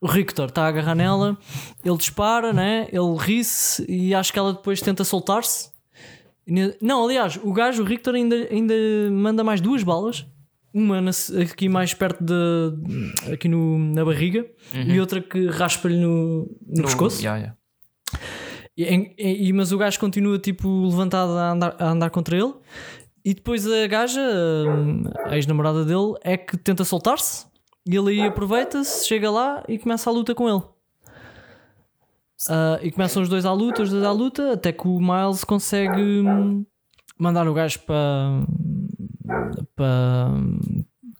o 0.00 0.06
Rictor 0.06 0.48
está 0.48 0.64
a 0.64 0.68
agarrar 0.68 0.94
nela, 0.94 1.36
ele 1.84 1.96
dispara, 1.96 2.52
né? 2.52 2.88
ele 2.90 3.16
ri-se 3.18 3.84
e 3.86 4.14
acho 4.14 4.32
que 4.32 4.38
ela 4.38 4.54
depois 4.54 4.80
tenta 4.80 5.04
soltar-se. 5.04 5.70
Não, 6.80 7.04
aliás, 7.04 7.38
o 7.42 7.52
gajo, 7.52 7.82
o 7.82 7.86
Rictor, 7.86 8.14
ainda, 8.14 8.34
ainda 8.50 8.74
manda 9.12 9.44
mais 9.44 9.60
duas 9.60 9.82
balas. 9.82 10.26
Uma 10.72 11.00
na- 11.00 11.10
aqui 11.42 11.68
mais 11.68 11.92
perto 11.94 12.22
de. 12.24 13.32
aqui 13.32 13.48
no, 13.48 13.78
na 13.78 14.04
barriga 14.04 14.46
e 14.72 15.00
outra 15.00 15.20
que 15.20 15.46
raspa-lhe 15.48 15.96
no, 15.96 16.48
no, 16.66 16.82
pescoço. 16.84 17.20
Yeah, 17.20 17.38
yeah. 17.38 17.56
E, 18.82 19.48
e- 19.48 19.52
mas 19.52 19.72
o 19.72 19.78
gajo 19.78 19.98
continua 19.98 20.38
tipo 20.38 20.68
levantado 20.86 21.32
a 21.32 21.50
andar, 21.52 21.76
a 21.78 21.90
andar 21.90 22.10
contra 22.10 22.36
ele. 22.36 22.54
E 23.24 23.34
depois 23.34 23.66
a 23.70 23.86
gaja, 23.86 24.20
a 25.26 25.36
ex-namorada 25.36 25.84
dele, 25.84 26.14
é 26.22 26.36
que 26.36 26.56
tenta 26.56 26.84
soltar-se. 26.84 27.46
E 27.86 27.96
ele 27.96 28.10
aí 28.10 28.26
aproveita-se, 28.26 29.06
chega 29.06 29.30
lá 29.30 29.62
e 29.68 29.78
começa 29.78 30.08
a 30.08 30.12
luta 30.12 30.34
com 30.34 30.48
ele. 30.48 30.62
Ah, 32.48 32.78
e 32.82 32.90
começam 32.90 33.22
os 33.22 33.28
dois 33.28 33.44
à 33.44 33.52
luta, 33.52 33.82
os 33.82 33.90
dois 33.90 34.02
à 34.04 34.12
luta, 34.12 34.52
até 34.54 34.72
que 34.72 34.88
o 34.88 34.98
Miles 34.98 35.44
consegue 35.44 36.00
hum, 36.00 36.64
mandar 37.18 37.46
o 37.46 37.52
gajo 37.54 37.80
para 37.80 38.42
para 39.76 40.30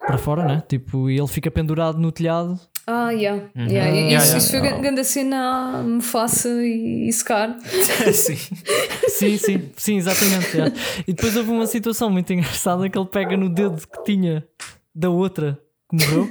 para 0.07 0.19
fora, 0.19 0.45
né? 0.45 0.63
Tipo, 0.67 1.11
e 1.11 1.19
ele 1.19 1.29
fica 1.29 1.51
pendurado 1.51 1.99
no 1.99 2.11
telhado. 2.11 2.59
Ah, 2.91 3.11
yeah. 3.11 3.43
Uhum. 3.55 3.67
yeah. 3.69 3.91
E 3.91 4.01
Yeah, 4.01 4.17
Isso, 4.17 4.27
yeah. 4.27 4.39
isso 4.39 4.51
foi 4.51 4.61
grande 4.61 4.81
grande 4.83 5.05
cena 5.05 5.79
a 5.79 5.83
Mufasa 5.83 6.49
e, 6.49 7.09
e 7.09 7.13
Scar. 7.13 7.57
Sim. 8.13 8.37
Sim, 9.09 9.37
sim, 9.39 9.71
sim, 9.77 9.97
exatamente. 9.99 10.57
E 11.07 11.13
depois 11.13 11.37
houve 11.37 11.51
uma 11.51 11.67
situação 11.67 12.11
muito 12.11 12.33
engraçada 12.33 12.89
que 12.89 12.99
ele 12.99 13.07
pega 13.07 13.37
no 13.37 13.49
dedo 13.49 13.77
que 13.87 14.03
tinha 14.05 14.45
da 14.95 15.11
outra 15.11 15.59
que 15.91 15.97
morreu. 15.97 16.31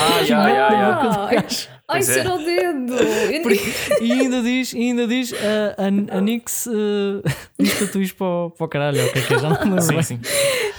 Ah, 0.00 0.20
yeah, 0.20 0.48
yeah, 0.48 1.30
yeah. 1.30 1.73
Ai, 1.86 2.00
isso 2.00 2.12
é. 2.18 2.22
o 2.26 2.38
dedo. 2.38 2.94
E 4.00 4.10
ainda 4.12 4.40
diz, 4.42 4.72
e 4.72 4.78
ainda 4.78 5.06
diz 5.06 5.32
a, 5.34 5.82
a, 6.14 6.16
a 6.16 6.20
Nix 6.20 6.66
uh, 6.66 7.22
diz 7.58 7.78
tatuís 7.78 8.10
para, 8.12 8.26
o- 8.26 8.50
para 8.50 8.64
o 8.64 8.68
caralho, 8.68 9.04
o 9.06 9.12
que 9.12 9.18
é 9.18 9.22
que 9.22 9.34
é? 9.34 9.38
Já 9.38 9.48
não 9.64 9.80
Sim, 9.80 10.02
sim. 10.02 10.20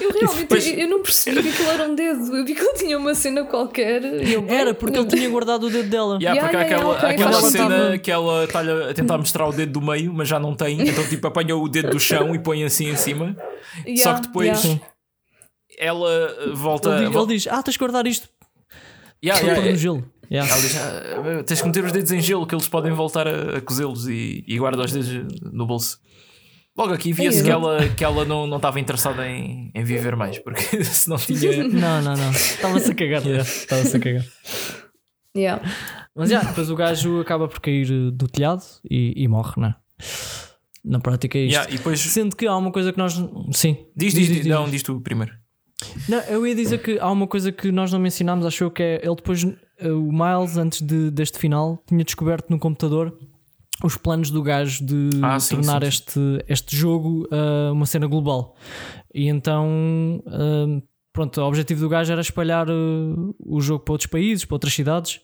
Eu 0.01 0.11
realmente 0.11 0.45
Pois- 0.47 0.65
eu, 0.67 0.73
eu 0.79 0.89
não 0.89 1.03
percebi 1.03 1.43
que 1.43 1.49
aquilo 1.49 1.69
era 1.69 1.83
um 1.87 1.93
dedo. 1.95 2.35
Eu 2.35 2.43
vi 2.45 2.55
que 2.55 2.61
ele 2.61 2.73
tinha 2.73 2.97
uma 2.97 3.13
cena 3.13 3.43
qualquer. 3.45 4.03
eu, 4.03 4.45
Era 4.47 4.73
porque 4.73 4.97
ele 4.97 5.07
tinha 5.07 5.29
guardado 5.29 5.67
o 5.67 5.69
dedo 5.69 5.89
dela. 5.89 6.17
Yeah, 6.19 6.41
Yeah, 6.41 6.41
porque 6.41 6.57
há 6.57 6.59
yeah, 6.61 6.75
aquela, 6.75 7.11
yeah, 7.13 7.23
aquela 7.37 7.51
cena 7.51 7.79
sentido. 7.85 8.01
que 8.01 8.11
ela 8.11 8.43
está 8.45 8.61
a 8.89 8.93
tentar 8.95 9.17
mostrar 9.19 9.47
o 9.47 9.51
dedo 9.51 9.73
do 9.79 9.81
meio, 9.85 10.11
mas 10.11 10.27
já 10.27 10.39
não 10.39 10.55
tem, 10.55 10.81
então 10.81 11.07
tipo 11.07 11.27
apanha 11.27 11.55
o 11.55 11.67
dedo 11.69 11.91
do 11.91 11.99
chão 11.99 12.33
e 12.33 12.39
põe 12.39 12.63
assim 12.63 12.89
em 12.89 12.95
cima. 12.95 13.35
Só 13.37 13.87
Yeah, 13.87 14.15
que 14.21 14.27
depois 14.27 14.63
yeah. 14.63 14.81
ela 15.77 16.29
uh, 16.47 16.55
volta. 16.55 16.89
Ele, 16.97 17.05
diz, 17.09 17.15
ele 17.15 17.27
diz: 17.27 17.47
Ah, 17.47 17.61
tens 17.61 17.73
de 17.73 17.79
guardar 17.79 18.07
isto 18.07 18.27
Yeah, 19.23 19.41
yeah, 19.43 19.71
no 19.71 19.77
gelo. 19.77 20.11
Yeah. 20.31 20.51
Ela 20.51 20.61
diz: 20.61 20.75
"Ah, 20.77 21.43
tens 21.45 21.61
que 21.61 21.67
meter 21.67 21.83
os 21.83 21.91
dedos 21.91 22.11
em 22.11 22.21
gelo 22.21 22.45
que 22.47 22.55
eles 22.55 22.67
podem 22.67 22.91
voltar 22.91 23.27
a, 23.27 23.57
a 23.57 23.61
cozê-los 23.61 24.07
e, 24.07 24.43
e 24.47 24.57
guarda 24.57 24.83
os 24.83 24.91
dedos 24.91 25.35
no 25.53 25.65
bolso. 25.65 25.99
Logo 26.77 26.93
aqui 26.93 27.13
via-se 27.13 27.39
É, 27.39 27.43
que 27.43 27.49
ela, 27.49 27.89
que 27.89 28.03
ela 28.03 28.25
não, 28.25 28.45
não 28.45 28.57
estava 28.57 28.79
interessada 28.79 29.25
em, 29.29 29.71
em 29.73 29.83
viver 29.83 30.15
mais, 30.15 30.37
porque 30.39 30.61
se 30.83 31.09
não 31.09 31.17
tinha. 31.17 31.63
Não, 31.67 32.01
não, 32.01 32.17
não. 32.17 32.31
Estava-se 32.31 32.91
a 32.91 32.95
cagar. 32.95 33.21
yeah, 33.23 33.43
Estava-se 33.43 33.95
a 33.95 33.99
cagar. 33.99 34.25
Yeah. 35.35 35.61
Mas 36.15 36.29
já, 36.29 36.41
depois 36.43 36.69
o 36.69 36.75
gajo 36.75 37.19
acaba 37.21 37.47
por 37.47 37.59
cair 37.59 37.89
uh, 37.91 38.11
do 38.11 38.27
telhado 38.27 38.63
e, 38.89 39.13
e 39.15 39.27
morre, 39.27 39.53
não 39.57 39.67
é? 39.69 39.75
Na 40.83 40.99
prática 40.99 41.37
é 41.37 41.41
isto. 41.43 41.53
Yeah, 41.53 41.73
e 41.73 41.77
depois. 41.77 41.99
Sendo 41.99 42.35
que 42.35 42.45
há 42.45 42.55
uma 42.55 42.71
coisa 42.71 42.91
que 42.91 42.97
nós. 42.97 43.13
Sim. 43.51 43.77
Diz, 43.95 44.13
diz, 44.13 44.27
diz, 44.27 44.45
não, 44.45 44.69
diz 44.69 44.83
tu 44.83 44.99
primeiro. 45.01 45.33
Não, 46.07 46.19
eu 46.21 46.45
ia 46.47 46.55
dizer 46.55 46.77
que 46.79 46.97
há 46.99 47.09
uma 47.09 47.27
coisa 47.27 47.51
que 47.51 47.71
nós 47.71 47.91
não 47.91 47.99
mencionámos, 47.99 48.45
achou 48.45 48.71
que 48.71 48.81
é 48.81 49.01
ele 49.03 49.15
depois, 49.15 49.43
eh, 49.43 49.55
o 49.81 50.11
Miles, 50.11 50.57
antes 50.57 50.81
de, 50.81 51.11
deste 51.11 51.37
final, 51.37 51.81
tinha 51.87 52.03
descoberto 52.03 52.49
no 52.49 52.59
computador 52.59 53.17
os 53.83 53.97
planos 53.97 54.31
do 54.31 54.41
gajo 54.41 54.85
de 54.85 55.09
Ah, 55.21 55.39
sim, 55.39 55.55
tornar 55.55 55.83
sim, 55.83 55.91
sim. 55.91 55.97
Este, 55.97 56.45
este 56.47 56.75
jogo 56.75 57.27
eh, 57.31 57.71
uma 57.71 57.85
cena 57.85 58.07
global. 58.07 58.55
E 59.13 59.27
então, 59.27 60.23
eh, 60.27 60.81
pronto, 61.11 61.41
o 61.41 61.45
objetivo 61.45 61.81
do 61.81 61.89
gajo 61.89 62.11
era 62.11 62.21
espalhar 62.21 62.69
eh, 62.69 62.73
o 63.39 63.59
jogo 63.59 63.83
para 63.83 63.93
outros 63.93 64.09
países, 64.09 64.45
para 64.45 64.55
outras 64.55 64.73
cidades. 64.73 65.19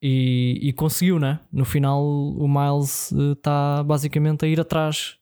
E, 0.00 0.60
e 0.62 0.72
conseguiu, 0.72 1.18
né? 1.18 1.40
No 1.52 1.64
final, 1.64 2.04
o 2.04 2.46
Miles 2.46 3.10
está 3.36 3.82
basicamente 3.82 4.44
a 4.44 4.48
ir 4.48 4.60
atrás 4.60 5.16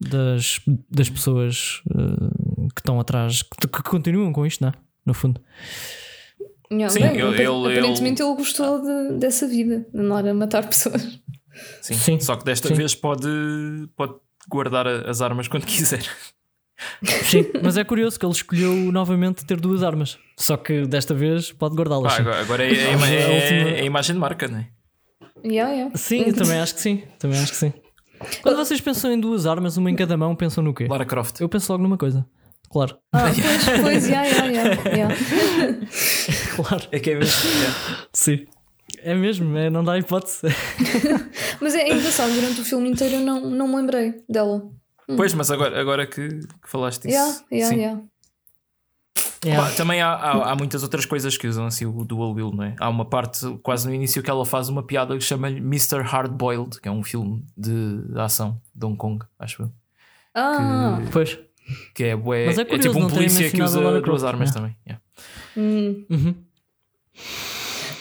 das, 0.00 0.60
das 0.88 1.10
pessoas 1.10 1.82
eh, 1.90 2.68
que 2.72 2.80
estão 2.80 3.00
atrás, 3.00 3.42
que, 3.42 3.66
que 3.66 3.82
continuam 3.82 4.32
com 4.32 4.46
isto, 4.46 4.64
né? 4.64 4.72
No 5.04 5.12
fundo. 5.12 5.40
Yeah, 6.70 6.90
Sim, 6.92 7.00
bem, 7.00 7.10
ele- 7.20 7.22
apa- 7.22 7.42
ele- 7.42 7.78
aparentemente 7.78 8.22
ele, 8.22 8.34
gostou 8.34 8.82
de- 8.82 9.18
dessa 9.18 9.46
vida, 9.46 9.86
de 9.92 10.00
andar 10.00 10.26
a 10.26 10.34
matar 10.34 10.66
pessoas. 10.66 11.20
Sim. 11.80 11.94
Sim. 11.94 12.20
Só 12.20 12.36
que 12.36 12.44
desta 12.44 12.68
Sim. 12.68 12.74
vez 12.74 12.94
pode, 12.94 13.28
pode 13.96 14.14
guardar 14.48 14.86
as 14.86 15.20
armas 15.20 15.48
quando 15.48 15.64
quiser. 15.64 16.02
Sim, 17.24 17.46
mas 17.62 17.76
é 17.78 17.84
curioso 17.84 18.18
que 18.18 18.26
ele 18.26 18.32
escolheu 18.32 18.72
novamente 18.92 19.46
ter 19.46 19.58
duas 19.60 19.82
armas. 19.82 20.18
Só 20.36 20.56
que 20.56 20.86
desta 20.86 21.14
vez 21.14 21.50
pode 21.52 21.74
guardá-las. 21.74 22.12
Sim. 22.14 22.20
agora 22.22 22.40
agora 22.40 22.64
é, 22.66 22.72
é, 22.72 22.92
é- 22.92 23.80
é 23.80 23.84
imagem 23.84 24.14
de 24.14 24.20
marca, 24.20 24.46
não 24.48 24.58
é? 24.58 24.68
Yeah, 25.44 25.72
yeah. 25.72 25.96
Sim, 25.96 26.24
eu 26.26 26.34
também 26.34 26.58
acho 26.58 26.74
que 26.74 26.80
sim. 26.80 27.02
Também 27.18 27.38
acho 27.38 27.52
que 27.52 27.58
sim. 27.58 27.72
Quando 28.42 28.56
vocês 28.56 28.80
pensam 28.80 29.12
em 29.12 29.20
duas 29.20 29.46
armas, 29.46 29.76
uma 29.76 29.90
em 29.90 29.94
cada 29.96 30.16
mão, 30.16 30.34
pensam 30.34 30.62
no 30.64 30.74
quê? 30.74 30.86
Lara 30.88 31.04
Croft. 31.04 31.40
Eu 31.40 31.48
penso 31.48 31.70
logo 31.72 31.82
numa 31.82 31.96
coisa. 31.98 32.26
Claro, 32.76 32.98
Ah, 33.10 33.30
pois, 33.32 33.80
pois, 33.80 34.06
yeah, 34.06 34.28
yeah, 34.28 34.68
yeah, 34.68 34.90
yeah. 34.90 35.14
claro. 36.56 36.82
É 36.92 37.00
que 37.00 37.10
é 37.12 37.14
mesmo. 37.14 37.50
Sim. 38.12 38.46
É 38.98 39.14
mesmo, 39.14 39.56
é, 39.56 39.70
não 39.70 39.82
dá 39.82 39.98
hipótese. 39.98 40.42
Mas 41.58 41.74
é, 41.74 41.88
é 41.88 41.94
engraçado, 41.96 42.34
durante 42.34 42.60
o 42.60 42.64
filme 42.66 42.90
inteiro 42.90 43.14
eu 43.14 43.20
não, 43.20 43.40
não 43.48 43.66
me 43.66 43.76
lembrei 43.76 44.22
dela. 44.28 44.62
Pois, 45.16 45.32
mas 45.32 45.50
agora, 45.50 45.80
agora 45.80 46.06
que, 46.06 46.28
que 46.28 46.68
falaste 46.68 47.04
disso. 47.04 47.14
Yeah, 47.14 47.38
yeah, 47.50 47.74
sim. 47.74 47.80
yeah. 47.80 48.02
Yeah. 49.42 49.70
Pá, 49.70 49.74
também 49.74 50.02
há, 50.02 50.08
há, 50.12 50.50
há 50.50 50.54
muitas 50.56 50.82
outras 50.82 51.06
coisas 51.06 51.38
que 51.38 51.46
usam 51.46 51.64
assim 51.64 51.86
o 51.86 52.04
dual 52.04 52.34
wheel, 52.34 52.50
não 52.52 52.64
é? 52.64 52.74
Há 52.78 52.90
uma 52.90 53.06
parte 53.06 53.46
quase 53.62 53.88
no 53.88 53.94
início 53.94 54.22
que 54.22 54.28
ela 54.28 54.44
faz 54.44 54.68
uma 54.68 54.82
piada 54.82 55.16
que 55.16 55.24
chama-lhe 55.24 55.58
Mr. 55.60 56.02
Hardboiled, 56.02 56.78
que 56.80 56.88
é 56.88 56.90
um 56.92 57.02
filme 57.02 57.42
de, 57.56 58.02
de 58.02 58.20
ação 58.20 58.60
de 58.74 58.84
Hong 58.84 58.96
Kong, 58.98 59.24
acho 59.38 59.62
eu. 59.62 59.72
Ah, 60.34 60.98
Pois. 61.10 61.38
Que 61.94 62.04
é, 62.04 62.16
bué- 62.16 62.46
Mas 62.46 62.58
é 62.58 62.62
é 62.62 62.64
curioso 62.64 62.88
tipo 62.88 63.04
um 63.04 63.08
polícia 63.08 63.50
que 63.50 63.62
usa 63.62 63.80
duas 63.80 64.02
Croft, 64.02 64.24
armas 64.24 64.48
né? 64.50 64.54
também. 64.54 64.76
yeah. 64.86 65.02
hum, 65.56 66.04
Uhum. 66.10 66.34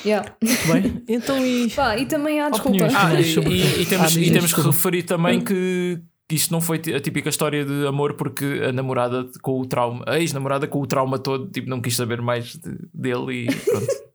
yeah. 0.06 0.36
Muito 0.42 0.68
bem. 0.74 1.04
Então 1.08 1.46
e. 1.46 1.70
Pá, 1.76 1.98
e 1.98 2.06
também 2.06 2.40
há, 2.42 2.50
desculpa. 2.50 2.86
Opiniões. 2.86 2.94
Ah, 2.96 3.14
e, 3.20 3.50
e- 3.50 3.82
e 3.82 3.86
temos, 3.86 4.16
Ah, 4.16 4.20
e 4.20 4.32
temos 4.32 4.54
que 4.54 4.62
referir 4.62 5.04
também 5.04 5.42
que, 5.42 6.00
que 6.28 6.36
isto 6.36 6.52
não 6.52 6.62
foi 6.62 6.78
a 6.96 7.00
típica 7.00 7.30
história 7.30 7.66
de 7.66 7.88
amor 7.88 8.14
porque 8.14 8.62
a 8.68 8.72
namorada 8.72 9.28
com 9.42 9.60
o 9.60 9.66
trauma, 9.66 10.04
a 10.08 10.20
ex-namorada 10.20 10.68
com 10.68 10.80
o 10.82 10.88
trauma 10.88 11.18
todo, 11.18 11.48
tipo, 11.50 11.70
não 11.70 11.82
quis 11.82 11.96
saber 11.96 12.22
mais 12.22 12.54
de- 12.56 12.78
dele 12.94 13.46
e 13.48 13.56
pronto. 13.56 13.88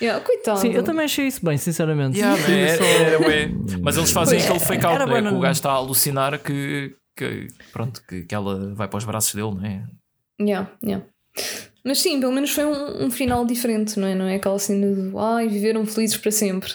Yeah, 0.00 0.22
coitado. 0.24 0.60
Sim, 0.60 0.68
eu 0.74 0.84
também 0.84 1.06
achei 1.06 1.26
isso 1.26 1.44
bem, 1.44 1.56
sinceramente. 1.56 2.16
Yeah, 2.16 2.40
é- 2.52 2.76
só- 2.76 2.84
é- 2.84 3.16
ué. 3.18 3.50
Mas 3.82 3.96
eles 3.96 4.12
fazem 4.12 4.38
Pois, 4.38 4.44
aquele 4.48 4.64
fake 4.64 4.84
out, 4.86 4.94
era 4.94 5.06
não 5.06 5.16
é? 5.16 5.20
bué 5.22 5.28
que 5.30 5.36
o 5.36 5.40
gajo 5.40 5.52
está 5.58 5.70
a 5.70 5.74
alucinar 5.74 6.38
que, 6.38 6.94
que, 7.18 7.48
pronto, 7.72 8.02
que, 8.08 8.22
que 8.22 8.34
ela 8.34 8.72
vai 8.74 8.88
para 8.88 8.98
os 8.98 9.04
braços 9.04 9.34
dele, 9.34 9.54
não 9.54 9.64
é? 9.64 9.84
Yeah, 10.40 10.70
yeah. 10.84 11.04
Mas 11.84 11.98
sim, 12.00 12.20
pelo 12.20 12.32
menos 12.32 12.50
foi 12.50 12.64
um, 12.64 13.06
um 13.06 13.10
final 13.10 13.44
diferente, 13.44 13.98
não 13.98 14.06
é? 14.06 14.14
Não 14.14 14.26
é 14.26 14.36
aquela 14.36 14.58
cena 14.58 14.86
de 14.94 15.16
ai, 15.16 15.48
viveram 15.48 15.84
felizes 15.86 16.16
para 16.16 16.30
sempre. 16.30 16.70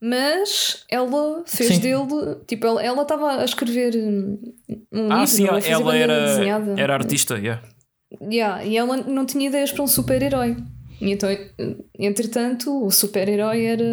Mas 0.00 0.84
ela 0.90 1.44
fez 1.46 1.76
Sim. 1.76 1.80
dele, 1.80 2.36
tipo, 2.46 2.66
ela 2.66 2.82
ela 2.82 3.02
estava 3.02 3.40
a 3.40 3.44
escrever 3.44 3.94
um 3.96 5.12
Ah, 5.12 5.20
livro, 5.20 5.26
sim, 5.28 5.46
ela 5.46 5.84
banda 5.84 5.96
era, 5.96 6.26
desenhada. 6.26 6.74
era 6.76 6.94
artista, 6.94 7.38
yeah. 7.38 7.62
Yeah, 8.20 8.64
e 8.64 8.76
ela 8.76 8.96
não 8.96 9.24
tinha 9.24 9.46
ideias 9.46 9.70
para 9.70 9.84
um 9.84 9.86
super-herói. 9.86 10.56
Então, 11.00 11.28
entretanto, 11.98 12.84
o 12.84 12.90
super-herói 12.90 13.64
era. 13.64 13.84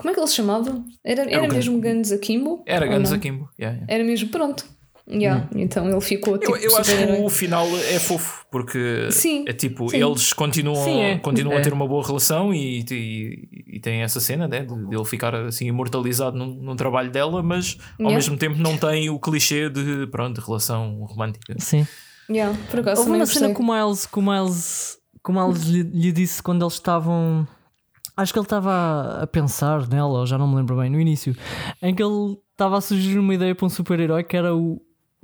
Como 0.00 0.10
é 0.10 0.14
que 0.14 0.20
ele 0.20 0.26
se 0.26 0.34
chamava? 0.34 0.82
Era, 1.04 1.22
era, 1.22 1.38
o 1.42 1.46
Guns- 1.46 1.52
mesmo 1.54 1.80
Guns 1.80 2.10
Akimbo? 2.12 2.62
Era 2.66 2.86
Guns? 2.86 3.12
Akimbo. 3.12 3.48
Yeah, 3.58 3.76
yeah. 3.78 3.94
Era 3.94 4.02
mesmo 4.04 4.28
pronto. 4.30 4.64
Yeah, 5.12 5.48
Então 5.56 5.90
ele 5.90 6.00
ficou 6.00 6.38
tipo. 6.38 6.54
Eu, 6.56 6.70
eu 6.70 6.76
acho 6.76 6.96
que 6.96 7.02
o 7.24 7.28
final 7.28 7.66
é 7.66 7.98
fofo, 7.98 8.46
porque 8.48 9.08
Sim, 9.10 9.44
é 9.48 9.52
tipo, 9.52 9.88
sim. 9.90 9.96
eles 10.00 10.32
continuam, 10.32 10.84
Sim, 10.84 11.00
é. 11.00 11.18
continuam 11.18 11.56
É. 11.56 11.60
a 11.60 11.62
ter 11.64 11.72
uma 11.72 11.88
boa 11.88 12.06
relação 12.06 12.54
e, 12.54 12.84
e, 12.88 13.48
e 13.76 13.80
tem 13.80 14.02
essa 14.02 14.20
cena 14.20 14.46
né, 14.46 14.60
de, 14.60 14.88
de 14.88 14.94
ele 14.94 15.04
ficar 15.04 15.34
assim 15.34 15.66
imortalizado 15.66 16.38
num, 16.38 16.46
num 16.54 16.76
trabalho 16.76 17.10
dela, 17.10 17.42
mas 17.42 17.76
ao 17.98 18.04
Yeah. 18.06 18.14
mesmo 18.14 18.36
tempo 18.36 18.56
não 18.58 18.76
tem 18.78 19.10
o 19.10 19.18
clichê 19.18 19.68
de 19.68 20.06
pronto, 20.12 20.40
relação 20.40 21.00
romântica. 21.00 21.56
Sim. 21.58 21.84
Yeah, 22.30 22.56
por 22.70 22.78
acaso 22.78 23.00
Houve 23.00 23.12
uma 23.12 23.26
cena 23.26 23.52
que 23.52 23.60
o 23.60 23.64
Miles, 23.66 24.06
que 24.06 24.18
o 24.18 24.22
Miles, 24.22 24.96
que 25.24 25.30
o 25.32 25.34
Miles 25.34 25.64
lhe, 25.64 25.82
lhe 25.82 26.12
disse 26.12 26.40
quando 26.40 26.62
eles 26.62 26.74
estavam. 26.74 27.48
Acho 28.16 28.32
que 28.32 28.38
ele 28.38 28.46
estava 28.46 29.20
a- 29.22 29.26
pensar 29.26 29.86
nela, 29.88 30.18
ou 30.20 30.26
já 30.26 30.36
não 30.36 30.46
me 30.48 30.56
lembro 30.56 30.76
bem, 30.76 30.90
no 30.90 31.00
início, 31.00 31.34
em 31.82 31.94
que 31.94 32.02
ele 32.02 32.36
estava 32.52 32.78
a 32.78 32.80
sugerir 32.80 33.18
uma 33.18 33.34
ideia 33.34 33.54
para 33.54 33.66
um 33.66 33.70
super-herói 33.70 34.22
que 34.24 34.36
era 34.36 34.54
o. 34.54 34.80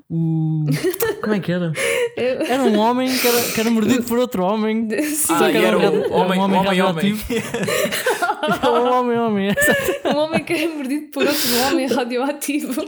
o 0.09 0.65
como 1.23 1.35
é 1.35 1.41
que 1.41 1.53
era? 1.53 1.73
Era 2.17 2.63
um 2.63 2.79
homem 2.79 3.09
que 3.15 3.27
era, 3.27 3.43
que 3.53 3.61
era 3.61 3.71
mordido 3.71 4.03
por 4.05 4.19
outro 4.19 4.43
homem. 4.45 4.89
Sim, 5.13 5.33
Ah, 5.35 5.39
Só 5.39 5.51
que 5.51 5.59
e 5.59 5.65
era 5.65 5.77
um 5.79 5.85
homem- 5.87 6.11
um 6.11 6.15
homem 6.15 6.41
homem- 6.41 6.63
radioativo. 6.63 7.25
Era 8.43 8.71
um 8.73 8.93
homem, 8.93 9.19
homem. 9.19 9.49
um 10.05 10.17
homem 10.17 10.45
que 10.45 10.53
é 10.53 10.69
mordido 10.69 11.09
por 11.09 11.27
outro 11.27 11.57
homem 11.69 11.87
radioativo. 11.87 12.83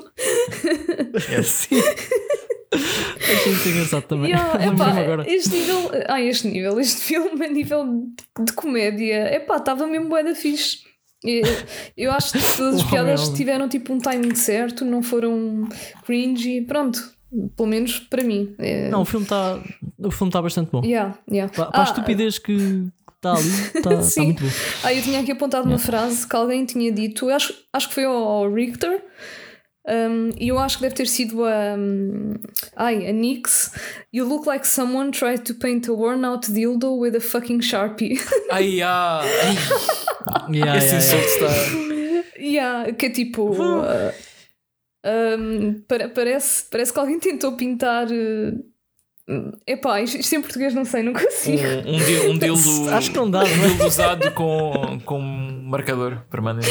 Sim. 1.43 1.81
Achei 2.73 3.53
isso 3.53 3.69
engraçado 3.71 4.03
também. 4.05 4.31
Yeah, 4.31 4.67
epá, 4.67 4.91
agora. 4.91 5.25
este 5.31 5.51
nível, 5.51 5.91
ah, 6.09 6.21
este 6.21 6.49
nível, 6.49 6.79
este 6.81 7.01
filme 7.01 7.45
a 7.45 7.49
nível 7.49 7.85
de, 8.39 8.45
de 8.45 8.53
comédia, 8.53 9.35
epá, 9.35 9.57
estava 9.57 9.87
mesmo 9.87 10.09
bué 10.09 10.23
da 10.23 10.35
fixe. 10.35 10.81
Eu 11.97 12.13
acho 12.13 12.33
que 12.33 12.57
todas 12.57 12.77
as 12.77 12.83
piadas 12.91 13.29
tiveram 13.31 13.69
tipo 13.69 13.93
um 13.93 13.99
timing 13.99 14.35
certo, 14.35 14.85
não 14.85 15.03
foram 15.03 15.67
cringy, 16.05 16.61
pronto, 16.63 17.01
pelo 17.57 17.69
menos 17.69 17.99
para 18.01 18.23
mim. 18.23 18.55
É, 18.59 18.89
Não, 18.91 19.03
o 19.03 19.05
filme 19.05 19.25
está 19.25 19.59
o 19.99 20.11
filme 20.11 20.33
tá 20.33 20.41
bastante 20.41 20.71
bom. 20.71 20.83
yeah, 20.85 21.19
yeah. 21.31 21.53
Para, 21.53 21.67
para 21.71 21.81
a 21.81 21.83
Ah, 21.83 21.85
estupidez 21.87 22.39
que 22.39 22.87
está 23.19 23.33
ali, 23.35 23.49
está 23.75 23.91
tá 23.91 24.03
Sim. 24.03 24.25
muito 24.27 24.43
bom. 24.45 24.51
Ah, 24.85 24.95
eu 24.95 25.03
tinha 25.03 25.21
aqui 25.21 25.33
apontado 25.33 25.69
uma 25.69 25.79
frase 25.79 26.27
que 26.27 26.35
alguém 26.37 26.65
tinha 26.65 26.91
dito, 26.93 27.29
eu 27.29 27.35
acho, 27.37 27.53
acho 27.73 27.89
que 27.89 27.95
foi 27.95 28.05
ao, 28.05 28.15
ao 28.17 28.53
Richter, 28.53 29.03
um, 29.91 30.31
e 30.39 30.49
eu 30.49 30.59
acho 30.59 30.77
que 30.77 30.83
deve 30.83 30.95
ter 30.95 31.07
sido 31.07 31.45
a. 31.47 31.75
um, 31.79 32.35
ai, 32.77 33.07
a 33.09 33.13
Nix. 33.13 33.73
You 34.13 34.27
look 34.29 34.47
like 34.47 34.67
someone 34.67 35.11
tried 35.13 35.45
to 35.45 35.55
paint 35.55 35.89
a 35.89 35.93
worn 35.95 36.27
out 36.27 36.47
dildo 36.53 36.99
with 36.99 37.17
a 37.17 37.21
fucking 37.21 37.61
sharpie. 37.63 38.19
Ai, 38.53 38.83
ah, 38.83 39.23
ai, 39.23 40.55
Yeah, 40.55 40.77
esse 40.77 40.95
yeah, 40.95 40.97
insulto 40.99 41.27
está. 41.27 42.39
yeah, 42.39 42.93
que 42.93 43.07
é 43.07 43.11
tipo. 43.11 43.51
uh, 43.51 44.13
um, 45.07 45.81
pare- 45.89 46.09
parece, 46.09 46.65
parece 46.71 46.93
que 46.93 46.99
alguém 47.01 47.19
tentou 47.19 47.53
pintar. 47.57 48.09
Uh, 48.09 48.63
epá, 49.67 50.01
isto, 50.01 50.35
em 50.35 50.41
português 50.41 50.75
não 50.75 50.85
sei, 50.85 51.03
não 51.03 51.13
consigo. 51.13 51.63
Um, 51.87 51.95
um, 51.95 51.99
dil- 51.99 52.31
um 52.31 52.39
dildo. 52.39 52.91
Acho 52.91 53.11
que 53.11 53.17
não 53.17 53.31
dá, 53.31 53.41
um 53.41 53.47
é? 53.47 53.69
dildo 53.69 53.85
usado 53.87 54.31
com, 54.33 55.01
com 55.05 55.19
um 55.21 55.63
marcador 55.65 56.23
permanente. 56.31 56.69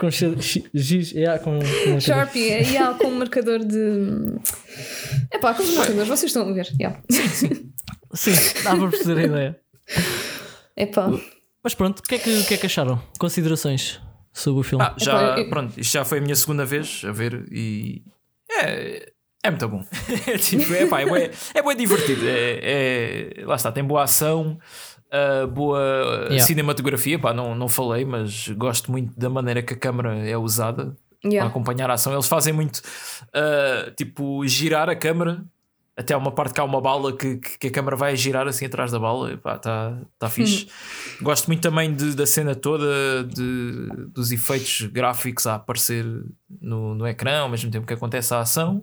Com 0.00 0.10
giz, 0.10 1.12
yeah, 1.12 1.42
com, 1.42 1.58
com 1.58 2.00
Sharpie, 2.00 2.50
é, 2.50 2.60
yeah, 2.62 2.94
com 2.98 3.06
um 3.06 3.18
marcador 3.18 3.60
de. 3.64 4.36
Epá, 5.32 5.54
com 5.54 5.62
os 5.62 5.74
marcadores, 5.74 6.08
vocês 6.08 6.24
estão 6.30 6.48
a 6.48 6.52
ver. 6.52 6.68
Yeah. 6.78 7.00
Sim, 8.12 8.32
dá 8.62 8.76
para 8.76 8.88
perceber 8.90 9.20
a 9.20 9.24
ideia. 9.24 9.60
Epá. 10.76 11.10
Mas 11.64 11.74
pronto, 11.74 12.00
o 12.00 12.02
que, 12.02 12.14
é 12.14 12.18
que, 12.18 12.44
que 12.44 12.54
é 12.54 12.56
que 12.58 12.66
acharam? 12.66 13.02
Considerações 13.18 14.00
sobre 14.32 14.60
o 14.60 14.62
filme? 14.62 14.84
Ah, 14.84 14.94
já, 14.98 15.12
Epá, 15.32 15.40
eu- 15.40 15.48
pronto, 15.48 15.80
isto 15.80 15.92
já 15.92 16.04
foi 16.04 16.18
a 16.18 16.20
minha 16.20 16.36
segunda 16.36 16.64
vez 16.64 17.02
a 17.06 17.12
ver 17.12 17.46
e 17.50 18.02
é, 18.50 19.12
é 19.46 19.50
muito 19.50 19.68
bom. 19.68 19.84
é, 20.26 20.36
tipo, 20.38 20.72
é, 20.74 20.86
pá, 20.86 21.00
é, 21.00 21.06
bué, 21.06 21.30
é 21.54 21.62
bué 21.62 21.74
divertido. 21.74 22.22
É, 22.26 22.60
é- 23.40 23.44
lá 23.44 23.54
está, 23.56 23.70
tem 23.72 23.84
boa 23.84 24.02
ação, 24.04 24.58
ah, 25.10 25.46
boa 25.46 25.78
Yeah. 26.26 26.40
cinematografia. 26.40 27.18
Pá, 27.18 27.32
não, 27.32 27.54
não 27.54 27.68
falei, 27.68 28.04
mas 28.04 28.48
gosto 28.48 28.90
muito 28.90 29.18
da 29.18 29.30
maneira 29.30 29.62
que 29.62 29.74
a 29.74 29.76
câmera 29.76 30.16
é 30.28 30.36
usada 30.36 30.96
para 31.22 31.30
Yeah. 31.30 31.48
acompanhar 31.50 31.90
a 31.90 31.94
ação. 31.94 32.12
Eles 32.12 32.26
fazem 32.28 32.52
muito 32.52 32.80
ah, 33.32 33.90
tipo 33.96 34.46
girar 34.46 34.88
a 34.88 34.96
câmera. 34.96 35.44
Até 35.98 36.14
uma 36.14 36.30
parte 36.30 36.52
que 36.52 36.60
há 36.60 36.64
uma 36.64 36.78
bala 36.78 37.16
que, 37.16 37.36
que, 37.38 37.68
a 37.68 37.70
câmera 37.70 37.96
vai 37.96 38.14
girar 38.16 38.46
assim 38.46 38.66
atrás 38.66 38.92
da 38.92 38.98
bala, 38.98 39.32
está 39.32 39.96
tá 40.18 40.28
fixe. 40.28 40.68
Gosto 41.22 41.46
muito 41.46 41.62
também 41.62 41.90
de- 41.94 42.14
da 42.14 42.26
cena 42.26 42.54
toda, 42.54 43.24
de, 43.24 43.88
dos 44.12 44.30
efeitos 44.30 44.82
gráficos 44.92 45.46
a 45.46 45.54
aparecer 45.54 46.04
no, 46.60 46.94
no 46.94 47.06
ecrã, 47.06 47.38
ao 47.38 47.48
mesmo 47.48 47.70
tempo 47.70 47.86
que 47.86 47.94
acontece 47.94 48.34
a 48.34 48.40
ação. 48.40 48.82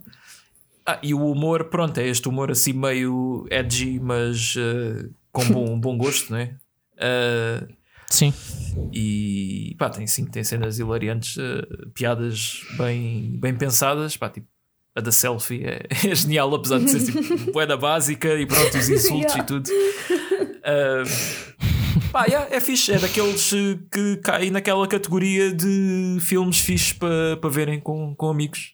Ah, 0.85 0.99
e 1.01 1.13
o 1.13 1.25
humor, 1.25 1.65
pronto, 1.65 1.97
é 1.99 2.07
este 2.07 2.27
humor 2.27 2.51
assim 2.51 2.73
meio 2.73 3.45
edgy, 3.49 3.99
mas 3.99 4.55
ah, 4.57 5.07
com 5.31 5.45
bom, 5.45 5.79
bom 5.79 5.97
gosto, 5.97 6.31
não 6.31 6.39
é? 6.39 6.55
Ah, 6.99 7.65
Sim. 8.09 8.33
e 8.93 9.75
pá, 9.79 9.89
tem 9.89 10.05
sim, 10.05 10.25
tem 10.25 10.43
cenas 10.43 10.77
hilariantes, 10.77 11.35
eh, 11.39 11.87
piadas 11.95 12.61
bem, 12.77 13.37
bem 13.39 13.55
pensadas, 13.55 14.15
pá, 14.15 14.29
tipo, 14.29 14.45
a 14.95 15.01
da 15.01 15.11
selfie 15.11 15.63
é, 15.65 15.87
é 16.07 16.13
genial, 16.13 16.53
apesar 16.53 16.77
de 16.79 16.89
ser 16.91 17.11
tipo 17.11 17.19
moeda 17.51 17.75
básica 17.75 18.35
e 18.35 18.45
pronto, 18.45 18.77
os 18.77 18.89
insultos 18.89 19.33
Yeah. 19.33 19.39
e 19.39 19.43
tudo. 19.45 19.69
Ah, 20.63 21.03
pá, 22.11 22.25
yeah, 22.25 22.55
é 22.55 22.59
fixe, 22.59 22.91
é 22.91 22.99
daqueles 22.99 23.51
que 23.91 24.17
caem 24.17 24.51
naquela 24.51 24.87
categoria 24.87 25.51
de 25.51 26.17
filmes 26.21 26.59
fixes 26.59 26.93
para 26.93 27.37
para 27.37 27.49
verem 27.49 27.79
com, 27.79 28.13
com 28.15 28.29
amigos. 28.29 28.72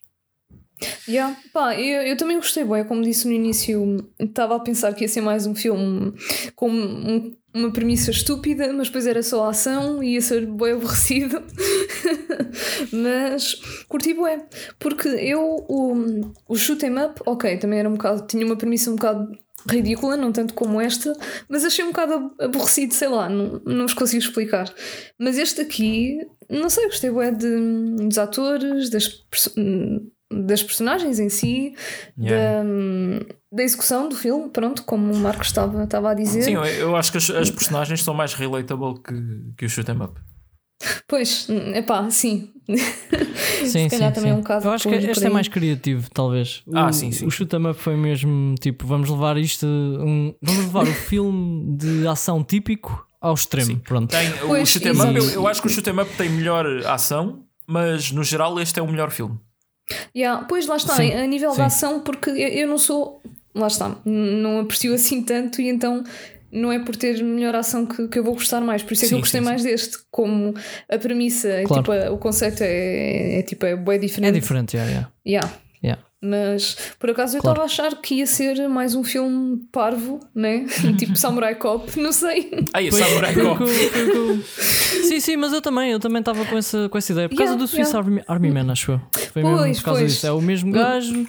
Yeah. 1.07 1.35
Pá, 1.53 1.75
eu, 1.79 2.01
eu 2.03 2.15
também 2.17 2.37
gostei, 2.37 2.63
bué, 2.63 2.83
como 2.83 3.01
disse 3.01 3.27
no 3.27 3.33
início, 3.33 3.97
estava 4.19 4.55
a 4.55 4.59
pensar 4.59 4.93
que 4.93 5.03
ia 5.03 5.07
ser 5.09 5.21
mais 5.21 5.45
um 5.45 5.53
filme 5.55 6.13
com 6.55 6.69
um- 6.69 7.35
uma 7.53 7.71
premissa 7.71 8.11
estúpida, 8.11 8.71
mas 8.73 8.87
depois 8.87 9.07
era 9.07 9.23
só 9.23 9.49
ação 9.49 10.03
e 10.03 10.13
ia 10.13 10.21
ser 10.21 10.45
bué 10.45 10.71
aborrecido. 10.73 11.41
mas 12.91 13.55
curti 13.87 14.13
bué, 14.13 14.45
porque 14.77 15.07
eu 15.07 15.65
o, 15.67 16.31
o 16.47 16.55
shoot 16.55 16.85
'em 16.85 16.97
up, 17.03 17.21
ok, 17.25 17.57
também 17.57 17.79
era 17.79 17.89
um 17.89 17.93
bocado, 17.93 18.25
tinha 18.27 18.45
uma 18.45 18.55
premissa 18.55 18.91
um 18.91 18.95
bocado 18.95 19.31
ridícula, 19.67 20.15
não 20.15 20.31
tanto 20.31 20.53
como 20.53 20.79
esta, 20.79 21.11
mas 21.49 21.65
achei 21.65 21.83
um 21.83 21.89
bocado 21.89 22.13
ab- 22.13 22.33
aborrecido, 22.39 22.93
sei 22.93 23.09
lá, 23.09 23.27
não, 23.27 23.59
não 23.65 23.85
vos 23.85 23.93
consigo 23.93 24.23
explicar. 24.23 24.73
Mas 25.17 25.37
este 25.37 25.59
aqui, 25.61 26.17
não 26.49 26.69
sei, 26.69 26.85
gostei 26.85 27.09
bué 27.09 27.31
de, 27.31 27.57
dos 28.07 28.17
atores, 28.17 28.89
das, 28.89 29.25
das 30.31 30.61
personagens 30.63 31.19
em 31.19 31.29
si, 31.29 31.75
Yeah. 32.17 32.63
da, 32.63 33.25
da 33.51 33.63
execução 33.63 34.07
do 34.09 34.15
filme, 34.15 34.49
pronto, 34.49 34.83
como 34.83 35.11
o 35.11 35.17
Marcos 35.17 35.47
estava, 35.47 35.83
estava 35.83 36.11
a 36.11 36.13
dizer. 36.13 36.43
Sim, 36.43 36.53
eu, 36.53 36.95
acho 36.95 37.11
que 37.11 37.17
as, 37.17 37.29
as 37.31 37.49
personagens 37.49 38.03
são 38.03 38.13
mais 38.13 38.33
relatable 38.33 39.01
que, 39.01 39.13
que 39.57 39.65
o 39.65 39.69
Shoot 39.69 39.89
'em 39.91 40.01
Up. 40.01 40.19
Pois, 41.07 41.47
é 41.49 41.81
pá, 41.81 42.09
sim. 42.09 42.51
Sim, 43.65 43.89
Se 43.89 43.89
calhar 43.89 44.09
sim, 44.09 44.15
também 44.15 44.31
é 44.31 44.33
sim. 44.33 44.39
um 44.39 44.41
bocado 44.41 44.65
Eu 44.67 44.71
acho 44.71 44.87
que 44.87 44.95
este 44.95 45.25
é 45.25 45.29
mais 45.29 45.47
criativo, 45.47 46.09
talvez. 46.13 46.61
O, 46.65 46.77
Ah, 46.77 46.91
sim, 46.93 47.11
sim. 47.11 47.25
O 47.25 47.31
shoot 47.31 47.53
'em 47.55 47.67
up 47.67 47.79
foi 47.79 47.97
mesmo 47.97 48.55
tipo, 48.61 48.85
vamos 48.87 49.09
levar 49.09 49.35
isto, 49.37 49.65
um, 49.65 50.33
vamos 50.41 50.65
levar 50.65 50.83
o 50.87 50.93
filme 50.93 51.75
de 51.75 52.07
ação 52.07 52.43
típico 52.43 53.05
ao 53.19 53.33
extremo. 53.33 53.79
Pronto. 53.79 54.11
Tem, 54.11 54.31
o 54.43 54.47
Pois, 54.47 54.69
shoot 54.69 54.87
'em 54.87 54.91
up, 54.91 55.15
eu, 55.15 55.29
eu 55.31 55.47
acho 55.47 55.59
que 55.61 55.67
o 55.67 55.69
shoot 55.69 55.89
'em 55.89 55.99
up 55.99 56.15
tem 56.15 56.29
melhor 56.29 56.65
ação, 56.85 57.43
mas 57.67 58.11
no 58.11 58.23
geral 58.23 58.57
este 58.59 58.79
é 58.79 58.83
o 58.83 58.87
melhor 58.87 59.09
filme. 59.11 59.37
Yeah, 60.15 60.45
pois 60.47 60.67
lá 60.67 60.77
está, 60.77 60.95
Sim, 60.95 61.13
a 61.13 61.25
nível 61.27 61.51
sim. 61.51 61.57
da 61.57 61.65
ação, 61.65 61.99
porque 62.01 62.29
eu, 62.29 62.35
eu 62.35 62.67
não 62.67 62.77
sou. 62.77 63.21
Lá 63.55 63.67
está, 63.67 63.95
não 64.05 64.59
aprecio 64.59 64.93
assim 64.93 65.23
tanto 65.23 65.59
e 65.61 65.67
então 65.69 66.03
não 66.51 66.71
é 66.71 66.79
por 66.79 66.95
ter 66.95 67.21
melhor 67.23 67.55
ação 67.55 67.85
que, 67.85 68.07
que 68.07 68.19
eu 68.19 68.23
vou 68.23 68.33
gostar 68.33 68.61
mais. 68.61 68.83
Por 68.83 68.93
isso 68.93 69.03
é 69.03 69.07
que 69.07 69.09
Sim, 69.09 69.15
eu 69.15 69.19
gostei 69.21 69.39
sim, 69.41 69.45
sim. 69.45 69.49
mais 69.51 69.63
deste. 69.63 69.97
Como 70.11 70.53
a 70.87 70.97
premissa, 70.97 71.47
é 71.49 71.63
Claro. 71.63 71.83
tipo, 71.83 72.13
o 72.13 72.17
conceito 72.17 72.61
é, 72.63 73.39
é, 73.39 73.41
tipo, 73.43 73.65
é 73.65 73.75
bem 73.75 73.95
É 73.95 73.97
diferente. 73.99 74.39
diferente, 74.39 74.75
yeah, 74.77 74.91
yeah. 74.91 75.11
Yeah. 75.27 75.53
Mas 76.21 76.75
por 76.99 77.09
acaso 77.11 77.37
eu 77.37 77.41
Claro. 77.41 77.63
estava 77.65 77.83
a 77.85 77.87
achar 77.89 78.01
que 78.01 78.15
ia 78.15 78.27
ser 78.27 78.67
mais 78.67 78.93
um 78.93 79.03
filme 79.05 79.61
parvo, 79.71 80.19
né? 80.35 80.65
tipo 80.99 81.15
Samurai 81.15 81.55
Cop, 81.55 81.97
não 81.97 82.11
sei. 82.11 82.51
Ai, 82.73 82.91
Foi- 82.91 82.99
Samurai 83.01 83.33
foi 83.33 83.43
o 83.45 83.55
Cop. 83.57 83.69
Sim, 85.09 85.19
sim, 85.21 85.37
mas 85.37 85.53
eu 85.53 85.61
também, 85.61 85.91
eu 85.91 85.99
também 85.99 86.19
estava 86.19 86.43
com 86.45 86.57
essa, 86.57 86.87
com 86.89 86.97
essa 86.97 87.11
ideia. 87.13 87.29
Por 87.29 87.35
causa 87.37 87.53
Yeah, 87.53 87.63
do 87.63 87.67
Swiss 87.67 87.87
yeah. 87.89 87.97
Army, 87.99 88.23
Army 88.27 88.51
Man, 88.51 88.71
acho 88.71 88.91
eu. 88.91 89.01
Foi 89.31 89.41
Pois, 89.41 89.61
mesmo 89.61 89.75
por 89.77 89.83
causa 89.85 89.99
pois. 90.01 90.11
disso. 90.13 90.27
É 90.27 90.31
o 90.31 90.41
mesmo 90.41 90.71
gajo, 90.73 91.25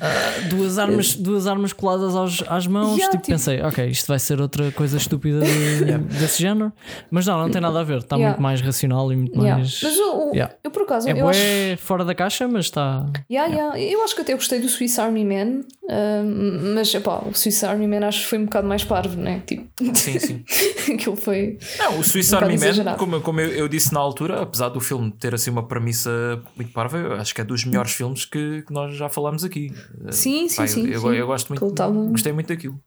ah, 0.00 0.48
duas, 0.48 0.78
armas, 0.78 1.14
duas 1.14 1.46
armas 1.46 1.72
coladas 1.72 2.14
aos, 2.16 2.42
às 2.48 2.66
mãos. 2.66 2.96
Yeah, 2.96 3.10
tipo, 3.10 3.22
tipo- 3.24 3.32
pensei, 3.32 3.60
ok, 3.62 3.86
isto 3.88 4.06
vai 4.06 4.18
ser 4.18 4.40
outra 4.40 4.70
coisa 4.72 4.96
estúpida 4.96 5.40
de- 5.40 5.98
desse 6.18 6.40
género. 6.42 6.72
Mas 7.10 7.26
não, 7.26 7.38
não 7.38 7.50
tem 7.50 7.60
nada 7.60 7.80
a 7.80 7.84
ver. 7.84 7.98
Está 7.98 8.16
Yeah. 8.16 8.30
muito 8.36 8.42
mais 8.42 8.60
racional 8.60 9.12
e 9.12 9.16
muito 9.16 9.34
Yeah. 9.36 9.56
mais. 9.56 9.80
Mas 9.82 9.96
o, 9.98 10.32
eu 10.64 10.70
por 10.70 10.82
acaso, 10.82 11.08
É 11.08 11.12
eu 11.20 11.28
acho. 11.28 11.40
fora 11.78 12.04
da 12.04 12.14
caixa, 12.14 12.46
mas 12.48 12.66
está. 12.66 13.06
Yeah, 13.30 13.52
yeah. 13.54 13.78
Eu 13.80 14.02
acho 14.04 14.14
que 14.14 14.22
até 14.22 14.34
gostei 14.34 14.60
do 14.60 14.68
Swiss 14.68 14.98
Army 14.98 15.24
Man, 15.24 15.62
ahm, 15.88 16.74
mas 16.74 16.92
epá, 16.94 17.22
o 17.26 17.34
Swiss 17.34 17.62
Army 17.64 17.86
Man 17.86 18.06
acho 18.06 18.20
que 18.22 18.26
foi 18.26 18.38
um 18.38 18.44
bocado 18.44 18.66
mais 18.66 18.84
parvo, 18.84 19.16
né? 19.20 19.42
Tipo, 19.46 19.68
Sim, 19.94 20.18
sim. 20.18 20.44
aquilo 20.94 21.16
foi. 21.16 21.58
Não, 21.78 21.98
o 21.98 22.04
Swiss 22.04 22.32
Um 22.32 22.36
Army 22.36 22.48
Man, 22.58 22.64
exagerado. 22.66 22.98
como, 22.98 23.20
como 23.20 23.40
eu, 23.40 23.48
eu 23.50 23.68
disse 23.68 23.92
na 23.92 24.00
altura, 24.00 24.40
apesar 24.42 24.68
do 24.70 24.80
filme 24.80 25.10
ter 25.12 25.34
assim 25.34 25.50
uma 25.50 25.62
premissa 25.66 26.10
muito 26.56 26.72
parva, 26.72 26.98
eu 26.98 27.12
acho 27.14 27.34
que 27.34 27.40
é 27.40 27.44
dos 27.44 27.64
melhores 27.64 27.92
filmes 27.92 28.24
que, 28.24 28.62
que 28.66 28.72
nós 28.72 28.94
já 28.96 29.08
falámos 29.08 29.44
aqui. 29.44 29.72
Sim, 30.10 30.48
sim, 30.48 30.56
Pá, 30.56 30.62
eu- 30.64 30.68
sim. 30.68 30.86
eu, 30.88 31.00
sim. 31.00 31.08
eu 31.14 31.26
gosto 31.26 31.48
muito, 31.48 31.74
tava- 31.74 31.92
gostei 32.06 32.32
muito 32.32 32.48
daquilo. 32.48 32.80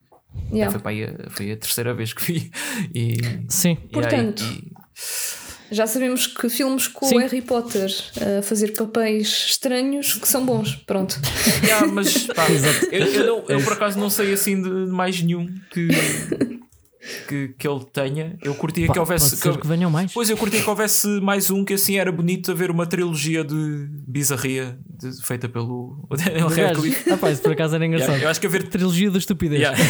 Yeah. 0.52 0.80
Foi, 0.80 1.04
a, 1.04 1.30
foi 1.30 1.52
a 1.52 1.58
terceira 1.58 1.94
vez 1.94 2.12
que 2.14 2.24
vi. 2.24 2.52
E, 2.94 3.18
Sim. 3.50 3.78
e 3.86 3.88
Portanto, 3.94 4.44
aí- 4.44 4.72
Já 5.72 5.88
sabemos 5.88 6.28
que 6.28 6.50
filmes 6.50 6.88
com 6.88 7.06
Sim. 7.08 7.16
o 7.16 7.20
Harry 7.20 7.42
Potter 7.42 7.90
a 8.40 8.42
fazer 8.44 8.74
papéis 8.74 9.28
estranhos 9.50 10.14
que 10.14 10.28
são 10.28 10.46
bons. 10.46 10.76
Pronto. 10.88 11.20
e- 11.64 11.66
Yeah, 11.68 11.88
mas 11.88 12.28
pá, 12.28 12.46
eu, 12.92 13.06
eu, 13.06 13.26
não- 13.28 13.46
eu 13.48 13.64
por 13.64 13.74
acaso 13.74 13.98
não 14.00 14.10
sei 14.10 14.34
assim 14.34 14.62
de 14.62 14.70
mais 14.70 15.22
nenhum 15.22 15.48
que, 15.72 15.88
que, 17.28 17.50
que 17.58 17.68
ele 17.68 17.84
tenha. 17.92 18.38
Eu 18.42 18.56
curtia 18.56 18.88
Pá, 18.88 18.94
que 18.94 19.00
houvesse. 19.00 19.30
pode 19.32 19.42
ser 19.42 19.52
que- 19.54 19.58
que 19.62 19.68
venham 19.68 19.90
mais. 19.92 20.14
Pois 20.14 20.30
eu 20.30 20.38
curtia 20.38 20.62
que 20.62 20.70
houvesse 20.70 21.08
mais 21.22 21.50
um 21.52 21.64
que 21.66 21.74
assim 21.74 21.98
era 21.98 22.12
bonito 22.12 22.52
a 22.52 22.54
ver 22.54 22.72
uma 22.72 22.86
trilogia 22.86 23.44
de 23.44 23.88
bizarria 24.08 24.78
de- 24.90 25.22
feita 25.26 25.48
pelo 25.50 26.08
Daniel. 26.10 26.48
Radcliffe. 26.48 27.10
Ah, 27.12 27.18
pá, 27.18 27.32
isso 27.32 27.42
por 27.42 27.52
acaso 27.52 27.76
era 27.76 27.86
engraçado. 27.86 28.10
Yeah, 28.12 28.26
eu 28.26 28.30
acho 28.32 28.40
que 28.40 28.48
a 28.48 28.50
ver. 28.50 28.68
Trilogia 28.70 29.12
da 29.12 29.18
estupidez. 29.18 29.60
Yeah. 29.62 29.78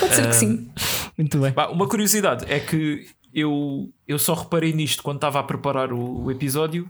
Pode 0.00 0.14
ser 0.14 0.22
Ah, 0.24 0.28
que 0.28 0.34
sim. 0.34 0.70
Muito 1.16 1.38
bem. 1.40 1.52
Pá, 1.52 1.68
uma 1.68 1.88
curiosidade 1.88 2.44
é 2.48 2.60
que 2.60 3.06
eu, 3.32 3.92
eu 4.06 4.18
só 4.18 4.34
reparei 4.34 4.72
nisto 4.72 5.02
quando 5.02 5.16
estava 5.16 5.40
a 5.40 5.42
preparar 5.42 5.92
o, 5.92 6.24
o 6.24 6.30
episódio. 6.30 6.88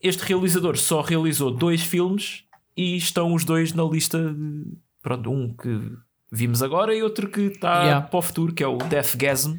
Este 0.00 0.20
realizador 0.24 0.76
só 0.76 1.00
realizou 1.00 1.50
dois 1.50 1.82
filmes 1.82 2.44
e 2.76 2.96
estão 2.96 3.32
os 3.34 3.44
dois 3.44 3.72
na 3.72 3.84
lista 3.84 4.18
de. 4.32 4.64
Pronto, 5.02 5.30
um 5.30 5.54
que 5.54 5.92
vimos 6.32 6.62
agora 6.62 6.94
e 6.94 7.02
outro 7.02 7.28
que 7.28 7.42
está 7.42 7.82
Yeah. 7.84 8.06
para 8.06 8.18
o 8.18 8.22
futuro, 8.22 8.52
que 8.54 8.62
é 8.64 8.66
o 8.66 8.78
Deathgasm. 8.78 9.56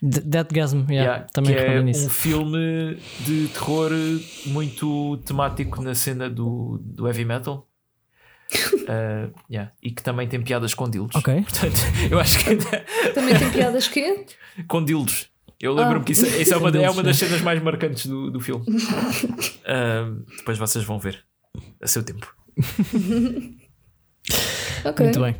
D- 0.00 0.20
Deathgasm, 0.20 0.80
yeah, 0.90 0.92
Yeah, 0.92 1.26
também 1.32 1.52
que 1.52 1.58
é 1.58 1.60
reparei 1.62 1.80
um 1.82 1.84
nisso. 1.84 2.10
filme 2.10 2.96
de 3.26 3.48
terror 3.48 3.90
muito 4.46 5.16
temático 5.24 5.82
na 5.82 5.94
cena 5.94 6.28
do, 6.30 6.78
do 6.82 7.06
heavy 7.06 7.24
metal. 7.24 7.68
Uh, 8.84 9.32
yeah, 9.50 9.72
E 9.82 9.90
que 9.90 10.02
também 10.02 10.28
tem 10.28 10.42
piadas 10.42 10.74
com 10.74 10.88
dildos. 10.88 11.16
Ok. 11.16 11.40
Portanto, 11.42 11.80
eu 12.10 12.20
acho 12.20 12.38
que 12.38 12.54
Também 13.14 13.34
tem 13.38 13.50
piadas 13.50 13.88
que 13.88 14.26
com 14.68 14.84
dildos. 14.84 15.30
Eu 15.58 15.72
lembro-me 15.72 16.00
Ah. 16.00 16.04
que 16.04 16.12
isso, 16.12 16.26
isso 16.26 16.52
é, 16.52 16.56
uma, 16.58 16.68
é 16.68 16.90
uma 16.90 17.02
das 17.02 17.16
cenas 17.16 17.40
mais 17.40 17.62
marcantes 17.62 18.04
do, 18.04 18.30
do 18.30 18.38
filme. 18.40 18.62
Uh, 18.68 20.22
depois 20.36 20.58
vocês 20.58 20.84
vão 20.84 20.98
ver 20.98 21.24
a 21.80 21.86
seu 21.86 22.02
tempo. 22.02 22.30
Ok. 24.84 25.06
Muito 25.06 25.20
bem. 25.20 25.36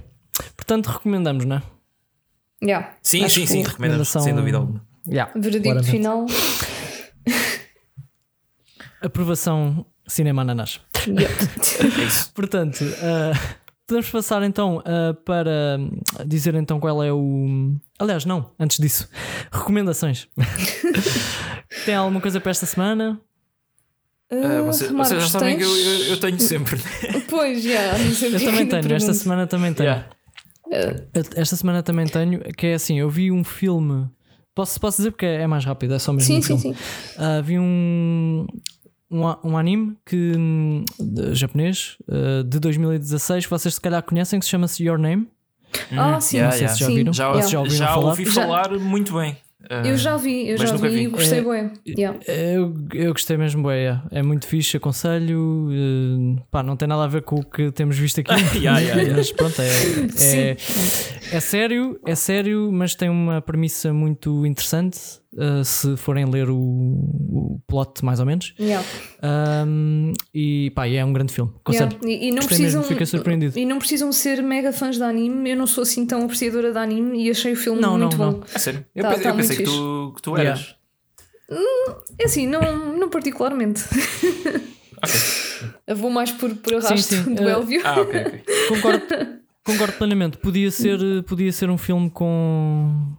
Portanto, 0.57 0.87
recomendamos, 0.87 1.45
não 1.45 1.57
é? 1.57 1.63
Yeah. 2.63 2.95
Sim, 3.03 3.25
Acho 3.25 3.35
sim, 3.35 3.47
sim, 3.47 3.63
recomendamos, 3.63 3.73
recomendação- 4.09 4.23
sem 4.23 4.35
dúvida 4.35 4.57
alguma. 4.59 4.85
Yeah, 5.07 5.31
Veredicto 5.35 5.63
claramente. 5.65 5.91
final. 5.91 6.27
Aprovação 9.03 9.85
Cinema 10.07 10.43
Ananás. 10.43 10.81
Yeah. 11.07 11.35
É 12.01 12.05
isso. 12.05 12.33
Portanto, 12.33 12.85
ah, 13.03 13.33
podemos 13.87 14.09
passar 14.11 14.43
então 14.43 14.83
ah, 14.85 15.15
para 15.25 15.79
dizer 16.27 16.55
então 16.55 16.81
qual 16.81 17.03
é 17.03 17.13
o. 17.13 17.77
Aliás, 17.99 18.25
não, 18.25 18.51
antes 18.59 18.79
disso, 18.79 19.09
recomendações. 19.53 20.29
Tem 21.85 21.95
alguma 21.95 22.21
coisa 22.21 22.41
para 22.41 22.51
esta 22.51 22.65
semana? 22.67 23.21
Uh, 24.33 24.37
Ah, 24.61 24.63
vocês, 24.63 24.91
Marcos, 24.91 25.09
vocês 25.13 25.23
já 25.25 25.39
sabem 25.39 25.59
que 25.59 25.65
eu, 25.65 25.77
eu, 25.77 25.99
eu 26.07 26.21
tenho 26.21 26.41
sempre. 26.41 26.81
Pois, 27.29 27.63
já. 27.63 27.95
sei 28.15 28.29
Eu 28.29 28.33
porque 28.33 28.45
também 28.47 28.67
tenho, 28.67 28.95
esta 28.95 29.13
semana 29.13 29.47
também 29.47 29.75
tenho. 29.75 29.89
Yeah. 29.91 30.09
Esta 31.37 31.57
semana 31.57 31.83
também 31.83 32.07
tenho, 32.07 32.41
que 32.57 32.67
é 32.69 32.75
assim, 32.75 32.99
eu 32.99 33.09
vi 33.11 33.31
um 33.33 33.45
filme. 33.45 34.09
Posso, 34.55 34.79
posso 34.81 34.99
dizer 34.99 35.11
porque 35.11 35.27
é 35.27 35.47
mais 35.47 35.65
rápido, 35.65 35.95
é 35.95 35.99
só 35.99 36.13
mesmo 36.13 36.27
Sim, 36.27 36.39
um 36.39 36.43
sim, 36.43 36.59
filme. 36.59 36.77
sim. 36.77 36.83
Ah, 37.19 37.41
vi 37.41 37.59
um, 37.59 38.47
um, 39.11 39.23
um 39.45 39.57
anime 39.59 39.97
que, 40.07 40.33
hum, 40.37 40.85
de- 41.01 41.35
japonês 41.35 41.97
ah, 42.09 42.43
de 42.47 42.61
2016 42.61 43.45
que 43.47 43.51
vocês 43.51 43.75
se 43.75 43.81
calhar 43.81 44.03
conhecem 44.03 44.39
que 44.39 44.45
se 44.45 44.51
chama-se 44.51 44.85
Your 44.85 44.99
Name. 44.99 45.27
Ah, 45.97 46.21
sim. 46.21 46.37
yeah, 46.37 46.53
se 46.57 46.61
já 46.81 46.87
Sim. 46.87 47.13
Já, 47.13 47.25
yeah. 47.33 47.47
já 47.49 47.59
ouviram 47.61 47.77
já 47.79 47.87
falar? 47.95 48.11
ouvi 48.11 48.25
Já. 48.27 48.33
falar 48.33 48.79
muito 48.79 49.13
bem. 49.15 49.37
Uh, 49.71 49.87
Eu 49.87 49.97
já 49.97 50.17
vi, 50.17 50.49
eu 50.49 50.59
já 50.59 50.77
vi 50.77 50.89
vi. 50.89 51.03
e 51.03 51.07
gostei 51.09 51.39
É- 51.39 51.43
bem. 51.43 51.71
Yeah. 51.87 52.19
Eu, 52.27 52.75
eu 52.93 53.13
gostei 53.13 53.37
mesmo, 53.37 53.63
bem, 53.67 53.87
é, 53.87 54.01
é 54.11 54.23
muito 54.23 54.47
fixe, 54.47 54.77
aconselho. 54.77 55.69
eh, 55.73 56.43
pá, 56.51 56.63
não 56.63 56.77
tem 56.77 56.87
nada 56.87 57.05
a 57.05 57.07
ver 57.07 57.23
com 57.23 57.37
o 57.37 57.45
que 57.45 57.71
temos 57.73 57.97
visto 57.99 58.21
aqui, 58.21 58.31
Yeah, 58.59 58.79
yeah, 58.81 59.01
yeah. 59.03 59.17
mas 59.17 59.31
pronto, 59.33 59.61
é, 59.63 59.69
é, 60.21 60.57
é 61.33 61.41
sério, 61.41 61.99
é 62.07 62.15
sério, 62.15 62.71
mas 62.73 62.95
tem 62.95 63.09
uma 63.09 63.41
premissa 63.41 63.93
muito 63.93 64.45
interessante. 64.47 64.99
Eh, 65.39 65.65
se 65.65 65.97
forem 65.97 66.25
ler 66.31 66.49
o, 66.51 66.57
o 66.57 67.61
plot, 67.67 68.05
mais 68.05 68.21
ou 68.21 68.27
menos, 68.27 68.55
Yeah. 68.59 68.87
Um, 69.67 70.13
e 70.35 70.71
pá, 70.75 70.87
e 70.89 70.97
é 70.97 71.05
um 71.05 71.13
grande 71.13 71.33
filme. 71.33 71.53
Yeah. 71.69 71.97
E, 72.05 72.29
e 72.29 72.31
não 72.31 72.37
Gostei 72.37 72.57
precisam, 72.59 72.81
mesmo, 72.81 72.93
fiquei 72.93 73.07
surpreendido. 73.07 73.59
E 73.59 73.65
não 73.65 73.79
precisam 73.79 74.13
ser 74.13 74.43
mega 74.43 74.73
fãs 74.73 74.97
de 74.97 75.03
anime. 75.03 75.51
Eu 75.51 75.57
não 75.57 75.67
sou 75.67 75.83
assim 75.83 76.05
tão 76.07 76.23
apreciadora 76.25 76.73
de 76.73 76.79
anime 76.79 77.25
e 77.27 77.31
achei 77.31 77.53
o 77.53 77.57
filme 77.57 77.81
Não, 77.81 77.99
muito 77.99 78.17
não, 78.17 78.33
bom. 78.33 78.39
não. 78.39 78.45
A 78.55 78.59
sério? 78.59 78.85
Eu, 78.95 79.03
Tá- 79.03 79.11
pensei, 79.11 79.23
tá 79.25 79.31
eu 79.31 79.37
pensei 79.37 79.57
muito 79.57 79.71
que, 79.71 79.77
tu, 79.77 80.13
que 80.17 80.23
tu 80.23 80.37
Yeah. 80.37 80.51
eras. 80.61 80.77
É 82.19 82.25
assim, 82.25 82.47
não, 82.47 82.97
não 82.97 83.09
particularmente. 83.09 83.83
Eu 85.87 85.97
vou 85.97 86.11
mais 86.11 86.31
por, 86.33 86.55
por 86.57 86.75
arrasto 86.75 86.99
sim, 87.15 87.35
do 87.35 87.47
eh, 87.49 87.53
Elvio. 87.53 87.81
Ah, 87.85 88.01
ok, 88.01 88.21
ok. 88.21 88.43
Concordo, 88.69 89.05
concordo 89.65 89.93
plenamente. 89.95 90.39
Podia 90.39 90.71
ser, 90.71 90.99
podia 91.25 91.53
ser 91.53 91.69
um 91.71 91.77
filme 91.79 92.09
com. 92.11 93.13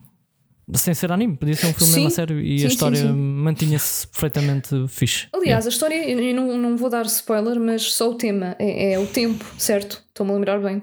Sem 0.74 0.94
ser 0.96 1.12
anime, 1.12 1.38
podia 1.38 1.56
ser 1.56 1.68
um 1.68 1.74
filme 1.74 1.86
Sim. 1.94 2.00
mesmo 2.00 2.08
a 2.08 2.12
sério 2.12 2.40
e 2.40 2.58
Sim, 2.60 2.66
a 2.66 2.68
história 2.70 3.06
mantinha-se 3.14 4.08
perfeitamente 4.08 4.70
fixe. 4.88 5.28
Aliás, 5.32 5.66
a 5.66 5.70
história, 5.70 6.10
eu 6.10 6.20
eu 6.20 6.36
não, 6.36 6.58
não 6.58 6.76
vou 6.78 6.90
dar 6.90 7.06
spoiler, 7.06 7.60
mas 7.60 7.94
só 7.94 8.10
o 8.10 8.16
tema 8.16 8.56
é, 8.58 8.94
é 8.94 9.00
o 9.00 9.06
tempo, 9.06 9.46
certo? 9.60 10.02
Estou-me 10.08 10.32
a 10.32 10.36
lembrar 10.36 10.60
bem. 10.60 10.82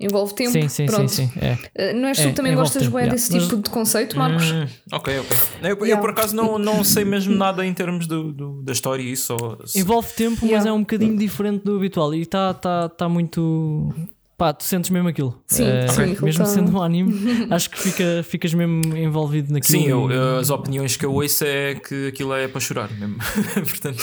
Envolve 0.00 0.34
tempo. 0.34 0.50
sim, 0.50 0.68
sim, 0.68 0.86
Pronto. 0.86 1.08
sim, 1.08 1.28
sim. 1.28 1.32
É. 1.40 1.56
Eh, 1.76 1.92
Não 1.92 2.08
és 2.08 2.18
tu 2.18 2.24
É, 2.24 2.26
que 2.30 2.32
também 2.34 2.52
envolve 2.52 2.66
gostas 2.68 2.82
tempo, 2.82 2.96
bem 2.96 3.04
yeah. 3.04 3.14
desse 3.14 3.32
Mas- 3.32 3.44
tipo 3.44 3.62
de 3.62 3.70
conceito, 3.70 4.18
Marcos? 4.18 4.50
Hum, 4.50 4.66
ok, 4.92 5.18
ok. 5.20 5.36
Eu, 5.62 5.68
eu, 5.68 5.84
Yeah. 5.86 6.00
por 6.00 6.10
acaso 6.10 6.34
não, 6.34 6.58
não 6.58 6.82
sei 6.82 7.04
mesmo 7.04 7.34
nada 7.36 7.64
em 7.64 7.72
termos 7.72 8.08
do, 8.08 8.32
do- 8.32 8.62
da 8.62 8.72
história 8.72 9.00
e 9.00 9.12
isso. 9.12 9.36
Só, 9.38 9.78
Envolve 9.78 10.12
tempo, 10.14 10.38
mas 10.42 10.50
Yeah. 10.50 10.70
é 10.70 10.72
um 10.72 10.80
bocadinho 10.80 11.16
diferente 11.16 11.62
do 11.64 11.76
habitual 11.76 12.12
e 12.12 12.22
está 12.22 12.52
tá, 12.52 12.88
tá 12.88 13.08
muito. 13.08 13.94
Pá, 14.36 14.52
tu 14.52 14.64
sentes 14.64 14.90
mesmo 14.90 15.08
aquilo. 15.08 15.40
Sim, 15.46 15.64
É, 15.64 15.86
sim, 15.86 16.16
mesmo 16.20 16.44
tá- 16.44 16.50
sendo 16.50 16.76
um 16.76 16.82
anime, 16.82 17.46
acho 17.54 17.70
que 17.70 17.78
fica, 17.78 18.22
ficas 18.24 18.52
mesmo 18.52 18.80
envolvido 18.96 19.52
naquilo. 19.52 19.80
Sim, 19.82 19.88
eu, 19.88 20.10
e- 20.10 20.14
eu- 20.14 20.38
as 20.38 20.50
opiniões 20.50 20.96
que 20.96 21.06
eu 21.06 21.12
ouço 21.14 21.44
é 21.44 21.76
que 21.76 22.08
aquilo 22.08 22.34
é 22.34 22.48
para 22.48 22.60
chorar 22.60 22.90
mesmo. 22.90 23.16
Portanto, 23.54 23.98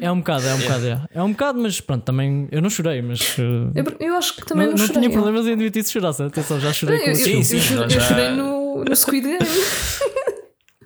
É 0.00 0.10
um 0.10 0.18
bocado, 0.18 0.46
é 0.48 0.54
um 0.54 0.58
bocado, 0.58 0.86
é. 0.88 1.04
É 1.14 1.22
um 1.22 1.30
bocado, 1.30 1.60
mas 1.60 1.80
pronto, 1.80 2.02
também. 2.02 2.48
Eu 2.50 2.60
não 2.60 2.68
chorei, 2.68 3.00
mas. 3.00 3.38
uh, 3.38 3.70
Eu, 3.74 3.84
eu 4.08 4.14
acho 4.16 4.34
que 4.36 4.44
também 4.44 4.66
não, 4.66 4.72
não, 4.72 4.78
não 4.80 4.86
chorei. 4.88 5.02
tinha 5.02 5.12
problemas 5.12 5.46
em 5.46 5.52
admitir 5.52 5.84
se 5.84 5.92
chorasse. 5.92 6.20
Atenção, 6.22 6.58
já 6.58 6.72
chorei 6.72 6.98
Eu, 6.98 7.04
com 7.04 7.10
eu. 7.10 7.14
Sim, 7.14 7.36
eu 7.38 7.42
sim, 7.44 7.60
chorei- 7.60 7.84
eu 7.84 7.90
já- 7.90 8.00
chorei 8.00 8.30
no, 8.30 8.84
no 8.84 8.96
Squid 8.96 9.24
Game. 9.24 9.38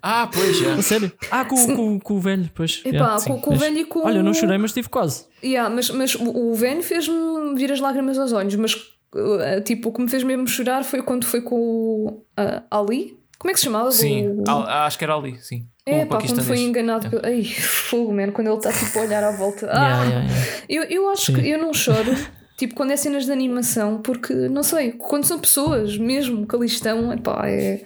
Ah, 0.06 0.28
pois 0.30 0.58
já. 0.58 0.74
A 0.74 0.82
sério? 0.82 1.10
Ah, 1.30 1.46
com, 1.46 1.56
com, 1.74 1.98
com 1.98 2.14
o 2.14 2.20
velho, 2.20 2.50
pois. 2.54 2.82
Epá, 2.84 2.88
yeah, 2.96 3.14
com, 3.14 3.20
sim, 3.20 3.40
com 3.40 3.54
o 3.54 3.56
velho 3.56 3.78
e 3.78 3.84
com 3.86 4.00
Olha, 4.06 4.18
eu 4.18 4.22
não 4.22 4.34
chorei, 4.34 4.58
mas 4.58 4.72
tive 4.72 4.88
quase. 4.90 5.24
Yeah, 5.42 5.74
mas, 5.74 5.88
mas 5.88 6.14
o, 6.14 6.50
o 6.50 6.54
velho 6.54 6.82
fez-me 6.82 7.54
vir 7.56 7.72
as 7.72 7.80
lágrimas 7.80 8.18
aos 8.18 8.32
olhos, 8.34 8.54
mas 8.56 8.74
uh, 8.74 9.60
tipo, 9.64 9.88
o 9.88 9.92
que 9.94 10.02
me 10.02 10.08
fez 10.10 10.22
mesmo 10.22 10.46
chorar 10.46 10.84
foi 10.84 11.00
quando 11.02 11.24
foi 11.24 11.40
com 11.40 11.56
o 11.56 12.08
uh, 12.38 12.62
Ali. 12.70 13.18
Como 13.38 13.50
é 13.50 13.54
que 13.54 13.58
se 13.60 13.64
chamava? 13.64 13.90
Sim, 13.92 14.28
O- 14.28 14.44
ah, 14.46 14.84
acho 14.86 14.98
que 14.98 15.04
era 15.04 15.14
ali, 15.14 15.38
sim. 15.40 15.66
É, 15.86 16.04
O 16.04 16.06
pá, 16.06 16.18
quando 16.18 16.42
foi 16.44 16.60
enganado. 16.60 17.08
pelo- 17.10 17.22
Ai, 17.24 17.42
fogo, 17.88 18.12
man, 18.14 18.30
quando 18.30 18.48
ele 18.48 18.56
está 18.56 18.72
tipo 18.72 18.98
a 18.98 19.02
olhar 19.02 19.24
à 19.24 19.32
volta. 19.32 19.68
Ah, 19.70 19.74
Yeah, 19.82 20.04
yeah, 20.04 20.26
yeah. 20.26 20.64
Eu, 20.68 20.82
eu 20.84 21.08
acho 21.10 21.26
Sim. 21.32 21.34
que 21.40 21.48
eu 21.48 21.58
não 21.58 21.72
choro, 21.74 22.14
tipo, 22.56 22.74
quando 22.74 22.90
é 22.92 22.96
cenas 22.96 23.24
de 23.26 23.32
animação, 23.32 23.98
porque, 24.02 24.32
não 24.48 24.62
sei, 24.62 24.92
quando 24.92 25.24
são 25.24 25.38
pessoas 25.38 25.96
mesmo 25.98 26.46
que 26.46 26.54
ali 26.56 26.66
estão, 26.66 27.12
epá, 27.12 27.42
é. 27.48 27.82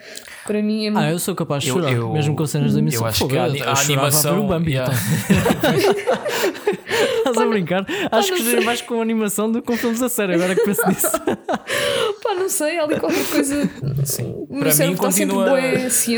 Para 0.47 0.63
mim 0.63 0.87
é. 0.87 0.93
Ah, 0.95 1.11
eu 1.11 1.19
sou 1.19 1.35
capaz 1.35 1.63
de 1.63 1.69
Eu- 1.71 1.75
chorar, 1.77 1.93
eu- 1.93 2.13
mesmo 2.13 2.35
com 2.35 2.47
cenas 2.47 2.75
da 2.75 2.81
missão. 2.83 3.03
eu 3.03 3.07
acho 3.07 3.19
Fogo, 3.19 3.31
que 3.33 3.39
a 3.39 3.49
eu- 3.49 3.55
eu 3.57 3.63
a 3.71 3.75
chorava 3.77 3.83
animação- 3.85 4.47
Bambi. 4.47 4.73
yeah. 4.73 4.95
então. 4.95 6.09
Estás 7.19 7.37
a 7.39 7.47
brincar? 7.47 7.87
Acho 8.11 8.35
que 8.35 8.61
mais 8.65 8.81
com 8.81 9.01
animação 9.03 9.53
do 9.53 9.61
que 9.61 9.67
com 9.67 9.77
filmes 9.77 10.01
a 10.01 10.09
sério, 10.09 10.35
agora 10.35 10.55
que 10.55 10.63
penso 10.65 10.87
nisso. 10.89 11.07
Pá, 12.29 12.35
não 12.35 12.49
sei, 12.49 12.79
há 12.79 12.85
ali 12.85 13.01
qualquer 13.01 13.25
coisa. 13.31 13.71
Sim. 14.05 14.47
Para 14.49 14.65
mim 14.65 14.71
sempre 14.71 14.97
continua, 14.97 15.47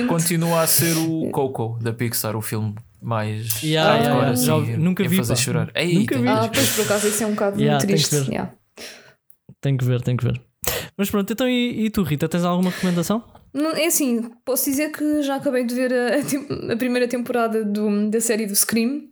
continua 0.09 0.63
a 0.63 0.67
ser 0.67 0.97
o 0.97 1.31
Coco 1.31 1.79
da 1.81 1.93
Pixar, 1.93 2.35
o 2.37 2.41
filme 2.43 2.75
mais 3.01 3.63
Yeah, 3.63 3.95
yeah, 3.97 4.15
hardcore, 4.27 4.45
yeah. 4.45 4.63
assim, 4.73 4.77
nunca 4.77 5.09
vi, 5.09 5.17
fazer 5.17 5.35
pá. 5.35 5.41
chorar. 5.41 5.71
Ei, 5.75 5.95
Nunca 5.95 6.15
tem- 6.15 6.23
vi. 6.25 6.29
Ah, 6.29 6.51
pois 6.53 6.69
por 6.71 6.85
acaso 6.85 7.09
isso 7.09 7.23
é 7.23 7.27
um 7.27 7.31
bocado 7.31 7.61
Yeah, 7.61 7.79
tem 7.87 7.95
que 7.97 8.03
triste. 8.09 8.25
ver. 8.25 8.33
yeah. 8.33 8.53
Tenho 9.61 9.79
que 9.79 9.85
ver, 9.85 10.03
tenho 10.03 10.17
que 10.17 10.25
ver. 10.25 10.41
Mas 10.97 11.11
pronto, 11.11 11.33
então 11.33 11.49
e, 11.49 11.87
e 11.87 11.91
tu, 11.91 12.03
Rita, 12.03 12.29
tens 12.29 12.45
alguma 12.45 12.71
recomendação? 12.71 13.23
Não, 13.55 13.71
é 13.71 13.87
assim, 13.87 14.31
posso 14.45 14.65
dizer 14.67 14.91
que 14.91 15.23
já 15.23 15.37
acabei 15.37 15.65
de 15.65 15.75
ver 15.75 15.93
a, 15.93 16.19
a 16.19 16.23
tem- 16.23 16.77
primeira 16.77 17.07
temporada 17.09 17.65
do- 17.65 18.11
da 18.11 18.21
série 18.21 18.47
do 18.47 18.55
Scream. 18.55 19.05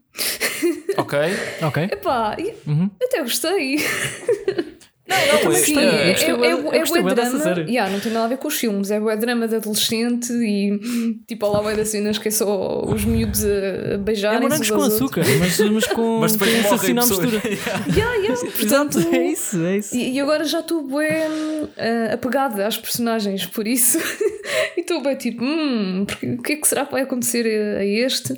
Ok. 0.97 1.19
Ok. 1.63 1.83
Epá, 1.93 2.37
Uhum. 2.67 2.91
até 3.03 3.23
gostei. 3.23 3.79
Não, 5.09 5.53
Sim, 5.55 5.79
é- 5.79 5.83
é, 5.83 6.09
eu 6.09 6.13
gostei 6.13 6.31
é, 6.31 6.37
bué- 6.37 6.47
é, 6.47 6.51
é 6.51 6.85
bué 6.85 7.03
bué 7.03 7.15
drama. 7.15 7.61
Yeah, 7.67 7.91
não 7.91 7.99
tem 8.01 8.13
nada 8.13 8.27
a 8.27 8.29
ver 8.29 8.37
com 8.39 8.49
os 8.49 8.55
filmes, 8.59 8.91
é 8.91 9.01
bué 9.01 9.17
drama 9.17 9.49
de 9.49 9.57
adolescente 9.57 10.31
e 10.33 11.19
tipo, 11.27 11.47
ao 11.47 11.53
lá 11.55 11.61
vai 11.63 11.75
das 11.77 11.89
cenas 11.89 12.19
que 12.19 12.29
é 12.29 12.31
só 12.31 12.83
os 12.85 13.05
miúdos 13.07 13.43
a, 13.45 13.49
a 13.49 13.51
É 13.95 13.97
beijarem 13.99 14.41
morangos 14.41 14.71
com 14.71 14.83
açúcar, 14.83 15.25
mas, 15.41 15.59
mas 15.59 15.87
com, 15.87 16.19
Mas 16.21 16.33
depois 16.33 16.67
assassino 16.67 17.01
à 17.01 17.07
mistura. 17.07 17.41
Yeah, 17.97 18.15
yeah, 18.17 18.41
portanto, 18.51 18.99
é 19.13 19.27
isso, 19.33 19.65
é 19.65 19.79
isso. 19.79 19.97
E, 19.97 20.13
e 20.13 20.21
agora 20.21 20.45
já 20.45 20.61
estou 20.61 20.83
bem 20.87 20.97
uh, 20.99 22.13
apegada 22.13 22.67
às 22.67 22.77
personagens, 22.77 23.47
por 23.47 23.67
isso. 23.67 23.99
e 24.77 24.81
estou 24.81 25.03
bem 25.03 25.17
tipo, 25.17 25.43
hum, 25.43 26.05
porque- 26.07 26.27
o 26.33 26.43
que 26.43 26.53
é 26.53 26.57
que 26.57 26.69
será 26.69 26.85
que 26.85 26.93
vai 26.93 27.03
acontecer 27.03 27.47
a, 27.47 27.79
a 27.81 27.85
este? 27.85 28.35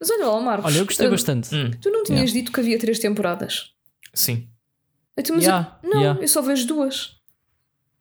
Mas 0.00 0.08
olha 0.10 0.26
lá, 0.26 0.40
Marcos. 0.40 0.72
Olha, 0.72 0.80
eu 0.80 0.86
gostei 0.86 1.06
uh, 1.06 1.10
bastante. 1.10 1.54
Hum, 1.54 1.70
Tu 1.80 1.90
não 1.90 2.02
tinhas 2.02 2.32
dito 2.32 2.50
que 2.50 2.60
havia 2.60 2.78
três 2.78 2.98
temporadas? 2.98 3.72
sim. 4.14 4.48
Então, 5.16 5.36
mas 5.36 5.44
Yeah, 5.44 5.78
eu, 5.82 5.90
não, 5.90 6.00
yeah. 6.00 6.20
eu 6.22 6.28
só 6.28 6.42
vejo 6.42 6.66
duas. 6.66 7.12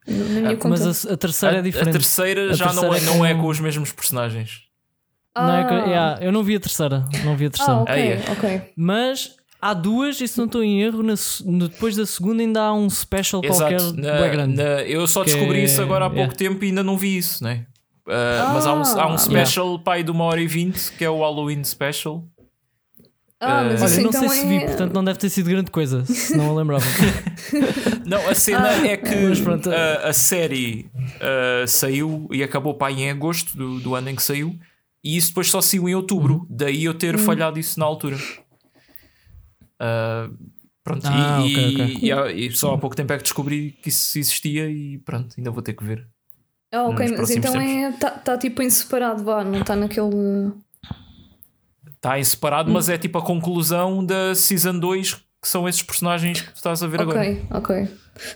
Na 0.07 0.16
na 0.18 0.24
minha 0.41 0.57
conta. 0.57 0.70
Mas 0.70 1.05
a, 1.05 1.14
a 1.14 1.18
terceira 1.18 1.55
a, 1.57 1.59
é 1.59 1.61
diferente. 1.61 1.89
a 1.89 1.91
terceira 1.93 2.51
A 2.51 2.53
já 2.53 2.74
não, 2.74 2.86
é, 2.86 2.89
terceira 2.89 3.11
é 3.14 3.18
não 3.18 3.26
é 3.26 3.34
com- 3.36 3.47
os 3.47 3.59
mesmos 3.59 3.91
personagens. 3.91 4.64
Não 5.36 5.55
é 5.55 5.64
que- 5.64 5.74
Ah. 5.74 5.86
yeah, 5.86 6.24
eu 6.26 6.32
não 6.32 6.43
vi 6.43 6.55
a 6.55 6.59
terceira, 6.59 7.05
não 7.24 7.36
vi 7.38 7.45
a 7.45 7.47
Ah, 7.47 7.51
terceira. 7.51 7.80
ok, 7.82 7.93
Aí 7.93 8.07
é. 8.09 8.24
ok. 8.32 8.74
Mas 8.76 9.36
há 9.61 9.74
duas, 9.74 10.20
e 10.22 10.28
se 10.28 10.38
não 10.38 10.45
estou 10.45 10.64
em 10.64 10.82
erro, 10.82 11.01
na 11.03 11.14
depois 11.68 11.95
da 11.95 12.05
segunda 12.05 12.41
ainda 12.43 12.61
há 12.61 12.74
um 12.74 12.89
special 12.89 13.41
qualquer 13.41 13.74
Exato. 13.76 13.95
Na- 13.99 14.18
bué 14.18 14.30
grande. 14.30 14.55
na- 14.57 14.84
eu 14.84 15.07
só 15.07 15.24
Que 15.24 15.32
descobri 15.34 15.61
é- 15.61 15.64
isso 15.64 15.82
agora 15.82 16.05
há 16.05 16.09
pouco 16.09 16.22
yeah. 16.34 16.36
tempo 16.38 16.64
e 16.64 16.68
ainda 16.68 16.84
não 16.84 16.97
vi 16.97 17.18
isso, 17.18 17.43
né? 17.43 17.66
Ah, 18.07 18.51
mas 18.53 18.66
há 18.68 18.74
um, 18.74 18.82
há 18.82 19.07
um 19.07 19.14
Ah. 19.14 19.18
special 19.18 19.80
pai 19.80 20.03
de 20.03 20.11
uma 20.11 20.26
hora 20.26 20.41
e 20.41 20.45
vinte 20.47 20.91
que 20.97 21.05
é 21.05 21.09
o 21.09 21.20
Halloween 21.22 21.64
Special. 21.64 22.24
Ah, 23.45 23.63
mas 23.63 23.81
Olha, 23.81 23.89
isso 23.91 24.01
não 24.01 24.09
então 24.09 24.21
sei 24.21 24.29
se 24.29 24.47
vi, 24.47 24.55
é... 24.57 24.65
portanto 24.67 24.93
não 24.93 25.03
deve 25.03 25.19
ter 25.19 25.29
sido 25.29 25.49
grande 25.49 25.69
coisa, 25.71 26.05
se 26.05 26.35
não 26.37 26.49
a 26.51 26.53
lembrava. 26.59 26.85
Não, 28.05 28.29
a 28.29 28.35
cena 28.35 28.69
é 28.87 28.97
que 28.97 29.15
Mas 29.15 29.39
pronto. 29.39 29.69
a, 29.71 30.09
a 30.09 30.13
série 30.13 30.87
ah, 31.21 31.65
saiu 31.67 32.27
e 32.31 32.43
acabou 32.43 32.73
pá, 32.73 32.91
em 32.91 33.09
agosto 33.09 33.55
do, 33.57 33.79
do 33.79 33.95
ano 33.95 34.09
em 34.09 34.15
que 34.15 34.21
saiu, 34.23 34.57
e 35.03 35.15
isso 35.17 35.27
depois 35.29 35.49
só 35.49 35.61
saiu 35.61 35.87
em 35.87 35.95
outubro. 35.95 36.39
Uhum. 36.39 36.47
Daí 36.49 36.83
eu 36.85 36.93
ter 36.93 37.17
falhado 37.17 37.57
isso 37.59 37.79
na 37.79 37.85
altura. 37.85 38.17
Ah, 39.79 40.29
pronto, 40.83 41.07
Ah, 41.07 41.39
e, 41.45 41.51
ok, 41.53 41.87
e- 42.01 42.13
ok. 42.13 42.35
e 42.35 42.47
e 42.47 42.51
só 42.51 42.73
há 42.73 42.77
pouco 42.77 42.95
tempo 42.95 43.13
é 43.13 43.17
que 43.17 43.23
descobri 43.23 43.71
que 43.81 43.89
isso 43.89 44.17
existia 44.17 44.69
e 44.69 44.97
pronto, 44.99 45.33
ainda 45.37 45.51
vou 45.51 45.61
ter 45.61 45.73
que 45.73 45.83
ver. 45.83 46.05
Ah, 46.71 46.83
ok, 46.83 47.07
mas 47.17 47.29
então 47.31 47.59
é. 47.59 47.89
Está 47.89 48.09
tá, 48.11 48.37
tipo 48.37 48.61
em 48.61 48.69
separado, 48.69 49.23
vá, 49.23 49.43
não 49.43 49.61
está 49.61 49.75
naquele. 49.75 50.51
Está 52.03 52.19
em 52.19 52.23
separado, 52.25 52.69
mas 52.69 52.89
é 52.89 52.97
tipo 52.97 53.17
a 53.17 53.21
conclusão 53.21 54.05
da 54.05 54.35
Season 54.35 54.77
2, 54.77 55.13
que 55.13 55.47
são 55.47 55.69
esses 55.69 55.81
personagens 55.81 56.41
que 56.41 56.51
tu 56.51 56.55
estás 56.57 56.83
a 56.83 56.87
ver 56.87 57.01
agora. 57.01 57.21
Ok, 57.21 57.41
ok. 57.49 57.87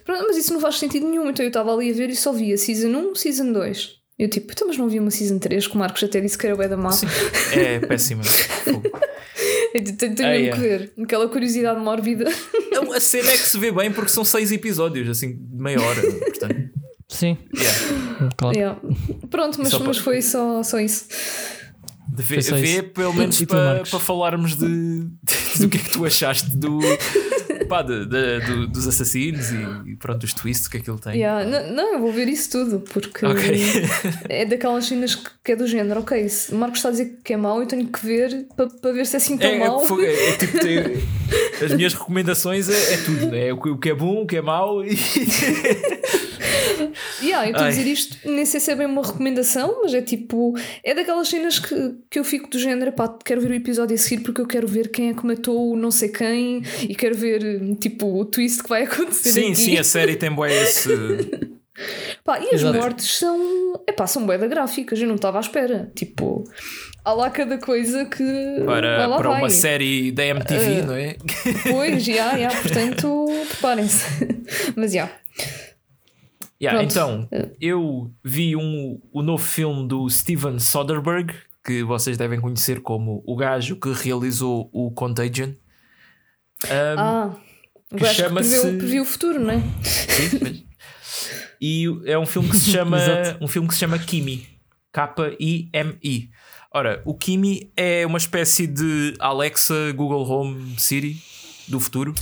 Pronto, 0.06 0.24
mas 0.26 0.38
isso 0.38 0.54
não 0.54 0.62
faz 0.62 0.80
sentido 0.80 1.06
nenhum. 1.06 1.30
Então 1.30 1.44
eu 1.44 1.50
estava 1.50 1.74
ali 1.74 1.92
a 1.92 1.94
ver 1.94 2.10
e 2.10 2.16
só 2.16 2.32
via 2.32 2.58
Season 2.58 2.88
1, 2.88 3.16
Season 3.16 3.52
2. 3.52 3.90
Eu 4.18 4.30
tipo, 4.30 4.52
então, 4.54 4.70
mas 4.70 4.78
não 4.78 4.86
havia 4.86 5.02
uma 5.02 5.12
Season 5.12 5.38
3 5.38 5.68
que 5.68 5.76
o 5.76 5.78
Marcos 5.78 6.02
até 6.02 6.22
disse 6.22 6.38
que 6.38 6.48
era 6.48 6.56
o 6.56 6.70
da 6.70 6.78
má. 6.78 6.92
Sim, 6.92 7.08
é 7.54 7.80
péssima. 7.80 8.24
Fogo. 8.24 8.84
Eu 9.74 9.84
tenho, 9.98 10.14
Ah, 10.14 10.30
mesmo 10.30 10.48
é. 10.48 10.52
que 10.52 10.60
ver. 10.60 10.94
Aquela 11.04 11.28
curiosidade 11.28 11.80
mórbida. 11.82 12.26
Não, 12.72 12.94
a 12.94 13.00
cena 13.02 13.30
é 13.30 13.38
que 13.38 13.48
se 13.50 13.60
vê 13.60 13.70
bem 13.72 13.92
porque 13.92 14.10
são 14.10 14.24
seis 14.24 14.50
episódios, 14.52 15.10
assim, 15.10 15.34
de 15.36 15.62
meia 15.62 15.80
hora. 15.82 16.02
Portanto, 16.02 16.56
Sim, 17.10 17.38
yeah. 17.54 18.30
claro. 18.38 18.58
Yeah. 18.58 18.80
Pronto, 19.30 19.60
mas, 19.60 19.70
Só 19.70 19.78
para- 19.78 19.88
mas 19.88 19.98
foi 19.98 20.22
só, 20.22 20.64
só 20.64 20.80
isso. 20.80 21.06
De 22.18 22.24
ver, 22.24 22.42
vê 22.42 22.82
pelo 22.84 23.14
menos 23.14 23.40
para 23.46 23.84
para 23.84 24.00
falarmos 24.00 24.56
de, 24.56 24.68
de- 24.68 25.60
do 25.60 25.70
que 25.70 25.78
é 25.78 25.80
que 25.80 25.90
tu 25.92 26.04
achaste 26.06 26.56
do, 26.58 26.80
pá, 27.70 27.82
de- 27.84 28.06
do- 28.06 28.68
dos 28.68 28.88
assassinos 28.88 29.52
e, 29.52 29.92
e 29.92 29.96
pronto, 29.96 30.24
os 30.24 30.34
twists 30.34 30.68
que 30.68 30.78
aquilo 30.78 30.98
tem. 30.98 31.14
Yeah. 31.20 31.46
Não, 31.46 31.72
não, 31.76 31.94
eu 31.94 32.00
vou 32.00 32.12
ver 32.12 32.28
isso 32.28 32.50
tudo, 32.52 32.80
porque 32.92 33.26
Ok. 33.26 33.62
é 34.30 34.46
daquelas 34.46 34.86
cenas 34.86 35.16
que, 35.44 35.52
é 35.52 35.56
do 35.56 35.68
género. 35.68 36.00
Ok, 36.00 36.28
se 36.28 36.52
o 36.54 36.58
Marcos 36.58 36.80
está 36.80 36.90
a 36.90 36.92
dizer 36.92 37.20
que 37.24 37.34
é 37.34 37.38
mau, 37.38 37.62
eu 37.62 37.68
tenho 37.68 37.88
que 37.88 38.06
ver 38.06 38.48
para 38.56 38.68
para 38.68 38.92
ver 38.94 39.06
se 39.06 39.16
é 39.16 39.18
assim 39.18 39.38
tão 39.38 39.48
É, 39.50 39.56
é, 39.56 39.60
mau. 39.68 39.86
fogo, 39.88 40.02
é, 40.02 40.30
é 40.30 40.38
tipo, 40.38 40.58
tem- 40.60 40.84
as 41.66 41.74
minhas 41.74 41.94
recomendações 41.94 42.70
é, 42.70 42.94
é 42.94 42.98
tudo, 42.98 43.28
né? 43.28 43.52
o, 43.54 43.62
que, 43.62 43.70
o 43.70 43.78
que 43.78 43.90
é 43.90 43.94
bom, 43.96 44.24
o 44.24 44.26
que 44.28 44.38
é 44.38 44.42
mau 44.42 44.84
e 44.84 44.96
Yeah, 47.22 47.46
eu 47.48 47.52
estou 47.52 47.64
a 47.64 47.68
Ai. 47.68 47.72
dizer 47.72 47.88
isto, 47.90 48.18
nem 48.30 48.46
sei 48.46 48.60
se 48.60 48.72
é 48.72 48.76
bem 48.76 48.86
uma 48.88 49.06
recomendação, 49.06 49.82
mas 49.84 49.94
é 49.94 50.02
tipo, 50.02 50.54
é 50.84 50.94
daquelas 50.94 51.28
cenas 51.28 51.60
que, 51.60 51.96
que 52.10 52.20
eu 52.20 52.24
fico 52.24 52.50
do 52.50 52.60
género, 52.60 52.92
pá, 52.92 53.08
quero 53.24 53.42
ver 53.42 53.52
o 53.52 53.56
episódio 53.56 53.96
a 53.96 53.98
seguir 53.98 54.22
porque 54.24 54.42
eu 54.42 54.48
quero 54.48 54.68
ver 54.68 54.90
quem 54.90 55.10
é 55.10 55.14
que 55.14 55.26
matou 55.26 55.72
o 55.72 55.76
não 55.76 55.92
sei 55.92 56.10
quem 56.10 56.62
e 56.82 56.96
quero 56.96 57.16
ver, 57.16 57.42
tipo, 57.80 58.20
o 58.20 58.26
twist 58.26 58.64
que 58.64 58.70
vai 58.70 58.84
acontecer. 58.88 59.32
sim, 59.32 59.46
aqui. 59.52 59.56
sim, 59.56 59.78
a 59.78 59.84
série 59.84 60.16
tem 60.16 60.32
bué 60.32 60.64
esse. 60.64 60.90
Pá, 62.24 62.40
e 62.40 62.48
as 62.48 62.54
Exato. 62.62 62.76
mortes 62.78 63.18
são, 63.20 63.84
é 63.86 63.92
pá, 63.92 64.08
são 64.08 64.26
bué 64.26 64.36
da 64.38 64.48
gráficas, 64.48 65.00
eu 65.00 65.08
não 65.08 65.14
estava 65.14 65.38
à 65.38 65.42
espera. 65.42 65.92
Tipo, 65.96 66.44
há 67.06 67.14
lá 67.14 67.30
cada 67.30 67.60
coisa 67.60 68.04
que 68.06 68.24
para, 68.66 69.08
para 69.08 69.30
vai. 69.30 69.42
uma 69.42 69.50
série 69.50 70.12
da 70.12 70.26
MTV, 70.26 70.82
Uh, 70.82 70.86
não 70.88 70.96
é? 70.96 71.16
Pois, 71.70 72.04
já, 72.04 72.36
já, 72.36 72.50
portanto, 72.50 73.26
preparem-se. 73.50 74.04
Mas 74.76 74.92
já. 74.92 75.04
Yeah, 75.04 75.12
Pronto. 76.60 76.84
então, 76.84 77.30
eu 77.62 78.12
vi 78.24 78.56
um, 78.56 79.00
o 79.12 79.22
novo 79.22 79.44
filme 79.44 79.88
do 79.88 80.10
Steven 80.10 80.58
Soderbergh, 80.60 81.34
que 81.66 81.84
vocês 81.84 82.18
devem 82.18 82.40
conhecer 82.40 82.82
como 82.82 83.22
o 83.26 83.36
gajo 83.36 83.76
que 83.76 83.92
realizou 83.92 84.70
o 84.74 84.90
Contagion. 84.92 85.50
Um, 86.66 86.70
Ah, 87.00 87.36
o 87.92 87.96
que 87.98 88.06
chama-se- 88.06 88.60
previu, 88.62 88.78
previu 88.80 89.04
o 89.04 89.06
futuro, 89.06 89.40
não 89.40 89.52
é? 89.52 89.62
sim, 89.84 90.40
mas- 90.42 90.64
E 91.62 91.86
é 92.06 92.18
um 92.20 92.26
filme 92.26 92.50
que 92.50 92.56
se 92.56 92.70
chama 92.72 93.00
um 93.42 93.48
filme 93.48 93.68
que 93.68 93.74
se 93.74 93.80
chama 93.80 93.98
Kimi. 93.98 94.48
K-I-M-I. 94.94 96.30
Ora, 96.74 97.02
o 97.06 97.14
Kimi 97.16 97.72
é 97.76 98.06
uma 98.06 98.18
espécie 98.18 98.68
de 98.68 99.14
Alexa 99.20 99.74
Google 99.96 100.24
Home 100.30 100.76
Siri 100.80 101.18
do 101.68 101.80
futuro. 101.80 102.14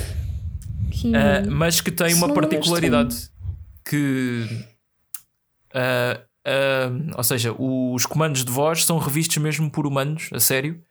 Uh, 1.03 1.51
mas 1.51 1.81
que 1.81 1.91
tem 1.91 2.07
Esse 2.07 2.15
uma 2.15 2.31
é 2.31 2.33
particularidade 2.33 3.29
que 3.85 4.47
uh, 5.75 6.21
uh, 6.45 7.13
ou 7.15 7.23
seja, 7.23 7.53
os 7.57 8.05
comandos 8.05 8.43
de 8.43 8.51
voz 8.51 8.83
são 8.83 8.97
revistos 8.97 9.37
mesmo 9.37 9.69
por 9.69 9.85
humanos, 9.85 10.29
a 10.33 10.39
sério. 10.39 10.81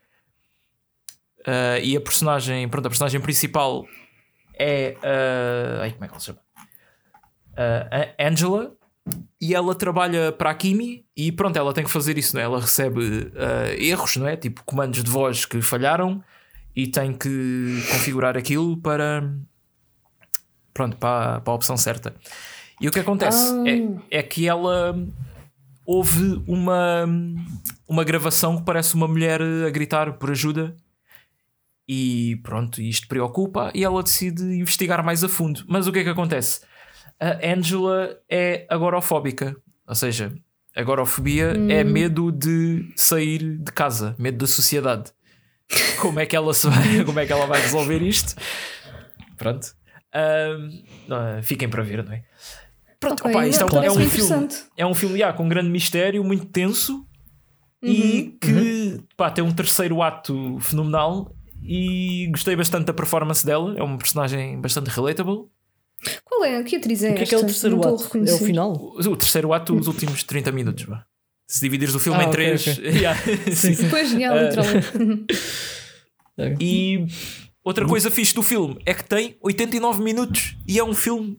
Uh, 1.40 1.78
e 1.82 1.96
a 1.96 2.00
personagem, 2.00 2.68
pronto, 2.68 2.86
a 2.86 2.88
personagem 2.88 3.20
principal 3.20 3.86
é 4.58 4.96
ai, 5.80 5.92
como 5.92 6.04
é 6.04 6.08
que 6.08 6.14
ela 6.14 6.20
se 6.20 6.26
chama? 6.26 6.40
Angela 8.18 8.72
e 9.40 9.54
ela 9.54 9.74
trabalha 9.74 10.32
para 10.32 10.50
a 10.50 10.54
Kimi 10.54 11.04
e 11.14 11.30
pronto, 11.30 11.56
ela 11.58 11.74
tem 11.74 11.84
que 11.84 11.90
fazer 11.90 12.16
isso, 12.16 12.34
não 12.34 12.40
é? 12.40 12.44
Ela 12.44 12.60
recebe 12.60 13.32
erros, 13.78 14.16
não 14.16 14.26
é? 14.26 14.36
Tipo 14.36 14.62
comandos 14.64 15.02
de 15.02 15.10
voz 15.10 15.44
que 15.44 15.60
falharam 15.60 16.22
e 16.74 16.86
tem 16.86 17.12
que 17.12 17.82
configurar 17.90 18.38
aquilo 18.38 18.76
para 18.78 19.28
pronto, 20.72 20.96
para, 20.96 21.40
para 21.40 21.52
a 21.52 21.56
opção 21.56 21.76
certa. 21.76 22.14
E 22.84 22.88
o 22.88 22.90
que 22.92 22.98
acontece 23.00 23.50
Ah. 23.50 23.64
é, 24.10 24.18
é 24.18 24.22
que 24.22 24.46
ela 24.46 24.94
houve 25.86 26.42
uma, 26.46 27.06
uma 27.88 28.04
gravação 28.04 28.58
que 28.58 28.64
parece 28.64 28.94
uma 28.94 29.08
mulher 29.08 29.40
a 29.40 29.70
gritar 29.70 30.12
por 30.18 30.30
ajuda. 30.30 30.76
E 31.88 32.36
pronto, 32.42 32.82
isto 32.82 33.08
preocupa 33.08 33.70
e 33.74 33.82
ela 33.84 34.02
decide 34.02 34.42
investigar 34.42 35.02
mais 35.02 35.24
a 35.24 35.28
fundo. 35.30 35.64
Mas 35.66 35.86
o 35.86 35.92
que 35.92 36.00
é 36.00 36.04
que 36.04 36.10
acontece? 36.10 36.60
A 37.18 37.54
Angela 37.54 38.18
é 38.28 38.66
agorafóbica, 38.68 39.56
ou 39.86 39.94
seja, 39.94 40.34
agorafobia 40.76 41.54
é 41.70 41.82
medo 41.84 42.30
de 42.30 42.92
sair 42.96 43.56
de 43.58 43.72
casa, 43.72 44.14
medo 44.18 44.36
da 44.38 44.46
sociedade. 44.46 45.10
Como 46.00 46.20
é 46.20 46.26
que 46.26 46.36
ela 46.36 46.52
se 46.52 46.68
vai, 46.68 47.02
como 47.04 47.18
é 47.18 47.24
que 47.24 47.32
ela 47.32 47.46
vai 47.46 47.62
resolver 47.62 48.02
isto? 48.02 48.34
Pronto. 49.38 49.68
Não, 51.08 51.42
fiquem 51.42 51.68
para 51.68 51.82
ver, 51.82 52.04
não 52.04 52.12
é? 52.12 52.22
Pronto, 53.04 53.20
Ok, 53.20 53.30
opa, 53.30 53.46
isto 53.48 53.62
é 53.62 53.64
um- 53.66 53.82
é, 53.82 53.90
um 53.90 53.94
filme, 53.94 54.06
interessante. 54.06 54.56
é 54.76 54.86
um 54.86 54.94
filme 54.94 55.18
já, 55.18 55.32
com 55.32 55.44
um 55.44 55.48
grande 55.48 55.68
mistério, 55.70 56.22
muito 56.24 56.46
tenso 56.46 57.06
e 57.82 58.36
que 58.40 59.00
pá, 59.16 59.30
tem 59.30 59.44
um 59.44 59.52
terceiro 59.52 60.00
ato 60.02 60.58
fenomenal. 60.60 61.34
E 61.66 62.26
gostei 62.30 62.54
bastante 62.56 62.84
da 62.86 62.92
performance 62.92 63.44
dela. 63.44 63.74
É 63.78 63.82
uma 63.82 63.96
personagem 63.96 64.60
bastante 64.60 64.88
relatable. 64.90 65.46
Qual 66.22 66.44
é? 66.44 66.62
Que 66.62 66.76
atriz 66.76 67.02
é 67.02 67.12
O 67.12 67.14
que 67.14 67.22
é 67.22 67.26
que 67.26 67.34
é 67.34 67.38
terceiro 67.40 67.76
Não 67.76 67.94
ato? 67.94 68.18
É 68.26 68.34
o 68.34 68.38
final? 68.38 68.72
O, 68.72 68.98
o 69.00 69.16
terceiro 69.16 69.50
ato, 69.52 69.74
os 69.74 69.86
últimos 69.86 70.22
30 70.22 70.52
minutos. 70.52 70.86
Se 71.46 71.60
dividires 71.62 71.94
o 71.94 71.98
filme 72.00 72.18
Ah, 72.18 72.24
em 72.24 72.26
ok, 72.28 72.32
três. 72.32 72.66
ok. 72.68 72.84
yeah, 73.00 73.18
sim. 73.54 73.74
sim. 73.74 73.88
Pois, 73.88 74.12
Ah. 74.12 74.16
literalmente. 74.42 75.26
E 76.60 77.06
outra 77.62 77.86
coisa 77.86 78.10
fixe 78.10 78.34
do 78.34 78.42
filme 78.42 78.76
é 78.84 78.92
que 78.92 79.04
tem 79.04 79.36
89 79.40 80.02
minutos 80.02 80.56
e 80.66 80.78
é 80.78 80.84
um 80.84 80.94
filme 80.94 81.38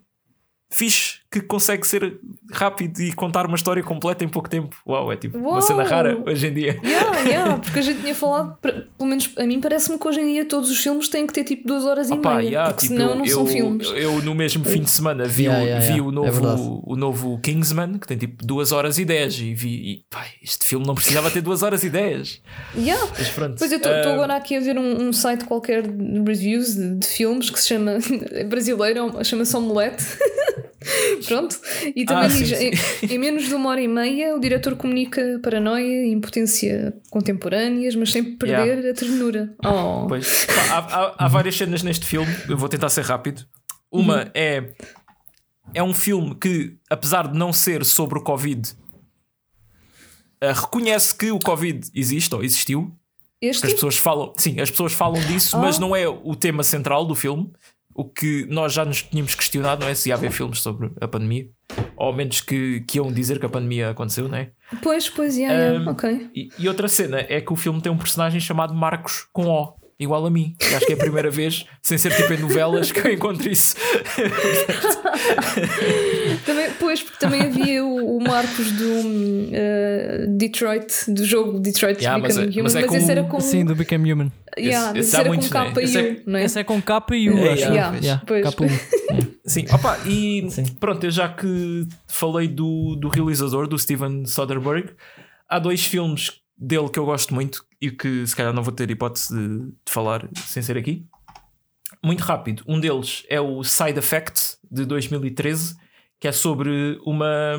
fixe 0.71 1.19
que 1.41 1.47
consegue 1.47 1.85
ser 1.85 2.19
rápido 2.51 2.99
e 3.01 3.13
contar 3.13 3.45
uma 3.45 3.55
história 3.55 3.81
completa 3.83 4.23
em 4.23 4.27
pouco 4.27 4.49
tempo. 4.49 4.75
Uau, 4.87 5.11
é 5.11 5.17
tipo 5.17 5.37
uma 5.37 5.49
Uau! 5.51 5.61
cena 5.61 5.83
rara 5.83 6.21
hoje 6.25 6.47
em 6.47 6.53
dia. 6.53 6.79
Yeah, 6.83 7.19
yeah, 7.27 7.57
porque 7.57 7.79
a 7.79 7.81
gente 7.81 8.01
tinha 8.01 8.15
falado, 8.15 8.57
pelo 8.61 9.09
menos 9.09 9.31
a 9.37 9.43
mim 9.45 9.59
parece-me 9.59 9.97
que 9.97 10.07
hoje 10.07 10.19
em 10.21 10.33
dia 10.33 10.45
todos 10.45 10.69
os 10.69 10.77
filmes 10.79 11.07
têm 11.09 11.25
que 11.27 11.33
ter 11.33 11.43
tipo 11.43 11.67
duas 11.67 11.85
horas 11.85 12.09
e 12.09 12.13
Opa, 12.13 12.35
meia, 12.35 12.47
yeah, 12.47 12.69
porque 12.73 12.87
tipo, 12.87 12.99
senão 12.99 13.15
não 13.15 13.25
eu, 13.25 13.33
são 13.35 13.47
filmes. 13.47 13.87
Eu, 13.95 14.21
no 14.21 14.35
mesmo 14.35 14.63
fim 14.65 14.81
de 14.81 14.89
semana 14.89 15.25
vi, 15.25 15.45
Yeah, 15.45 15.63
o, 15.63 15.67
yeah, 15.67 15.85
vi 15.85 15.99
yeah. 15.99 16.03
o, 16.03 16.25
É 16.25 16.31
novo, 16.41 16.83
o 16.85 16.95
novo 16.95 17.39
Kingsman, 17.41 17.99
que 17.99 18.07
tem 18.07 18.17
tipo 18.17 18.45
2 18.45 18.71
horas 18.71 18.97
e 18.97 19.05
10 19.05 19.39
e 19.39 19.53
vi, 19.53 19.69
e, 19.69 20.05
pá, 20.09 20.25
este 20.41 20.65
filme 20.65 20.85
não 20.85 20.95
precisava 20.95 21.29
ter 21.29 21.41
2 21.41 21.61
horas 21.61 21.83
e 21.83 21.89
10. 21.89 22.41
Yeah. 22.77 23.05
Mas 23.17 23.29
pronto. 23.29 23.55
Pois 23.59 23.71
eu 23.71 23.77
estou 23.77 23.91
Ah, 23.91 24.13
agora 24.13 24.35
aqui 24.35 24.55
a 24.55 24.59
ver 24.59 24.77
um, 24.77 25.07
um 25.07 25.13
site 25.13 25.45
qualquer 25.45 25.83
de 25.83 26.21
reviews 26.25 26.75
de, 26.75 26.95
de 26.95 27.07
filmes 27.07 27.49
que 27.49 27.59
se 27.59 27.67
chama 27.67 27.97
é 28.31 28.43
brasileiro, 28.43 29.23
chama-se 29.23 29.55
Omelete. 29.55 30.03
Pronto. 31.27 31.59
E 31.95 32.05
também 32.05 32.23
Ah, 32.25 32.27
diz: 32.27 32.49
sim. 32.49 32.71
Em, 33.03 33.13
em 33.15 33.17
menos 33.17 33.45
de 33.47 33.53
uma 33.55 33.69
hora 33.69 33.81
e 33.81 33.87
meia, 33.87 34.35
o 34.35 34.39
diretor 34.39 34.75
comunica 34.75 35.39
paranoia 35.43 36.05
e 36.05 36.11
impotência 36.11 36.93
contemporâneas, 37.09 37.95
mas 37.95 38.11
sem 38.11 38.35
perder 38.37 38.55
Yeah. 38.77 38.89
a 38.89 38.93
ternura. 38.93 39.55
Oh. 39.65 40.05
Pois. 40.07 40.47
Há, 40.71 40.77
há- 40.79 41.15
há 41.17 41.27
várias 41.27 41.55
cenas 41.55 41.81
neste 41.83 42.05
filme, 42.05 42.33
eu 42.49 42.57
vou 42.57 42.69
tentar 42.69 42.89
ser 42.89 43.03
rápido. 43.03 43.45
Uma 43.91 44.29
é. 44.33 44.73
É 45.73 45.81
um 45.81 45.93
filme 45.93 46.35
que, 46.35 46.77
apesar 46.89 47.27
de 47.27 47.37
não 47.37 47.51
ser 47.51 47.83
sobre 47.83 48.19
o 48.19 48.21
Covid, 48.21 48.71
eh, 50.41 50.51
reconhece 50.51 51.15
que 51.15 51.31
o 51.31 51.39
Covid 51.39 51.87
existe 51.93 52.33
ou 52.35 52.43
existiu. 52.43 52.95
Este? 53.41 53.65
As 53.67 53.73
pessoas 53.73 53.97
falam, 53.97 54.33
sim, 54.37 54.59
as 54.59 54.69
pessoas 54.71 54.93
falam 54.93 55.19
disso, 55.27 55.55
Ah. 55.57 55.59
mas 55.59 55.77
não 55.79 55.95
é 55.95 56.07
o 56.07 56.35
tema 56.35 56.63
central 56.63 57.05
do 57.05 57.15
filme. 57.15 57.51
O 57.97 58.03
que 58.03 58.45
nós 58.49 58.73
já 58.73 58.83
nos 58.83 59.01
tínhamos 59.01 59.33
questionado, 59.33 59.81
não 59.81 59.89
é? 59.89 59.95
Se 59.95 60.09
ia 60.09 60.15
haver 60.15 60.29
filmes 60.29 60.59
sobre 60.59 60.91
a 60.99 61.07
pandemia, 61.07 61.47
ou 61.95 62.07
ao 62.07 62.13
menos 62.13 62.41
que, 62.41 62.81
que 62.81 62.97
iam 62.97 63.09
dizer 63.11 63.39
que 63.39 63.45
a 63.45 63.49
pandemia 63.49 63.89
aconteceu, 63.91 64.27
não 64.27 64.37
é? 64.37 64.51
Pois, 64.83 65.09
pois, 65.09 65.37
yeah, 65.37 65.57
yeah, 65.57 65.79
Um, 65.79 65.91
ok. 65.93 66.29
E, 66.35 66.49
e 66.59 66.67
outra 66.67 66.89
cena 66.89 67.19
é 67.21 67.39
que 67.39 67.53
o 67.53 67.55
filme 67.55 67.81
tem 67.81 67.89
um 67.89 67.97
personagem 67.97 68.39
chamado 68.41 68.73
Marcos 68.73 69.27
com 69.31 69.45
O, 69.47 69.73
igual 69.99 70.25
a 70.25 70.29
mim. 70.29 70.55
E 70.61 70.75
acho 70.75 70.85
que 70.85 70.91
é 70.93 70.95
a 70.95 70.99
primeira 70.99 71.29
vez, 71.29 71.65
sem 71.81 71.97
ser 71.97 72.13
tipo 72.15 72.33
em 72.33 72.37
novelas, 72.37 72.91
que 72.91 72.99
eu 72.99 73.11
encontro 73.13 73.49
isso. 73.49 73.75
Também, 76.45 76.69
pois, 76.79 77.01
porque 77.01 77.17
também 77.19 77.41
havia 77.41 77.83
o, 77.83 78.17
o 78.17 78.23
Marcos 78.23 78.71
do 78.71 79.49
eh, 79.53 80.25
Detroit, 80.29 80.91
do 81.07 81.23
jogo 81.25 81.59
Detroit 81.59 81.99
Yeah, 81.99 82.21
mas 82.21 82.35
Become 82.37 82.47
é- 82.47 82.51
Human, 82.59 82.63
mas 82.63 82.75
é 82.75 82.81
mas 82.81 82.89
com- 82.89 82.97
esse 82.97 83.11
era 83.11 83.23
com. 83.23 83.39
Sim, 83.39 83.65
do 83.65 83.75
Become 83.75 84.13
Human. 84.13 84.31
yeah, 84.57 84.87
esse- 84.89 84.97
mas 84.97 85.07
esse 85.07 85.15
era 85.17 85.29
muitos, 85.29 85.49
com 85.49 85.57
né? 85.59 85.71
K 85.73 85.81
e 85.81 85.83
Esse 85.83 85.97
é- 85.97 86.01
U, 86.11 86.21
não 86.27 86.39
é? 86.39 86.43
Esse 86.43 86.59
é 86.59 86.63
com 86.63 86.81
K 86.81 87.05
e 87.13 87.29
U, 87.29 87.37
É, 87.37 87.53
acho. 87.53 87.61
yeah. 87.63 87.97
Yeah, 87.97 88.21
Pois. 88.25 88.45
E 88.45 88.47
U. 88.49 89.29
Sim, 89.45 89.65
opa, 89.71 89.99
e 90.07 90.47
Sim. 90.49 90.65
pronto, 90.79 91.03
eu 91.05 91.11
já 91.11 91.29
que 91.29 91.85
falei 92.07 92.47
do, 92.47 92.95
do 92.95 93.09
realizador, 93.09 93.67
do 93.67 93.77
Steven 93.77 94.25
Soderbergh, 94.25 94.89
há 95.47 95.59
dois 95.59 95.85
filmes 95.85 96.31
dele 96.57 96.89
que 96.89 96.99
eu 96.99 97.05
gosto 97.05 97.33
muito 97.33 97.65
e 97.81 97.91
que 97.91 98.25
se 98.25 98.35
calhar 98.35 98.53
não 98.53 98.63
vou 98.63 98.73
ter 98.73 98.89
hipótese 98.89 99.33
de, 99.35 99.59
de 99.65 99.73
falar 99.91 100.27
sem 100.35 100.61
ser 100.63 100.77
aqui. 100.77 101.05
Muito 102.03 102.21
rápido, 102.21 102.63
um 102.67 102.79
deles 102.79 103.23
é 103.29 103.39
o 103.41 103.63
Side 103.63 103.97
Effect 103.97 104.57
de 104.69 104.85
2013, 104.85 105.75
que 106.19 106.27
é 106.27 106.31
sobre 106.31 106.99
uma, 107.05 107.55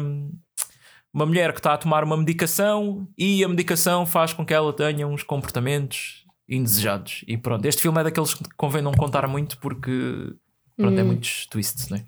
uma 1.13 1.27
mulher 1.27 1.53
que 1.53 1.59
está 1.59 1.75
a 1.75 1.79
tomar 1.79 2.05
uma 2.05 2.17
medicação 2.17 3.09
e 3.19 3.43
a 3.45 3.49
medicação 3.49 4.07
faz 4.07 4.33
com 4.33 4.45
que 4.45 4.55
ela 4.55 4.73
tenha 4.73 5.07
uns 5.07 5.23
comportamentos 5.23 6.25
indesejados. 6.49 7.25
E 7.27 7.37
pronto, 7.37 7.65
este 7.67 7.83
filme 7.83 8.01
é 8.01 8.05
daqueles 8.05 8.35
que 8.35 8.45
convém 8.57 8.83
não 8.83 8.93
contar 8.93 9.27
muito 9.27 9.59
porque 9.59 10.33
pronto, 10.77 10.99
é 10.99 11.03
muitos 11.03 11.47
twists, 11.47 11.89
não 11.89 11.97
é? 11.99 12.05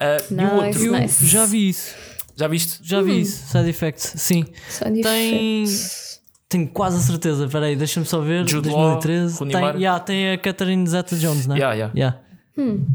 Ah, 0.00 0.16
e 0.30 0.34
o 0.34 0.36
Nice, 0.36 0.54
outro, 0.78 0.84
Eu 0.84 0.92
nice. 1.00 1.26
já 1.26 1.44
vi 1.44 1.68
isso. 1.70 1.94
Já 2.38 2.48
viste? 2.48 2.78
Já 2.82 3.02
vi 3.02 3.20
isso. 3.20 3.46
Side 3.48 3.68
Effects. 3.68 4.12
Sim. 4.16 4.44
Side 4.68 5.00
Tem- 5.02 5.62
effects. 5.64 6.08
Tenho 6.48 6.68
quase 6.68 6.96
a 6.96 7.00
certeza. 7.00 7.44
Espera 7.44 7.66
aí, 7.66 7.76
deixa-me 7.76 8.06
só 8.06 8.20
ver. 8.20 8.48
Jude 8.48 8.68
Law, 8.70 8.92
2013. 9.00 9.38
Rooney 9.38 9.52
Tem, 9.54 9.82
yeah, 9.82 10.00
tem 10.00 10.32
a 10.32 10.38
Catherine 10.38 10.86
Zeta-Jones, 10.86 11.46
né? 11.46 11.56
Yeah, 11.56 11.74
yeah. 11.74 11.92
Yeah. 11.94 12.20
Hum. 12.56 12.86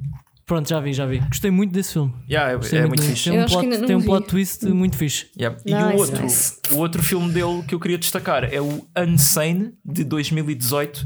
Pronto, 0.45 0.67
já 0.67 0.79
vi, 0.79 0.91
já 0.91 1.05
vi. 1.05 1.19
Gostei 1.19 1.51
muito 1.51 1.71
desse 1.71 1.93
filme. 1.93 2.13
Yeah, 2.29 2.51
é, 2.51 2.75
é 2.77 2.85
muito 2.87 3.03
fixe. 3.03 3.29
Tem 3.29 3.39
um, 3.39 3.43
acho 3.43 3.59
que 3.59 3.65
plot, 3.67 3.79
não 3.79 3.87
tem 3.87 3.95
um 3.95 4.01
plot 4.01 4.27
twist 4.27 4.65
muito 4.65 4.97
fixe. 4.97 5.27
Yeah. 5.37 5.57
E 5.65 5.73
Nice, 5.73 5.95
o 5.95 5.99
outro, 5.99 6.23
nice. 6.23 6.53
o 6.71 6.77
outro 6.77 7.03
filme 7.03 7.31
dele 7.31 7.63
que 7.67 7.75
eu 7.75 7.79
queria 7.79 7.97
destacar 7.97 8.43
é 8.51 8.59
o 8.59 8.85
Unsane 8.97 9.73
de 9.85 10.03
2018. 10.03 11.05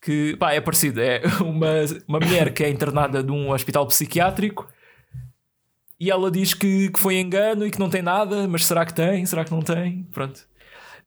Que 0.00 0.36
pá, 0.36 0.52
é 0.52 0.60
parecido. 0.60 1.00
É 1.00 1.20
uma, 1.42 1.68
uma 2.06 2.20
mulher 2.20 2.52
que 2.54 2.62
é 2.62 2.70
internada 2.70 3.22
num 3.22 3.50
hospital 3.50 3.86
psiquiátrico 3.86 4.66
e 5.98 6.10
ela 6.10 6.30
diz 6.30 6.52
que, 6.54 6.90
que 6.90 6.98
foi 6.98 7.18
engano 7.18 7.66
e 7.66 7.70
que 7.70 7.78
não 7.78 7.88
tem 7.90 8.02
nada, 8.02 8.46
mas 8.48 8.66
será 8.66 8.84
que 8.84 8.92
tem? 8.94 9.24
Será 9.26 9.44
que 9.44 9.50
não 9.50 9.62
tem? 9.62 10.02
Pronto. 10.12 10.40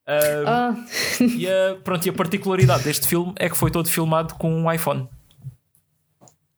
Ah, 0.07 0.73
Ah, 0.73 0.75
e, 1.23 1.47
a, 1.47 1.75
pronto, 1.83 2.05
e 2.05 2.09
a 2.09 2.13
particularidade 2.13 2.83
deste 2.83 3.07
filme 3.07 3.33
é 3.37 3.47
que 3.49 3.55
foi 3.57 3.69
todo 3.69 3.87
filmado 3.89 4.33
com 4.35 4.51
um 4.53 4.71
iPhone. 4.71 5.07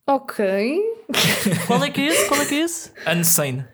ok. 0.08 0.80
Qual 1.68 1.84
é 1.84 1.90
que 1.90 2.02
é 2.02 2.06
esse? 2.08 2.28
Qual 2.30 2.41
é 2.41 2.45
que 2.45 2.56
é 2.56 2.60
esse? 2.64 2.91
Unsane. 3.08 3.66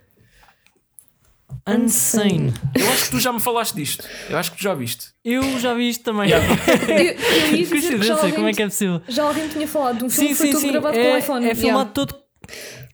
Unsane. 1.68 2.54
Eu 2.76 2.90
acho 2.92 3.06
que 3.06 3.12
tu 3.12 3.20
já 3.20 3.32
me 3.34 3.40
falaste 3.40 3.76
disto. 3.76 4.04
Eu 4.30 4.38
acho 4.38 4.52
que 4.52 4.58
tu 4.58 4.64
já 4.64 4.74
viste. 4.74 5.08
Eu 5.24 5.60
já 5.60 5.74
vi 5.74 5.90
isto 5.90 6.04
também. 6.04 6.30
Yeah. 6.30 6.48
Eu, 6.88 6.96
eu 6.96 7.56
ia 7.56 7.64
dizer 7.64 7.68
que 8.00 8.04
já 8.04 8.16
Coincidência, 8.16 8.16
alguém, 8.16 8.34
como 8.34 8.48
é 8.48 8.54
que 8.54 8.62
é 8.62 8.66
possível? 8.66 9.02
já 9.08 9.24
alguém 9.24 9.48
tinha 9.50 9.68
falado 9.68 9.98
de 10.00 10.06
um 10.06 10.10
filme 10.10 10.30
Sim, 10.30 10.34
que 10.34 10.38
foi 10.38 10.48
sim, 10.48 10.52
todo 10.54 10.62
sim. 10.62 10.72
gravado 10.72 10.94
com 10.96 11.02
É, 11.04 11.14
o 11.14 11.18
iPhone. 11.18 11.46
é 11.50 11.56
filmado 11.56 11.68
Yeah. 11.80 11.92
todo. 11.94 12.16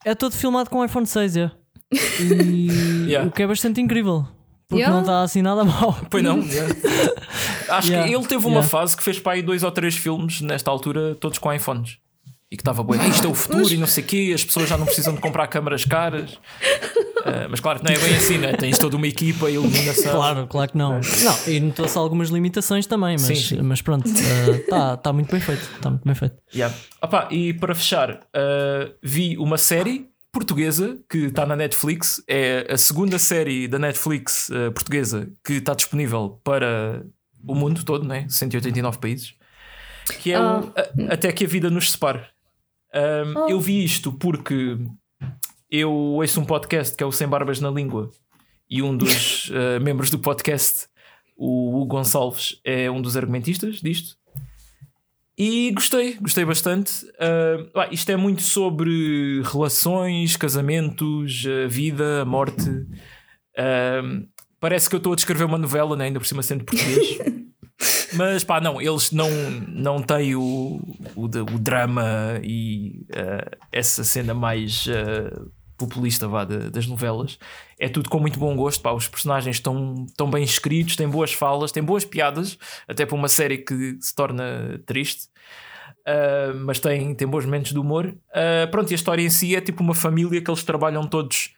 É 0.05 0.13
todo 0.15 0.33
filmado 0.33 0.69
com 0.69 0.79
o 0.79 0.85
iPhone 0.85 1.05
6, 1.05 1.37
é. 1.37 1.51
E 2.19 3.05
Yeah. 3.09 3.27
o 3.27 3.31
que 3.31 3.43
é 3.43 3.47
bastante 3.47 3.79
incrível. 3.81 4.25
Porque 4.67 4.81
Yeah. 4.81 4.93
não 4.95 5.01
está 5.01 5.21
assim 5.21 5.41
nada 5.41 5.63
mal. 5.65 5.95
Pois 6.09 6.23
não. 6.23 6.39
yeah. 6.39 6.75
Acho 7.69 7.89
Yeah. 7.89 8.07
que 8.09 8.15
ele 8.15 8.25
teve 8.27 8.45
uma 8.45 8.55
Yeah. 8.55 8.67
fase 8.69 8.97
que 8.97 9.03
fez 9.03 9.19
para 9.19 9.33
aí 9.33 9.41
dois 9.41 9.63
ou 9.63 9.71
três 9.71 9.95
filmes 9.95 10.41
nesta 10.41 10.71
altura, 10.71 11.15
todos 11.15 11.37
com 11.37 11.53
iPhones. 11.53 11.97
E 12.53 12.55
que 12.55 12.61
estava 12.61 12.83
bem, 12.83 12.99
"Ah, 13.01 13.07
isto 13.07 13.25
é 13.25 13.29
o 13.29 13.33
futuro 13.33 13.67
e 13.73 13.77
não 13.77 13.87
sei 13.87 14.03
o 14.03 14.05
quê, 14.07 14.31
as 14.35 14.43
pessoas 14.45 14.69
já 14.69 14.77
não 14.77 14.85
precisam 14.85 15.15
de 15.15 15.19
comprar 15.19 15.47
câmaras 15.47 15.85
caras. 15.85 16.37
Ah, 17.25 17.47
mas 17.49 17.59
claro 17.59 17.79
que 17.79 17.85
não 17.85 17.91
é 17.91 17.97
bem 17.97 18.15
assim, 18.15 18.37
né? 18.37 18.53
tens 18.53 18.77
toda 18.77 18.95
uma 18.95 19.07
equipa, 19.07 19.49
iluminação. 19.49 20.11
Claro, 20.11 20.45
claro 20.47 20.71
que 20.71 20.77
não. 20.77 20.99
Não, 21.01 21.39
e 21.47 21.59
notou-se 21.59 21.97
algumas 21.97 22.29
limitações 22.29 22.85
também, 22.85 23.13
mas, 23.13 23.21
Sim, 23.23 23.35
sim. 23.35 23.61
mas 23.63 23.81
pronto, 23.81 24.07
está 24.07 24.97
tá 24.97 25.11
muito 25.11 25.31
bem 25.31 25.39
feito. 25.41 25.61
Está 25.75 25.89
muito 25.89 26.03
bem 26.05 26.13
feito. 26.13 26.35
Yeah. 26.53 26.75
Opa, 27.01 27.27
e 27.31 27.53
para 27.55 27.73
fechar, 27.73 28.19
ah, 28.33 28.91
vi 29.01 29.35
uma 29.39 29.57
série 29.57 30.09
portuguesa 30.31 30.97
que 31.09 31.25
está 31.25 31.47
na 31.47 31.55
Netflix. 31.55 32.21
É 32.27 32.67
a 32.69 32.77
segunda 32.77 33.17
série 33.17 33.67
da 33.67 33.79
Netflix 33.79 34.49
portuguesa 34.75 35.27
que 35.43 35.53
está 35.53 35.73
disponível 35.73 36.39
para 36.43 37.03
o 37.47 37.55
mundo 37.55 37.83
todo, 37.83 38.05
né? 38.07 38.27
189 38.29 38.99
países. 38.99 39.33
Que 40.21 40.33
é 40.33 40.39
o 40.39 40.43
Ah. 40.43 40.63
A- 40.75 41.13
Até 41.13 41.31
que 41.31 41.45
a 41.45 41.47
Vida 41.47 41.69
nos 41.69 41.91
separe. 41.91 42.19
Um, 42.93 43.33
Oh. 43.35 43.49
Eu 43.49 43.59
vi 43.59 43.83
isto 43.83 44.11
porque 44.13 44.77
eu 45.69 45.91
ouço 45.91 46.39
um 46.39 46.45
podcast 46.45 46.95
que 46.95 47.03
é 47.03 47.07
o 47.07 47.11
Sem 47.11 47.27
Barbas 47.27 47.59
na 47.59 47.69
Língua 47.69 48.11
e 48.69 48.81
um 48.83 48.95
dos 48.95 49.51
ah, 49.55 49.79
membros 49.79 50.09
do 50.09 50.19
podcast, 50.19 50.87
o 51.35 51.75
Hugo 51.75 51.97
Gonçalves, 51.97 52.59
é 52.63 52.89
um 52.91 53.01
dos 53.01 53.17
argumentistas 53.17 53.77
disto. 53.81 54.15
E 55.35 55.71
gostei, 55.71 56.13
gostei 56.13 56.45
bastante. 56.45 57.05
Ah, 57.19 57.65
pá, 57.73 57.87
isto 57.91 58.11
é 58.11 58.15
muito 58.15 58.43
sobre 58.43 59.41
relações, 59.43 60.37
casamentos, 60.37 61.43
a 61.65 61.67
vida, 61.67 62.21
a 62.21 62.25
morte. 62.25 62.69
Ah, 63.57 64.01
parece 64.59 64.87
que 64.87 64.95
eu 64.95 64.97
estou 64.97 65.13
a 65.13 65.15
descrever 65.15 65.45
uma 65.45 65.57
novela, 65.57 65.95
né? 65.95 66.05
ainda 66.05 66.19
por 66.19 66.27
cima 66.27 66.43
sendo 66.43 66.63
português. 66.63 67.17
Mas 68.13 68.43
pá, 68.43 68.61
não, 68.61 68.81
eles 68.81 69.11
não, 69.11 69.29
não 69.67 70.01
têm 70.01 70.35
o, 70.35 70.79
o, 71.15 71.25
o 71.25 71.59
drama 71.59 72.39
e 72.43 73.05
uh, 73.11 73.57
essa 73.71 74.03
cena 74.03 74.33
mais 74.33 74.85
uh, 74.87 75.51
populista 75.77 76.27
vá, 76.27 76.45
de, 76.45 76.69
das 76.69 76.87
novelas. 76.87 77.37
É 77.79 77.89
tudo 77.89 78.09
com 78.09 78.19
muito 78.19 78.39
bom 78.39 78.55
gosto. 78.55 78.81
Pá, 78.81 78.91
os 78.91 79.07
personagens 79.07 79.57
estão, 79.57 80.05
estão 80.07 80.29
bem 80.29 80.43
escritos, 80.43 80.95
têm 80.95 81.09
boas 81.09 81.33
falas, 81.33 81.71
têm 81.71 81.83
boas 81.83 82.05
piadas, 82.05 82.57
até 82.87 83.05
para 83.05 83.15
uma 83.15 83.27
série 83.27 83.57
que 83.57 83.97
se 83.99 84.13
torna 84.13 84.81
triste. 84.85 85.27
Uh, 86.07 86.53
mas 86.65 86.79
tem, 86.79 87.15
tem 87.15 87.27
bons 87.27 87.45
momentos 87.45 87.71
de 87.71 87.79
humor. 87.79 88.15
pronto, 88.71 88.91
e 88.91 88.93
a 88.93 88.95
história 88.95 89.23
em 89.23 89.29
si 89.29 89.55
é 89.55 89.61
tipo 89.61 89.81
uma 89.81 89.95
família 89.95 90.41
que 90.41 90.49
eles 90.51 90.63
trabalham 90.63 91.07
todos 91.07 91.53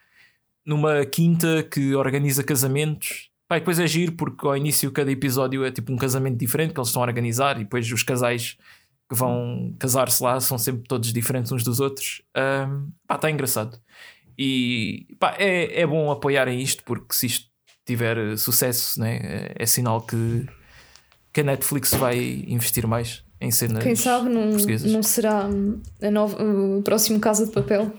numa 0.66 1.06
quinta 1.06 1.64
que 1.64 1.94
organiza 1.96 2.44
casamentos 2.44 3.30
Pá, 3.48 3.60
depois 3.60 3.80
é 3.80 3.86
giro 3.86 4.14
porque 4.14 4.46
ao 4.48 4.58
início 4.58 4.92
cada 4.92 5.12
episódio 5.12 5.64
é 5.64 5.72
tipo 5.72 5.94
um 5.94 5.98
casamento 5.98 6.38
diferente 6.38 6.74
que 6.74 6.80
eles 6.80 6.90
estão 6.90 7.04
a 7.04 7.06
organizar 7.06 7.58
e 7.58 7.64
depois 7.64 7.92
os 7.92 8.02
casais 8.02 8.58
que 9.10 9.16
vão 9.16 9.76
casar-se 9.80 10.24
lá 10.24 10.40
são 10.40 10.58
sempre 10.58 10.84
todos 10.88 11.14
diferentes 11.14 11.52
uns 11.52 11.64
dos 11.64 11.80
outros. 11.80 12.22
Um, 12.36 12.92
pá, 13.08 13.16
está 13.16 13.30
engraçado. 13.30 13.80
E 14.38 15.08
pá, 15.20 15.36
é, 15.38 15.82
é 15.82 15.88
bom 15.88 16.12
apoiarem 16.12 16.62
isto 16.62 16.84
porque 16.84 17.14
se 17.14 17.28
isto 17.28 17.50
tiver 17.86 18.38
sucesso, 18.38 19.00
né, 19.00 19.18
é, 19.18 19.56
é 19.60 19.66
sinal 19.66 20.02
que, 20.02 20.48
que 21.32 21.42
a 21.42 21.44
Netflix 21.44 21.94
vai 21.94 22.44
investir 22.48 22.88
mais 22.88 23.25
em 23.40 23.52
cenas. 23.52 23.84
Quem 23.84 23.96
sabe 23.96 24.30
não, 24.30 24.52
não 24.92 25.04
será 25.04 25.50
a 26.02 26.12
nova, 26.12 26.42
o 26.42 26.82
próximo 26.82 27.20
Casa 27.20 27.46
de 27.46 27.52
Papel. 27.52 27.92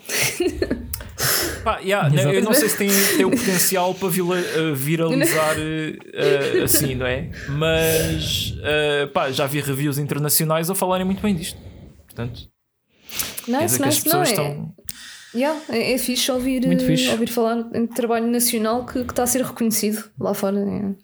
Pá, 1.62 1.78
yeah, 1.78 2.08
eu 2.32 2.42
não 2.42 2.54
sei 2.54 2.68
se 2.68 2.76
tem, 2.76 2.88
tem 3.16 3.24
o 3.24 3.30
potencial 3.30 3.92
para 3.94 4.06
uh, 4.06 4.74
viralizar 4.74 5.56
uh, 5.58 6.62
assim, 6.62 6.94
não 6.94 7.06
é? 7.06 7.30
Mas 7.48 8.52
uh, 8.52 9.08
pá, 9.12 9.32
já 9.32 9.46
vi 9.46 9.60
reviews 9.60 9.98
internacionais 9.98 10.70
a 10.70 10.74
falarem 10.74 11.04
muito 11.04 11.20
bem 11.20 11.34
disto. 11.34 11.58
Portanto, 12.06 12.48
nice, 13.48 13.82
nice, 13.82 14.08
não, 14.08 14.20
é, 14.20 14.24
estão... 14.24 14.74
yeah, 15.34 15.60
é, 15.68 15.92
é 15.92 15.98
fixe 15.98 16.30
ouvir, 16.30 16.62
fixe. 16.80 17.10
ouvir 17.10 17.28
falar 17.28 17.68
em 17.74 17.86
trabalho 17.86 18.26
nacional 18.26 18.84
que, 18.86 19.04
que 19.04 19.12
está 19.12 19.22
a 19.22 19.26
ser 19.26 19.42
reconhecido 19.42 20.04
lá 20.18 20.34
fora. 20.34 20.58
É, 20.58 20.62
yeah, 20.62 20.96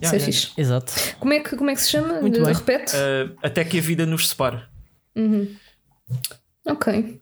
isso 0.00 0.14
é 0.14 0.18
yeah. 0.18 0.24
fixe. 0.24 0.52
Exato. 0.56 0.92
Como 1.18 1.32
é 1.32 1.40
que, 1.40 1.56
como 1.56 1.70
é 1.70 1.74
que 1.74 1.82
se 1.82 1.90
chama? 1.90 2.20
Muito 2.20 2.42
bem. 2.42 2.52
Repete? 2.52 2.92
até 3.42 3.64
que 3.64 3.78
a 3.78 3.80
vida 3.80 4.06
nos 4.06 4.28
separe. 4.28 4.62
Uhum. 5.16 5.48
Ok. 6.66 7.20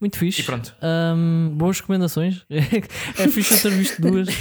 Muito 0.00 0.16
fixe. 0.16 0.42
E 0.42 0.44
pronto. 0.44 0.72
Um, 0.80 1.50
boas 1.54 1.80
recomendações. 1.80 2.44
é 2.48 3.28
fixe 3.28 3.54
eu 3.54 3.60
ter 3.60 3.76
visto 3.76 4.00
duas. 4.00 4.28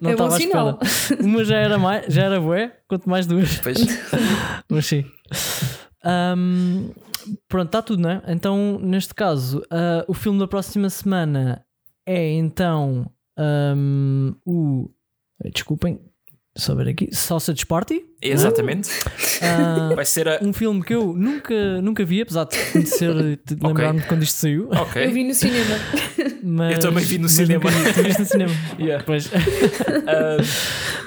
Não 0.00 0.10
é 0.10 0.12
estava 0.12 0.34
à 0.34 0.38
espera. 0.38 0.78
Uma 1.20 1.44
já 1.44 1.56
era, 1.56 1.78
mais, 1.78 2.12
já 2.12 2.24
era 2.24 2.38
bué, 2.38 2.76
quanto 2.86 3.08
mais 3.08 3.26
duas. 3.26 3.60
Pois. 3.60 3.78
Mas 4.68 4.86
sim. 4.86 5.06
Um, 6.04 6.90
pronto, 7.48 7.66
está 7.66 7.82
tudo, 7.82 8.02
não 8.02 8.10
é? 8.10 8.22
Então, 8.28 8.78
neste 8.80 9.14
caso, 9.14 9.58
uh, 9.60 10.04
o 10.08 10.14
filme 10.14 10.38
da 10.38 10.48
próxima 10.48 10.88
semana 10.90 11.64
é 12.06 12.32
então 12.32 13.10
um, 13.38 14.34
o. 14.44 14.90
Desculpem, 15.52 16.00
só 16.56 16.74
ver 16.74 16.88
aqui. 16.88 17.08
Sausage 17.12 17.66
Party. 17.66 18.04
Exatamente. 18.22 18.88
Uh, 18.88 19.94
Vai 19.96 20.04
ser 20.04 20.28
a... 20.28 20.38
um 20.40 20.52
filme 20.52 20.82
que 20.84 20.94
eu 20.94 21.12
nunca, 21.12 21.82
nunca 21.82 22.04
vi, 22.04 22.22
apesar 22.22 22.44
de 22.44 22.56
conhecer, 22.70 23.12
de 23.12 23.32
okay. 23.54 23.68
lembrar-me 23.68 24.00
de 24.00 24.06
quando 24.06 24.22
isto 24.22 24.36
saiu. 24.36 24.68
Okay. 24.70 25.06
Eu 25.06 25.12
vi 25.12 25.24
no 25.24 25.34
cinema. 25.34 25.74
Mas, 26.42 26.74
eu 26.74 26.80
também 26.80 27.04
vi 27.04 27.18
no 27.18 27.28
cinema. 27.28 27.68
Vi, 27.68 28.18
no 28.18 28.24
cinema. 28.24 28.52
yeah. 28.78 29.02
Pois. 29.04 29.26
Uh, 29.26 29.30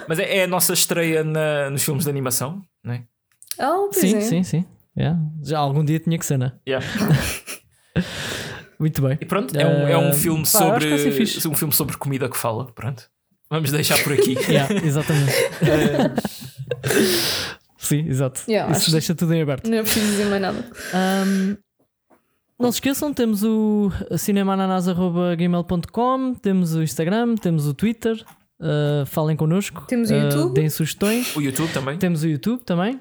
mas 0.08 0.20
é, 0.20 0.38
é, 0.40 0.44
a 0.44 0.48
nossa 0.48 0.74
estreia 0.74 1.24
na, 1.24 1.70
nos 1.70 1.84
filmes 1.84 2.04
de 2.04 2.10
animação, 2.10 2.62
não 2.84 2.94
é? 2.94 3.04
Oh, 3.60 3.90
sim, 3.92 4.18
é. 4.18 4.22
sim, 4.22 4.44
sim. 4.44 4.66
Yeah. 4.98 5.20
Já 5.44 5.60
algum 5.60 5.86
dia 5.86 6.00
tinha 6.00 6.18
que 6.18 6.26
ser, 6.26 6.38
não 6.38 6.48
é? 6.48 6.54
Yeah. 6.68 6.86
Muito 8.80 9.02
bem. 9.02 9.18
E 9.20 9.26
pronto, 9.26 9.58
é 9.58 9.66
um, 9.66 9.88
é 9.88 9.98
um 9.98 10.14
filme 10.14 10.46
sobre. 10.46 10.94
um 11.48 11.56
filme 11.56 11.74
sobre 11.74 11.98
comida 11.98 12.30
que 12.30 12.38
fala. 12.38 12.72
Pronto. 12.74 13.10
Vamos 13.50 13.72
deixar 13.72 13.98
por 14.04 14.14
aqui. 14.14 14.36
yeah, 14.50 14.72
exatamente. 14.86 15.32
Sim, 17.78 18.08
exato. 18.08 18.44
Yeah, 18.50 18.76
Isso 18.76 18.92
deixa 18.92 19.16
tudo 19.16 19.34
em 19.34 19.42
aberto. 19.42 19.70
Não 19.70 19.78
é 19.78 19.84
preciso 19.84 20.06
dizer 20.06 20.26
mais 20.26 20.42
nada. 20.42 20.70
Um, 20.94 21.56
não 22.60 22.70
se 22.72 22.78
esqueçam, 22.78 23.14
temos 23.14 23.44
o 23.44 23.92
cinemananas.gmail.com, 24.18 26.34
temos 26.34 26.74
o 26.74 26.82
Instagram, 26.84 27.36
temos 27.36 27.68
o 27.68 27.74
Twitter. 27.74 28.22
Uh, 28.60 29.06
falem 29.06 29.38
connosco. 29.38 29.86
Temos 29.88 30.10
o 30.10 30.14
uh, 30.14 30.18
YouTube. 30.18 30.56
Deem 30.56 30.70
sugestões. 30.70 31.34
O 31.36 31.42
YouTube 31.42 31.72
também. 31.72 31.98
Temos 31.98 32.24
o 32.24 32.28
YouTube 32.28 32.66
também. 32.66 33.00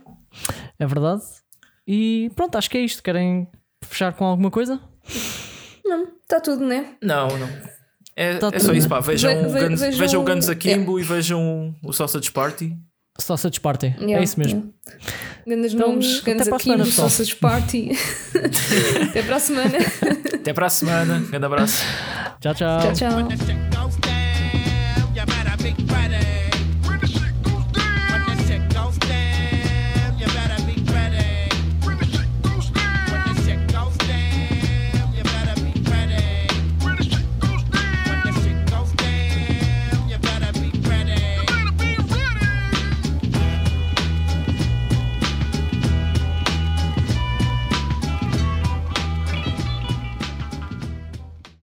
É 0.79 0.87
verdade. 0.87 1.23
E 1.87 2.31
pronto, 2.35 2.57
acho 2.57 2.69
que 2.69 2.79
é 2.79 2.81
isto. 2.81 3.03
Querem 3.03 3.49
fechar 3.85 4.13
com 4.13 4.25
alguma 4.25 4.51
coisa? 4.51 4.81
Não, 5.85 6.09
está 6.23 6.41
tudo, 6.41 6.65
né? 6.65 6.95
Não, 7.03 7.29
não. 7.29 7.49
É, 8.17 8.39
tá 8.39 8.51
é 8.53 8.59
só 8.59 8.73
isso, 8.73 8.89
pá. 8.89 8.99
Vejam, 9.01 9.31
ve, 9.31 9.61
ve, 9.61 9.69
Guns, 9.69 9.81
vejam, 9.81 9.99
vejam 9.99 10.23
o 10.23 10.25
Guns 10.25 10.49
Akimbo 10.49 10.99
yeah. 10.99 11.01
e 11.01 11.17
vejam 11.17 11.77
o 11.83 11.93
Sausage 11.93 12.31
Party. 12.33 12.77
Sausage 13.19 13.61
Party, 13.61 13.87
é 13.87 14.01
yeah, 14.01 14.21
é 14.21 14.23
isso 14.23 14.39
mesmo. 14.39 14.73
Yeah. 14.87 15.07
Grandes 15.47 15.75
então, 15.75 15.89
nomes, 15.89 16.21
Guns 16.21 16.49
Akimbo, 16.49 16.85
Sausage 16.87 17.37
Party. 17.37 17.91
até 19.11 19.23
para 19.23 19.37
a 19.37 19.41
semana. 19.41 19.79
Até 20.35 20.53
para 20.53 20.67
a 20.67 20.71
semana. 20.71 21.21
Grande 21.31 21.47
abraço. 21.47 21.85
Tchau, 22.41 22.55
tchau. 22.55 22.93
Tchau, 22.95 23.29
tchau. 23.29 23.29